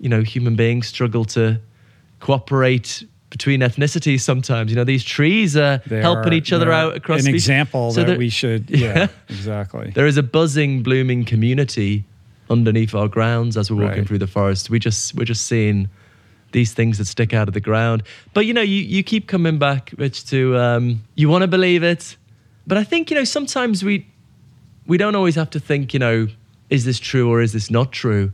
You 0.00 0.08
know, 0.08 0.22
human 0.22 0.56
beings 0.56 0.86
struggle 0.86 1.24
to 1.26 1.60
cooperate 2.20 3.04
between 3.30 3.60
ethnicities 3.60 4.20
sometimes. 4.20 4.70
You 4.70 4.76
know, 4.76 4.84
these 4.84 5.04
trees 5.04 5.56
are 5.56 5.82
they 5.86 6.00
helping 6.00 6.32
are- 6.32 6.36
each 6.36 6.52
other 6.52 6.72
out 6.72 6.96
across 6.96 7.18
an 7.20 7.24
species. 7.26 7.44
example 7.44 7.92
So 7.92 8.00
that 8.00 8.06
there- 8.06 8.18
we 8.18 8.30
should 8.30 8.70
yeah, 8.84 9.08
exactly. 9.28 9.90
there 9.94 10.06
is 10.06 10.16
a 10.16 10.22
buzzing, 10.22 10.82
blooming 10.82 11.24
community 11.24 12.04
underneath 12.50 12.94
our 12.94 13.08
grounds 13.08 13.56
as 13.58 13.70
we're 13.70 13.82
walking 13.82 13.98
Right. 13.98 14.08
through 14.08 14.18
the 14.18 14.26
forest. 14.26 14.70
We 14.70 14.78
just 14.78 15.14
we're 15.14 15.24
just 15.26 15.46
seeing 15.46 15.88
these 16.52 16.72
things 16.72 16.98
that 16.98 17.06
stick 17.06 17.32
out 17.32 17.48
of 17.48 17.54
the 17.54 17.60
ground. 17.60 18.02
But 18.34 18.46
you 18.46 18.54
know, 18.54 18.62
you 18.62 18.82
you 18.82 19.02
keep 19.02 19.26
coming 19.26 19.58
back, 19.58 19.92
Rich, 19.96 20.26
to 20.26 20.56
um, 20.56 21.02
you 21.14 21.28
want 21.28 21.42
to 21.42 21.48
believe 21.48 21.82
it, 21.82 22.16
but 22.66 22.78
I 22.78 22.84
think 22.84 23.10
you 23.10 23.16
know 23.16 23.24
sometimes 23.24 23.84
we 23.84 24.06
we 24.86 24.96
don't 24.96 25.14
always 25.14 25.34
have 25.34 25.50
to 25.50 25.60
think. 25.60 25.92
You 25.92 26.00
know, 26.00 26.28
is 26.70 26.84
this 26.84 26.98
true 26.98 27.30
or 27.30 27.40
is 27.40 27.52
this 27.52 27.70
not 27.70 27.92
true? 27.92 28.32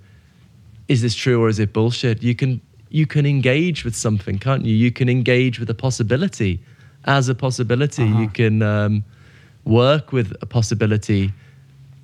Is 0.87 1.01
this 1.03 1.15
true 1.15 1.43
or 1.43 1.49
is 1.49 1.59
it 1.59 1.73
bullshit? 1.73 2.23
You 2.23 2.35
can 2.35 2.61
you 2.91 3.07
can 3.07 3.27
engage 3.27 3.85
with 3.85 3.97
something, 3.97 4.39
can't 4.39 4.65
you? 4.65 4.75
You 4.75 4.93
can 4.93 5.09
engage 5.09 5.59
with 5.59 5.71
a 5.71 5.75
possibility 5.75 6.61
as 7.07 7.29
a 7.29 7.35
possibility. 7.35 8.05
You 8.05 8.29
can 8.29 8.63
um, 8.63 9.05
work 9.65 10.13
with 10.13 10.37
a 10.41 10.47
possibility 10.47 11.33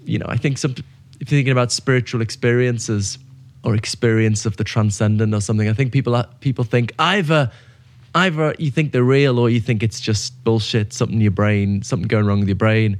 you 0.05 0.19
know, 0.19 0.27
I 0.29 0.37
think 0.37 0.59
some 0.59 0.73
if 0.73 1.31
you're 1.31 1.39
thinking 1.39 1.53
about 1.53 1.71
spiritual 1.73 2.21
experiences 2.23 3.19
or 3.63 3.75
experience 3.75 4.47
of 4.47 4.57
the 4.57 4.65
transcendent 4.65 5.35
or 5.35 5.41
something, 5.41 5.69
I 5.69 5.73
think 5.73 5.93
people 5.93 6.23
people 6.41 6.65
think 6.65 6.93
either 6.99 7.51
either 8.15 8.55
you 8.59 8.71
think 8.71 8.93
they're 8.93 9.05
real 9.05 9.39
or 9.39 9.51
you 9.51 9.61
think 9.61 9.83
it's 9.83 10.01
just 10.01 10.43
bullshit, 10.45 10.93
something 10.93 11.17
in 11.17 11.21
your 11.21 11.31
brain, 11.31 11.83
something 11.83 12.09
going 12.09 12.27
wrong 12.27 12.41
with 12.41 12.49
your 12.49 12.57
brain. 12.57 12.99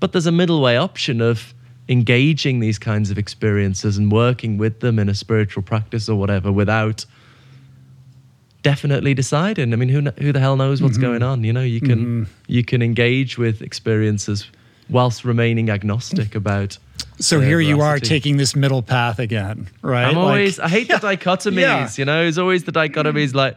But 0.00 0.12
there's 0.12 0.26
a 0.26 0.32
middle 0.32 0.60
way 0.60 0.76
option 0.76 1.20
of 1.20 1.54
engaging 1.88 2.60
these 2.60 2.78
kinds 2.78 3.10
of 3.10 3.18
experiences 3.18 3.96
and 3.96 4.10
working 4.10 4.58
with 4.58 4.80
them 4.80 4.98
in 4.98 5.08
a 5.08 5.14
spiritual 5.14 5.62
practice 5.62 6.08
or 6.08 6.16
whatever 6.16 6.50
without 6.50 7.04
definitely 8.62 9.14
deciding. 9.14 9.72
I 9.72 9.76
mean, 9.76 9.88
who 9.88 10.10
who 10.22 10.32
the 10.32 10.40
hell 10.40 10.56
knows 10.56 10.82
what's 10.82 10.94
mm-hmm. 10.94 11.06
going 11.06 11.22
on? 11.22 11.44
You 11.44 11.52
know, 11.52 11.62
you 11.62 11.80
can 11.80 11.98
mm-hmm. 11.98 12.32
you 12.46 12.64
can 12.64 12.82
engage 12.82 13.38
with 13.38 13.62
experiences 13.62 14.50
whilst 14.90 15.24
remaining 15.24 15.70
agnostic 15.70 16.34
about. 16.34 16.78
So 17.18 17.40
here 17.40 17.60
you 17.60 17.80
are 17.80 17.98
taking 17.98 18.36
this 18.36 18.54
middle 18.54 18.82
path 18.82 19.18
again, 19.18 19.68
right? 19.82 20.04
I'm 20.04 20.14
Like- 20.16 20.24
always 20.24 20.58
I 20.60 20.68
hate 20.68 20.88
the 20.88 20.94
dichotomies. 21.10 21.60
Yeah. 21.60 21.88
You 21.96 22.04
know, 22.04 22.22
there's 22.22 22.38
always 22.38 22.64
the 22.64 22.72
dichotomies 22.72 23.34
like. 23.34 23.56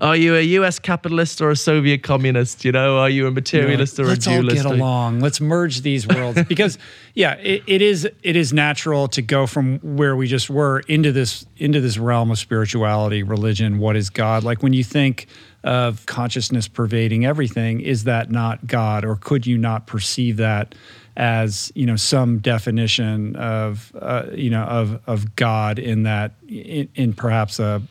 Are 0.00 0.16
you 0.16 0.34
a 0.34 0.40
U.S. 0.40 0.80
capitalist 0.80 1.40
or 1.40 1.50
a 1.50 1.54
Soviet 1.56 2.02
communist? 2.02 2.64
You 2.64 2.72
know, 2.72 2.98
are 2.98 3.08
you 3.10 3.28
a 3.28 3.30
materialist 3.30 4.00
or 4.00 4.10
a 4.10 4.16
dualist? 4.16 4.26
Let's 4.26 4.64
all 4.66 4.72
get 4.72 4.80
along. 4.80 5.20
Let's 5.20 5.40
merge 5.40 5.82
these 5.82 6.08
worlds 6.08 6.42
because, 6.48 6.76
yeah, 7.14 7.34
it, 7.34 7.62
it 7.68 7.82
is 7.82 8.08
it 8.24 8.34
is 8.34 8.52
natural 8.52 9.06
to 9.08 9.22
go 9.22 9.46
from 9.46 9.78
where 9.78 10.16
we 10.16 10.26
just 10.26 10.50
were 10.50 10.80
into 10.88 11.12
this 11.12 11.46
into 11.56 11.80
this 11.80 11.98
realm 11.98 12.32
of 12.32 12.38
spirituality, 12.40 13.22
religion. 13.22 13.78
What 13.78 13.94
is 13.94 14.10
God? 14.10 14.42
Like 14.42 14.60
when 14.60 14.72
you 14.72 14.82
think 14.82 15.28
of 15.62 16.04
consciousness 16.06 16.66
pervading 16.66 17.24
everything, 17.24 17.78
is 17.80 18.02
that 18.04 18.28
not 18.28 18.66
God, 18.66 19.04
or 19.04 19.14
could 19.14 19.46
you 19.46 19.56
not 19.56 19.86
perceive 19.86 20.38
that? 20.38 20.74
As 21.16 21.70
you 21.74 21.84
know 21.84 21.96
some 21.96 22.38
definition 22.38 23.36
of 23.36 23.92
uh, 24.00 24.24
you 24.34 24.50
know 24.50 24.62
of 24.62 25.00
of 25.06 25.36
God 25.36 25.78
in 25.78 26.04
that 26.04 26.32
in, 26.48 26.88
in 26.94 27.12
perhaps 27.12 27.58
a 27.58 27.82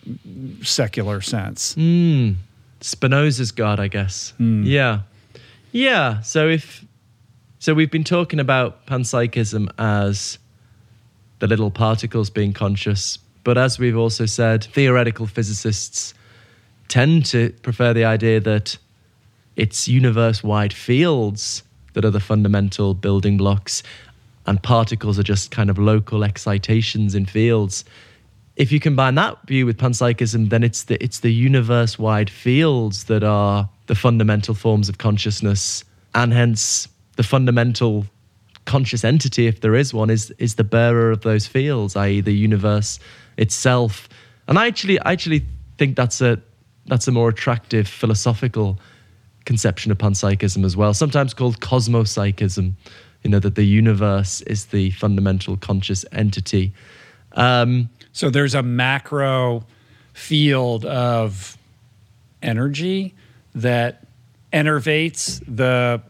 secular 0.63 1.21
sense. 1.21 1.75
Mm. 1.75 2.35
Spinoza's 2.81 3.51
God, 3.51 3.79
I 3.79 3.87
guess. 3.87 4.33
Yeah. 4.39 5.01
Yeah. 5.71 6.21
So 6.21 6.49
if 6.49 6.83
so 7.59 7.73
we've 7.75 7.91
been 7.91 8.03
talking 8.03 8.39
about 8.39 8.87
panpsychism 8.87 9.69
as 9.77 10.39
the 11.39 11.47
little 11.47 11.69
particles 11.71 12.29
being 12.29 12.53
conscious, 12.53 13.19
but 13.43 13.57
as 13.57 13.77
we've 13.77 13.97
also 13.97 14.25
said, 14.25 14.63
theoretical 14.63 15.27
physicists 15.27 16.13
tend 16.87 17.25
to 17.25 17.51
prefer 17.61 17.93
the 17.93 18.03
idea 18.03 18.39
that 18.39 18.77
it's 19.55 19.87
universe-wide 19.87 20.73
fields 20.73 21.63
that 21.93 22.05
are 22.05 22.11
the 22.11 22.19
fundamental 22.19 22.93
building 22.93 23.37
blocks 23.37 23.83
and 24.45 24.61
particles 24.63 25.19
are 25.19 25.23
just 25.23 25.51
kind 25.51 25.69
of 25.69 25.77
local 25.77 26.23
excitations 26.23 27.15
in 27.15 27.25
fields 27.25 27.85
if 28.55 28.71
you 28.71 28.79
combine 28.79 29.15
that 29.15 29.37
view 29.47 29.65
with 29.65 29.77
panpsychism, 29.77 30.49
then 30.49 30.63
it's 30.63 30.83
the 30.83 31.01
it's 31.03 31.21
the 31.21 31.33
universe-wide 31.33 32.29
fields 32.29 33.05
that 33.05 33.23
are 33.23 33.69
the 33.87 33.95
fundamental 33.95 34.53
forms 34.53 34.89
of 34.89 34.97
consciousness, 34.97 35.83
and 36.13 36.33
hence 36.33 36.87
the 37.15 37.23
fundamental 37.23 38.05
conscious 38.65 39.03
entity, 39.03 39.47
if 39.47 39.61
there 39.61 39.75
is 39.75 39.93
one, 39.93 40.09
is 40.09 40.31
is 40.37 40.55
the 40.55 40.63
bearer 40.63 41.11
of 41.11 41.21
those 41.21 41.47
fields, 41.47 41.95
i.e., 41.95 42.21
the 42.21 42.33
universe 42.33 42.99
itself. 43.37 44.09
And 44.47 44.59
I 44.59 44.67
actually 44.67 44.99
I 44.99 45.11
actually 45.13 45.45
think 45.77 45.95
that's 45.95 46.21
a 46.21 46.39
that's 46.87 47.07
a 47.07 47.11
more 47.11 47.29
attractive 47.29 47.87
philosophical 47.87 48.79
conception 49.45 49.91
of 49.91 49.97
panpsychism 49.97 50.63
as 50.63 50.75
well, 50.77 50.93
sometimes 50.93 51.33
called 51.33 51.59
cosmopsychism. 51.59 52.75
You 53.23 53.29
know 53.29 53.39
that 53.39 53.55
the 53.55 53.63
universe 53.63 54.41
is 54.41 54.65
the 54.65 54.91
fundamental 54.91 55.57
conscious 55.57 56.05
entity. 56.11 56.73
Um, 57.33 57.89
So 58.13 58.29
there's 58.29 58.55
a 58.55 58.63
macro 58.63 59.65
field 60.13 60.85
of 60.85 61.57
energy 62.41 63.13
that 63.55 64.05
enervates 64.51 65.39
the 65.47 66.01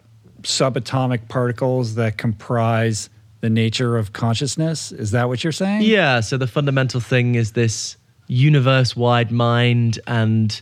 subatomic 0.42 1.28
particles 1.28 1.96
that 1.96 2.18
comprise 2.18 3.10
the 3.42 3.50
nature 3.50 3.98
of 3.98 4.14
consciousness. 4.14 4.92
Is 4.92 5.12
that 5.12 5.28
what 5.28 5.44
you're 5.44 5.52
saying? 5.52 5.84
Yeah. 5.84 6.22
So 6.22 6.38
the 6.38 6.48
fundamental 6.48 7.00
thing 7.00 7.36
is 7.36 7.52
this 7.52 7.98
universe 8.28 8.96
wide 8.96 9.32
mind, 9.32 10.00
and 10.08 10.60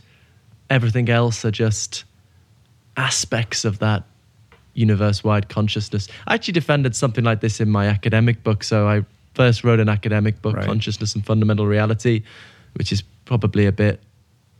everything 0.68 1.08
else 1.08 1.44
are 1.44 1.50
just 1.50 2.04
aspects 2.96 3.64
of 3.64 3.78
that 3.78 4.04
universe 4.74 5.24
wide 5.24 5.48
consciousness. 5.48 6.08
I 6.26 6.34
actually 6.34 6.52
defended 6.52 6.94
something 6.94 7.24
like 7.24 7.40
this 7.40 7.60
in 7.60 7.70
my 7.70 7.86
academic 7.86 8.42
book. 8.42 8.62
So 8.64 8.88
I 8.88 9.04
first 9.34 9.64
wrote 9.64 9.80
an 9.80 9.88
academic 9.88 10.40
book, 10.42 10.56
Right. 10.56 10.66
Consciousness 10.66 11.14
and 11.14 11.24
Fundamental 11.24 11.66
Reality, 11.66 12.22
which 12.74 12.92
is 12.92 13.02
probably 13.24 13.66
a 13.66 13.72
bit 13.72 14.00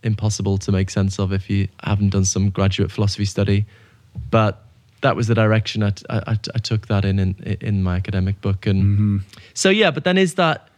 impossible 0.02 0.58
to 0.58 0.72
make 0.72 0.90
sense 0.90 1.18
of 1.18 1.32
if 1.32 1.50
you 1.50 1.68
haven't 1.84 2.10
done 2.10 2.24
some 2.24 2.50
graduate 2.50 2.90
philosophy 2.90 3.24
study. 3.24 3.66
But 4.30 4.62
that 5.02 5.16
was 5.16 5.26
the 5.28 5.34
direction 5.34 5.82
I, 5.82 5.92
I, 6.08 6.18
I- 6.26 6.38
I 6.54 6.58
took 6.58 6.88
that 6.88 7.04
in, 7.04 7.18
in 7.18 7.34
in 7.60 7.82
my 7.82 7.96
academic 7.96 8.40
book. 8.40 8.66
And 8.66 8.82
mm-hmm. 8.82 9.18
so, 9.54 9.70
yeah, 9.70 9.90
but 9.90 10.04
then 10.04 10.18
is 10.18 10.34
that, 10.34 10.68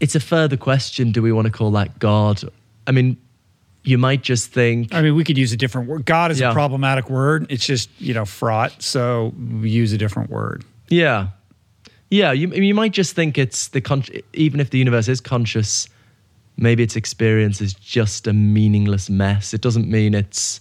it's 0.00 0.14
a 0.14 0.20
further 0.20 0.56
question. 0.56 1.12
Do 1.12 1.22
we 1.22 1.32
want 1.32 1.46
to 1.46 1.52
call 1.52 1.70
that 1.72 1.98
God? 1.98 2.42
I 2.86 2.92
mean, 2.92 3.16
you 3.86 3.98
might 3.98 4.22
just 4.22 4.50
think, 4.52 4.92
I 4.92 5.00
mean, 5.00 5.14
we 5.14 5.22
could 5.24 5.38
use 5.38 5.52
a 5.52 5.56
different 5.56 5.88
word. 5.88 6.04
God 6.04 6.30
is 6.32 6.40
Yeah. 6.40 6.50
a 6.50 6.52
problematic 6.52 7.08
word. 7.08 7.46
It's 7.48 7.64
just, 7.64 7.88
you 8.00 8.12
know, 8.14 8.24
fraught. 8.24 8.82
So 8.82 9.32
we 9.62 9.70
use 9.70 9.92
a 9.92 9.98
different 9.98 10.28
word. 10.28 10.64
Yeah, 10.88 11.28
yeah. 12.10 12.32
You 12.32 12.48
you 12.52 12.74
might 12.74 12.92
just 12.92 13.14
think 13.14 13.38
it's 13.38 13.68
the 13.68 13.80
con- 13.80 14.04
even 14.32 14.60
if 14.60 14.70
the 14.70 14.78
universe 14.78 15.08
is 15.08 15.20
conscious, 15.20 15.88
maybe 16.56 16.82
its 16.82 16.96
experience 16.96 17.60
is 17.60 17.74
just 17.74 18.26
a 18.26 18.32
meaningless 18.32 19.08
mess. 19.08 19.54
It 19.54 19.60
doesn't 19.62 19.88
mean 19.88 20.14
it's 20.14 20.60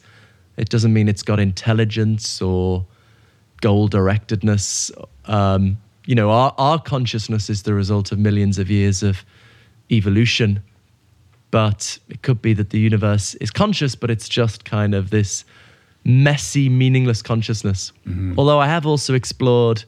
it 0.57 0.69
doesn't 0.69 0.93
mean 0.93 1.07
it's 1.09 1.23
got 1.23 1.39
intelligence 1.39 2.41
or 2.41 2.85
goal 3.61 3.89
directedness. 3.89 4.91
Um, 5.25 5.77
you 6.05 6.13
know, 6.15 6.29
our 6.29 6.53
our 6.57 6.79
consciousness 6.79 7.49
is 7.49 7.63
the 7.63 7.73
result 7.73 8.11
of 8.11 8.19
millions 8.19 8.59
of 8.59 8.69
years 8.69 9.01
of 9.03 9.25
evolution. 9.91 10.59
But 11.55 11.99
it 12.09 12.21
could 12.21 12.41
be 12.41 12.51
that 12.51 12.71
the 12.71 12.79
universe 12.79 13.33
is 13.35 13.49
conscious, 13.49 13.95
but 13.95 14.11
it's 14.11 14.27
just 14.27 14.65
kind 14.65 14.93
of 14.93 15.09
this 15.09 15.45
messy, 16.03 16.67
meaningless 16.67 17.21
consciousness. 17.21 17.93
Mm-hmm. 18.05 18.37
Although 18.37 18.59
I 18.59 18.67
have 18.67 18.85
also 18.85 19.13
explored 19.13 19.85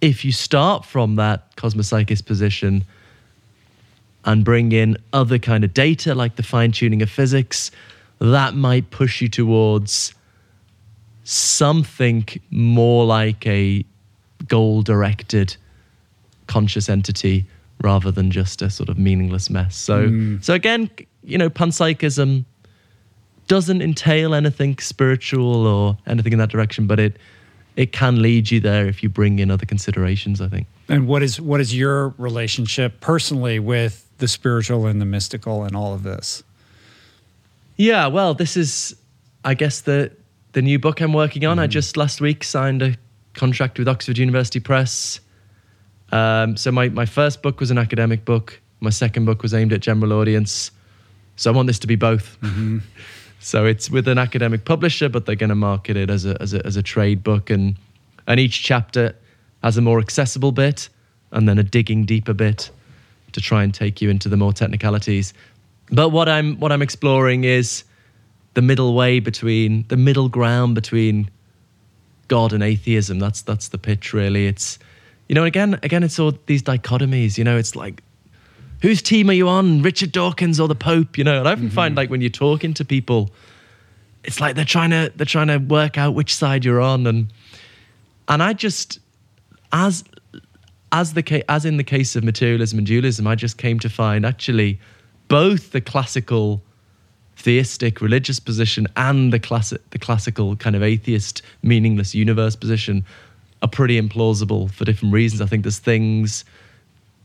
if 0.00 0.24
you 0.24 0.32
start 0.32 0.84
from 0.84 1.14
that 1.14 1.54
cosmopsychist 1.54 2.26
position 2.26 2.84
and 4.24 4.44
bring 4.44 4.72
in 4.72 4.96
other 5.12 5.38
kind 5.38 5.62
of 5.62 5.72
data 5.72 6.12
like 6.12 6.34
the 6.34 6.42
fine 6.42 6.72
tuning 6.72 7.02
of 7.02 7.08
physics, 7.08 7.70
that 8.18 8.54
might 8.54 8.90
push 8.90 9.20
you 9.20 9.28
towards 9.28 10.12
something 11.22 12.26
more 12.50 13.06
like 13.06 13.46
a 13.46 13.84
goal 14.48 14.82
directed 14.82 15.56
conscious 16.48 16.88
entity 16.88 17.46
rather 17.82 18.10
than 18.10 18.30
just 18.30 18.62
a 18.62 18.70
sort 18.70 18.88
of 18.88 18.98
meaningless 18.98 19.50
mess. 19.50 19.76
So 19.76 20.08
mm. 20.08 20.42
so 20.42 20.54
again, 20.54 20.90
you 21.22 21.38
know, 21.38 21.50
panpsychism 21.50 22.44
doesn't 23.46 23.80
entail 23.82 24.34
anything 24.34 24.78
spiritual 24.78 25.66
or 25.66 25.96
anything 26.06 26.32
in 26.32 26.38
that 26.38 26.50
direction, 26.50 26.86
but 26.86 27.00
it 27.00 27.18
it 27.76 27.92
can 27.92 28.20
lead 28.20 28.50
you 28.50 28.58
there 28.58 28.86
if 28.86 29.02
you 29.02 29.08
bring 29.08 29.38
in 29.38 29.50
other 29.50 29.64
considerations, 29.64 30.40
I 30.40 30.48
think. 30.48 30.66
And 30.88 31.06
what 31.06 31.22
is 31.22 31.40
what 31.40 31.60
is 31.60 31.74
your 31.74 32.08
relationship 32.18 33.00
personally 33.00 33.58
with 33.58 34.04
the 34.18 34.28
spiritual 34.28 34.86
and 34.86 35.00
the 35.00 35.04
mystical 35.04 35.64
and 35.64 35.76
all 35.76 35.94
of 35.94 36.02
this? 36.02 36.42
Yeah, 37.76 38.08
well, 38.08 38.34
this 38.34 38.56
is, 38.56 38.96
I 39.44 39.54
guess, 39.54 39.80
the 39.82 40.10
the 40.52 40.62
new 40.62 40.78
book 40.78 41.00
I'm 41.00 41.12
working 41.12 41.44
on. 41.46 41.58
I 41.58 41.66
mm. 41.66 41.70
just 41.70 41.96
last 41.96 42.20
week 42.20 42.42
signed 42.42 42.82
a 42.82 42.96
contract 43.34 43.78
with 43.78 43.88
Oxford 43.88 44.18
University 44.18 44.60
Press. 44.60 45.20
Um, 46.12 46.56
so 46.56 46.72
my 46.72 46.88
my 46.88 47.06
first 47.06 47.42
book 47.42 47.60
was 47.60 47.70
an 47.70 47.78
academic 47.78 48.24
book. 48.24 48.60
My 48.80 48.90
second 48.90 49.24
book 49.24 49.42
was 49.42 49.54
aimed 49.54 49.72
at 49.72 49.80
general 49.80 50.12
audience. 50.12 50.70
So 51.36 51.52
I 51.52 51.54
want 51.54 51.66
this 51.66 51.78
to 51.80 51.86
be 51.86 51.96
both. 51.96 52.36
so 53.40 53.64
it's 53.64 53.90
with 53.90 54.08
an 54.08 54.18
academic 54.18 54.64
publisher, 54.64 55.08
but 55.08 55.26
they're 55.26 55.36
going 55.36 55.50
to 55.50 55.54
market 55.54 55.96
it 55.96 56.10
as 56.10 56.24
a, 56.24 56.40
as 56.40 56.54
a 56.54 56.64
as 56.66 56.76
a 56.76 56.82
trade 56.82 57.22
book, 57.22 57.50
and 57.50 57.76
and 58.26 58.40
each 58.40 58.62
chapter 58.62 59.14
has 59.62 59.76
a 59.76 59.82
more 59.82 59.98
accessible 59.98 60.52
bit, 60.52 60.88
and 61.32 61.48
then 61.48 61.58
a 61.58 61.62
digging 61.62 62.04
deeper 62.04 62.34
bit 62.34 62.70
to 63.32 63.40
try 63.40 63.62
and 63.62 63.74
take 63.74 64.00
you 64.00 64.10
into 64.10 64.28
the 64.28 64.36
more 64.36 64.52
technicalities. 64.52 65.34
But 65.90 66.10
what 66.10 66.28
I'm 66.28 66.58
what 66.58 66.72
I'm 66.72 66.82
exploring 66.82 67.44
is 67.44 67.84
the 68.54 68.62
middle 68.62 68.94
way 68.94 69.20
between 69.20 69.84
the 69.88 69.96
middle 69.96 70.28
ground 70.28 70.74
between 70.74 71.30
God 72.28 72.52
and 72.52 72.62
atheism. 72.62 73.18
That's 73.18 73.42
that's 73.42 73.68
the 73.68 73.78
pitch 73.78 74.12
really. 74.12 74.46
It's 74.46 74.78
you 75.28 75.34
know 75.34 75.44
again 75.44 75.78
again 75.82 76.02
it's 76.02 76.18
all 76.18 76.32
these 76.46 76.62
dichotomies. 76.62 77.38
You 77.38 77.44
know 77.44 77.56
it's 77.56 77.76
like 77.76 78.02
whose 78.82 79.02
team 79.02 79.28
are 79.30 79.34
you 79.34 79.48
on, 79.48 79.82
Richard 79.82 80.12
Dawkins 80.12 80.60
or 80.60 80.68
the 80.68 80.74
Pope? 80.74 81.18
You 81.18 81.24
know, 81.24 81.38
and 81.40 81.48
I 81.48 81.52
often 81.52 81.70
find 81.70 81.92
mm-hmm. 81.92 81.98
like 81.98 82.10
when 82.10 82.20
you're 82.20 82.30
talking 82.30 82.74
to 82.74 82.84
people, 82.84 83.30
it's 84.24 84.40
like 84.40 84.56
they're 84.56 84.64
trying 84.64 84.90
to 84.90 85.12
they're 85.16 85.26
trying 85.26 85.48
to 85.48 85.58
work 85.58 85.98
out 85.98 86.14
which 86.14 86.34
side 86.34 86.64
you're 86.64 86.80
on, 86.80 87.06
and 87.06 87.32
and 88.28 88.42
I 88.42 88.52
just 88.52 89.00
as 89.72 90.04
as 90.92 91.14
the 91.14 91.44
as 91.50 91.64
in 91.64 91.76
the 91.76 91.84
case 91.84 92.16
of 92.16 92.24
materialism 92.24 92.78
and 92.78 92.86
dualism, 92.86 93.26
I 93.26 93.34
just 93.34 93.58
came 93.58 93.78
to 93.80 93.88
find 93.88 94.24
actually 94.24 94.80
both 95.28 95.72
the 95.72 95.80
classical 95.80 96.62
theistic 97.36 98.00
religious 98.00 98.40
position 98.40 98.86
and 98.96 99.32
the 99.32 99.38
classic 99.38 99.88
the 99.90 99.98
classical 99.98 100.56
kind 100.56 100.74
of 100.74 100.82
atheist 100.82 101.42
meaningless 101.62 102.14
universe 102.14 102.56
position 102.56 103.04
are 103.62 103.68
pretty 103.68 104.00
implausible 104.00 104.70
for 104.70 104.84
different 104.84 105.14
reasons. 105.14 105.40
I 105.40 105.46
think 105.46 105.64
there's 105.64 105.78
things 105.78 106.44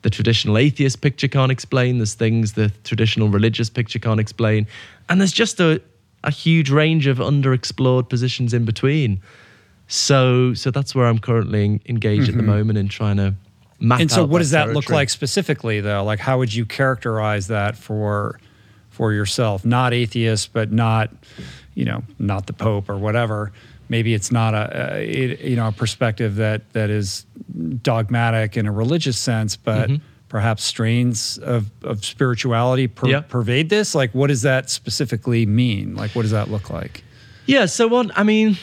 the 0.01 0.09
traditional 0.09 0.57
atheist 0.57 1.01
picture 1.01 1.27
can't 1.27 1.51
explain. 1.51 1.97
There's 1.97 2.13
things 2.13 2.53
the 2.53 2.71
traditional 2.83 3.29
religious 3.29 3.69
picture 3.69 3.99
can't 3.99 4.19
explain, 4.19 4.67
and 5.09 5.19
there's 5.19 5.33
just 5.33 5.59
a 5.59 5.81
a 6.23 6.31
huge 6.31 6.69
range 6.69 7.07
of 7.07 7.17
underexplored 7.17 8.09
positions 8.09 8.53
in 8.53 8.65
between. 8.65 9.21
So 9.87 10.53
so 10.53 10.71
that's 10.71 10.95
where 10.95 11.07
I'm 11.07 11.19
currently 11.19 11.65
en- 11.65 11.81
engaged 11.85 12.29
at 12.29 12.35
the 12.35 12.41
mm-hmm. 12.41 12.51
moment 12.51 12.77
in 12.77 12.87
trying 12.87 13.17
to 13.17 13.35
map. 13.79 13.99
And 13.99 14.11
so 14.11 14.25
what 14.25 14.39
does 14.39 14.51
that 14.51 14.69
look 14.73 14.89
like 14.89 15.09
specifically 15.09 15.81
though? 15.81 16.03
Like 16.03 16.19
how 16.19 16.37
would 16.37 16.53
you 16.53 16.65
characterize 16.65 17.47
that 17.47 17.77
for 17.77 18.39
for 18.89 19.11
yourself? 19.11 19.65
Not 19.65 19.93
atheist, 19.93 20.53
but 20.53 20.71
not, 20.71 21.11
you 21.75 21.85
know, 21.85 22.03
not 22.19 22.47
the 22.47 22.53
Pope 22.53 22.89
or 22.89 22.97
whatever. 22.97 23.51
Maybe 23.89 24.13
it's 24.13 24.31
not 24.31 24.53
a, 24.53 24.95
a 24.97 25.03
it- 25.03 25.41
you 25.41 25.55
know 25.55 25.67
a 25.67 25.71
perspective 25.71 26.35
that 26.35 26.71
that 26.73 26.89
is 26.89 27.25
dogmatic 27.81 28.57
in 28.57 28.65
a 28.65 28.71
religious 28.71 29.17
sense, 29.17 29.55
but 29.55 29.89
mm-hmm. 29.89 30.03
perhaps 30.29 30.63
strains 30.63 31.37
of, 31.39 31.69
of 31.83 32.03
spirituality 32.03 32.87
per, 32.87 33.07
Yeah. 33.09 33.21
pervade 33.21 33.69
this. 33.69 33.93
Like, 33.93 34.11
what 34.13 34.27
does 34.27 34.41
that 34.41 34.69
specifically 34.69 35.45
mean? 35.45 35.95
Like, 35.95 36.11
what 36.15 36.23
does 36.23 36.31
that 36.31 36.49
look 36.49 36.69
like? 36.69 37.03
Yeah. 37.45 37.65
So 37.67 37.87
one, 37.87 38.11
I 38.15 38.23
mean, 38.23 38.57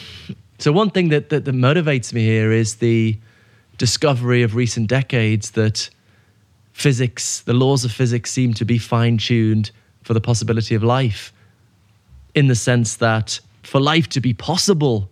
so 0.57 0.71
one 0.71 0.89
thing 0.89 1.09
that, 1.09 1.29
that 1.29 1.45
that 1.45 1.55
motivates 1.55 2.13
me 2.13 2.25
here 2.25 2.51
is 2.51 2.75
the 2.75 3.17
discovery 3.77 4.43
of 4.43 4.55
recent 4.55 4.87
decades 4.87 5.51
that 5.51 5.89
physics, 6.73 7.41
the 7.41 7.53
laws 7.53 7.85
of 7.85 7.91
physics, 7.91 8.31
seem 8.31 8.53
to 8.55 8.65
be 8.65 8.77
fine 8.77 9.17
tuned 9.17 9.71
for 10.03 10.13
the 10.13 10.21
possibility 10.21 10.75
of 10.75 10.83
life, 10.83 11.31
in 12.33 12.47
the 12.47 12.55
sense 12.55 12.95
that 12.97 13.39
for 13.63 13.79
life 13.79 14.07
to 14.09 14.21
be 14.21 14.33
possible, 14.33 15.09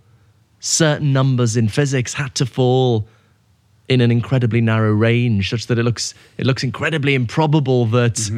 certain 0.60 1.14
numbers 1.14 1.56
in 1.56 1.68
physics 1.68 2.14
had 2.14 2.36
to 2.36 2.46
fall 2.46 3.08
in 3.88 4.02
an 4.02 4.12
incredibly 4.12 4.62
narrow 4.62 4.92
range, 4.92 5.50
such 5.50 5.68
that 5.68 5.80
it 5.80 5.84
looks 5.84 6.14
it 6.38 6.46
looks 6.46 6.64
incredibly 6.64 7.16
improbable 7.16 7.86
that 7.88 8.30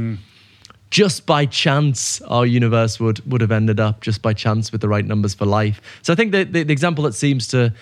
just 0.90 1.26
by 1.26 1.46
chance 1.46 2.22
our 2.22 2.46
universe 2.46 3.00
would 3.00 3.20
would 3.30 3.42
have 3.42 3.52
ended 3.52 3.80
up 3.80 4.02
just 4.02 4.22
by 4.22 4.34
chance 4.34 4.72
with 4.72 4.82
the 4.82 4.90
right 4.90 5.06
numbers 5.06 5.34
for 5.34 5.46
life. 5.46 5.82
So 6.02 6.14
I 6.14 6.16
think 6.16 6.32
the, 6.32 6.44
the, 6.44 6.64
the 6.64 6.74
example 6.74 7.04
that 7.06 7.14
seems 7.14 7.48
to 7.50 7.74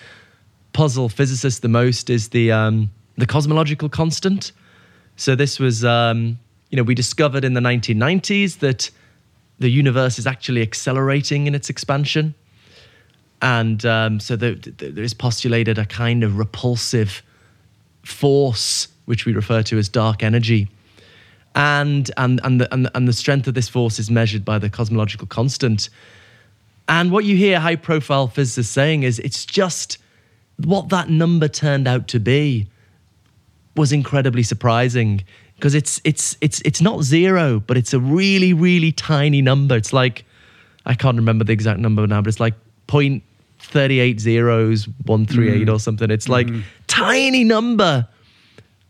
puzzle 0.72 1.08
physicists 1.08 1.60
the 1.60 1.68
most 1.68 2.10
is 2.10 2.30
the 2.30 2.52
um, 2.52 2.90
the 3.16 3.26
cosmological 3.26 3.88
constant. 3.88 4.52
So 5.16 5.34
this 5.34 5.58
was 5.58 5.84
um, 5.84 6.38
you 6.70 6.76
know 6.76 6.82
we 6.82 6.94
discovered 6.94 7.44
in 7.44 7.54
the 7.54 7.60
1990s 7.60 8.58
that 8.58 8.90
the 9.60 9.68
universe 9.68 10.18
is 10.18 10.26
actually 10.26 10.62
accelerating 10.62 11.46
in 11.46 11.54
its 11.54 11.70
expansion, 11.70 12.34
and 13.40 13.84
um, 13.86 14.18
so 14.18 14.36
the, 14.36 14.54
the, 14.54 14.90
there 14.90 15.04
is 15.04 15.14
postulated 15.14 15.78
a 15.78 15.86
kind 15.86 16.24
of 16.24 16.36
repulsive 16.36 17.22
force 18.02 18.88
which 19.04 19.26
we 19.26 19.32
refer 19.32 19.62
to 19.62 19.78
as 19.78 19.88
dark 19.88 20.22
energy. 20.22 20.68
And 21.54 22.10
and 22.16 22.40
and 22.44 22.60
the, 22.60 22.72
and 22.72 22.88
and 22.94 23.08
the 23.08 23.12
strength 23.12 23.48
of 23.48 23.54
this 23.54 23.68
force 23.68 23.98
is 23.98 24.10
measured 24.10 24.44
by 24.44 24.58
the 24.58 24.70
cosmological 24.70 25.26
constant. 25.26 25.90
And 26.88 27.10
what 27.10 27.24
you 27.24 27.36
hear 27.36 27.60
high 27.60 27.76
profile 27.76 28.28
physicists 28.28 28.72
saying 28.72 29.02
is 29.02 29.18
it's 29.18 29.44
just 29.44 29.98
what 30.58 30.88
that 30.90 31.08
number 31.08 31.48
turned 31.48 31.88
out 31.88 32.08
to 32.08 32.20
be 32.20 32.68
was 33.76 33.92
incredibly 33.92 34.42
surprising 34.42 35.22
because 35.60 35.74
it's 35.74 36.00
it's 36.04 36.36
it's 36.40 36.60
it's 36.62 36.80
not 36.80 37.02
zero, 37.02 37.60
but 37.60 37.76
it's 37.76 37.92
a 37.92 38.00
really 38.00 38.52
really 38.52 38.92
tiny 38.92 39.42
number. 39.42 39.76
It's 39.76 39.92
like 39.92 40.24
I 40.86 40.94
can't 40.94 41.16
remember 41.16 41.44
the 41.44 41.52
exact 41.52 41.78
number 41.78 42.06
now, 42.06 42.22
but 42.22 42.28
it's 42.28 42.40
like 42.40 42.54
point 42.86 43.22
thirty 43.58 44.00
eight 44.00 44.18
zeros, 44.20 44.88
one 45.04 45.26
three 45.26 45.50
eight 45.50 45.68
mm. 45.68 45.74
or 45.74 45.78
something. 45.78 46.10
It's 46.10 46.28
like 46.28 46.46
mm. 46.46 46.62
tiny 46.86 47.44
number, 47.44 48.08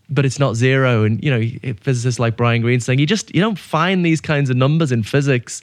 but 0.09 0.25
it's 0.25 0.39
not 0.39 0.55
zero. 0.55 1.03
And 1.03 1.23
you 1.23 1.31
know, 1.31 1.75
physicists 1.81 2.21
like 2.21 2.37
Brian 2.37 2.63
Greene 2.63 2.81
saying 2.81 3.01
you 3.01 3.07
just 3.07 3.35
you 3.35 3.41
don't 3.41 3.59
find 3.59 4.07
these 4.07 4.21
kinds 4.21 4.49
of 4.49 4.57
numbers 4.57 4.93
in 4.93 5.03
physics, 5.03 5.63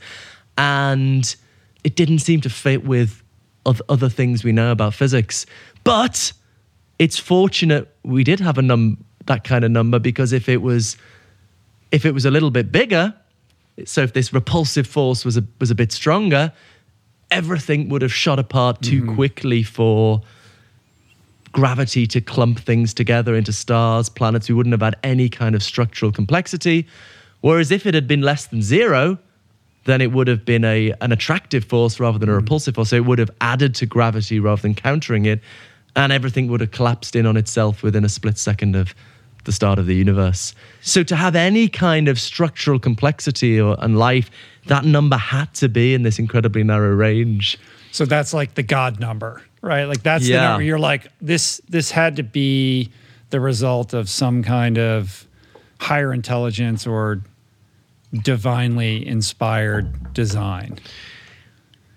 and 0.58 1.36
it 1.84 1.96
didn't 1.96 2.20
seem 2.20 2.42
to 2.42 2.50
fit 2.50 2.86
with 2.86 3.24
other 3.90 4.10
things 4.10 4.44
we 4.44 4.52
know 4.52 4.72
about 4.72 4.94
physics. 4.94 5.46
But 5.84 6.34
it's 7.00 7.18
fortunate 7.18 7.94
we 8.04 8.24
did 8.24 8.40
have 8.40 8.58
a 8.58 8.62
num 8.62 9.06
that 9.28 9.44
kind 9.44 9.64
of 9.64 9.72
number 9.72 10.00
because 10.00 10.34
if 10.34 10.50
it 10.50 10.62
was 10.62 10.98
if 11.92 12.06
it 12.06 12.14
was 12.14 12.26
a 12.26 12.32
little 12.32 12.52
bit 12.52 12.72
bigger, 12.72 13.14
so 13.86 14.02
if 14.02 14.14
this 14.14 14.34
repulsive 14.34 14.88
force 14.88 15.24
was 15.24 15.38
a 15.38 15.44
was 15.60 15.72
a 15.72 15.76
bit 15.76 15.92
stronger, 15.92 16.52
everything 17.32 17.90
would 17.90 18.02
have 18.02 18.14
shot 18.14 18.40
apart 18.40 18.82
too 18.82 19.02
mm-hmm. 19.02 19.16
quickly 19.16 19.64
for 19.64 20.22
gravity 21.52 22.06
to 22.06 22.22
clump 22.22 22.60
things 22.60 22.94
together 22.94 23.36
into 23.36 23.52
stars, 23.52 24.10
planets. 24.10 24.50
We 24.50 24.56
wouldn't 24.56 24.74
have 24.74 24.82
had 24.82 24.96
any 25.04 25.30
kind 25.30 25.56
of 25.56 25.64
structural 25.64 26.12
complexity. 26.12 26.88
Whereas 27.42 27.72
if 27.72 27.86
it 27.86 27.94
had 27.94 28.08
been 28.08 28.22
less 28.22 28.48
than 28.48 28.62
zero, 28.62 29.18
then 29.86 30.02
it 30.02 30.12
would 30.12 30.28
have 30.28 30.44
been 30.44 30.66
a 30.66 30.94
an 31.02 31.12
attractive 31.12 31.64
force 31.64 32.00
rather 32.00 32.20
than 32.20 32.30
a 32.30 32.32
mm-hmm. 32.32 32.42
repulsive 32.42 32.76
force. 32.76 32.90
So 32.90 32.96
it 32.96 33.06
would 33.06 33.20
have 33.20 33.32
added 33.42 33.76
to 33.76 33.86
gravity 33.86 34.40
rather 34.40 34.62
than 34.62 34.76
countering 34.76 35.26
it, 35.26 35.42
and 35.96 36.12
everything 36.12 36.48
would 36.48 36.62
have 36.62 36.72
collapsed 36.72 37.16
in 37.16 37.26
on 37.26 37.38
itself 37.38 37.84
within 37.84 38.04
a 38.04 38.10
split 38.10 38.38
second 38.38 38.76
of 38.76 38.94
the 39.48 39.52
start 39.52 39.80
of 39.80 39.88
the 39.88 39.96
universe. 39.96 40.54
So 40.82 41.02
to 41.02 41.16
have 41.16 41.36
any 41.36 41.68
kind 41.68 42.08
of 42.08 42.20
structural 42.20 42.78
complexity 42.78 43.60
or, 43.60 43.76
and 43.84 43.98
life, 43.98 44.30
that 44.68 44.86
number 44.86 45.18
had 45.18 45.52
to 45.56 45.70
be 45.70 45.96
in 45.96 46.04
this 46.04 46.20
incredibly 46.20 46.64
narrow 46.64 46.94
range. 46.94 47.58
So 47.92 48.06
that's 48.06 48.34
like 48.34 48.54
the 48.54 48.62
God 48.62 49.00
number, 49.00 49.42
right? 49.62 49.86
Like 49.86 50.04
that's 50.04 50.28
the 50.28 50.34
number 50.34 50.62
you're 50.62 50.78
like 50.78 51.08
this 51.20 51.60
this 51.68 51.90
had 51.90 52.18
to 52.18 52.24
be 52.24 52.92
the 53.32 53.40
result 53.40 53.94
of 53.94 54.10
some 54.10 54.44
kind 54.44 54.78
of 54.78 55.26
higher 55.80 56.14
intelligence 56.14 56.86
or 56.86 57.22
divinely 58.24 59.08
inspired 59.08 60.14
design. 60.14 60.78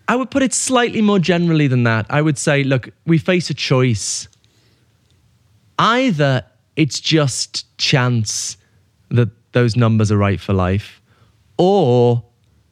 I 0.08 0.16
would 0.16 0.30
put 0.30 0.42
it 0.42 0.54
slightly 0.54 1.02
more 1.02 1.18
generally 1.18 1.68
than 1.68 1.82
that. 1.84 2.06
I 2.10 2.22
would 2.22 2.38
say, 2.38 2.64
look, 2.64 2.88
we 3.06 3.18
face 3.18 3.50
a 3.50 3.54
choice. 3.54 4.28
Either 5.78 6.44
it's 6.76 7.00
just 7.00 7.76
chance 7.78 8.56
that 9.10 9.28
those 9.52 9.76
numbers 9.76 10.12
are 10.12 10.18
right 10.18 10.40
for 10.40 10.52
life, 10.52 11.00
or 11.58 12.24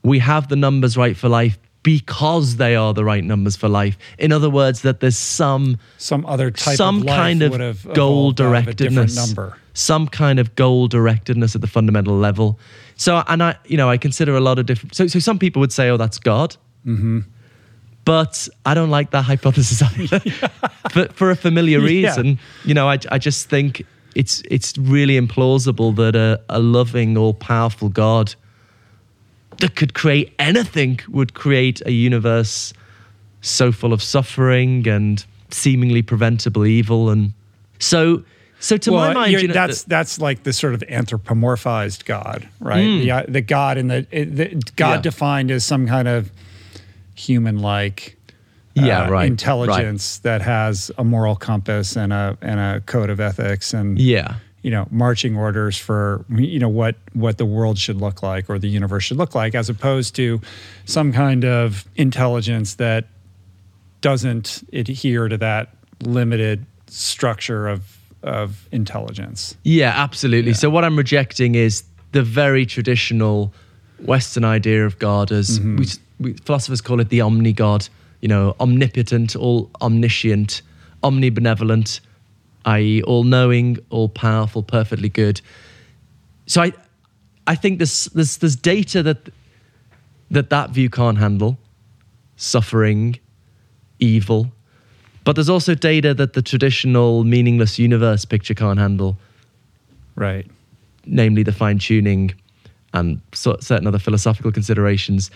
we 0.02 0.18
have 0.20 0.48
the 0.48 0.56
numbers 0.56 0.96
right 0.96 1.16
for 1.16 1.28
life 1.28 1.58
because 1.82 2.56
they 2.56 2.76
are 2.76 2.92
the 2.92 3.04
right 3.04 3.24
numbers 3.24 3.56
for 3.56 3.68
life. 3.68 3.96
In 4.18 4.32
other 4.32 4.50
words, 4.50 4.82
that 4.82 5.00
there's 5.00 5.16
some 5.16 5.78
Some 5.96 6.26
other 6.26 6.50
type 6.50 6.76
some 6.76 6.98
of 6.98 7.04
life 7.04 7.16
kind 7.16 7.42
of 7.42 7.52
goal 7.94 8.30
evolved 8.30 8.40
out 8.40 8.54
of 8.56 8.68
a 8.68 8.74
different 8.74 9.10
directedness 9.10 9.16
number. 9.16 9.56
some 9.74 10.08
kind 10.08 10.38
of 10.38 10.54
goal 10.54 10.88
directedness 10.88 11.54
at 11.54 11.60
the 11.60 11.66
fundamental 11.66 12.16
level 12.16 12.58
so 12.96 13.22
and 13.28 13.42
i 13.42 13.56
you 13.64 13.76
know 13.76 13.88
i 13.88 13.96
consider 13.96 14.36
a 14.36 14.40
lot 14.40 14.58
of 14.58 14.66
different 14.66 14.94
so, 14.94 15.06
so 15.06 15.18
some 15.18 15.38
people 15.38 15.60
would 15.60 15.72
say 15.72 15.88
oh 15.88 15.96
that's 15.96 16.18
god 16.18 16.56
mm-hmm. 16.84 17.20
But 18.12 18.48
i 18.64 18.72
don't 18.74 18.90
like 18.98 19.08
that 19.10 19.24
hypothesis 19.32 19.82
either 20.02 20.20
for, 20.94 21.04
for 21.18 21.30
a 21.30 21.36
familiar 21.36 21.78
Yeah. 21.80 21.86
reason 22.08 22.26
you 22.64 22.74
know 22.78 22.86
I, 22.94 22.96
I 23.12 23.18
just 23.28 23.48
think 23.50 23.84
it's 24.14 24.42
it's 24.56 24.70
really 24.78 25.16
implausible 25.24 25.94
that 25.96 26.14
a, 26.16 26.40
a 26.48 26.58
loving 26.58 27.16
all-powerful 27.18 27.88
god 27.90 28.34
that 29.60 29.74
could 29.76 29.92
create 29.92 30.32
anything 30.38 31.00
would 31.08 31.32
create 31.34 31.82
a 31.86 31.92
universe 31.92 32.72
so 33.40 33.72
full 33.72 33.92
of 33.92 34.02
suffering 34.02 34.88
and 34.88 35.24
seemingly 35.50 36.02
preventable 36.02 36.64
evil 36.66 37.10
and 37.10 37.32
so 37.78 38.22
so 38.60 38.76
to 38.76 38.90
my 38.90 39.12
mind 39.14 39.32
you're- 39.32 39.46
know, 39.46 39.54
that's 39.54 39.84
that's 39.84 40.18
like 40.18 40.42
the 40.42 40.52
sort 40.52 40.74
of 40.74 40.80
anthropomorphized 40.88 42.04
God, 42.04 42.48
right? 42.60 42.82
The, 43.02 43.10
uh, 43.10 43.22
the 43.28 43.40
God 43.40 43.78
in 43.78 43.86
the, 43.86 44.00
the 44.10 44.46
God. 44.74 44.94
Yeah. 44.96 45.00
defined 45.10 45.50
as 45.52 45.64
some 45.64 45.86
kind 45.86 46.08
of 46.08 46.32
human-like 47.18 48.16
Yeah, 48.74 49.06
uh, 49.06 49.10
right, 49.10 49.26
intelligence 49.26 50.18
that 50.18 50.40
has 50.42 50.90
a 50.96 51.04
moral 51.04 51.36
compass 51.36 51.96
and 51.96 52.12
a 52.12 52.38
and 52.40 52.60
a 52.60 52.80
code 52.86 53.10
of 53.10 53.18
ethics 53.20 53.74
and 53.74 53.98
yeah. 53.98 54.36
you 54.62 54.70
know 54.70 54.86
marching 54.90 55.36
orders 55.36 55.76
for 55.76 56.24
you 56.30 56.58
know 56.60 56.68
what 56.68 56.94
what 57.12 57.38
the 57.38 57.44
world 57.46 57.76
should 57.78 57.96
look 57.96 58.22
like 58.22 58.48
or 58.48 58.58
the 58.58 58.68
universe 58.68 59.04
should 59.04 59.16
look 59.16 59.34
like 59.34 59.54
as 59.54 59.68
opposed 59.68 60.14
to 60.16 60.40
some 60.84 61.12
kind 61.12 61.44
of 61.44 61.84
intelligence 61.96 62.76
that 62.76 63.06
doesn't 64.00 64.62
adhere 64.72 65.28
to 65.28 65.36
that 65.36 65.74
limited 66.02 66.64
structure 66.86 67.66
of 67.68 67.98
of 68.22 68.68
intelligence. 68.72 69.56
Yeah 69.64 69.92
absolutely. 69.96 70.54
So 70.54 70.70
what 70.70 70.84
i'm 70.84 70.96
rejecting 70.96 71.56
is 71.56 71.82
the 72.12 72.22
very 72.22 72.64
traditional 72.64 73.52
western 74.06 74.44
idea 74.44 74.86
of 74.86 74.98
god 74.98 75.32
as 75.32 75.60
we, 75.60 75.86
we 76.20 76.32
philosophers 76.34 76.80
call 76.80 77.00
it 77.00 77.08
the 77.08 77.20
omni-god 77.20 77.88
you 78.20 78.28
know 78.28 78.54
omnipotent 78.60 79.36
all 79.36 79.70
omniscient 79.80 80.62
omnibenevolent 81.02 82.00
i.e 82.64 83.02
all-knowing 83.02 83.78
all-powerful 83.90 84.62
perfectly 84.62 85.08
good. 85.08 85.40
So 86.46 86.62
i 86.62 86.72
i 87.46 87.54
think 87.54 87.78
there's 87.78 88.06
there's, 88.06 88.38
there's 88.38 88.56
data 88.56 89.02
that 89.02 89.30
that 90.30 90.50
that 90.50 90.70
view 90.70 90.90
can't 90.90 91.18
handle. 91.18 91.58
Suffering 92.36 93.18
evil. 93.98 94.52
But 95.24 95.36
there's 95.36 95.48
also 95.48 95.74
data 95.74 96.14
that 96.14 96.34
the 96.34 96.42
traditional 96.42 97.24
meaningless 97.24 97.78
universe 97.78 98.24
picture 98.24 98.54
can't 98.54 98.78
handle. 98.78 99.18
Right. 100.14 100.46
Namely 101.04 101.42
the 101.42 101.52
fine 101.52 101.78
tuning 101.78 102.34
and 102.94 103.20
certain 103.34 103.86
other 103.86 103.98
philosophical 103.98 104.52
considerations. 104.52 105.30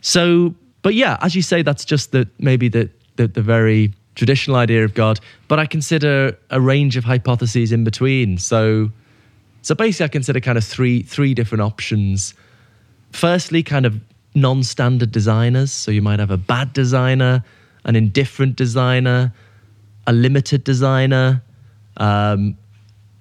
So, 0.00 0.54
but 0.82 0.94
yeah, 0.94 1.18
as 1.20 1.34
you 1.34 1.42
say, 1.42 1.62
that's 1.62 1.84
just 1.84 2.12
the 2.12 2.28
maybe 2.38 2.68
the, 2.68 2.90
the 3.16 3.28
the 3.28 3.42
very 3.42 3.92
traditional 4.14 4.56
idea 4.56 4.84
of 4.84 4.94
God. 4.94 5.20
But 5.48 5.58
I 5.58 5.66
consider 5.66 6.36
a 6.50 6.60
range 6.60 6.96
of 6.96 7.04
hypotheses 7.04 7.72
in 7.72 7.84
between. 7.84 8.38
So, 8.38 8.90
so 9.62 9.74
basically, 9.74 10.04
I 10.04 10.08
consider 10.08 10.40
kind 10.40 10.58
of 10.58 10.64
three 10.64 11.02
three 11.02 11.34
different 11.34 11.62
options. 11.62 12.34
Firstly, 13.12 13.62
kind 13.62 13.86
of 13.86 14.00
non-standard 14.34 15.10
designers. 15.10 15.72
So 15.72 15.90
you 15.90 16.02
might 16.02 16.20
have 16.20 16.30
a 16.30 16.36
bad 16.36 16.72
designer, 16.72 17.42
an 17.84 17.96
indifferent 17.96 18.56
designer, 18.56 19.32
a 20.06 20.12
limited 20.12 20.64
designer. 20.64 21.42
Um, 21.96 22.56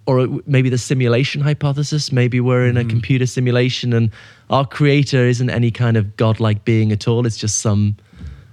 or 0.10 0.27
maybe 0.48 0.69
the 0.69 0.77
simulation 0.77 1.40
hypothesis. 1.41 2.11
Maybe 2.11 2.40
we're 2.40 2.65
in 2.65 2.77
a 2.77 2.84
computer 2.84 3.27
simulation 3.27 3.94
and 3.94 4.10
our 4.49 4.65
creator 4.65 5.27
isn't 5.27 5.52
any 5.52 5.69
kind 5.69 5.98
of 5.98 6.18
godlike 6.18 6.65
being 6.65 6.91
at 6.91 7.07
all. 7.07 7.26
It's 7.27 7.38
just 7.38 7.60
some 7.60 7.95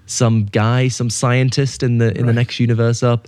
some 0.04 0.44
guy, 0.44 0.88
some 0.88 1.08
scientist 1.08 1.82
in 1.82 1.96
the 1.98 2.16
in 2.16 2.26
the 2.26 2.32
next 2.34 2.60
universe 2.60 3.02
up. 3.02 3.26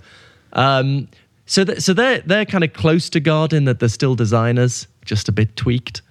Um, 0.53 1.07
so 1.47 1.65
th- 1.65 1.79
so 1.79 1.93
they're 1.93 2.19
they're 2.19 2.45
kind 2.45 2.63
of 2.63 2.73
close 2.73 3.09
to 3.09 3.19
God 3.19 3.51
in 3.51 3.65
that 3.65 3.79
they're 3.79 3.89
still 3.89 4.13
designers, 4.15 4.87
just 5.03 5.27
a 5.27 5.31
bit 5.31 5.55
tweaked. 5.55 6.03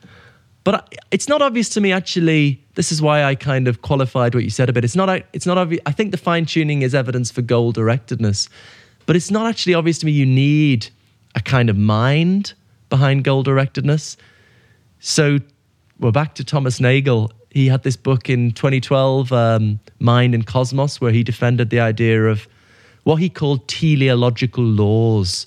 But 0.64 0.74
I- 0.74 0.96
it's 1.12 1.28
not 1.28 1.40
obvious 1.40 1.68
to 1.70 1.80
me 1.80 1.92
actually. 1.92 2.60
This 2.74 2.90
is 2.90 3.00
why 3.00 3.22
I 3.22 3.36
kind 3.36 3.68
of 3.68 3.82
qualified 3.82 4.34
what 4.34 4.42
you 4.42 4.50
said 4.50 4.68
a 4.68 4.72
bit. 4.72 4.84
It's 4.84 4.96
not. 4.96 5.08
It's 5.32 5.46
not 5.46 5.56
obvious. 5.56 5.80
I 5.86 5.92
think 5.92 6.10
the 6.10 6.18
fine 6.18 6.46
tuning 6.46 6.82
is 6.82 6.94
evidence 6.94 7.30
for 7.30 7.42
goal 7.42 7.72
directedness, 7.72 8.48
but 9.06 9.14
it's 9.14 9.30
not 9.30 9.46
actually 9.46 9.74
obvious 9.74 9.98
to 10.00 10.06
me. 10.06 10.12
You 10.12 10.26
need 10.26 10.88
a 11.34 11.40
kind 11.40 11.70
of 11.70 11.76
mind 11.76 12.54
behind 12.90 13.24
goal 13.24 13.44
directedness. 13.44 14.16
So 15.00 15.38
we're 15.98 16.12
back 16.12 16.34
to 16.36 16.44
Thomas 16.44 16.80
Nagel. 16.80 17.30
He 17.50 17.66
had 17.68 17.82
this 17.82 17.96
book 17.96 18.28
in 18.28 18.52
2012, 18.52 19.32
um, 19.32 19.80
Mind 20.00 20.34
and 20.34 20.46
Cosmos, 20.46 21.00
where 21.00 21.12
he 21.12 21.22
defended 21.22 21.70
the 21.70 21.80
idea 21.80 22.24
of 22.26 22.46
what 23.04 23.16
he 23.16 23.28
called 23.28 23.66
teleological 23.68 24.64
laws. 24.64 25.46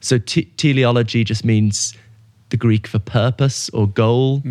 So 0.00 0.18
te- 0.18 0.50
teleology 0.56 1.24
just 1.24 1.44
means 1.44 1.94
the 2.50 2.56
Greek 2.56 2.86
for 2.86 2.98
purpose 2.98 3.68
or 3.70 3.86
goal. 3.88 4.42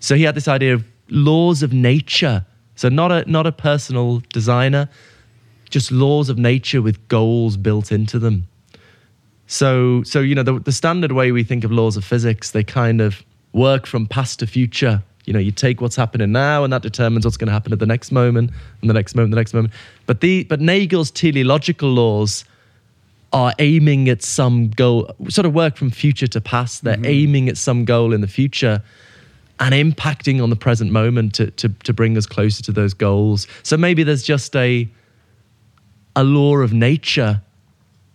So 0.00 0.14
he 0.14 0.22
had 0.22 0.34
this 0.34 0.48
idea 0.48 0.74
of 0.74 0.84
laws 1.08 1.62
of 1.62 1.72
nature. 1.72 2.44
So 2.74 2.88
not 2.88 3.10
a 3.12 3.30
not 3.30 3.46
a 3.46 3.52
personal 3.52 4.22
designer, 4.32 4.88
just 5.70 5.90
laws 5.90 6.28
of 6.28 6.38
nature 6.38 6.82
with 6.82 7.08
goals 7.08 7.56
built 7.56 7.90
into 7.90 8.18
them. 8.18 8.48
So, 9.46 10.02
so 10.02 10.20
you 10.20 10.34
know, 10.34 10.42
the, 10.42 10.58
the 10.58 10.72
standard 10.72 11.12
way 11.12 11.32
we 11.32 11.44
think 11.44 11.64
of 11.64 11.70
laws 11.70 11.96
of 11.96 12.04
physics, 12.04 12.50
they 12.50 12.64
kind 12.64 13.00
of 13.00 13.24
work 13.52 13.86
from 13.86 14.06
past 14.06 14.40
to 14.40 14.46
future. 14.46 15.02
You 15.24 15.32
know, 15.32 15.38
you 15.38 15.50
take 15.50 15.80
what's 15.80 15.96
happening 15.96 16.32
now, 16.32 16.62
and 16.62 16.72
that 16.72 16.82
determines 16.82 17.24
what's 17.24 17.36
going 17.36 17.48
to 17.48 17.52
happen 17.52 17.72
at 17.72 17.78
the 17.78 17.86
next 17.86 18.12
moment, 18.12 18.50
and 18.80 18.90
the 18.90 18.94
next 18.94 19.14
moment, 19.14 19.32
the 19.32 19.36
next 19.36 19.54
moment. 19.54 19.74
But 20.06 20.20
the 20.20 20.44
but 20.44 20.60
Nagel's 20.60 21.10
teleological 21.10 21.88
laws 21.88 22.44
are 23.32 23.52
aiming 23.58 24.08
at 24.08 24.22
some 24.22 24.70
goal, 24.70 25.10
sort 25.28 25.46
of 25.46 25.52
work 25.52 25.76
from 25.76 25.90
future 25.90 26.28
to 26.28 26.40
past. 26.40 26.84
They're 26.84 26.94
mm-hmm. 26.94 27.04
aiming 27.06 27.48
at 27.48 27.56
some 27.56 27.84
goal 27.84 28.12
in 28.12 28.20
the 28.20 28.28
future. 28.28 28.82
and 29.58 29.74
impacting 29.74 30.42
on 30.42 30.50
the 30.50 30.56
present 30.56 30.92
moment 30.92 31.34
to, 31.34 31.50
to, 31.52 31.68
to 31.84 31.92
bring 31.92 32.16
us 32.16 32.26
closer 32.26 32.62
to 32.62 32.72
those 32.72 32.92
goals. 32.92 33.46
So 33.62 33.76
maybe 33.76 34.02
there's 34.02 34.22
just 34.22 34.54
a, 34.54 34.88
a 36.14 36.24
law 36.24 36.58
of 36.58 36.72
nature 36.72 37.40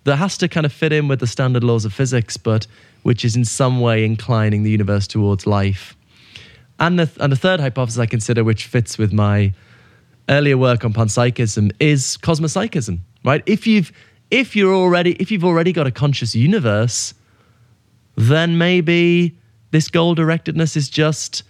that 0.03 0.15
has 0.17 0.37
to 0.39 0.47
kind 0.47 0.65
of 0.65 0.73
fit 0.73 0.91
in 0.91 1.07
with 1.07 1.19
the 1.19 1.27
standard 1.27 1.63
laws 1.63 1.85
of 1.85 1.93
physics, 1.93 2.37
but 2.37 2.67
which 3.03 3.23
is 3.23 3.35
in 3.35 3.45
some 3.45 3.79
way 3.79 4.03
inclining 4.03 4.63
the 4.63 4.71
universe 4.71 5.07
towards 5.07 5.45
life. 5.45 5.95
And 6.79 6.99
the, 6.99 7.09
and 7.19 7.31
the 7.31 7.37
third 7.37 7.59
hypothesis 7.59 7.99
I 7.99 8.07
consider, 8.07 8.43
which 8.43 8.65
fits 8.65 8.97
with 8.97 9.13
my 9.13 9.53
earlier 10.29 10.57
work 10.57 10.83
on 10.83 10.93
panpsychism, 10.93 11.71
is 11.79 12.17
cosmopsychism. 12.17 13.01
Right? 13.23 13.43
If 13.45 13.67
you've 13.67 13.91
if 14.31 14.55
you're 14.55 14.73
already 14.73 15.11
if 15.13 15.29
you've 15.29 15.43
already 15.43 15.73
got 15.73 15.85
a 15.85 15.91
conscious 15.91 16.33
universe, 16.33 17.13
then 18.15 18.57
maybe 18.57 19.37
this 19.71 19.89
goal 19.89 20.15
directedness 20.15 20.75
is 20.75 20.89
just 20.89 21.43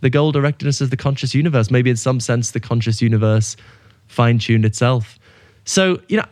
the 0.00 0.10
goal 0.10 0.32
directedness 0.32 0.80
of 0.80 0.90
the 0.90 0.96
conscious 0.96 1.34
universe. 1.34 1.70
Maybe 1.70 1.90
in 1.90 1.96
some 1.96 2.18
sense, 2.18 2.50
the 2.50 2.60
conscious 2.60 3.00
universe 3.00 3.56
fine 4.08 4.38
tuned 4.38 4.64
itself. 4.64 5.18
So, 5.64 6.00
you 6.08 6.16
know, 6.16 6.24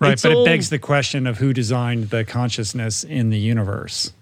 right, 0.00 0.20
but 0.22 0.32
all, 0.32 0.42
it 0.42 0.46
begs 0.46 0.70
the 0.70 0.78
question 0.78 1.26
of 1.26 1.38
who 1.38 1.52
designed 1.52 2.10
the 2.10 2.24
consciousness 2.24 3.04
in 3.04 3.30
the 3.30 3.38
universe. 3.38 4.12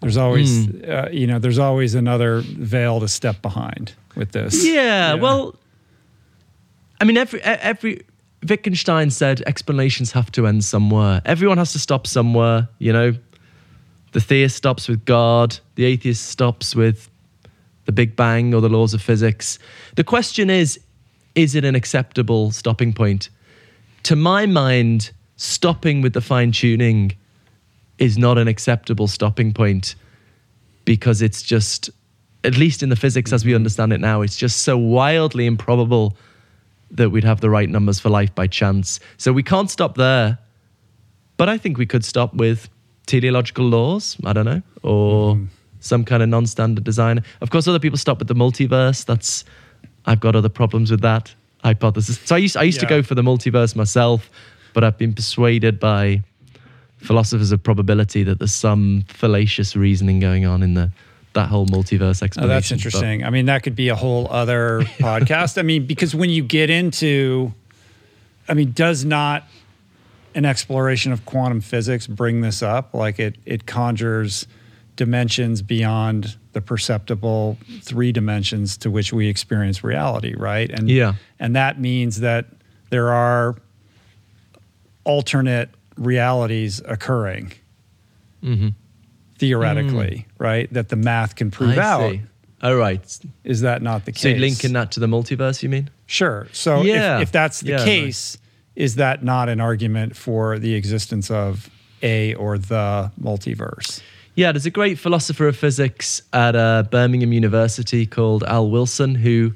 There's 0.00 0.16
always, 0.16 0.66
mm. 0.66 0.88
uh, 0.88 1.08
you 1.10 1.26
know, 1.26 1.38
there's 1.38 1.58
always 1.58 1.94
another 1.94 2.40
veil 2.40 3.00
to 3.00 3.08
step 3.08 3.42
behind 3.42 3.94
with 4.14 4.32
this. 4.32 4.64
Yeah, 4.64 4.72
yeah. 4.72 5.14
well, 5.14 5.56
I 7.00 7.04
mean, 7.04 7.16
every 7.16 7.42
every 7.42 8.02
Wittgenstein 8.46 9.10
said 9.10 9.42
explanations 9.46 10.12
have 10.12 10.30
to 10.32 10.46
end 10.46 10.64
somewhere. 10.64 11.22
Everyone 11.24 11.58
has 11.58 11.72
to 11.72 11.78
stop 11.78 12.06
somewhere. 12.06 12.68
You 12.78 12.92
know, 12.92 13.14
the 14.12 14.20
theist 14.20 14.56
stops 14.56 14.88
with 14.88 15.04
God, 15.04 15.58
the 15.74 15.84
atheist 15.84 16.26
stops 16.28 16.74
with 16.74 17.10
the 17.86 17.92
Big 17.92 18.16
Bang 18.16 18.54
or 18.54 18.60
the 18.60 18.68
laws 18.68 18.94
of 18.94 19.02
physics. 19.02 19.58
The 19.96 20.04
question 20.04 20.50
is 20.50 20.78
is 21.34 21.54
it 21.54 21.64
an 21.64 21.74
acceptable 21.74 22.50
stopping 22.50 22.92
point? 22.92 23.28
To 24.06 24.14
my 24.14 24.46
mind, 24.46 25.10
stopping 25.34 26.00
with 26.00 26.12
the 26.12 26.20
fine 26.20 26.52
tuning 26.52 27.16
is 27.98 28.16
not 28.16 28.38
an 28.38 28.46
acceptable 28.46 29.08
stopping 29.08 29.52
point 29.52 29.96
because 30.84 31.20
it's 31.22 31.42
just, 31.42 31.90
at 32.44 32.56
least 32.56 32.84
in 32.84 32.88
the 32.88 32.94
physics 32.94 33.32
as 33.32 33.44
we 33.44 33.52
understand 33.52 33.92
it 33.92 33.98
now, 33.98 34.22
it's 34.22 34.36
just 34.36 34.62
so 34.62 34.78
wildly 34.78 35.44
improbable 35.44 36.16
that 36.92 37.10
we'd 37.10 37.24
have 37.24 37.40
the 37.40 37.50
right 37.50 37.68
numbers 37.68 37.98
for 37.98 38.08
life 38.08 38.32
by 38.32 38.46
chance. 38.46 39.00
So 39.16 39.32
we 39.32 39.42
can't 39.42 39.68
stop 39.68 39.96
there. 39.96 40.38
But 41.36 41.48
I 41.48 41.58
think 41.58 41.76
we 41.76 41.84
could 41.84 42.04
stop 42.04 42.32
with 42.32 42.68
teleological 43.06 43.64
laws. 43.64 44.16
I 44.24 44.32
don't 44.32 44.44
know, 44.44 44.62
or 44.84 45.34
mm. 45.34 45.48
some 45.80 46.04
kind 46.04 46.22
of 46.22 46.28
non-standard 46.28 46.84
design. 46.84 47.24
Of 47.40 47.50
course, 47.50 47.66
other 47.66 47.80
people 47.80 47.98
stop 47.98 48.20
with 48.20 48.28
the 48.28 48.36
multiverse. 48.36 49.04
That's 49.04 49.44
I've 50.04 50.20
got 50.20 50.36
other 50.36 50.48
problems 50.48 50.92
with 50.92 51.00
that 51.00 51.34
hypothesis. 51.66 52.18
So 52.24 52.36
I 52.36 52.38
used 52.38 52.56
I 52.56 52.62
used 52.62 52.78
yeah. 52.78 52.88
to 52.88 52.94
go 52.94 53.02
for 53.02 53.14
the 53.14 53.22
multiverse 53.22 53.74
myself, 53.74 54.30
but 54.72 54.84
I've 54.84 54.98
been 54.98 55.12
persuaded 55.12 55.78
by 55.80 56.22
philosophers 56.98 57.52
of 57.52 57.62
probability 57.62 58.22
that 58.22 58.38
there's 58.38 58.54
some 58.54 59.04
fallacious 59.08 59.76
reasoning 59.76 60.20
going 60.20 60.46
on 60.46 60.62
in 60.62 60.74
the 60.74 60.90
that 61.34 61.48
whole 61.48 61.66
multiverse 61.66 62.22
explanation. 62.22 62.44
Oh, 62.44 62.48
that's 62.48 62.72
interesting. 62.72 63.20
But, 63.20 63.26
I 63.26 63.30
mean, 63.30 63.46
that 63.46 63.62
could 63.62 63.76
be 63.76 63.88
a 63.88 63.94
whole 63.94 64.26
other 64.30 64.80
podcast. 64.98 65.58
I 65.58 65.62
mean, 65.62 65.86
because 65.86 66.14
when 66.14 66.30
you 66.30 66.42
get 66.42 66.70
into, 66.70 67.52
I 68.48 68.54
mean, 68.54 68.72
does 68.72 69.04
not 69.04 69.44
an 70.34 70.44
exploration 70.44 71.12
of 71.12 71.26
quantum 71.26 71.60
physics 71.60 72.06
bring 72.06 72.40
this 72.40 72.62
up. 72.62 72.94
Like 72.94 73.18
it, 73.18 73.36
it 73.44 73.66
conjures 73.66 74.46
dimensions 74.96 75.62
beyond 75.62 76.36
the 76.52 76.60
perceptible 76.60 77.58
three 77.82 78.12
dimensions 78.12 78.76
to 78.78 78.90
which 78.90 79.12
we 79.12 79.28
experience 79.28 79.84
reality, 79.84 80.34
right? 80.36 80.70
And 80.70 80.88
yeah, 80.88 81.14
and 81.38 81.54
that 81.54 81.80
means 81.80 82.20
that 82.20 82.46
there 82.90 83.12
are 83.12 83.56
alternate 85.04 85.70
realities 85.96 86.80
occurring. 86.84 87.52
Mm-hmm. 88.42 88.68
Theoretically, 89.38 90.26
mm. 90.26 90.32
right? 90.38 90.72
That 90.72 90.88
the 90.88 90.96
math 90.96 91.36
can 91.36 91.50
prove 91.50 91.76
I 91.76 91.82
out. 91.82 92.10
See. 92.12 92.22
Oh, 92.62 92.74
right. 92.74 93.18
Is 93.44 93.60
that 93.60 93.82
not 93.82 94.06
the 94.06 94.12
case? 94.12 94.22
So 94.22 94.40
linking 94.40 94.72
that 94.72 94.92
to 94.92 95.00
the 95.00 95.06
multiverse, 95.06 95.62
you 95.62 95.68
mean? 95.68 95.90
Sure. 96.06 96.48
So 96.52 96.82
yeah. 96.82 97.16
if, 97.16 97.24
if 97.24 97.32
that's 97.32 97.60
the 97.60 97.72
yeah, 97.72 97.84
case, 97.84 98.38
is 98.74 98.94
that 98.94 99.22
not 99.22 99.50
an 99.50 99.60
argument 99.60 100.16
for 100.16 100.58
the 100.58 100.74
existence 100.74 101.30
of 101.30 101.68
a 102.02 102.34
or 102.34 102.56
the 102.56 103.12
multiverse? 103.20 104.00
Yeah, 104.36 104.52
there's 104.52 104.66
a 104.66 104.70
great 104.70 104.98
philosopher 104.98 105.48
of 105.48 105.56
physics 105.56 106.20
at 106.34 106.54
uh, 106.54 106.82
Birmingham 106.90 107.32
University 107.32 108.04
called 108.04 108.44
Al 108.44 108.68
Wilson 108.68 109.14
who 109.14 109.54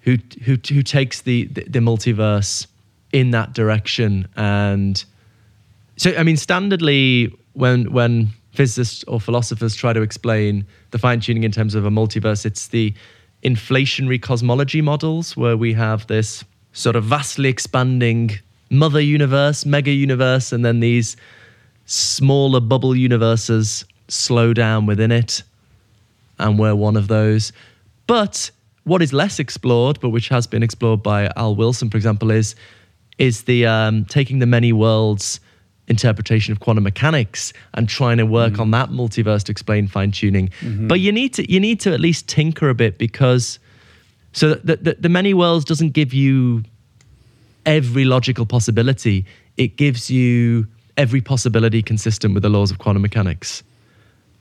who 0.00 0.16
who, 0.44 0.56
who 0.66 0.82
takes 0.82 1.20
the, 1.20 1.44
the, 1.44 1.64
the 1.64 1.78
multiverse 1.80 2.66
in 3.12 3.32
that 3.32 3.52
direction. 3.52 4.26
And 4.34 5.04
so, 5.98 6.14
I 6.16 6.22
mean, 6.22 6.36
standardly, 6.36 7.36
when 7.52 7.92
when 7.92 8.28
physicists 8.54 9.04
or 9.04 9.20
philosophers 9.20 9.74
try 9.76 9.92
to 9.92 10.00
explain 10.00 10.66
the 10.90 10.98
fine 10.98 11.20
tuning 11.20 11.44
in 11.44 11.52
terms 11.52 11.74
of 11.74 11.84
a 11.84 11.90
multiverse, 11.90 12.46
it's 12.46 12.68
the 12.68 12.94
inflationary 13.42 14.20
cosmology 14.20 14.80
models 14.80 15.36
where 15.36 15.56
we 15.58 15.74
have 15.74 16.06
this 16.06 16.44
sort 16.72 16.96
of 16.96 17.04
vastly 17.04 17.50
expanding 17.50 18.30
mother 18.70 19.02
universe, 19.02 19.66
mega 19.66 19.90
universe, 19.90 20.50
and 20.50 20.64
then 20.64 20.80
these 20.80 21.14
smaller 21.84 22.60
bubble 22.60 22.96
universes 22.96 23.84
slow 24.08 24.52
down 24.52 24.86
within 24.86 25.12
it. 25.12 25.42
And 26.38 26.58
we're 26.58 26.74
one 26.74 26.96
of 26.96 27.08
those. 27.08 27.52
But 28.06 28.50
what 28.84 29.02
is 29.02 29.12
less 29.12 29.38
explored, 29.38 30.00
but 30.00 30.10
which 30.10 30.28
has 30.28 30.46
been 30.46 30.62
explored 30.62 31.02
by 31.02 31.30
Al 31.36 31.54
Wilson, 31.54 31.90
for 31.90 31.96
example, 31.96 32.30
is 32.30 32.54
is 33.18 33.42
the 33.44 33.66
um, 33.66 34.04
taking 34.04 34.38
the 34.38 34.46
many 34.46 34.72
worlds 34.72 35.40
interpretation 35.88 36.52
of 36.52 36.60
quantum 36.60 36.84
mechanics 36.84 37.52
and 37.74 37.88
trying 37.88 38.18
to 38.18 38.26
work 38.26 38.54
mm. 38.54 38.60
on 38.60 38.70
that 38.70 38.90
multiverse 38.90 39.42
to 39.42 39.52
explain 39.52 39.88
fine 39.88 40.10
tuning. 40.10 40.48
Mm-hmm. 40.60 40.86
But 40.86 41.00
you 41.00 41.10
need 41.10 41.34
to 41.34 41.50
you 41.50 41.60
need 41.60 41.80
to 41.80 41.92
at 41.92 42.00
least 42.00 42.28
tinker 42.28 42.68
a 42.68 42.74
bit 42.74 42.98
because 42.98 43.58
so 44.32 44.54
the, 44.54 44.76
the, 44.76 44.96
the 45.00 45.08
many 45.08 45.34
worlds 45.34 45.64
doesn't 45.64 45.90
give 45.90 46.12
you 46.14 46.62
every 47.66 48.04
logical 48.04 48.46
possibility. 48.46 49.24
It 49.56 49.76
gives 49.76 50.10
you 50.10 50.66
every 50.96 51.20
possibility 51.20 51.82
consistent 51.82 52.34
with 52.34 52.42
the 52.42 52.48
laws 52.48 52.70
of 52.70 52.78
quantum 52.78 53.02
mechanics. 53.02 53.62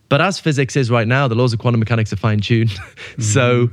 But 0.09 0.21
as 0.21 0.39
physics 0.39 0.75
is 0.75 0.89
right 0.89 1.07
now, 1.07 1.27
the 1.27 1.35
laws 1.35 1.53
of 1.53 1.59
quantum 1.59 1.79
mechanics 1.79 2.13
are 2.13 2.17
fine 2.17 2.39
tuned. 2.39 2.69
mm-hmm. 2.69 3.21
So 3.21 3.69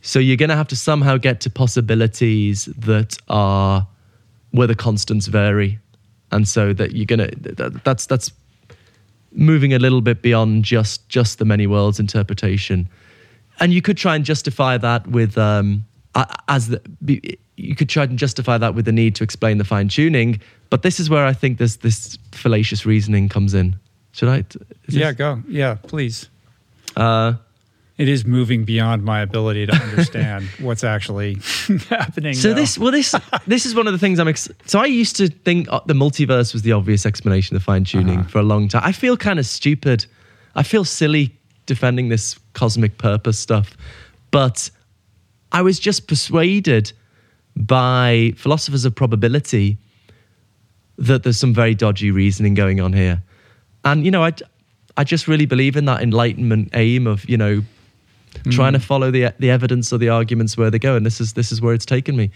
so 0.00 0.18
you're 0.18 0.36
going 0.36 0.48
to 0.48 0.56
have 0.56 0.68
to 0.68 0.76
somehow 0.76 1.16
get 1.16 1.40
to 1.40 1.50
possibilities 1.50 2.66
that 2.78 3.18
are 3.28 3.86
where 4.52 4.66
the 4.66 4.74
constants 4.74 5.26
vary. 5.26 5.78
And 6.30 6.46
so 6.46 6.72
that 6.74 6.92
you're 6.92 7.06
going 7.06 7.30
to 7.30 7.54
that, 7.54 7.84
that's 7.84 8.06
that's 8.06 8.30
moving 9.32 9.74
a 9.74 9.78
little 9.78 10.00
bit 10.00 10.22
beyond 10.22 10.64
just 10.64 11.08
just 11.08 11.38
the 11.38 11.44
many 11.44 11.66
worlds 11.66 11.98
interpretation. 11.98 12.88
And 13.60 13.72
you 13.72 13.82
could 13.82 13.96
try 13.96 14.14
and 14.14 14.24
justify 14.24 14.78
that 14.78 15.06
with 15.08 15.36
um, 15.36 15.84
as 16.48 16.68
the 16.68 17.38
you 17.56 17.74
could 17.74 17.88
try 17.88 18.04
and 18.04 18.18
justify 18.18 18.56
that 18.56 18.74
with 18.74 18.84
the 18.84 18.92
need 18.92 19.14
to 19.16 19.24
explain 19.24 19.58
the 19.58 19.64
fine 19.64 19.88
tuning, 19.88 20.40
but 20.70 20.82
this 20.82 21.00
is 21.00 21.10
where 21.10 21.26
I 21.26 21.32
think 21.32 21.58
this 21.58 21.76
this 21.76 22.18
fallacious 22.32 22.86
reasoning 22.86 23.28
comes 23.28 23.54
in. 23.54 23.76
Should 24.18 24.28
I? 24.30 24.44
Yeah, 24.88 25.12
go. 25.12 25.40
Yeah, 25.46 25.76
please. 25.76 26.28
Uh, 26.96 27.34
it 27.98 28.08
is 28.08 28.24
moving 28.24 28.64
beyond 28.64 29.04
my 29.04 29.20
ability 29.20 29.66
to 29.66 29.72
understand 29.76 30.44
what's 30.58 30.82
actually 30.82 31.34
happening. 31.88 32.34
So 32.34 32.52
this, 32.52 32.76
well, 32.76 32.90
this 32.90 33.14
this 33.46 33.64
is 33.64 33.76
one 33.76 33.86
of 33.86 33.92
the 33.92 33.98
things 33.98 34.18
I'm. 34.18 34.26
Ex- 34.26 34.48
so 34.66 34.80
I 34.80 34.86
used 34.86 35.14
to 35.16 35.28
think 35.28 35.68
uh, 35.70 35.82
the 35.86 35.94
multiverse 35.94 36.52
was 36.52 36.62
the 36.62 36.72
obvious 36.72 37.06
explanation 37.06 37.54
of 37.54 37.62
fine 37.62 37.84
tuning 37.84 38.18
uh-huh. 38.18 38.28
for 38.28 38.40
a 38.40 38.42
long 38.42 38.66
time. 38.66 38.82
I 38.84 38.90
feel 38.90 39.16
kind 39.16 39.38
of 39.38 39.46
stupid. 39.46 40.04
I 40.56 40.64
feel 40.64 40.84
silly 40.84 41.32
defending 41.66 42.08
this 42.08 42.36
cosmic 42.54 42.98
purpose 42.98 43.38
stuff, 43.38 43.76
but 44.32 44.68
I 45.52 45.62
was 45.62 45.78
just 45.78 46.08
persuaded 46.08 46.92
by 47.54 48.32
philosophers 48.36 48.84
of 48.84 48.96
probability 48.96 49.78
that 50.96 51.22
there's 51.22 51.38
some 51.38 51.54
very 51.54 51.76
dodgy 51.76 52.10
reasoning 52.10 52.54
going 52.54 52.80
on 52.80 52.92
here. 52.92 53.22
And, 53.88 54.04
you 54.04 54.10
know, 54.10 54.22
I, 54.22 54.32
I 54.98 55.04
just 55.04 55.26
really 55.28 55.46
believe 55.46 55.76
in 55.76 55.86
that 55.86 56.02
enlightenment 56.02 56.70
aim 56.74 57.06
of, 57.06 57.28
you 57.28 57.38
know, 57.38 57.62
mm. 58.34 58.52
trying 58.52 58.74
to 58.74 58.80
follow 58.80 59.10
the, 59.10 59.32
the 59.38 59.50
evidence 59.50 59.92
or 59.92 59.98
the 59.98 60.10
arguments 60.10 60.58
where 60.58 60.70
they 60.70 60.78
go. 60.78 60.94
And 60.94 61.06
this 61.06 61.20
is, 61.20 61.32
this 61.32 61.50
is 61.50 61.62
where 61.62 61.72
it's 61.72 61.86
taken 61.86 62.14
me. 62.14 62.30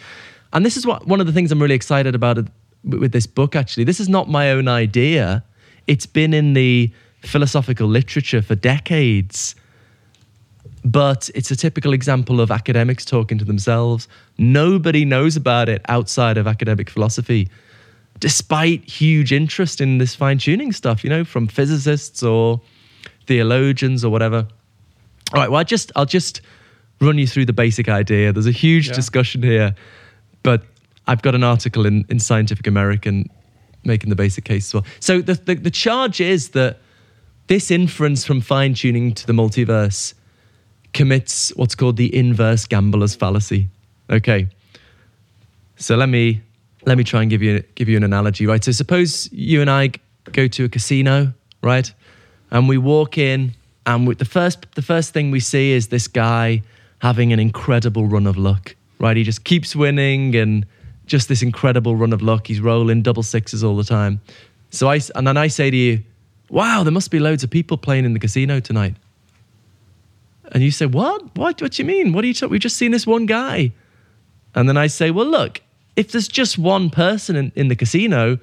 And 0.54 0.64
this 0.64 0.76
is 0.76 0.86
what, 0.86 1.06
one 1.06 1.20
of 1.20 1.26
the 1.26 1.32
things 1.32 1.52
I'm 1.52 1.60
really 1.60 1.74
excited 1.74 2.14
about 2.14 2.38
with 2.84 3.12
this 3.12 3.26
book, 3.26 3.54
actually. 3.54 3.84
This 3.84 4.00
is 4.00 4.08
not 4.08 4.28
my 4.28 4.50
own 4.50 4.66
idea. 4.66 5.44
It's 5.86 6.06
been 6.06 6.32
in 6.32 6.54
the 6.54 6.90
philosophical 7.20 7.86
literature 7.86 8.42
for 8.42 8.54
decades 8.54 9.54
but 10.84 11.30
it's 11.34 11.50
a 11.50 11.56
typical 11.56 11.92
example 11.92 12.40
of 12.40 12.50
academics 12.50 13.04
talking 13.04 13.38
to 13.38 13.44
themselves. 13.44 14.08
Nobody 14.38 15.04
knows 15.04 15.36
about 15.36 15.68
it 15.68 15.82
outside 15.88 16.36
of 16.36 16.46
academic 16.46 16.90
philosophy, 16.90 17.48
despite 18.22 18.88
huge 18.88 19.32
interest 19.32 19.80
in 19.80 19.98
this 19.98 20.14
fine 20.14 20.38
tuning 20.38 20.70
stuff, 20.70 21.02
you 21.02 21.10
know, 21.10 21.24
from 21.24 21.48
physicists 21.48 22.22
or 22.22 22.60
theologians 23.26 24.04
or 24.04 24.10
whatever. 24.10 24.46
All 25.34 25.40
right. 25.40 25.50
Well, 25.50 25.58
I 25.58 25.64
just 25.64 25.90
I'll 25.96 26.06
just 26.06 26.40
run 27.00 27.18
you 27.18 27.26
through 27.26 27.46
the 27.46 27.52
basic 27.52 27.88
idea. 27.88 28.32
There's 28.32 28.46
a 28.46 28.52
huge 28.52 28.86
Yeah. 28.86 28.94
discussion 28.94 29.42
here, 29.42 29.74
but 30.44 30.62
I've 31.08 31.20
got 31.20 31.34
an 31.34 31.42
article 31.42 31.84
in, 31.84 32.04
in 32.08 32.20
Scientific 32.20 32.68
American 32.68 33.28
making 33.82 34.08
the 34.08 34.14
basic 34.14 34.44
case 34.44 34.68
as 34.68 34.74
well. 34.74 34.84
So 35.00 35.20
the, 35.20 35.34
the, 35.34 35.54
the 35.56 35.70
charge 35.72 36.20
is 36.20 36.50
that 36.50 36.78
this 37.48 37.72
inference 37.72 38.24
from 38.24 38.40
fine 38.40 38.74
tuning 38.74 39.14
to 39.14 39.26
the 39.26 39.32
multiverse 39.32 40.14
commits 40.94 41.50
what's 41.56 41.74
called 41.74 41.96
the 41.96 42.14
inverse 42.14 42.66
gambler's 42.68 43.16
fallacy. 43.16 43.66
Okay. 44.10 44.46
So 45.76 45.96
let 45.96 46.08
me 46.08 46.40
let 46.84 46.98
me 46.98 47.04
try 47.04 47.22
and 47.22 47.30
give 47.30 47.42
you 47.42 47.62
give 47.74 47.88
you 47.88 47.96
an 47.96 48.04
analogy, 48.04 48.46
right? 48.46 48.62
So 48.62 48.72
suppose 48.72 49.30
you 49.32 49.60
and 49.60 49.70
I 49.70 49.90
go 50.32 50.48
to 50.48 50.64
a 50.64 50.68
casino, 50.68 51.32
right? 51.62 51.92
And 52.50 52.68
we 52.68 52.78
walk 52.78 53.18
in, 53.18 53.54
and 53.86 54.06
we, 54.06 54.14
the 54.14 54.24
first 54.24 54.66
the 54.74 54.82
first 54.82 55.12
thing 55.12 55.30
we 55.30 55.40
see 55.40 55.72
is 55.72 55.88
this 55.88 56.08
guy 56.08 56.62
having 56.98 57.32
an 57.32 57.40
incredible 57.40 58.06
run 58.06 58.26
of 58.26 58.36
luck, 58.36 58.74
right? 58.98 59.16
He 59.16 59.24
just 59.24 59.44
keeps 59.44 59.74
winning 59.74 60.36
and 60.36 60.66
just 61.06 61.28
this 61.28 61.42
incredible 61.42 61.96
run 61.96 62.12
of 62.12 62.22
luck. 62.22 62.46
He's 62.46 62.60
rolling 62.60 63.02
double 63.02 63.22
sixes 63.22 63.64
all 63.64 63.76
the 63.76 63.84
time. 63.84 64.20
So 64.70 64.88
I 64.88 65.00
and 65.14 65.26
then 65.26 65.36
I 65.36 65.48
say 65.48 65.70
to 65.70 65.76
you, 65.76 66.02
"Wow, 66.50 66.82
there 66.82 66.92
must 66.92 67.10
be 67.10 67.18
loads 67.18 67.44
of 67.44 67.50
people 67.50 67.76
playing 67.76 68.04
in 68.04 68.12
the 68.12 68.20
casino 68.20 68.60
tonight." 68.60 68.96
And 70.52 70.62
you 70.62 70.70
say, 70.70 70.86
"What? 70.86 71.36
What? 71.36 71.62
What 71.62 71.72
do 71.72 71.82
you 71.82 71.86
mean? 71.86 72.12
What 72.12 72.24
are 72.24 72.26
you 72.26 72.34
talking? 72.34 72.50
We've 72.50 72.60
just 72.60 72.76
seen 72.76 72.90
this 72.90 73.06
one 73.06 73.26
guy." 73.26 73.72
And 74.54 74.68
then 74.68 74.76
I 74.76 74.86
say, 74.86 75.10
well, 75.10 75.26
look, 75.26 75.61
if 75.96 76.12
there's 76.12 76.28
just 76.28 76.58
one 76.58 76.90
person 76.90 77.36
in, 77.36 77.52
in 77.54 77.68
the 77.68 77.76
casino, 77.76 78.38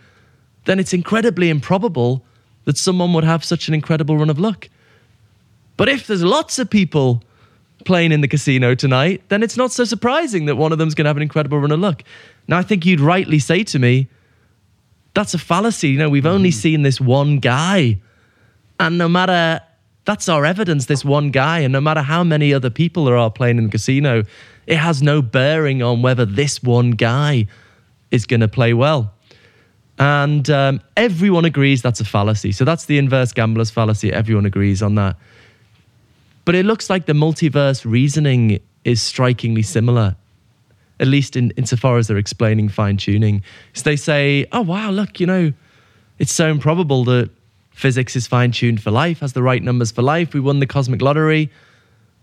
then 0.66 0.80
it's 0.80 0.94
incredibly 0.94 1.50
improbable 1.50 2.24
that 2.66 2.78
someone 2.78 3.14
would 3.14 3.24
have 3.24 3.44
such 3.44 3.68
an 3.68 3.74
incredible 3.74 4.18
run 4.18 4.30
of 4.30 4.40
luck. 4.40 4.70
But 5.78 5.90
if 5.90 6.08
there's 6.08 6.24
lots 6.24 6.60
of 6.60 6.70
people 6.70 7.24
playing 7.86 8.12
in 8.12 8.22
the 8.22 8.28
casino 8.28 8.76
tonight, 8.76 9.24
then 9.30 9.42
it's 9.42 9.58
not 9.58 9.72
so 9.72 9.86
surprising 9.86 10.46
that 10.46 10.58
one 10.58 10.72
of 10.72 10.78
them's 10.78 10.94
going 10.94 11.06
to 11.06 11.10
have 11.10 11.18
an 11.18 11.24
incredible 11.24 11.60
run 11.60 11.72
of 11.72 11.80
luck. 11.80 12.04
Now, 12.48 12.58
I 12.58 12.64
think 12.64 12.86
you'd 12.86 13.00
rightly 13.00 13.40
say 13.40 13.64
to 13.64 13.80
me, 13.80 14.08
that's 15.14 15.34
a 15.34 15.38
fallacy. 15.38 15.90
You 15.90 15.98
know, 15.98 16.10
we've 16.10 16.26
only 16.26 16.50
hmm. 16.50 16.56
seen 16.56 16.82
this 16.84 17.02
one 17.02 17.40
guy. 17.40 17.98
And 18.80 18.98
no 18.98 19.10
matter, 19.10 19.62
that's 20.10 20.28
our 20.28 20.44
evidence, 20.44 20.88
this 20.88 21.06
one 21.06 21.30
guy. 21.30 21.60
And 21.60 21.72
no 21.72 21.80
matter 21.80 22.02
how 22.02 22.24
many 22.24 22.52
other 22.52 22.72
people 22.72 23.06
there 23.06 23.16
are 23.16 23.30
playing 23.30 23.60
in 23.60 23.66
the 23.66 23.70
casino, 23.70 24.24
it 24.66 24.78
has 24.78 25.04
no 25.04 25.22
bearing 25.22 25.84
on 25.84 26.02
whether 26.02 26.26
this 26.26 26.64
one 26.64 26.92
guy 26.92 27.46
is 28.10 28.26
going 28.26 28.40
to 28.40 28.48
play 28.48 28.74
well. 28.74 29.14
And 30.00 30.50
um, 30.50 30.82
everyone 30.98 31.46
agrees 31.46 31.84
that's 31.84 32.00
a 32.00 32.06
fallacy. 32.06 32.52
So 32.52 32.66
that's 32.66 32.86
the 32.86 32.98
inverse 32.98 33.34
gambler's 33.34 33.70
fallacy. 33.70 34.12
Everyone 34.12 34.48
agrees 34.48 34.82
on 34.82 34.96
that. 34.96 35.16
But 36.44 36.56
it 36.56 36.66
looks 36.66 36.90
like 36.90 37.06
the 37.06 37.14
multiverse 37.14 37.86
reasoning 37.86 38.62
is 38.84 39.04
strikingly 39.04 39.62
similar, 39.62 40.16
at 41.00 41.06
least 41.06 41.36
in 41.36 41.52
insofar 41.52 42.00
as 42.00 42.08
they're 42.08 42.18
explaining 42.18 42.70
fine 42.70 42.98
tuning. 42.98 43.44
So 43.74 43.84
they 43.84 43.96
say, 43.96 44.48
oh, 44.54 44.62
wow, 44.62 44.90
look, 44.90 45.20
you 45.20 45.28
know, 45.28 45.54
it's 46.18 46.34
so 46.34 46.48
improbable 46.48 47.04
that 47.04 47.30
physics 47.80 48.16
is 48.16 48.28
fine 48.28 48.52
tuned 48.52 48.84
for 48.84 48.92
life, 48.92 49.22
has 49.22 49.34
the 49.34 49.42
right 49.42 49.64
numbers 49.64 49.92
for 49.92 50.02
life. 50.02 50.34
We 50.34 50.40
won 50.40 50.60
the 50.60 50.68
cosmic 50.68 51.02
lottery. 51.02 51.50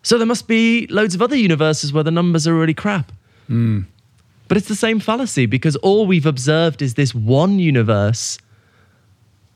So 0.03 0.19
there 0.19 0.27
must 0.27 0.47
be 0.47 0.87
loads 0.89 1.15
of 1.15 1.23
other 1.23 1.35
universes 1.35 1.93
where 1.93 2.05
the 2.05 2.11
numbers 2.11 2.47
are 2.47 2.55
really 2.55 2.75
crap. 2.75 3.11
But 4.49 4.57
it's 4.57 4.69
the 4.69 4.77
same 4.77 5.01
fallacy 5.01 5.47
because 5.47 5.75
all 5.77 6.07
we've 6.07 6.27
observed 6.27 6.83
is 6.83 6.95
this 6.95 7.15
one 7.15 7.59
universe. 7.59 8.39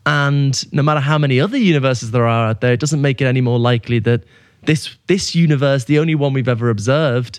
And 0.06 0.60
no 0.72 0.82
matter 0.82 1.01
how 1.01 1.18
many 1.18 1.39
other 1.40 1.59
universes 1.59 2.10
there 2.10 2.27
are 2.27 2.48
out 2.48 2.60
there, 2.60 2.72
it 2.72 2.81
doesn't 2.81 3.01
make 3.01 3.20
it 3.20 3.27
any 3.27 3.40
more 3.40 3.60
likely 3.60 4.01
that 4.01 4.24
this, 4.64 4.97
this 5.06 5.35
universe, 5.35 5.85
the 5.85 5.98
only 5.98 6.14
one 6.14 6.32
we've 6.32 6.48
ever 6.48 6.70
observed, 6.70 7.39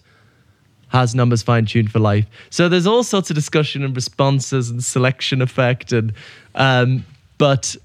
has 0.90 1.16
numbers 1.16 1.42
fine 1.42 1.66
tuned 1.66 1.92
for 1.92 2.00
life. 2.00 2.26
So 2.50 2.70
there's 2.70 2.88
all 2.88 3.04
sorts 3.04 3.30
of 3.30 3.36
discussion 3.36 3.84
and 3.84 3.96
responses 3.96 4.70
and 4.70 4.84
selection 4.84 5.42
effect. 5.42 5.92
And, 5.92 6.14
um, 6.56 7.06
but 7.38 7.76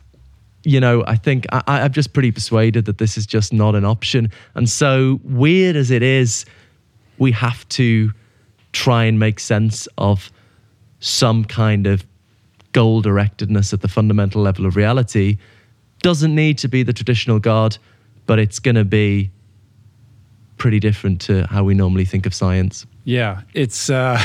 you 0.66 0.80
know, 0.80 1.04
I 1.06 1.14
think 1.14 1.46
I, 1.52 1.62
I'm 1.66 1.92
just 1.92 2.12
pretty 2.12 2.32
persuaded 2.32 2.86
that 2.86 2.98
this 2.98 3.16
is 3.16 3.24
just 3.24 3.52
not 3.52 3.76
an 3.76 3.84
option. 3.84 4.32
And 4.56 4.68
so 4.68 5.20
weird 5.22 5.76
as 5.76 5.92
it 5.92 6.02
is, 6.02 6.44
we 7.18 7.30
have 7.32 7.66
to 7.70 8.10
try 8.72 9.04
and 9.04 9.16
make 9.16 9.38
sense 9.38 9.86
of 9.96 10.32
some 10.98 11.44
kind 11.44 11.86
of 11.86 12.04
goal 12.72 13.00
directedness 13.00 13.72
at 13.72 13.80
the 13.80 13.86
fundamental 13.86 14.42
level 14.42 14.66
of 14.66 14.74
reality. 14.74 15.38
Doesn't 16.02 16.34
need 16.34 16.58
to 16.58 16.68
be 16.68 16.82
the 16.82 16.92
traditional 16.92 17.38
God, 17.38 17.78
but 18.26 18.40
it's 18.40 18.58
going 18.58 18.74
to 18.74 18.84
be 18.84 19.30
pretty 20.56 20.80
different 20.80 21.20
to 21.22 21.46
how 21.46 21.62
we 21.62 21.74
normally 21.74 22.04
think 22.04 22.26
of 22.26 22.34
science. 22.34 22.86
Yeah, 23.04 23.42
it's. 23.54 23.88
Uh, 23.88 24.20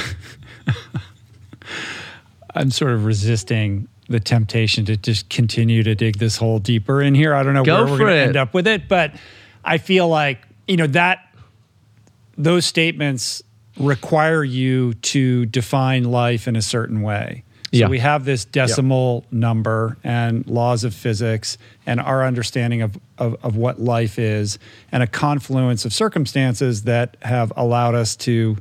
I'm 2.56 2.72
sort 2.72 2.94
of 2.94 3.06
resisting 3.06 3.88
the 4.10 4.20
temptation 4.20 4.86
to 4.86 4.98
just 4.98 5.30
continue 5.30 5.84
to 5.84 5.96
dig 5.96 6.18
this 6.18 6.38
hole 6.38 6.60
deeper 6.60 7.02
in 7.02 7.16
here. 7.16 7.34
I 7.34 7.44
don't 7.44 7.54
know 7.54 7.64
Go 7.64 7.84
where 7.84 7.92
we're 7.92 7.98
going 8.00 8.12
to 8.14 8.20
end 8.20 8.36
up 8.38 8.54
with 8.54 8.68
it, 8.68 8.88
but 8.88 9.14
I 9.64 9.78
feel 9.78 10.08
like 10.08 10.40
you 10.68 10.78
know 10.78 10.88
that 10.88 11.20
those 12.38 12.66
statements 12.66 13.42
require 13.78 14.44
you 14.44 14.94
to 14.96 15.46
define 15.46 16.04
life 16.04 16.48
in 16.48 16.56
a 16.56 16.62
certain 16.62 17.02
way. 17.02 17.44
So 17.74 17.78
Yeah. 17.78 17.88
we 17.88 18.00
have 18.00 18.26
this 18.26 18.44
decimal 18.44 19.26
number 19.32 19.98
and 20.04 20.46
laws 20.46 20.84
of 20.84 20.94
physics 20.94 21.58
and 21.86 22.02
our 22.02 22.26
understanding 22.26 22.82
of, 22.82 22.98
of, 23.18 23.38
of 23.44 23.56
what 23.56 23.80
life 23.80 24.20
is 24.20 24.60
and 24.92 25.02
a 25.02 25.08
confluence 25.08 25.86
of 25.86 25.94
circumstances 25.94 26.84
that 26.84 27.16
have 27.22 27.54
allowed 27.56 27.96
us 27.96 28.18
to, 28.18 28.58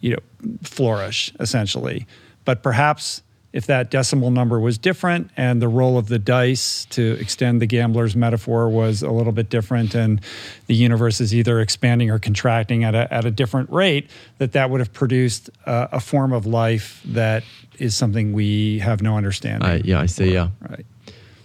you 0.00 0.10
know, 0.10 0.18
flourish 0.64 1.32
essentially. 1.38 2.06
But 2.44 2.64
perhaps 2.64 3.22
if 3.52 3.66
that 3.66 3.90
decimal 3.90 4.30
number 4.30 4.60
was 4.60 4.78
different 4.78 5.30
and 5.36 5.60
the 5.60 5.68
roll 5.68 5.98
of 5.98 6.08
the 6.08 6.18
dice 6.18 6.84
to 6.86 7.16
extend 7.20 7.60
the 7.60 7.66
gambler's 7.66 8.14
metaphor 8.14 8.68
was 8.68 9.02
a 9.02 9.10
little 9.10 9.32
bit 9.32 9.48
different 9.48 9.94
and 9.94 10.20
the 10.66 10.74
universe 10.74 11.20
is 11.20 11.34
either 11.34 11.60
expanding 11.60 12.10
or 12.10 12.18
contracting 12.18 12.84
at 12.84 12.94
a, 12.94 13.12
at 13.12 13.24
a 13.24 13.30
different 13.30 13.70
rate 13.70 14.08
that 14.38 14.52
that 14.52 14.70
would 14.70 14.80
have 14.80 14.92
produced 14.92 15.50
uh, 15.66 15.88
a 15.92 16.00
form 16.00 16.32
of 16.32 16.46
life 16.46 17.00
that 17.04 17.42
is 17.78 17.96
something 17.96 18.32
we 18.32 18.78
have 18.78 19.02
no 19.02 19.16
understanding 19.16 19.84
yeah, 19.84 20.00
I 20.00 20.06
see. 20.06 20.32
Yeah. 20.32 20.50
right 20.68 20.84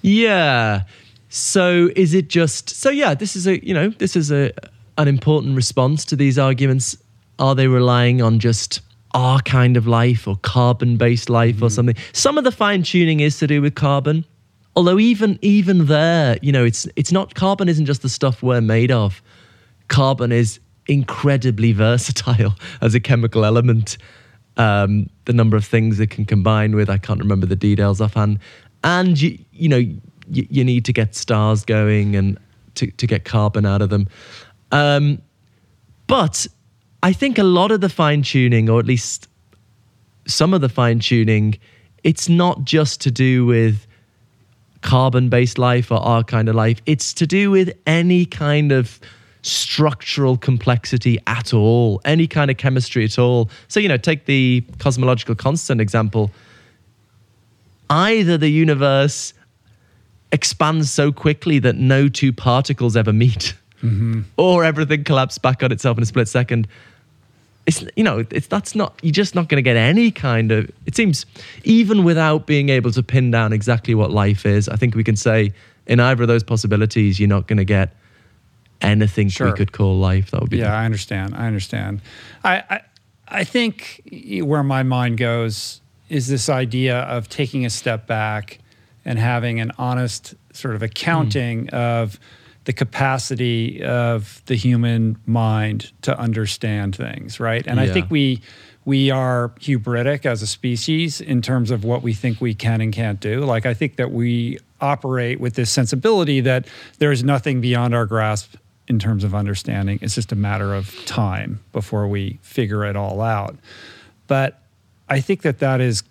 Yeah. 0.06 0.84
So 1.30 1.90
is 1.96 2.14
it 2.14 2.30
just 2.30 2.70
so 2.70 2.90
yeah, 2.92 3.16
this 3.16 3.36
is 3.36 3.48
a 3.48 3.66
you 3.66 3.74
know, 3.74 3.90
this 3.90 4.16
is 4.16 4.32
a 4.32 4.52
an 4.98 5.08
important 5.08 5.56
response 5.56 6.06
to 6.06 6.16
these 6.16 6.38
arguments. 6.38 6.96
Are 7.40 7.56
they 7.56 7.68
relying 7.68 8.22
on 8.22 8.40
just 8.40 8.82
our 9.16 9.40
kind 9.40 9.78
of 9.78 9.88
life 9.88 10.28
or 10.28 10.36
carbon 10.38 10.98
based 10.98 11.30
life 11.30 11.62
or 11.64 11.72
something? 11.72 11.96
Some 12.14 12.38
of 12.38 12.44
the 12.44 12.52
fine 12.52 12.84
tuning 12.84 13.22
is 13.22 13.40
to 13.40 13.48
do 13.48 13.62
with 13.62 13.74
carbon. 13.74 14.26
Although 14.76 15.00
even 15.00 15.40
even 15.42 15.86
there, 15.86 16.38
you 16.42 16.52
know, 16.52 16.66
it's 16.66 16.88
it's 16.96 17.12
not 17.12 17.34
carbon 17.34 17.70
isn't 17.70 17.86
just 17.86 18.04
the 18.04 18.10
stuff 18.10 18.44
we're 18.44 18.62
made 18.62 18.92
of. 18.92 19.24
Carbon 19.88 20.32
is 20.32 20.60
incredibly 20.88 21.72
versatile 21.86 22.56
as 22.82 22.94
a 22.94 23.00
chemical 23.00 23.46
element. 23.46 23.98
Um, 24.58 25.10
the 25.26 25.34
number 25.34 25.58
of 25.58 25.66
things 25.66 26.00
it 26.00 26.10
can 26.12 26.26
combine 26.26 26.76
with, 26.76 26.90
I 26.90 26.98
can't 26.98 27.20
remember 27.20 27.46
the 27.46 27.58
details 27.58 28.00
offhand. 28.00 28.40
And 28.84 29.20
you, 29.20 29.38
you 29.52 29.68
know, 29.68 29.78
you, 29.78 30.00
you 30.50 30.64
need 30.64 30.86
to 30.86 30.94
get 30.94 31.16
stars 31.16 31.66
going 31.66 32.16
and 32.16 32.38
to, 32.76 32.88
to 32.92 33.08
get 33.08 33.26
carbon 33.26 33.66
out 33.66 33.82
of 33.82 33.90
them. 33.90 34.08
Um, 34.72 35.22
but 36.08 36.48
I 37.06 37.14
think 37.14 37.38
a 37.38 37.44
lot 37.44 37.70
of 37.70 37.82
the 37.82 37.90
fine 37.90 38.24
tuning, 38.24 38.68
or 38.68 38.80
at 38.80 38.88
least 38.88 39.28
some 40.26 40.56
of 40.56 40.62
the 40.62 40.70
fine 40.70 40.98
tuning, 40.98 41.60
it's 42.04 42.28
not 42.28 42.66
just 42.66 43.00
to 43.02 43.12
do 43.12 43.46
with 43.46 43.86
carbon 44.82 45.30
based 45.30 45.60
life 45.60 45.92
or 45.92 46.00
our 46.00 46.24
kind 46.24 46.50
of 46.50 46.56
life. 46.56 46.82
It's 46.88 47.14
to 47.14 47.28
do 47.28 47.52
with 47.52 47.78
any 47.86 48.26
kind 48.26 48.72
of 48.72 49.00
structural 49.44 50.36
complexity 50.36 51.20
at 51.28 51.54
all, 51.54 52.02
any 52.06 52.26
kind 52.26 52.50
of 52.50 52.58
chemistry 52.58 53.06
at 53.06 53.20
all. 53.20 53.52
So, 53.68 53.80
you 53.80 53.88
know, 53.88 53.98
take 53.98 54.26
the 54.26 54.66
cosmological 54.80 55.36
constant 55.36 55.80
example. 55.82 56.32
Either 57.88 58.36
the 58.36 58.50
universe 58.50 59.36
expands 60.32 60.90
so 60.90 61.12
quickly 61.12 61.60
that 61.60 61.76
no 61.76 62.10
two 62.10 62.34
particles 62.34 62.98
ever 62.98 63.14
meet, 63.14 63.54
mm-hmm. 63.84 64.22
or 64.38 64.64
everything 64.64 65.04
collapses 65.04 65.38
back 65.38 65.62
on 65.62 65.72
itself 65.72 65.98
in 65.98 66.02
a 66.02 66.08
split 66.08 66.28
second. 66.28 66.68
It's 67.66 67.84
you 67.96 68.04
know 68.04 68.24
it's 68.30 68.48
that's 68.48 68.76
not 68.76 69.00
you're 69.02 69.12
just 69.12 69.34
not 69.34 69.50
going 69.50 69.58
to 69.58 69.64
get 69.64 69.76
any 69.76 70.12
kind 70.12 70.52
of. 70.52 70.70
It 70.86 70.96
seems 70.96 71.26
even 71.64 72.04
without 72.04 72.46
being 72.46 72.70
able 72.70 72.92
to 72.92 73.02
pin 73.02 73.32
down 73.32 73.54
exactly 73.54 73.96
what 73.96 74.12
life 74.12 74.46
is, 74.46 74.70
I 74.70 74.76
think 74.76 74.96
we 74.96 75.04
can 75.04 75.16
say 75.16 75.54
in 75.88 76.00
either 76.00 76.24
of 76.24 76.28
those 76.28 76.44
possibilities 76.44 77.20
you're 77.20 77.30
not 77.30 77.48
going 77.48 77.58
to 77.58 77.66
get 77.66 77.96
anything 78.82 79.30
Sure. 79.30 79.48
we 79.48 79.54
could 79.54 79.72
call 79.72 79.98
life. 79.98 80.32
That 80.32 80.42
would 80.42 80.50
be 80.50 80.58
Yeah, 80.58 80.76
I 80.76 80.86
understand. 80.86 81.36
I 81.36 81.48
understand. 81.48 82.02
I, 82.44 82.64
I 82.70 82.82
I 83.28 83.44
think 83.44 84.02
where 84.44 84.64
my 84.64 84.84
mind 84.84 85.18
goes 85.18 85.82
is 86.10 86.28
this 86.28 86.50
idea 86.50 87.00
of 87.00 87.30
taking 87.30 87.66
a 87.66 87.70
step 87.70 88.06
back 88.06 88.60
and 89.04 89.18
having 89.18 89.60
an 89.60 89.72
honest 89.78 90.36
sort 90.54 90.76
of 90.76 90.82
hmm. 90.82 90.86
accounting 90.86 91.70
of 91.70 92.20
the 92.66 92.74
capacity 92.74 93.84
of 93.84 94.42
the 94.48 94.56
human 94.56 95.18
mind 95.26 95.92
to 96.02 96.18
understand 96.20 96.96
things, 96.96 97.40
right? 97.40 97.66
And 97.66 97.80
I 97.80 97.88
think 97.88 98.10
we 98.10 98.42
we 98.86 99.10
are 99.10 99.50
hubristic 99.60 100.26
as 100.26 100.44
a 100.44 100.48
species 100.48 101.20
in 101.20 101.42
terms 101.42 101.72
of 101.72 101.84
what 101.84 102.04
we 102.04 102.14
think 102.14 102.40
we 102.40 102.54
can 102.54 102.82
and 102.82 102.94
can't 102.94 103.20
do. 103.20 103.44
Like 103.44 103.66
I 103.66 103.74
think 103.74 103.96
that 103.96 104.12
we 104.12 104.60
operate 104.80 105.40
with 105.40 105.56
this 105.56 105.72
sensibility 105.72 106.42
that 106.42 106.68
there 107.00 107.12
is 107.12 107.24
nothing 107.24 107.62
beyond 107.62 107.96
our 107.96 108.06
grasp 108.06 108.56
in 108.88 109.00
terms 109.00 109.24
of 109.24 109.34
understanding. 109.34 109.98
It's 110.02 110.14
just 110.14 110.32
a 110.32 110.36
matter 110.36 110.76
of 110.76 110.94
time 111.06 111.64
before 111.74 112.08
we 112.08 112.40
figure 112.44 112.86
it 112.86 112.96
all 112.96 113.22
out. 113.22 113.56
But 114.28 114.62
I 115.10 115.20
think 115.22 115.42
that 115.42 115.60
that 115.60 115.82
is 115.82 116.04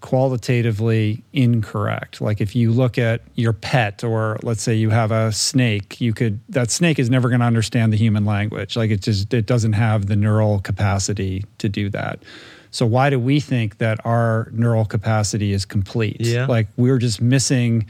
qualitatively 0.00 1.22
incorrect. 1.32 2.20
Like 2.20 2.40
if 2.40 2.54
you 2.54 2.70
look 2.70 2.98
at 2.98 3.22
your 3.34 3.52
pet, 3.52 4.04
or 4.04 4.38
let's 4.42 4.62
say 4.62 4.74
you 4.74 4.90
have 4.90 5.10
a 5.10 5.32
snake, 5.32 6.00
you 6.00 6.12
could 6.12 6.40
that 6.48 6.70
snake 6.70 6.98
is 6.98 7.10
never 7.10 7.28
going 7.28 7.40
to 7.40 7.46
understand 7.46 7.92
the 7.92 7.96
human 7.96 8.24
language. 8.24 8.76
Like 8.76 8.90
it 8.90 9.02
just 9.02 9.32
it 9.34 9.46
doesn't 9.46 9.72
have 9.74 10.06
the 10.06 10.16
neural 10.16 10.60
capacity 10.60 11.44
to 11.58 11.68
do 11.68 11.90
that. 11.90 12.22
So 12.70 12.86
why 12.86 13.10
do 13.10 13.18
we 13.18 13.40
think 13.40 13.78
that 13.78 13.98
our 14.04 14.50
neural 14.52 14.84
capacity 14.84 15.52
is 15.52 15.64
complete? 15.64 16.20
Yeah. 16.20 16.46
Like 16.46 16.68
we're 16.76 16.98
just 16.98 17.20
missing 17.20 17.86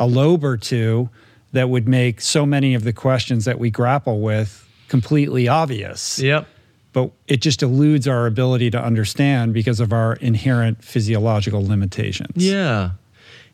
a 0.00 0.06
lobe 0.06 0.44
or 0.44 0.56
two 0.56 1.10
that 1.52 1.68
would 1.68 1.86
make 1.86 2.20
so 2.20 2.46
many 2.46 2.74
of 2.74 2.82
the 2.82 2.92
questions 2.92 3.44
that 3.44 3.58
we 3.58 3.70
grapple 3.70 4.20
with 4.20 4.66
completely 4.88 5.48
obvious 5.48 6.18
Yep. 6.18 6.46
But 6.92 7.10
it 7.26 7.40
just 7.40 7.62
eludes 7.62 8.06
our 8.06 8.26
ability 8.26 8.70
to 8.70 8.82
understand 8.82 9.54
because 9.54 9.80
of 9.80 9.92
our 9.92 10.14
inherent 10.16 10.84
physiological 10.84 11.64
limitations. 11.64 12.36
Yeah, 12.36 12.92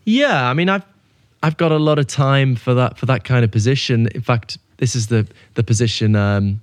yeah. 0.04 0.48
I 0.48 0.54
mean, 0.54 0.68
I've 0.68 0.84
I've 1.42 1.56
got 1.56 1.72
a 1.72 1.78
lot 1.78 1.98
of 1.98 2.06
time 2.06 2.56
for 2.56 2.74
that 2.74 2.98
for 2.98 3.06
that 3.06 3.24
kind 3.24 3.44
of 3.44 3.50
position. 3.50 4.08
In 4.08 4.22
fact, 4.22 4.58
this 4.78 4.96
is 4.96 5.06
the 5.06 5.26
the 5.54 5.62
position 5.62 6.16
um, 6.16 6.60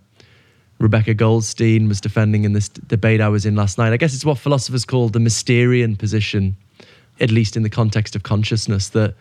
Rebecca 0.80 1.14
Goldstein 1.14 1.88
was 1.88 2.02
defending 2.02 2.44
in 2.44 2.54
this 2.54 2.70
debate 2.70 3.22
I 3.22 3.30
was 3.30 3.46
in 3.46 3.56
last 3.56 3.78
night. 3.78 3.94
I 3.94 3.98
guess 3.98 4.14
it's 4.14 4.26
what 4.26 4.38
philosophers 4.38 4.84
call 4.86 5.10
the 5.10 5.20
Mysterian 5.20 5.98
position, 5.98 6.56
at 7.22 7.32
least 7.32 7.56
in 7.56 7.64
the 7.64 7.70
context 7.70 8.16
of 8.16 8.24
consciousness. 8.24 8.90
That 8.90 9.16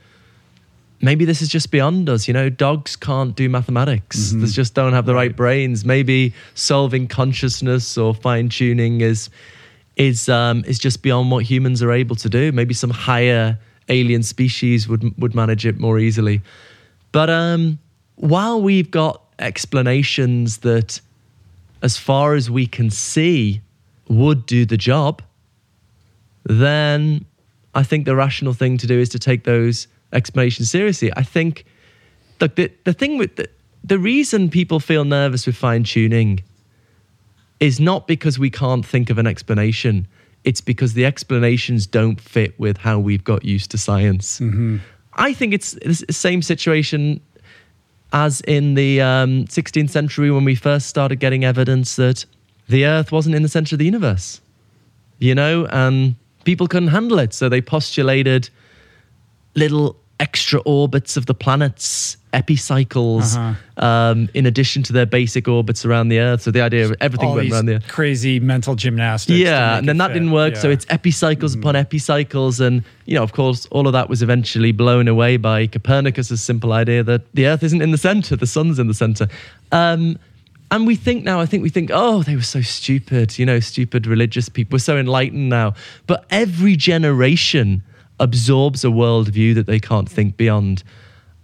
maybe 1.05 1.24
this 1.24 1.43
is 1.43 1.48
just 1.48 1.70
beyond 1.70 2.09
us. 2.09 2.26
You 2.26 2.35
know, 2.35 2.48
dogs 2.48 2.97
can't 2.97 3.36
do 3.36 3.48
mathematics. 3.48 4.31
They 4.31 4.47
just 4.47 4.74
don't 4.74 4.93
have 4.93 5.06
the 5.06 5.14
right, 5.14 5.35
brains. 5.35 5.85
Maybe 5.85 6.32
solving 6.55 7.06
consciousness 7.06 7.98
or 7.98 8.14
fine 8.14 8.48
tuning 8.48 9.01
is 9.01 9.31
is 9.97 10.28
um, 10.28 10.64
is 10.66 10.78
just 10.78 11.02
beyond 11.02 11.31
what 11.31 11.44
humans 11.44 11.82
are 11.82 11.93
able 11.93 12.16
to 12.16 12.28
do. 12.28 12.51
Maybe 12.52 12.74
some 12.74 12.90
higher 12.90 13.59
alien 13.89 14.22
species 14.22 14.89
would 14.89 15.16
would 15.20 15.35
manage 15.35 15.66
it 15.66 15.78
more 15.78 15.98
easily. 15.98 16.40
But 17.12 17.31
um, 17.31 17.78
while 18.16 18.60
we've 18.60 18.90
got 18.90 19.22
explanations 19.39 20.59
that, 20.59 21.01
as 21.82 21.97
far 21.97 22.35
as 22.35 22.51
we 22.51 22.66
can 22.66 22.90
see, 22.90 23.60
would 24.09 24.47
do 24.47 24.64
the 24.64 24.76
job, 24.76 25.22
then 26.44 27.24
I 27.74 27.82
think 27.82 28.05
the 28.05 28.16
rational 28.16 28.55
thing 28.55 28.78
to 28.78 28.86
do 28.86 28.98
is 28.98 29.09
to 29.10 29.18
take 29.18 29.44
those 29.44 29.86
explanations 30.15 30.70
seriously. 30.70 31.12
I 31.16 31.23
think, 31.23 31.65
look, 32.41 32.55
the, 32.57 32.73
the 32.85 32.93
thing 32.93 33.19
with 33.19 33.36
the, 33.36 33.49
the 33.82 33.99
reason 33.99 34.49
people 34.49 34.81
feel 34.81 35.05
nervous 35.05 35.47
with 35.47 35.57
fine 35.57 35.85
tuning 35.85 36.43
is 37.61 37.78
not 37.81 38.07
because 38.07 38.39
we 38.39 38.51
can't 38.51 38.85
think 38.85 39.11
of 39.11 39.19
an 39.19 39.27
explanation. 39.27 40.07
It's 40.45 40.61
because 40.61 40.95
the 40.95 41.05
explanations 41.05 41.86
don't 41.86 42.20
fit 42.20 42.59
with 42.59 42.78
how 42.78 42.99
we've 42.99 43.24
got 43.24 43.45
used 43.45 43.70
to 43.73 43.78
science. 43.78 44.41
I 45.15 45.32
think 45.32 45.55
it's 45.55 45.74
it's 45.74 46.05
the 46.07 46.12
same 46.12 46.43
situation 46.43 47.20
as 48.12 48.41
in 48.43 48.74
the 48.74 49.01
um, 49.01 49.45
16th 49.47 49.91
century 49.91 50.31
when 50.31 50.45
we 50.45 50.55
first 50.55 50.86
started 50.86 51.16
getting 51.16 51.45
evidence 51.45 51.97
that 51.97 52.24
the 52.69 52.86
Earth 52.86 53.11
wasn't 53.12 53.35
in 53.35 53.43
the 53.43 53.49
center 53.49 53.74
of 53.74 53.78
the 53.78 53.85
universe. 53.85 54.41
You 55.19 55.35
know, 55.35 55.66
and 55.66 56.16
people 56.45 56.66
couldn't 56.66 56.89
handle 56.89 57.19
it, 57.19 57.32
so 57.32 57.49
they 57.49 57.61
postulated 57.61 58.51
little 59.55 59.97
extra 60.26 60.59
orbits 60.78 61.12
of 61.18 61.24
the 61.26 61.34
planets, 61.44 62.16
epicycles, 62.32 63.36
Uh-huh. 63.36 63.86
um, 63.88 64.28
in 64.38 64.44
addition 64.46 64.82
to 64.82 64.92
their 64.92 65.06
basic 65.18 65.44
orbits 65.48 65.84
around 65.84 66.09
the 66.09 66.18
Earth. 66.18 66.40
So 66.42 66.51
the 66.51 66.62
idea 66.62 66.84
of 66.86 66.92
everything 67.06 67.28
All 67.28 67.36
went 67.36 67.52
around 67.52 67.66
the 67.66 67.74
Earth. 67.76 67.88
crazy 67.88 68.40
mental 68.40 68.74
gymnastics. 68.74 69.38
Yeah, 69.38 69.78
and 69.78 69.86
then 69.88 69.98
that 69.98 70.09
fit. 70.09 70.14
didn't 70.14 70.32
work. 70.32 70.56
So 70.56 70.70
it's 70.70 70.86
epicycles 70.88 71.55
upon 71.55 71.76
epicycles. 71.76 72.60
And, 72.60 72.82
you 73.06 73.14
know, 73.16 73.22
of 73.22 73.32
course, 73.32 73.66
all 73.70 73.86
of 73.86 73.92
that 73.92 74.09
was 74.09 74.22
eventually 74.22 74.72
blown 74.72 75.06
away 75.09 75.36
by 75.36 75.66
Copernicus's 75.66 76.40
simple 76.42 76.72
idea 76.72 77.02
that 77.02 77.22
the 77.34 77.46
Earth 77.46 77.62
isn't 77.62 77.82
in 77.82 77.90
the 77.90 77.98
center, 77.98 78.34
the 78.36 78.46
sun's 78.56 78.78
in 78.78 78.86
the 78.88 78.94
center. 78.94 79.28
Um, 79.72 80.18
and 80.70 80.86
we 80.86 80.96
think 80.96 81.22
now, 81.24 81.38
I 81.40 81.46
think 81.46 81.62
we 81.62 81.68
think, 81.68 81.90
oh, 81.92 82.22
they 82.22 82.34
were 82.34 82.42
so 82.56 82.62
stupid, 82.62 83.38
you 83.38 83.46
know, 83.46 83.60
stupid 83.60 84.06
religious 84.06 84.48
people. 84.48 84.76
We're 84.76 84.88
so 84.92 84.96
enlightened 84.96 85.48
now. 85.51 85.74
But 86.06 86.24
every 86.30 86.74
generation 86.76 87.82
absorbs 88.20 88.85
a 88.85 88.89
worldview 88.89 89.55
that 89.55 89.66
they 89.66 89.81
can't 89.81 90.09
think 90.09 90.36
beyond. 90.36 90.82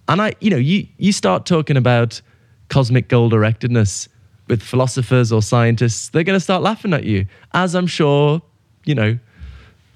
And 0.08 0.20
I, 0.20 0.34
you 0.40 0.50
know, 0.50 0.56
you, 0.56 0.86
you 0.98 1.12
start 1.12 1.46
talking 1.46 1.76
about 1.76 2.20
cosmic 2.68 3.08
goal 3.08 3.30
directedness 3.30 4.08
with 4.48 4.62
philosophers 4.62 5.32
or 5.32 5.42
scientists, 5.42 6.08
they're 6.08 6.24
going 6.24 6.36
to 6.36 6.40
start 6.40 6.62
laughing 6.62 6.92
at 6.92 7.04
you. 7.04 7.26
As 7.54 7.74
I'm 7.74 7.86
sure, 7.86 8.42
you 8.84 8.94
know, 8.94 9.18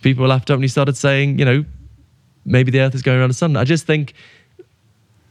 people 0.02 0.26
laughed 0.26 0.50
up 0.50 0.56
when 0.56 0.62
you 0.62 0.68
started 0.68 0.96
saying, 0.96 1.38
you 1.38 1.44
know, 1.44 1.64
maybe 2.44 2.70
the 2.70 2.80
earth 2.80 2.94
is 2.94 3.02
going 3.02 3.18
around 3.18 3.30
the 3.30 3.34
sun. 3.34 3.56
I 3.56 3.64
just 3.64 3.86
think 3.86 4.14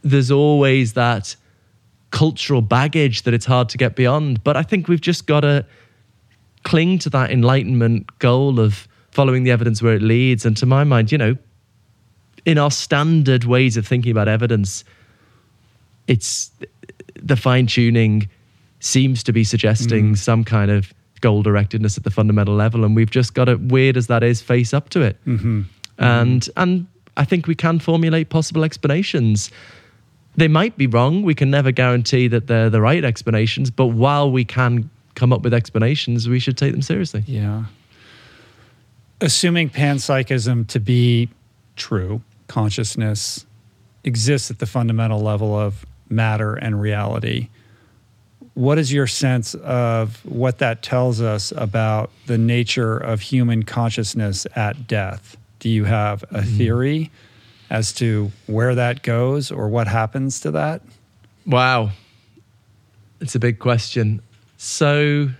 there's 0.02 0.30
always 0.30 0.92
that 0.92 1.36
cultural 2.10 2.60
baggage 2.60 3.22
that 3.22 3.34
it's 3.34 3.46
hard 3.46 3.68
to 3.70 3.78
get 3.78 3.96
beyond. 3.96 4.44
But 4.44 4.56
I 4.56 4.62
think 4.62 4.88
we've 4.88 5.00
just 5.00 5.26
got 5.26 5.40
to 5.40 5.64
cling 6.64 6.98
to 7.00 7.10
that 7.10 7.30
enlightenment 7.30 8.18
goal 8.18 8.60
of 8.60 8.86
following 9.14 9.44
the 9.44 9.50
evidence 9.50 9.80
where 9.80 9.94
it 9.94 10.02
leads. 10.02 10.44
And 10.44 10.56
to 10.58 10.66
my 10.66 10.84
mind, 10.84 11.12
you 11.12 11.18
know, 11.18 11.36
in 12.44 12.58
our 12.58 12.70
standard 12.70 13.44
ways 13.44 13.76
of 13.76 13.86
thinking 13.86 14.12
about 14.12 14.28
evidence, 14.28 14.84
it's 16.06 16.50
the 17.22 17.36
fine 17.36 17.66
tuning 17.66 18.28
seems 18.80 19.22
to 19.22 19.32
be 19.32 19.44
suggesting 19.44 20.12
mm. 20.12 20.18
some 20.18 20.44
kind 20.44 20.70
of 20.70 20.92
goal 21.20 21.42
directedness 21.42 21.96
at 21.96 22.04
the 22.04 22.10
fundamental 22.10 22.54
level, 22.54 22.84
and 22.84 22.94
we've 22.94 23.10
just 23.10 23.32
got 23.32 23.46
to, 23.46 23.54
weird 23.56 23.96
as 23.96 24.08
that 24.08 24.22
is, 24.22 24.42
face 24.42 24.74
up 24.74 24.90
to 24.90 25.00
it. 25.00 25.16
Mm-hmm. 25.24 25.60
Mm-hmm. 25.60 26.04
And 26.04 26.50
and 26.56 26.86
I 27.16 27.24
think 27.24 27.46
we 27.46 27.54
can 27.54 27.78
formulate 27.78 28.28
possible 28.28 28.64
explanations. 28.64 29.50
They 30.36 30.48
might 30.48 30.76
be 30.76 30.88
wrong. 30.88 31.22
We 31.22 31.34
can 31.34 31.50
never 31.50 31.70
guarantee 31.70 32.28
that 32.28 32.48
they're 32.48 32.68
the 32.68 32.80
right 32.80 33.04
explanations. 33.04 33.70
But 33.70 33.86
while 33.86 34.30
we 34.30 34.44
can 34.44 34.90
come 35.14 35.32
up 35.32 35.42
with 35.42 35.54
explanations, 35.54 36.28
we 36.28 36.40
should 36.40 36.58
take 36.58 36.72
them 36.72 36.82
seriously. 36.82 37.22
Yeah. 37.26 37.64
Assuming 39.24 39.70
panpsychism 39.70 40.66
to 40.68 40.78
be 40.78 41.30
true, 41.76 42.20
consciousness 42.46 43.46
exists 44.04 44.50
at 44.50 44.58
the 44.58 44.66
fundamental 44.66 45.18
level 45.18 45.58
of 45.58 45.86
matter 46.10 46.56
and 46.56 46.78
reality. 46.78 47.48
What 48.52 48.78
is 48.78 48.92
your 48.92 49.06
sense 49.06 49.54
of 49.54 50.22
what 50.26 50.58
that 50.58 50.82
tells 50.82 51.22
us 51.22 51.54
about 51.56 52.10
the 52.26 52.36
nature 52.36 52.98
of 52.98 53.22
human 53.22 53.62
consciousness 53.62 54.46
at 54.54 54.86
death? 54.86 55.38
Do 55.58 55.70
you 55.70 55.84
have 55.84 56.22
a 56.24 56.40
mm-hmm. 56.40 56.58
theory 56.58 57.10
as 57.70 57.94
to 57.94 58.30
where 58.46 58.74
that 58.74 59.02
goes 59.02 59.50
or 59.50 59.70
what 59.70 59.88
happens 59.88 60.40
to 60.40 60.50
that? 60.50 60.82
Wow. 61.46 61.92
It's 63.22 63.34
a 63.34 63.40
big 63.40 63.58
question. 63.58 64.20
So, 64.58 65.30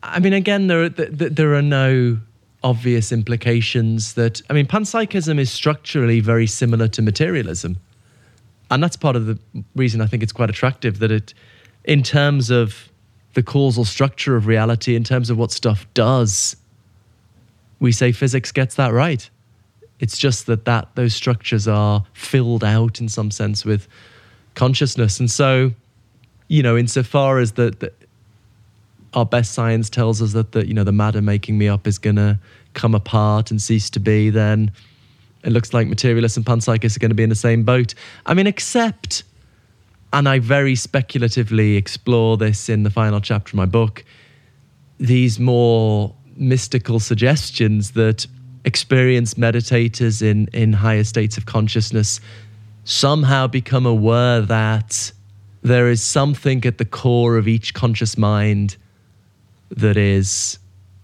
I 0.00 0.20
mean, 0.20 0.32
again, 0.32 0.68
there 0.68 0.84
are, 0.84 0.90
th- 0.90 1.18
th- 1.18 1.32
there 1.32 1.56
are 1.56 1.62
no 1.62 2.18
obvious 2.66 3.12
implications 3.12 4.14
that, 4.14 4.42
I 4.50 4.52
mean, 4.52 4.66
panpsychism 4.66 5.38
is 5.38 5.52
structurally 5.52 6.18
very 6.18 6.48
similar 6.48 6.88
to 6.88 7.00
materialism. 7.00 7.76
And 8.72 8.82
that's 8.82 8.96
part 8.96 9.14
of 9.14 9.26
the 9.26 9.38
reason 9.76 10.00
I 10.00 10.06
think 10.06 10.24
it's 10.24 10.32
quite 10.32 10.50
attractive 10.50 10.98
that 10.98 11.12
it, 11.12 11.32
in 11.84 12.02
terms 12.02 12.50
of 12.50 12.90
the 13.34 13.42
causal 13.44 13.84
structure 13.84 14.34
of 14.34 14.48
reality, 14.48 14.96
in 14.96 15.04
terms 15.04 15.30
of 15.30 15.38
what 15.38 15.52
stuff 15.52 15.86
does, 15.94 16.56
we 17.78 17.92
say 17.92 18.10
physics 18.10 18.50
gets 18.50 18.74
that 18.74 18.92
right. 18.92 19.30
It's 20.00 20.18
just 20.18 20.46
that, 20.46 20.64
that 20.64 20.88
those 20.96 21.14
structures 21.14 21.68
are 21.68 22.04
filled 22.14 22.64
out 22.64 23.00
in 23.00 23.08
some 23.08 23.30
sense 23.30 23.64
with 23.64 23.86
consciousness. 24.56 25.20
And 25.20 25.30
so, 25.30 25.70
you 26.48 26.64
know, 26.64 26.76
insofar 26.76 27.38
as 27.38 27.52
the 27.52 27.92
our 29.16 29.26
best 29.26 29.52
science 29.52 29.90
tells 29.90 30.22
us 30.22 30.32
that 30.34 30.52
the 30.52 30.64
you 30.66 30.74
know 30.74 30.84
the 30.84 30.92
matter 30.92 31.20
making 31.20 31.58
me 31.58 31.66
up 31.66 31.88
is 31.88 31.98
gonna 31.98 32.38
come 32.74 32.94
apart 32.94 33.50
and 33.50 33.60
cease 33.60 33.90
to 33.90 33.98
be, 33.98 34.30
then 34.30 34.70
it 35.42 35.50
looks 35.50 35.72
like 35.74 35.88
materialists 35.88 36.36
and 36.36 36.46
panpsychists 36.46 36.96
are 36.96 37.00
going 37.00 37.10
to 37.10 37.14
be 37.14 37.22
in 37.22 37.30
the 37.30 37.34
same 37.34 37.64
boat. 37.64 37.94
I 38.26 38.34
mean, 38.34 38.46
except, 38.46 39.24
and 40.12 40.28
I 40.28 40.38
very 40.38 40.74
speculatively 40.74 41.76
explore 41.76 42.36
this 42.36 42.68
in 42.68 42.82
the 42.82 42.90
final 42.90 43.20
chapter 43.20 43.50
of 43.50 43.54
my 43.54 43.64
book, 43.64 44.04
these 44.98 45.40
more 45.40 46.14
mystical 46.36 47.00
suggestions 47.00 47.92
that 47.92 48.26
experienced 48.64 49.38
meditators 49.38 50.20
in, 50.20 50.48
in 50.52 50.72
higher 50.72 51.04
states 51.04 51.36
of 51.38 51.46
consciousness 51.46 52.20
somehow 52.84 53.46
become 53.46 53.86
aware 53.86 54.40
that 54.40 55.12
there 55.62 55.88
is 55.88 56.02
something 56.02 56.64
at 56.66 56.78
the 56.78 56.84
core 56.84 57.36
of 57.36 57.48
each 57.48 57.72
conscious 57.72 58.18
mind 58.18 58.76
that 59.70 59.96
is 59.96 60.58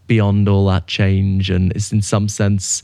beyond 0.06 0.48
all 0.48 0.66
that 0.66 0.86
change 0.86 1.50
and 1.50 1.74
is 1.74 1.92
in 1.92 2.02
some 2.02 2.28
sense 2.28 2.82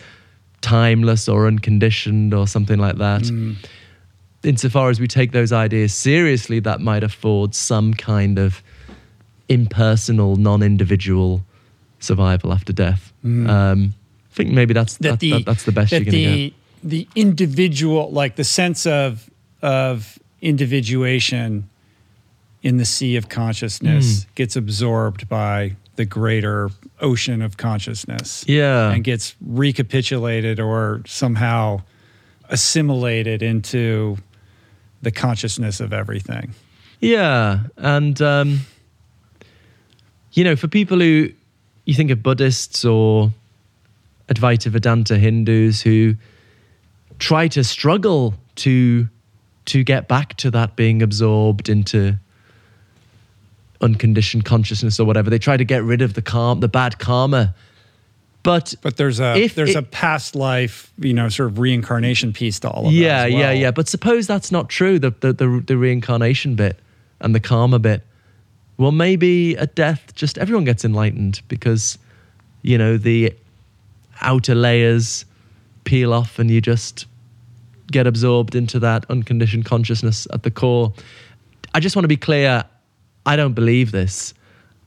timeless 0.61 1.29
or 1.29 1.47
unconditioned 1.47 2.35
or 2.35 2.47
something 2.47 2.79
like 2.79 2.97
that. 2.97 3.23
Mm. 3.23 3.57
Insofar 4.43 4.89
as 4.89 5.01
we 5.01 5.07
take 5.07 5.33
those 5.33 5.53
ideas 5.53 5.93
seriously, 5.93 6.61
that 6.61 6.81
might 6.81 7.03
afford 7.03 7.55
some 7.55 7.93
kind 7.95 8.39
of 8.39 8.63
impersonal, 9.49 10.37
non 10.37 10.63
individual 10.63 11.43
survival 12.01 12.53
after 12.53 12.73
death. 12.73 13.13
Mm. 13.25 13.49
Um, 13.49 13.95
I 14.31 14.35
think 14.35 14.51
maybe 14.51 14.75
that's 14.75 14.97
that, 14.99 15.11
that 15.11 15.21
the, 15.21 15.33
that, 15.33 15.47
that's 15.47 15.65
the 15.65 15.73
best 15.73 15.93
you're 15.93 16.01
going 16.01 16.13
to 16.13 16.49
get. 16.49 16.55
The 16.85 17.09
individual, 17.17 18.11
like 18.13 18.37
the 18.37 18.45
sense 18.45 18.87
of 18.87 19.29
of 19.61 20.19
individuation 20.41 21.69
in 22.63 22.77
the 22.77 22.85
sea 22.85 23.17
of 23.17 23.29
consciousness, 23.29 24.25
mm. 24.25 24.35
gets 24.35 24.57
absorbed 24.57 25.29
by 25.29 25.77
the 25.97 26.05
greater 26.05 26.71
ocean 27.01 27.43
of 27.43 27.57
consciousness. 27.57 28.45
Yeah. 28.47 28.91
And 28.91 29.05
gets 29.05 29.35
recapitulated 29.41 30.61
or 30.61 31.03
somehow 31.07 31.83
assimilated 32.49 33.43
into 33.43 34.17
the 35.03 35.11
consciousness 35.11 35.81
of 35.81 35.93
everything. 35.93 36.55
Yeah. 37.01 37.61
And, 37.77 38.21
um, 38.23 38.61
you 40.33 40.45
know, 40.45 40.57
for 40.57 40.69
people 40.69 40.99
who 40.99 41.31
you 41.85 41.95
think 41.95 42.11
of 42.11 42.23
Buddhists 42.23 42.85
or 42.85 43.33
Advaita 44.29 44.71
Vedanta 44.71 45.19
Hindus 45.19 45.81
who 45.81 46.15
try 47.19 47.49
to 47.49 47.65
struggle 47.65 48.35
to 48.57 49.09
to 49.65 49.85
get 49.85 50.09
back 50.09 50.35
to 50.39 50.51
that 50.51 50.77
being 50.77 51.03
absorbed 51.03 51.69
into 51.69 52.19
unconditioned 53.81 54.45
consciousness 54.45 54.99
or 54.99 55.05
whatever. 55.05 55.31
They 55.31 55.39
try 55.39 55.57
to 55.57 55.65
get 55.65 55.83
rid 55.83 56.03
of 56.03 56.15
the 56.15 56.23
calm, 56.23 56.61
the 56.61 56.69
bad 56.69 56.99
karma. 56.99 57.55
But 58.43 58.75
but 58.83 58.97
there's 58.97 59.21
a 59.21 59.49
there's 59.49 59.71
it, 59.71 59.77
a 59.77 59.83
past 59.83 60.35
life, 60.35 60.93
you 60.99 61.13
know, 61.13 61.29
sort 61.29 61.51
of 61.51 61.59
reincarnation 61.59 62.33
piece 62.33 62.61
to 62.61 62.71
all 62.71 62.87
of 62.87 62.93
yeah, 62.93 63.25
that. 63.25 63.31
Yeah, 63.31 63.39
well. 63.39 63.55
yeah, 63.55 63.61
yeah. 63.61 63.71
But 63.71 63.89
suppose 63.89 64.27
that's 64.27 64.53
not 64.53 64.69
true. 64.69 64.99
The, 64.99 65.11
the 65.21 65.33
the 65.33 65.65
the 65.67 65.77
reincarnation 65.77 66.55
bit 66.55 66.79
and 67.21 67.35
the 67.35 67.41
karma 67.41 67.79
bit. 67.79 68.03
Well, 68.77 68.93
maybe 68.93 69.57
at 69.59 69.75
death, 69.75 70.15
just 70.15 70.39
everyone 70.39 70.65
gets 70.65 70.85
enlightened 70.85 71.43
because, 71.49 71.99
you 72.63 72.79
know, 72.79 72.97
the 72.97 73.35
outer 74.21 74.55
layers 74.55 75.25
peel 75.83 76.13
off 76.13 76.39
and 76.39 76.49
you 76.49 76.61
just 76.61 77.07
get 77.91 78.07
absorbed 78.07 78.55
into 78.55 78.79
that 78.79 79.05
unconditioned 79.11 79.65
consciousness 79.65 80.29
at 80.33 80.45
the 80.45 80.51
core. 80.51 80.93
I 81.75 81.81
just 81.81 81.97
want 81.97 82.05
to 82.05 82.09
be 82.09 82.17
clear 82.17 82.65
I 83.29 83.37
don't 83.37 83.53
believe 83.53 83.93
this. 83.93 84.33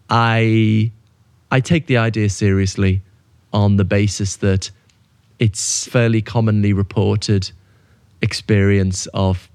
I 0.09 0.91
I 1.51 1.59
take 1.59 1.85
the 1.85 1.97
idea 1.97 2.27
seriously 2.30 3.01
on 3.53 3.77
the 3.77 3.84
basis 3.84 4.38
that 4.38 4.72
it's 5.38 5.88
fairly 5.88 6.22
commonly 6.23 6.73
reported 6.73 7.51
experience 8.22 9.05
of 9.13 9.47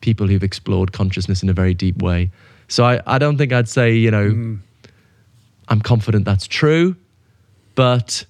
people 0.00 0.26
who've 0.28 0.42
explored 0.42 0.92
consciousness 0.92 1.42
in 1.42 1.50
a 1.50 1.52
very 1.52 1.74
deep 1.74 2.00
way. 2.00 2.30
So 2.68 2.84
I, 2.84 3.02
I 3.06 3.18
don't 3.18 3.36
think 3.36 3.52
I'd 3.52 3.68
say, 3.68 3.94
you 3.94 4.10
know, 4.10 4.30
mm. 4.30 4.58
I'm 5.68 5.82
confident 5.82 6.24
that's 6.24 6.46
true, 6.46 6.96
but 7.74 8.24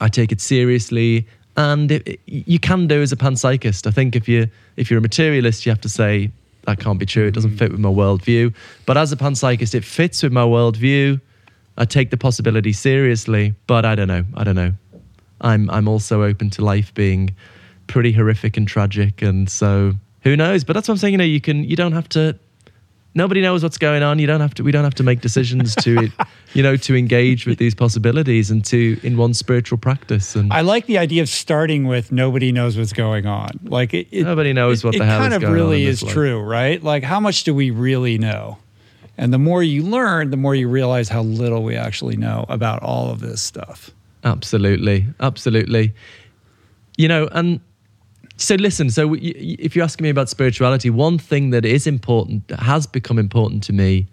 I 0.00 0.08
take 0.08 0.32
it 0.32 0.40
seriously. 0.40 1.26
And 1.56 1.92
it, 1.92 2.08
it, 2.08 2.20
you 2.26 2.58
can 2.58 2.88
do 2.88 3.00
as 3.00 3.12
a 3.12 3.16
panpsychist. 3.16 3.86
I 3.86 3.92
think 3.92 4.16
if 4.16 4.28
you 4.28 4.48
if 4.76 4.90
you're 4.90 4.98
a 4.98 5.02
materialist, 5.10 5.66
you 5.66 5.70
have 5.70 5.82
to 5.82 5.88
say 5.88 6.30
that 6.66 6.80
can't 6.80 6.98
be 6.98 7.06
true. 7.06 7.26
It 7.26 7.34
doesn't 7.34 7.52
mm. 7.52 7.58
fit 7.58 7.70
with 7.70 7.80
my 7.80 7.88
worldview. 7.88 8.54
But 8.86 8.96
as 8.96 9.12
a 9.12 9.16
panpsychist, 9.16 9.74
it 9.74 9.84
fits 9.84 10.22
with 10.22 10.32
my 10.32 10.42
worldview. 10.42 11.20
I 11.76 11.84
take 11.84 12.10
the 12.10 12.16
possibility 12.16 12.72
seriously, 12.72 13.54
but 13.66 13.84
I 13.84 13.94
don't 13.94 14.08
know. 14.08 14.24
I 14.34 14.44
don't 14.44 14.54
know. 14.54 14.72
I'm 15.40 15.68
I'm 15.70 15.88
also 15.88 16.22
open 16.22 16.50
to 16.50 16.64
life 16.64 16.94
being 16.94 17.34
pretty 17.86 18.12
horrific 18.12 18.56
and 18.56 18.66
tragic, 18.66 19.22
and 19.22 19.50
so 19.50 19.94
who 20.22 20.36
knows? 20.36 20.64
But 20.64 20.72
that's 20.74 20.88
what 20.88 20.94
I'm 20.94 20.98
saying. 20.98 21.12
You 21.12 21.18
know, 21.18 21.24
you 21.24 21.40
can 21.40 21.64
you 21.64 21.76
don't 21.76 21.92
have 21.92 22.08
to 22.10 22.38
nobody 23.14 23.40
knows 23.40 23.62
what's 23.62 23.78
going 23.78 24.02
on. 24.02 24.18
You 24.18 24.26
don't 24.26 24.40
have 24.40 24.54
to. 24.54 24.62
We 24.64 24.72
don't 24.72 24.84
have 24.84 24.94
to 24.96 25.02
make 25.02 25.20
decisions 25.20 25.74
to, 25.76 26.10
you 26.54 26.62
know, 26.62 26.76
to 26.76 26.96
engage 26.96 27.46
with 27.46 27.58
these 27.58 27.74
possibilities 27.74 28.50
and 28.50 28.64
to 28.66 28.98
in 29.02 29.16
one 29.16 29.34
spiritual 29.34 29.78
practice. 29.78 30.34
And 30.36 30.52
I 30.52 30.60
like 30.60 30.86
the 30.86 30.98
idea 30.98 31.22
of 31.22 31.28
starting 31.28 31.86
with 31.86 32.12
nobody 32.12 32.52
knows 32.52 32.76
what's 32.76 32.92
going 32.92 33.26
on. 33.26 33.58
Like 33.64 33.94
it, 33.94 34.08
it 34.10 34.24
nobody 34.24 34.52
knows 34.52 34.84
what 34.84 34.94
it, 34.94 34.98
the 34.98 35.06
hell. 35.06 35.16
It 35.16 35.30
kind 35.30 35.34
of 35.34 35.50
really 35.50 35.84
is 35.84 36.02
true, 36.02 36.40
right? 36.40 36.82
Like 36.82 37.02
how 37.02 37.20
much 37.20 37.44
do 37.44 37.54
we 37.54 37.70
really 37.70 38.18
know? 38.18 38.58
And 39.16 39.32
the 39.32 39.38
more 39.38 39.62
you 39.62 39.84
learn, 39.84 40.30
the 40.30 40.36
more 40.36 40.54
you 40.54 40.68
realize 40.68 41.08
how 41.08 41.22
little 41.22 41.62
we 41.62 41.76
actually 41.76 42.16
know 42.16 42.46
about 42.48 42.82
all 42.82 43.10
of 43.10 43.20
this 43.20 43.40
stuff. 43.40 43.90
Absolutely, 44.24 45.06
absolutely. 45.20 45.92
You 46.96 47.08
know, 47.08 47.28
and 47.30 47.60
so 48.36 48.56
listen, 48.56 48.90
so 48.90 49.14
if 49.18 49.76
you're 49.76 49.84
asking 49.84 50.04
me 50.04 50.10
about 50.10 50.28
spirituality, 50.28 50.90
one 50.90 51.18
thing 51.18 51.50
that 51.50 51.64
is 51.64 51.86
important, 51.86 52.48
that 52.48 52.60
has 52.60 52.86
become 52.86 53.18
important 53.18 53.62
to 53.64 53.72
me 53.72 54.08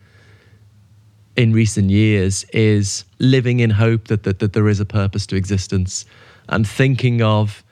in 1.36 1.54
recent 1.54 1.90
years, 1.90 2.44
is 2.54 3.04
living 3.20 3.62
in 3.62 3.72
hope 3.72 4.08
that, 4.10 4.24
that, 4.24 4.40
that 4.40 4.54
there 4.54 4.68
is 4.68 4.80
a 4.80 4.86
purpose 4.86 5.26
to 5.28 5.36
existence 5.36 6.06
and 6.50 6.68
thinking 6.68 7.22
of 7.22 7.64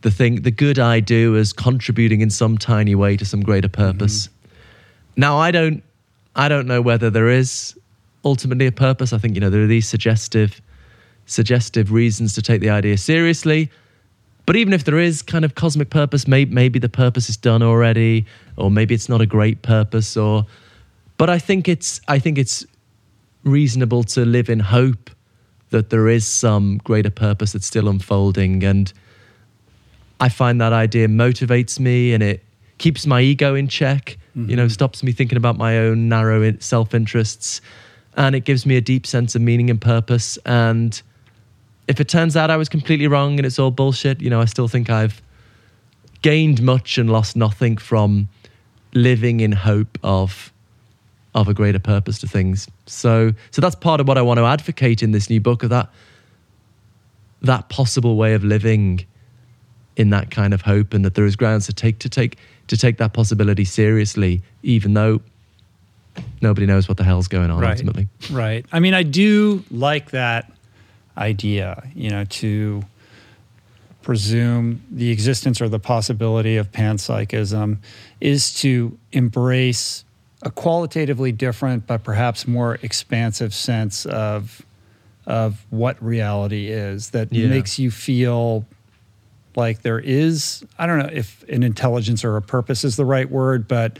the 0.00 0.10
thing, 0.10 0.42
the 0.42 0.50
good 0.50 0.78
I 0.78 1.00
do 1.00 1.36
as 1.36 1.52
contributing 1.52 2.22
in 2.22 2.30
some 2.30 2.58
tiny 2.58 2.94
way 2.94 3.16
to 3.16 3.24
some 3.24 3.42
greater 3.42 3.68
purpose. 3.68 4.26
Mm-hmm. 4.26 5.20
Now, 5.20 5.38
I 5.38 5.50
don't, 5.50 5.82
I 6.34 6.48
don't 6.48 6.66
know 6.66 6.80
whether 6.80 7.10
there 7.10 7.28
is 7.28 7.78
ultimately 8.24 8.66
a 8.66 8.72
purpose. 8.72 9.12
I 9.12 9.18
think 9.18 9.34
you 9.34 9.40
know 9.40 9.50
there 9.50 9.62
are 9.62 9.66
these 9.66 9.88
suggestive, 9.88 10.60
suggestive 11.26 11.92
reasons 11.92 12.34
to 12.34 12.42
take 12.42 12.60
the 12.60 12.70
idea 12.70 12.96
seriously 12.98 13.70
but 14.48 14.56
even 14.56 14.72
if 14.72 14.84
there 14.84 14.98
is 14.98 15.20
kind 15.20 15.44
of 15.44 15.54
cosmic 15.54 15.90
purpose, 15.90 16.26
maybe, 16.26 16.50
maybe 16.50 16.78
the 16.78 16.88
purpose 16.88 17.28
is 17.28 17.36
done 17.36 17.62
already, 17.62 18.24
or 18.56 18.70
maybe 18.70 18.94
it's 18.94 19.06
not 19.06 19.20
a 19.20 19.26
great 19.26 19.60
purpose. 19.60 20.16
Or, 20.16 20.46
but 21.18 21.28
I 21.28 21.38
think 21.38 21.68
it's 21.68 22.00
I 22.08 22.18
think 22.18 22.38
it's 22.38 22.64
reasonable 23.44 24.04
to 24.04 24.24
live 24.24 24.48
in 24.48 24.60
hope 24.60 25.10
that 25.68 25.90
there 25.90 26.08
is 26.08 26.26
some 26.26 26.78
greater 26.78 27.10
purpose 27.10 27.52
that's 27.52 27.66
still 27.66 27.90
unfolding, 27.90 28.64
and 28.64 28.90
I 30.18 30.30
find 30.30 30.58
that 30.62 30.72
idea 30.72 31.08
motivates 31.08 31.78
me, 31.78 32.14
and 32.14 32.22
it 32.22 32.42
keeps 32.78 33.06
my 33.06 33.20
ego 33.20 33.54
in 33.54 33.68
check. 33.68 34.16
Mm-hmm. 34.34 34.48
You 34.48 34.56
know, 34.56 34.62
mm-hmm. 34.62 34.70
stops 34.70 35.02
me 35.02 35.12
thinking 35.12 35.36
about 35.36 35.58
my 35.58 35.76
own 35.76 36.08
narrow 36.08 36.56
self 36.60 36.94
interests, 36.94 37.60
and 38.16 38.34
it 38.34 38.46
gives 38.46 38.64
me 38.64 38.78
a 38.78 38.80
deep 38.80 39.06
sense 39.06 39.34
of 39.34 39.42
meaning 39.42 39.68
and 39.68 39.78
purpose. 39.78 40.38
And 40.46 41.02
if 41.88 42.00
it 42.00 42.08
turns 42.08 42.36
out 42.36 42.50
I 42.50 42.56
was 42.56 42.68
completely 42.68 43.08
wrong 43.08 43.38
and 43.38 43.46
it's 43.46 43.58
all 43.58 43.70
bullshit, 43.70 44.20
you 44.20 44.30
know, 44.30 44.40
I 44.40 44.44
still 44.44 44.68
think 44.68 44.90
I've 44.90 45.20
gained 46.20 46.62
much 46.62 46.98
and 46.98 47.10
lost 47.10 47.34
nothing 47.34 47.78
from 47.78 48.28
living 48.92 49.40
in 49.40 49.52
hope 49.52 49.98
of 50.02 50.52
of 51.34 51.46
a 51.46 51.54
greater 51.54 51.78
purpose 51.78 52.18
to 52.18 52.26
things. 52.26 52.68
So 52.86 53.32
so 53.50 53.60
that's 53.62 53.74
part 53.74 54.00
of 54.00 54.06
what 54.06 54.18
I 54.18 54.22
want 54.22 54.38
to 54.38 54.44
advocate 54.44 55.02
in 55.02 55.12
this 55.12 55.30
new 55.30 55.40
book 55.40 55.62
of 55.62 55.70
that 55.70 55.88
that 57.42 57.68
possible 57.68 58.16
way 58.16 58.34
of 58.34 58.44
living 58.44 59.06
in 59.96 60.10
that 60.10 60.30
kind 60.30 60.52
of 60.52 60.62
hope 60.62 60.92
and 60.94 61.04
that 61.04 61.14
there 61.14 61.26
is 61.26 61.36
grounds 61.36 61.66
to 61.66 61.72
take 61.72 61.98
to 62.00 62.08
take 62.08 62.36
to 62.66 62.76
take 62.76 62.98
that 62.98 63.14
possibility 63.14 63.64
seriously, 63.64 64.42
even 64.62 64.92
though 64.92 65.22
nobody 66.42 66.66
knows 66.66 66.86
what 66.86 66.98
the 66.98 67.04
hell's 67.04 67.28
going 67.28 67.50
on 67.50 67.60
right. 67.60 67.70
ultimately. 67.70 68.08
Right. 68.30 68.66
I 68.72 68.80
mean, 68.80 68.92
I 68.92 69.04
do 69.04 69.64
like 69.70 70.10
that 70.10 70.52
idea, 71.18 71.82
you 71.94 72.10
know, 72.10 72.24
to 72.24 72.82
presume 74.02 74.82
the 74.90 75.10
existence 75.10 75.60
or 75.60 75.68
the 75.68 75.78
possibility 75.78 76.56
of 76.56 76.72
panpsychism 76.72 77.76
is 78.20 78.54
to 78.54 78.96
embrace 79.12 80.04
a 80.42 80.50
qualitatively 80.50 81.32
different 81.32 81.86
but 81.86 82.02
perhaps 82.04 82.46
more 82.46 82.78
expansive 82.82 83.52
sense 83.52 84.06
of 84.06 84.62
of 85.26 85.66
what 85.68 86.02
reality 86.02 86.68
is 86.68 87.10
that 87.10 87.30
yeah. 87.30 87.48
makes 87.48 87.78
you 87.78 87.90
feel 87.90 88.64
like 89.56 89.82
there 89.82 89.98
is 89.98 90.64
I 90.78 90.86
don't 90.86 91.00
know 91.00 91.10
if 91.12 91.42
an 91.48 91.62
intelligence 91.62 92.24
or 92.24 92.36
a 92.36 92.42
purpose 92.42 92.84
is 92.84 92.96
the 92.96 93.04
right 93.04 93.28
word 93.28 93.68
but 93.68 93.98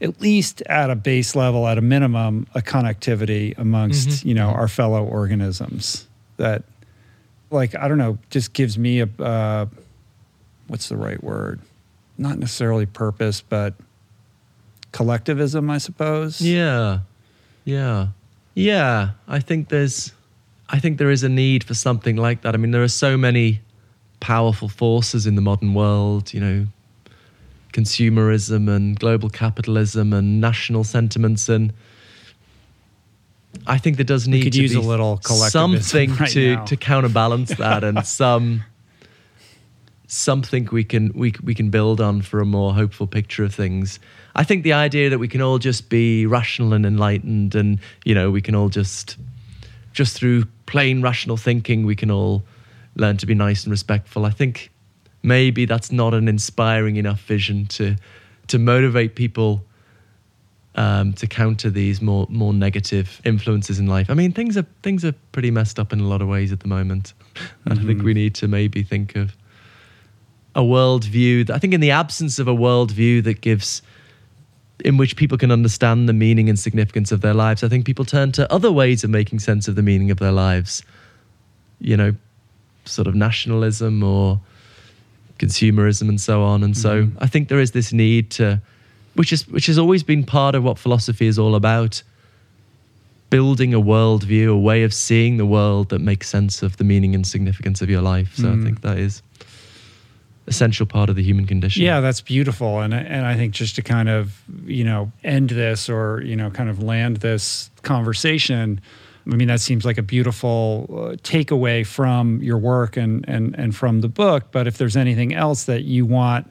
at 0.00 0.20
least 0.20 0.60
at 0.62 0.90
a 0.90 0.94
base 0.94 1.34
level 1.34 1.66
at 1.66 1.78
a 1.78 1.82
minimum 1.82 2.46
a 2.54 2.60
connectivity 2.60 3.58
amongst 3.58 4.08
mm-hmm. 4.08 4.28
you 4.28 4.34
know 4.34 4.50
our 4.50 4.68
fellow 4.68 5.02
organisms 5.04 6.06
that 6.36 6.64
like 7.50 7.76
I 7.76 7.88
don't 7.88 7.98
know, 7.98 8.18
just 8.30 8.52
gives 8.52 8.78
me 8.78 9.00
a 9.00 9.08
uh, 9.18 9.66
what's 10.66 10.88
the 10.88 10.96
right 10.96 11.22
word? 11.22 11.60
Not 12.18 12.38
necessarily 12.38 12.86
purpose, 12.86 13.40
but 13.40 13.74
collectivism, 14.92 15.70
I 15.70 15.78
suppose. 15.78 16.40
Yeah, 16.40 17.00
yeah, 17.64 18.08
yeah. 18.54 19.10
I 19.28 19.40
think 19.40 19.68
there's, 19.68 20.12
I 20.68 20.78
think 20.78 20.98
there 20.98 21.10
is 21.10 21.22
a 21.22 21.28
need 21.28 21.64
for 21.64 21.74
something 21.74 22.16
like 22.16 22.42
that. 22.42 22.54
I 22.54 22.58
mean, 22.58 22.70
there 22.70 22.82
are 22.82 22.88
so 22.88 23.16
many 23.16 23.60
powerful 24.20 24.68
forces 24.68 25.26
in 25.26 25.34
the 25.34 25.42
modern 25.42 25.74
world. 25.74 26.32
You 26.32 26.40
know, 26.40 26.66
consumerism 27.72 28.68
and 28.74 28.98
global 28.98 29.30
capitalism 29.30 30.12
and 30.12 30.40
national 30.40 30.84
sentiments 30.84 31.48
and 31.48 31.72
I 33.66 33.78
think 33.78 33.96
there 33.96 34.04
does 34.04 34.26
need 34.26 34.52
to 34.52 34.68
be 34.68 34.74
a 34.74 34.80
little 34.80 35.20
something 35.22 36.14
right 36.20 36.30
to 36.30 36.56
now. 36.56 36.64
to 36.64 36.76
counterbalance 36.76 37.54
that 37.56 37.84
and 37.84 38.04
some 38.20 38.64
something 40.06 40.68
we 40.70 40.84
can 40.84 41.10
we 41.14 41.32
we 41.42 41.54
can 41.54 41.70
build 41.70 42.00
on 42.00 42.22
for 42.22 42.40
a 42.40 42.44
more 42.44 42.74
hopeful 42.74 43.06
picture 43.06 43.44
of 43.44 43.54
things. 43.54 43.98
I 44.34 44.44
think 44.44 44.62
the 44.62 44.72
idea 44.72 45.10
that 45.10 45.18
we 45.18 45.28
can 45.28 45.40
all 45.40 45.58
just 45.58 45.88
be 45.88 46.26
rational 46.26 46.72
and 46.72 46.84
enlightened 46.84 47.54
and 47.54 47.78
you 48.04 48.14
know 48.14 48.30
we 48.30 48.40
can 48.42 48.54
all 48.54 48.68
just 48.68 49.16
just 49.92 50.16
through 50.16 50.44
plain 50.66 51.02
rational 51.02 51.36
thinking 51.36 51.84
we 51.84 51.96
can 51.96 52.10
all 52.10 52.42
learn 52.96 53.16
to 53.18 53.26
be 53.26 53.34
nice 53.34 53.64
and 53.64 53.70
respectful. 53.70 54.24
I 54.24 54.30
think 54.30 54.70
maybe 55.22 55.64
that's 55.64 55.92
not 55.92 56.14
an 56.14 56.28
inspiring 56.28 56.96
enough 56.96 57.20
vision 57.20 57.66
to 57.66 57.96
to 58.48 58.58
motivate 58.58 59.14
people 59.14 59.64
um, 60.74 61.12
to 61.14 61.26
counter 61.26 61.70
these 61.70 62.00
more 62.00 62.26
more 62.28 62.52
negative 62.52 63.20
influences 63.24 63.78
in 63.78 63.86
life. 63.86 64.08
I 64.10 64.14
mean, 64.14 64.32
things 64.32 64.56
are 64.56 64.66
things 64.82 65.04
are 65.04 65.12
pretty 65.32 65.50
messed 65.50 65.78
up 65.78 65.92
in 65.92 66.00
a 66.00 66.06
lot 66.06 66.22
of 66.22 66.28
ways 66.28 66.52
at 66.52 66.60
the 66.60 66.68
moment, 66.68 67.14
and 67.64 67.78
I 67.78 67.82
think 67.82 68.02
we 68.02 68.14
need 68.14 68.34
to 68.36 68.48
maybe 68.48 68.82
think 68.82 69.16
of 69.16 69.36
a 70.54 70.62
worldview. 70.62 71.46
That, 71.46 71.54
I 71.54 71.58
think 71.58 71.74
in 71.74 71.80
the 71.80 71.90
absence 71.90 72.38
of 72.38 72.48
a 72.48 72.54
worldview 72.54 73.24
that 73.24 73.40
gives 73.40 73.82
in 74.84 74.96
which 74.96 75.16
people 75.16 75.38
can 75.38 75.52
understand 75.52 76.08
the 76.08 76.12
meaning 76.12 76.48
and 76.48 76.58
significance 76.58 77.12
of 77.12 77.20
their 77.20 77.34
lives, 77.34 77.62
I 77.62 77.68
think 77.68 77.86
people 77.86 78.04
turn 78.04 78.32
to 78.32 78.52
other 78.52 78.72
ways 78.72 79.04
of 79.04 79.10
making 79.10 79.38
sense 79.38 79.68
of 79.68 79.76
the 79.76 79.82
meaning 79.82 80.10
of 80.10 80.18
their 80.18 80.32
lives. 80.32 80.82
You 81.80 81.96
know, 81.96 82.14
sort 82.84 83.06
of 83.06 83.14
nationalism 83.14 84.02
or 84.02 84.40
consumerism 85.38 86.08
and 86.08 86.20
so 86.20 86.42
on. 86.42 86.62
And 86.62 86.76
so 86.76 87.08
I 87.18 87.26
think 87.26 87.48
there 87.48 87.60
is 87.60 87.72
this 87.72 87.92
need 87.92 88.30
to, 88.32 88.60
which 89.14 89.32
is 89.32 89.46
which 89.48 89.66
has 89.66 89.78
always 89.78 90.02
been 90.02 90.24
part 90.24 90.54
of 90.54 90.64
what 90.64 90.78
philosophy 90.78 91.26
is 91.26 91.38
all 91.38 91.54
about, 91.54 92.02
building 93.30 93.74
a 93.74 93.80
worldview, 93.80 94.52
a 94.52 94.58
way 94.58 94.82
of 94.82 94.92
seeing 94.92 95.36
the 95.36 95.46
world 95.46 95.88
that 95.90 96.00
makes 96.00 96.28
sense 96.28 96.62
of 96.62 96.76
the 96.76 96.84
meaning 96.84 97.14
and 97.14 97.26
significance 97.26 97.82
of 97.82 97.90
your 97.90 98.02
life. 98.02 98.34
So 98.36 98.52
I 98.52 98.56
think 98.56 98.82
that 98.82 98.98
is 98.98 99.22
essential 100.46 100.86
part 100.86 101.08
of 101.08 101.16
the 101.16 101.22
human 101.22 101.46
condition. 101.46 101.82
Yeah, 101.82 102.00
that's 102.00 102.20
beautiful, 102.20 102.80
and 102.80 102.92
and 102.92 103.26
I 103.26 103.34
think 103.36 103.54
just 103.54 103.76
to 103.76 103.82
kind 103.82 104.08
of 104.08 104.42
you 104.66 104.84
know 104.84 105.12
end 105.22 105.50
this 105.50 105.88
or 105.88 106.22
you 106.22 106.36
know 106.36 106.50
kind 106.50 106.68
of 106.68 106.82
land 106.82 107.18
this 107.18 107.70
conversation. 107.82 108.80
I 109.24 109.36
mean, 109.36 109.46
that 109.48 109.60
seems 109.60 109.84
like 109.84 109.98
a 109.98 110.02
beautiful 110.02 110.86
uh, 110.90 110.94
takeaway 111.22 111.86
from 111.86 112.42
your 112.42 112.58
work 112.58 112.96
and 112.96 113.24
and 113.28 113.54
and 113.56 113.74
from 113.74 114.00
the 114.00 114.08
book. 114.08 114.46
But 114.50 114.66
if 114.66 114.78
there's 114.78 114.96
anything 114.96 115.32
else 115.32 115.64
that 115.64 115.84
you 115.84 116.04
want 116.04 116.50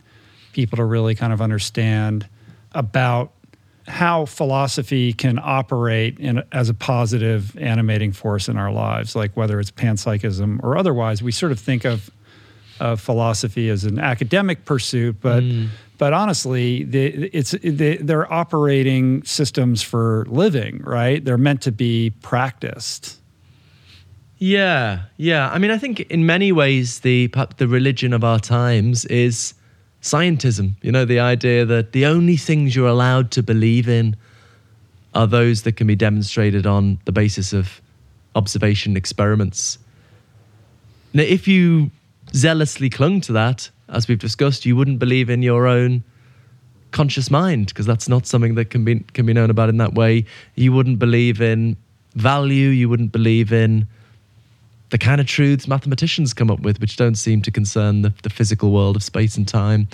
people 0.53 0.77
to 0.77 0.85
really 0.85 1.15
kind 1.15 1.33
of 1.33 1.41
understand 1.41 2.27
about 2.73 3.33
how 3.87 4.25
philosophy 4.25 5.11
can 5.11 5.39
operate 5.41 6.19
in, 6.19 6.43
as 6.51 6.69
a 6.69 6.73
positive 6.73 7.57
animating 7.57 8.11
force 8.11 8.47
in 8.47 8.57
our 8.57 8.71
lives, 8.71 9.15
like 9.15 9.35
whether 9.35 9.59
it's 9.59 9.71
panpsychism 9.71 10.63
or 10.63 10.77
otherwise, 10.77 11.21
we 11.21 11.31
sort 11.31 11.51
of 11.51 11.59
think 11.59 11.85
of 11.85 12.09
of 12.79 12.99
philosophy 12.99 13.69
as 13.69 13.83
an 13.83 13.99
academic 13.99 14.65
pursuit, 14.65 15.15
but 15.21 15.43
mm. 15.43 15.69
but 15.99 16.13
honestly, 16.13 16.83
the, 16.83 17.29
it's 17.31 17.51
the, 17.51 17.97
they're 17.97 18.31
operating 18.33 19.23
systems 19.23 19.83
for 19.83 20.25
living, 20.27 20.81
right? 20.83 21.23
They're 21.23 21.37
meant 21.37 21.61
to 21.61 21.71
be 21.71 22.09
practiced. 22.21 23.19
Yeah, 24.39 25.03
yeah. 25.17 25.51
I 25.51 25.59
mean, 25.59 25.69
I 25.69 25.77
think 25.77 25.99
in 25.99 26.25
many 26.25 26.51
ways 26.51 27.01
the 27.01 27.31
the 27.57 27.67
religion 27.67 28.13
of 28.13 28.23
our 28.23 28.39
times 28.39 29.05
is 29.05 29.53
scientism. 30.01 30.73
You 30.81 30.91
know, 30.91 31.05
the 31.05 31.19
idea 31.19 31.65
that 31.65 31.91
the 31.91 32.05
only 32.05 32.37
things 32.37 32.75
you're 32.75 32.87
allowed 32.87 33.31
to 33.31 33.43
believe 33.43 33.87
in 33.87 34.15
are 35.13 35.27
those 35.27 35.63
that 35.63 35.73
can 35.73 35.87
be 35.87 35.95
demonstrated 35.95 36.65
on 36.65 36.99
the 37.05 37.11
basis 37.11 37.53
of 37.53 37.81
observation 38.35 38.95
experiments. 38.95 39.77
Now, 41.13 41.23
if 41.23 41.47
you 41.47 41.91
zealously 42.33 42.89
clung 42.89 43.21
to 43.21 43.33
that, 43.33 43.69
as 43.89 44.07
we've 44.07 44.19
discussed, 44.19 44.65
you 44.65 44.75
wouldn't 44.75 44.99
believe 44.99 45.29
in 45.29 45.43
your 45.43 45.67
own 45.67 46.03
conscious 46.91 47.29
mind 47.31 47.67
because 47.67 47.85
that's 47.85 48.09
not 48.09 48.25
something 48.25 48.55
that 48.55 48.69
can 48.69 48.83
be 48.83 48.99
can 49.13 49.25
be 49.25 49.33
known 49.33 49.49
about 49.49 49.69
in 49.69 49.77
that 49.77 49.93
way. 49.93 50.25
You 50.55 50.71
wouldn't 50.73 50.99
believe 50.99 51.41
in 51.41 51.77
value. 52.15 52.69
You 52.69 52.89
wouldn't 52.89 53.11
believe 53.11 53.51
in 53.51 53.87
the 54.91 54.97
kind 54.97 55.19
of 55.19 55.27
truths 55.27 55.67
mathematicians 55.67 56.33
come 56.33 56.51
up 56.51 56.59
with, 56.59 56.79
which 56.79 56.97
don't 56.97 57.15
seem 57.15 57.41
to 57.41 57.51
concern 57.51 58.03
the, 58.03 58.13
the 58.23 58.29
physical 58.29 58.71
world 58.71 58.95
of 58.95 59.03
space 59.03 59.35
and 59.37 59.47
time. 59.47 59.87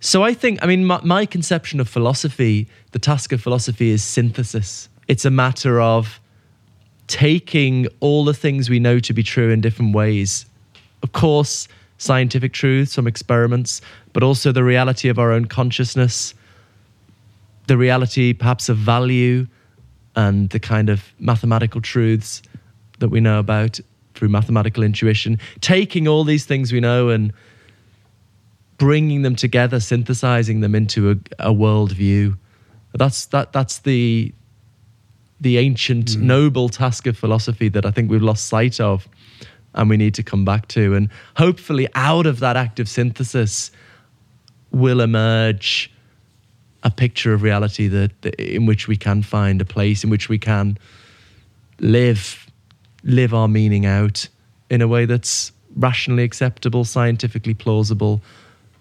So 0.00 0.22
I 0.22 0.34
think, 0.34 0.62
I 0.62 0.66
mean, 0.66 0.84
my, 0.84 1.00
my 1.02 1.24
conception 1.26 1.78
of 1.78 1.88
philosophy, 1.88 2.66
the 2.92 2.98
task 2.98 3.32
of 3.32 3.40
philosophy 3.40 3.90
is 3.90 4.02
synthesis. 4.02 4.88
It's 5.08 5.24
a 5.24 5.30
matter 5.30 5.80
of 5.80 6.20
taking 7.06 7.86
all 8.00 8.24
the 8.24 8.34
things 8.34 8.68
we 8.68 8.80
know 8.80 8.98
to 8.98 9.12
be 9.12 9.22
true 9.22 9.50
in 9.50 9.60
different 9.60 9.94
ways. 9.94 10.46
Of 11.02 11.12
course, 11.12 11.68
scientific 11.98 12.54
truths 12.54 12.94
from 12.94 13.06
experiments, 13.06 13.82
but 14.14 14.22
also 14.22 14.52
the 14.52 14.64
reality 14.64 15.08
of 15.08 15.18
our 15.18 15.32
own 15.32 15.44
consciousness, 15.44 16.34
the 17.66 17.76
reality 17.76 18.32
perhaps 18.32 18.70
of 18.70 18.78
value, 18.78 19.46
and 20.16 20.48
the 20.50 20.60
kind 20.60 20.88
of 20.88 21.12
mathematical 21.18 21.80
truths 21.80 22.40
that 23.00 23.08
we 23.08 23.20
know 23.20 23.38
about 23.38 23.80
through 24.24 24.30
mathematical 24.30 24.82
intuition. 24.82 25.38
Taking 25.60 26.08
all 26.08 26.24
these 26.24 26.46
things 26.46 26.72
we 26.72 26.80
know 26.80 27.10
and 27.10 27.30
bringing 28.78 29.20
them 29.20 29.36
together, 29.36 29.80
synthesizing 29.80 30.60
them 30.60 30.74
into 30.74 31.10
a, 31.10 31.16
a 31.38 31.52
worldview. 31.52 32.38
That's 32.94 33.26
that. 33.26 33.52
That's 33.52 33.80
the 33.80 34.32
the 35.40 35.58
ancient 35.58 36.06
mm. 36.06 36.20
noble 36.22 36.70
task 36.70 37.06
of 37.06 37.18
philosophy 37.18 37.68
that 37.68 37.84
I 37.84 37.90
think 37.90 38.10
we've 38.10 38.22
lost 38.22 38.46
sight 38.46 38.80
of 38.80 39.06
and 39.74 39.90
we 39.90 39.98
need 39.98 40.14
to 40.14 40.22
come 40.22 40.46
back 40.46 40.68
to. 40.68 40.94
And 40.94 41.10
hopefully, 41.36 41.86
out 41.94 42.24
of 42.24 42.40
that 42.40 42.56
active 42.56 42.88
synthesis 42.88 43.70
will 44.70 45.02
emerge 45.02 45.92
a 46.82 46.90
picture 46.90 47.34
of 47.34 47.42
reality 47.42 47.88
that, 47.88 48.22
that 48.22 48.34
in 48.36 48.64
which 48.64 48.88
we 48.88 48.96
can 48.96 49.22
find 49.22 49.60
a 49.60 49.66
place 49.66 50.02
in 50.02 50.08
which 50.08 50.30
we 50.30 50.38
can 50.38 50.78
live 51.78 52.43
live 53.04 53.32
our 53.34 53.48
meaning 53.48 53.86
out 53.86 54.28
in 54.70 54.82
a 54.82 54.88
way 54.88 55.04
that's 55.04 55.52
rationally 55.76 56.22
acceptable, 56.24 56.84
scientifically 56.84 57.54
plausible, 57.54 58.20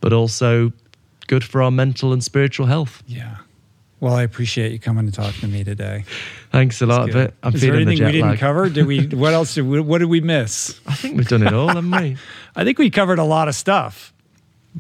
but 0.02 0.14
also 0.14 0.72
good 1.28 1.44
for 1.44 1.62
our 1.62 1.72
mental 1.72 2.14
and 2.14 2.24
spiritual 2.24 2.66
health. 2.66 3.04
Yeah. 3.08 3.38
Well, 4.00 4.16
I 4.16 4.24
appreciate 4.24 4.74
you 4.74 4.80
coming 4.80 5.06
to 5.06 5.14
talk 5.14 5.34
to 5.36 5.48
me 5.48 5.64
today. 5.64 6.04
Thanks 6.52 6.82
a 6.82 6.86
lot, 6.86 7.12
but 7.14 7.34
I'm 7.42 7.56
Is 7.56 7.62
there 7.62 7.72
the 7.72 7.78
anything 7.78 7.98
jet 8.00 8.08
we 8.08 8.12
didn't 8.12 8.32
lag. 8.32 8.40
cover? 8.40 8.70
Did 8.70 8.86
we? 8.86 9.08
What 9.14 9.34
else? 9.34 9.56
Did 9.56 9.66
we, 9.66 9.80
what 9.80 10.00
did 10.00 10.10
we 10.10 10.20
miss? 10.20 10.78
I 10.86 10.94
think 10.94 11.16
we've 11.16 11.28
done 11.28 11.42
it 11.48 11.54
all, 11.54 11.70
haven't 11.70 11.90
we? 11.90 12.18
I 12.56 12.66
think 12.66 12.80
we 12.80 12.90
covered 12.90 13.20
a 13.20 13.24
lot 13.24 13.48
of 13.48 13.56
stuff. 13.56 14.14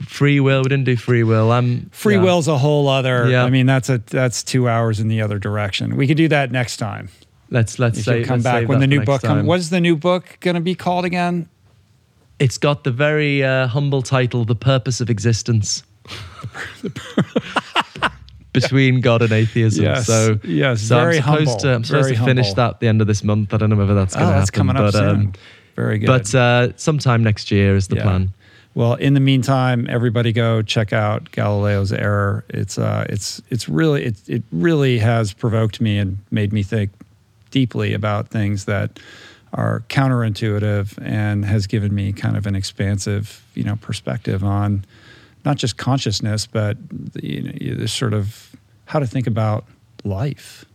Free 0.05 0.41
will. 0.41 0.63
We 0.63 0.69
didn't 0.69 0.83
do 0.85 0.97
free 0.97 1.23
will. 1.23 1.51
Um, 1.51 1.89
Free 1.93 2.15
yeah. 2.15 2.23
will's 2.23 2.49
a 2.49 2.57
whole 2.57 2.89
other. 2.89 3.29
Yeah. 3.29 3.45
I 3.45 3.49
mean, 3.49 3.65
that's 3.65 3.89
a 3.89 3.99
that's 3.99 4.43
two 4.43 4.67
hours 4.67 4.99
in 4.99 5.07
the 5.07 5.21
other 5.21 5.39
direction. 5.39 5.95
We 5.95 6.05
could 6.05 6.17
do 6.17 6.27
that 6.27 6.51
next 6.51 6.75
time. 6.77 7.07
Let's 7.53 7.77
let's 7.77 7.99
If 7.99 8.05
say 8.05 8.23
come 8.23 8.41
let's 8.41 8.43
back 8.43 8.67
when 8.67 8.79
the 8.79 8.87
new 8.87 9.01
book 9.05 9.21
comes. 9.21 9.41
time. 9.41 9.45
What's 9.45 9.69
the 9.69 9.79
new 9.79 9.95
book 9.95 10.37
going 10.41 10.55
to 10.55 10.61
be 10.61 10.73
called 10.73 11.05
again? 11.05 11.47
It's 12.39 12.57
got 12.57 12.83
the 12.83 12.89
very 12.91 13.43
uh, 13.43 13.67
humble 13.67 14.01
title, 14.01 14.43
"The 14.43 14.55
Purpose 14.55 14.99
of 14.99 15.09
Existence." 15.09 15.83
Between 18.53 19.01
God 19.01 19.23
and 19.23 19.31
atheism. 19.31 19.83
Yes, 19.85 20.05
So 20.05 20.39
yes, 20.43 20.81
so 20.81 20.95
very 20.97 21.17
I'm 21.17 21.23
supposed 21.23 21.47
humble, 21.47 21.59
to 21.61 21.73
I'm 21.75 21.83
supposed 21.83 22.05
very 22.09 22.15
to 22.17 22.23
finish 22.23 22.45
humble. 22.47 22.55
that 22.55 22.69
at 22.75 22.79
the 22.81 22.87
end 22.87 23.01
of 23.01 23.07
this 23.07 23.23
month. 23.23 23.51
I 23.53 23.57
don't 23.57 23.69
know 23.71 23.75
whether 23.75 23.95
that's 23.95 24.13
going 24.15 24.27
Oh, 24.27 24.29
to 24.29 24.35
that's 24.39 24.49
happen, 24.51 24.57
coming 24.67 24.75
up 24.75 24.83
but 24.85 24.93
soon. 24.93 25.09
um, 25.09 25.33
Very 25.75 25.97
good. 25.99 26.05
but 26.07 26.35
uh, 26.35 26.69
sometime 26.75 27.23
next 27.23 27.49
year 27.51 27.75
is 27.75 27.87
the 27.87 27.95
Yeah. 27.95 28.03
plan. 28.03 28.33
Well, 28.75 28.93
in 28.95 29.13
the 29.15 29.19
meantime, 29.19 29.85
everybody 29.89 30.33
go 30.33 30.61
check 30.63 30.93
out 30.93 31.31
Galileo's 31.31 31.91
Error. 31.93 32.43
It's 32.49 32.77
uh, 32.77 33.05
it's 33.09 33.41
it's 33.49 33.67
really 33.69 34.05
it 34.05 34.17
it 34.27 34.43
really 34.51 34.99
has 34.99 35.33
provoked 35.33 35.81
me 35.81 35.97
and 35.97 36.17
made 36.31 36.51
me 36.53 36.61
think 36.63 36.91
deeply 37.53 37.93
about 37.93 38.27
things 38.27 38.65
that 38.65 38.99
are 39.53 39.83
counterintuitive 39.87 40.99
and 41.01 41.45
has 41.45 41.67
given 41.67 41.93
me 41.95 42.11
kind 42.11 42.35
of 42.35 42.45
an 42.45 42.55
expansive 42.55 43.45
you 43.53 43.63
know 43.63 43.77
perspective 43.77 44.43
on 44.43 44.83
not 45.45 45.55
just 45.55 45.77
consciousness 45.77 46.45
but 46.45 46.75
the, 46.89 47.25
you 47.25 47.75
know 47.75 47.85
sort 47.85 48.13
of 48.13 48.53
how 48.85 48.99
to 48.99 49.07
think 49.07 49.27
about 49.27 49.65
life. 50.03 50.65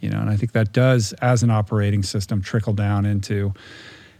You 0.00 0.10
know, 0.10 0.20
and 0.20 0.28
I 0.28 0.36
think 0.36 0.52
that 0.52 0.72
does, 0.72 1.12
as 1.14 1.42
an 1.42 1.50
operating 1.50 2.02
system, 2.02 2.42
trickle 2.42 2.74
down 2.74 3.06
into 3.06 3.54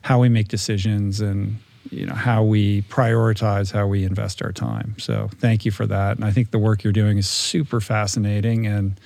how 0.00 0.20
we 0.20 0.28
make 0.28 0.48
decisions 0.48 1.20
and 1.20 1.58
you 1.90 2.06
know 2.06 2.14
how 2.14 2.42
we 2.42 2.80
prioritize 2.82 3.70
how 3.70 3.86
we 3.86 4.04
invest 4.04 4.40
our 4.40 4.52
time 4.52 4.94
so 4.98 5.28
thank 5.34 5.66
you 5.66 5.70
for 5.70 5.86
that 5.86 6.16
and 6.16 6.24
i 6.24 6.30
think 6.30 6.50
the 6.50 6.58
work 6.58 6.82
you're 6.82 6.94
doing 6.94 7.18
is 7.18 7.28
super 7.28 7.78
fascinating 7.78 8.66
and 8.66 8.98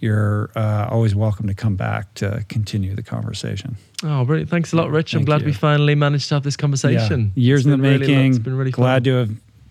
you're 0.00 0.50
uh, 0.56 0.88
always 0.90 1.14
welcome 1.14 1.46
to 1.48 1.54
come 1.54 1.76
back 1.76 2.12
to 2.14 2.44
continue 2.48 2.94
the 2.94 3.02
conversation 3.02 3.76
Oh, 4.04 4.24
brilliant! 4.24 4.48
Thanks 4.48 4.72
a 4.72 4.76
lot, 4.76 4.90
Rich. 4.90 5.14
I'm 5.14 5.24
glad 5.24 5.40
you. 5.40 5.46
we 5.46 5.52
finally 5.52 5.96
managed 5.96 6.28
to 6.28 6.34
have 6.36 6.44
this 6.44 6.56
conversation. 6.56 7.32
Yeah. 7.34 7.42
years 7.48 7.64
in 7.64 7.72
the 7.72 7.76
been 7.78 7.82
really 7.82 7.98
making 8.06 8.26
it's 8.30 8.38
been 8.38 8.56
really 8.56 8.70
glad 8.70 8.98
fun. 8.98 9.02
to 9.04 9.14
have 9.16 9.30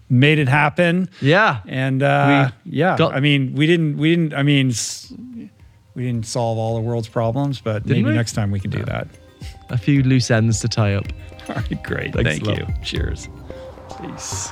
made 0.09 0.37
it 0.37 0.49
happen. 0.49 1.09
Yeah. 1.21 1.61
And 1.65 2.03
uh, 2.03 2.51
yeah, 2.65 2.97
got- 2.97 3.13
I 3.13 3.21
mean, 3.21 3.55
we 3.55 3.67
didn't, 3.67 3.95
we 3.97 4.09
didn't, 4.13 4.33
I 4.33 4.43
mean, 4.43 4.73
we 5.95 6.03
didn't 6.03 6.25
solve 6.25 6.57
all 6.57 6.75
the 6.75 6.81
world's 6.81 7.07
problems, 7.07 7.61
but 7.61 7.83
Didn't 7.83 8.03
maybe 8.03 8.09
we? 8.11 8.15
next 8.15 8.33
time 8.33 8.51
we 8.51 8.59
can 8.59 8.69
do 8.69 8.83
that. 8.83 9.07
A 9.69 9.77
few 9.77 10.03
loose 10.03 10.29
ends 10.29 10.59
to 10.59 10.67
tie 10.67 10.93
up. 10.95 11.05
All 11.49 11.55
right, 11.55 11.83
great. 11.83 12.13
Thanks 12.13 12.29
Thank 12.39 12.45
lot. 12.47 12.57
you. 12.57 12.67
Cheers. 12.83 13.29
Peace. 14.01 14.51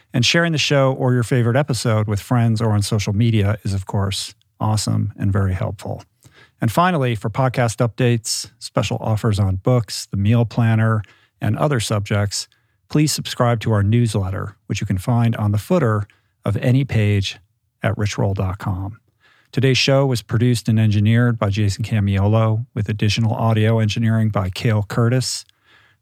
And 0.13 0.25
sharing 0.25 0.51
the 0.51 0.57
show 0.57 0.93
or 0.93 1.13
your 1.13 1.23
favorite 1.23 1.55
episode 1.55 2.07
with 2.07 2.19
friends 2.19 2.61
or 2.61 2.71
on 2.71 2.81
social 2.81 3.13
media 3.13 3.57
is, 3.63 3.73
of 3.73 3.85
course, 3.85 4.35
awesome 4.59 5.13
and 5.17 5.31
very 5.31 5.53
helpful. 5.53 6.03
And 6.59 6.71
finally, 6.71 7.15
for 7.15 7.29
podcast 7.29 7.85
updates, 7.85 8.51
special 8.59 8.97
offers 8.99 9.39
on 9.39 9.55
books, 9.55 10.05
the 10.05 10.17
meal 10.17 10.45
planner, 10.45 11.01
and 11.39 11.57
other 11.57 11.79
subjects, 11.79 12.47
please 12.89 13.11
subscribe 13.11 13.59
to 13.61 13.71
our 13.71 13.83
newsletter, 13.83 14.57
which 14.67 14.81
you 14.81 14.85
can 14.87 14.97
find 14.97 15.35
on 15.37 15.51
the 15.51 15.57
footer 15.57 16.05
of 16.45 16.57
any 16.57 16.83
page 16.83 17.39
at 17.81 17.95
richroll.com. 17.95 18.99
Today's 19.51 19.77
show 19.77 20.05
was 20.05 20.21
produced 20.21 20.69
and 20.69 20.79
engineered 20.79 21.39
by 21.39 21.49
Jason 21.49 21.83
Camiolo, 21.83 22.65
with 22.73 22.87
additional 22.87 23.33
audio 23.33 23.79
engineering 23.79 24.29
by 24.29 24.49
Cale 24.49 24.83
Curtis. 24.83 25.45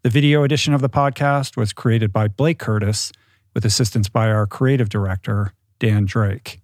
The 0.04 0.10
video 0.10 0.44
edition 0.44 0.74
of 0.74 0.82
the 0.82 0.90
podcast 0.90 1.58
was 1.58 1.74
created 1.74 2.12
by 2.12 2.28
Blake 2.28 2.60
Curtis, 2.60 3.12
with 3.54 3.66
assistance 3.66 4.10
by 4.10 4.30
our 4.30 4.46
creative 4.46 4.90
director, 4.90 5.54
Dan 5.80 6.06
Drake. 6.06 6.62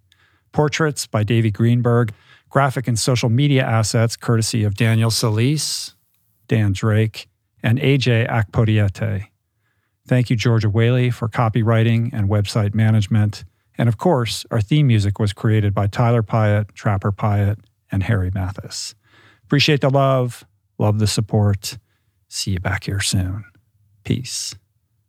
Portraits 0.52 1.06
by 1.06 1.22
Davey 1.22 1.50
Greenberg, 1.50 2.12
graphic 2.48 2.88
and 2.88 2.98
social 2.98 3.28
media 3.28 3.64
assets 3.64 4.16
courtesy 4.16 4.64
of 4.64 4.74
Daniel 4.74 5.10
Solis, 5.10 5.94
Dan 6.48 6.72
Drake, 6.72 7.28
and 7.62 7.78
AJ 7.78 8.28
Akpodiete. 8.28 9.26
Thank 10.06 10.30
you, 10.30 10.36
Georgia 10.36 10.70
Whaley, 10.70 11.10
for 11.10 11.28
copywriting 11.28 12.12
and 12.12 12.28
website 12.28 12.74
management. 12.74 13.44
And 13.76 13.88
of 13.88 13.98
course, 13.98 14.46
our 14.50 14.60
theme 14.60 14.86
music 14.86 15.18
was 15.18 15.32
created 15.32 15.74
by 15.74 15.88
Tyler 15.88 16.22
Piatt, 16.22 16.72
Trapper 16.74 17.12
Piatt, 17.12 17.58
and 17.90 18.04
Harry 18.04 18.30
Mathis. 18.32 18.94
Appreciate 19.44 19.80
the 19.80 19.90
love, 19.90 20.44
love 20.78 20.98
the 20.98 21.06
support. 21.06 21.78
See 22.28 22.52
you 22.52 22.60
back 22.60 22.84
here 22.84 23.00
soon. 23.00 23.44
Peace. 24.04 24.54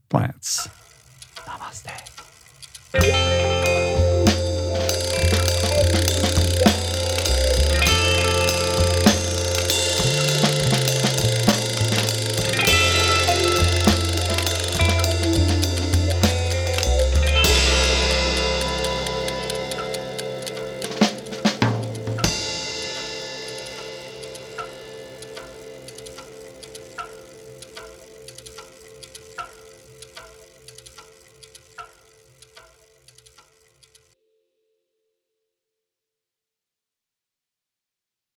Plants. 0.10 0.70
Namaste. 1.86 3.57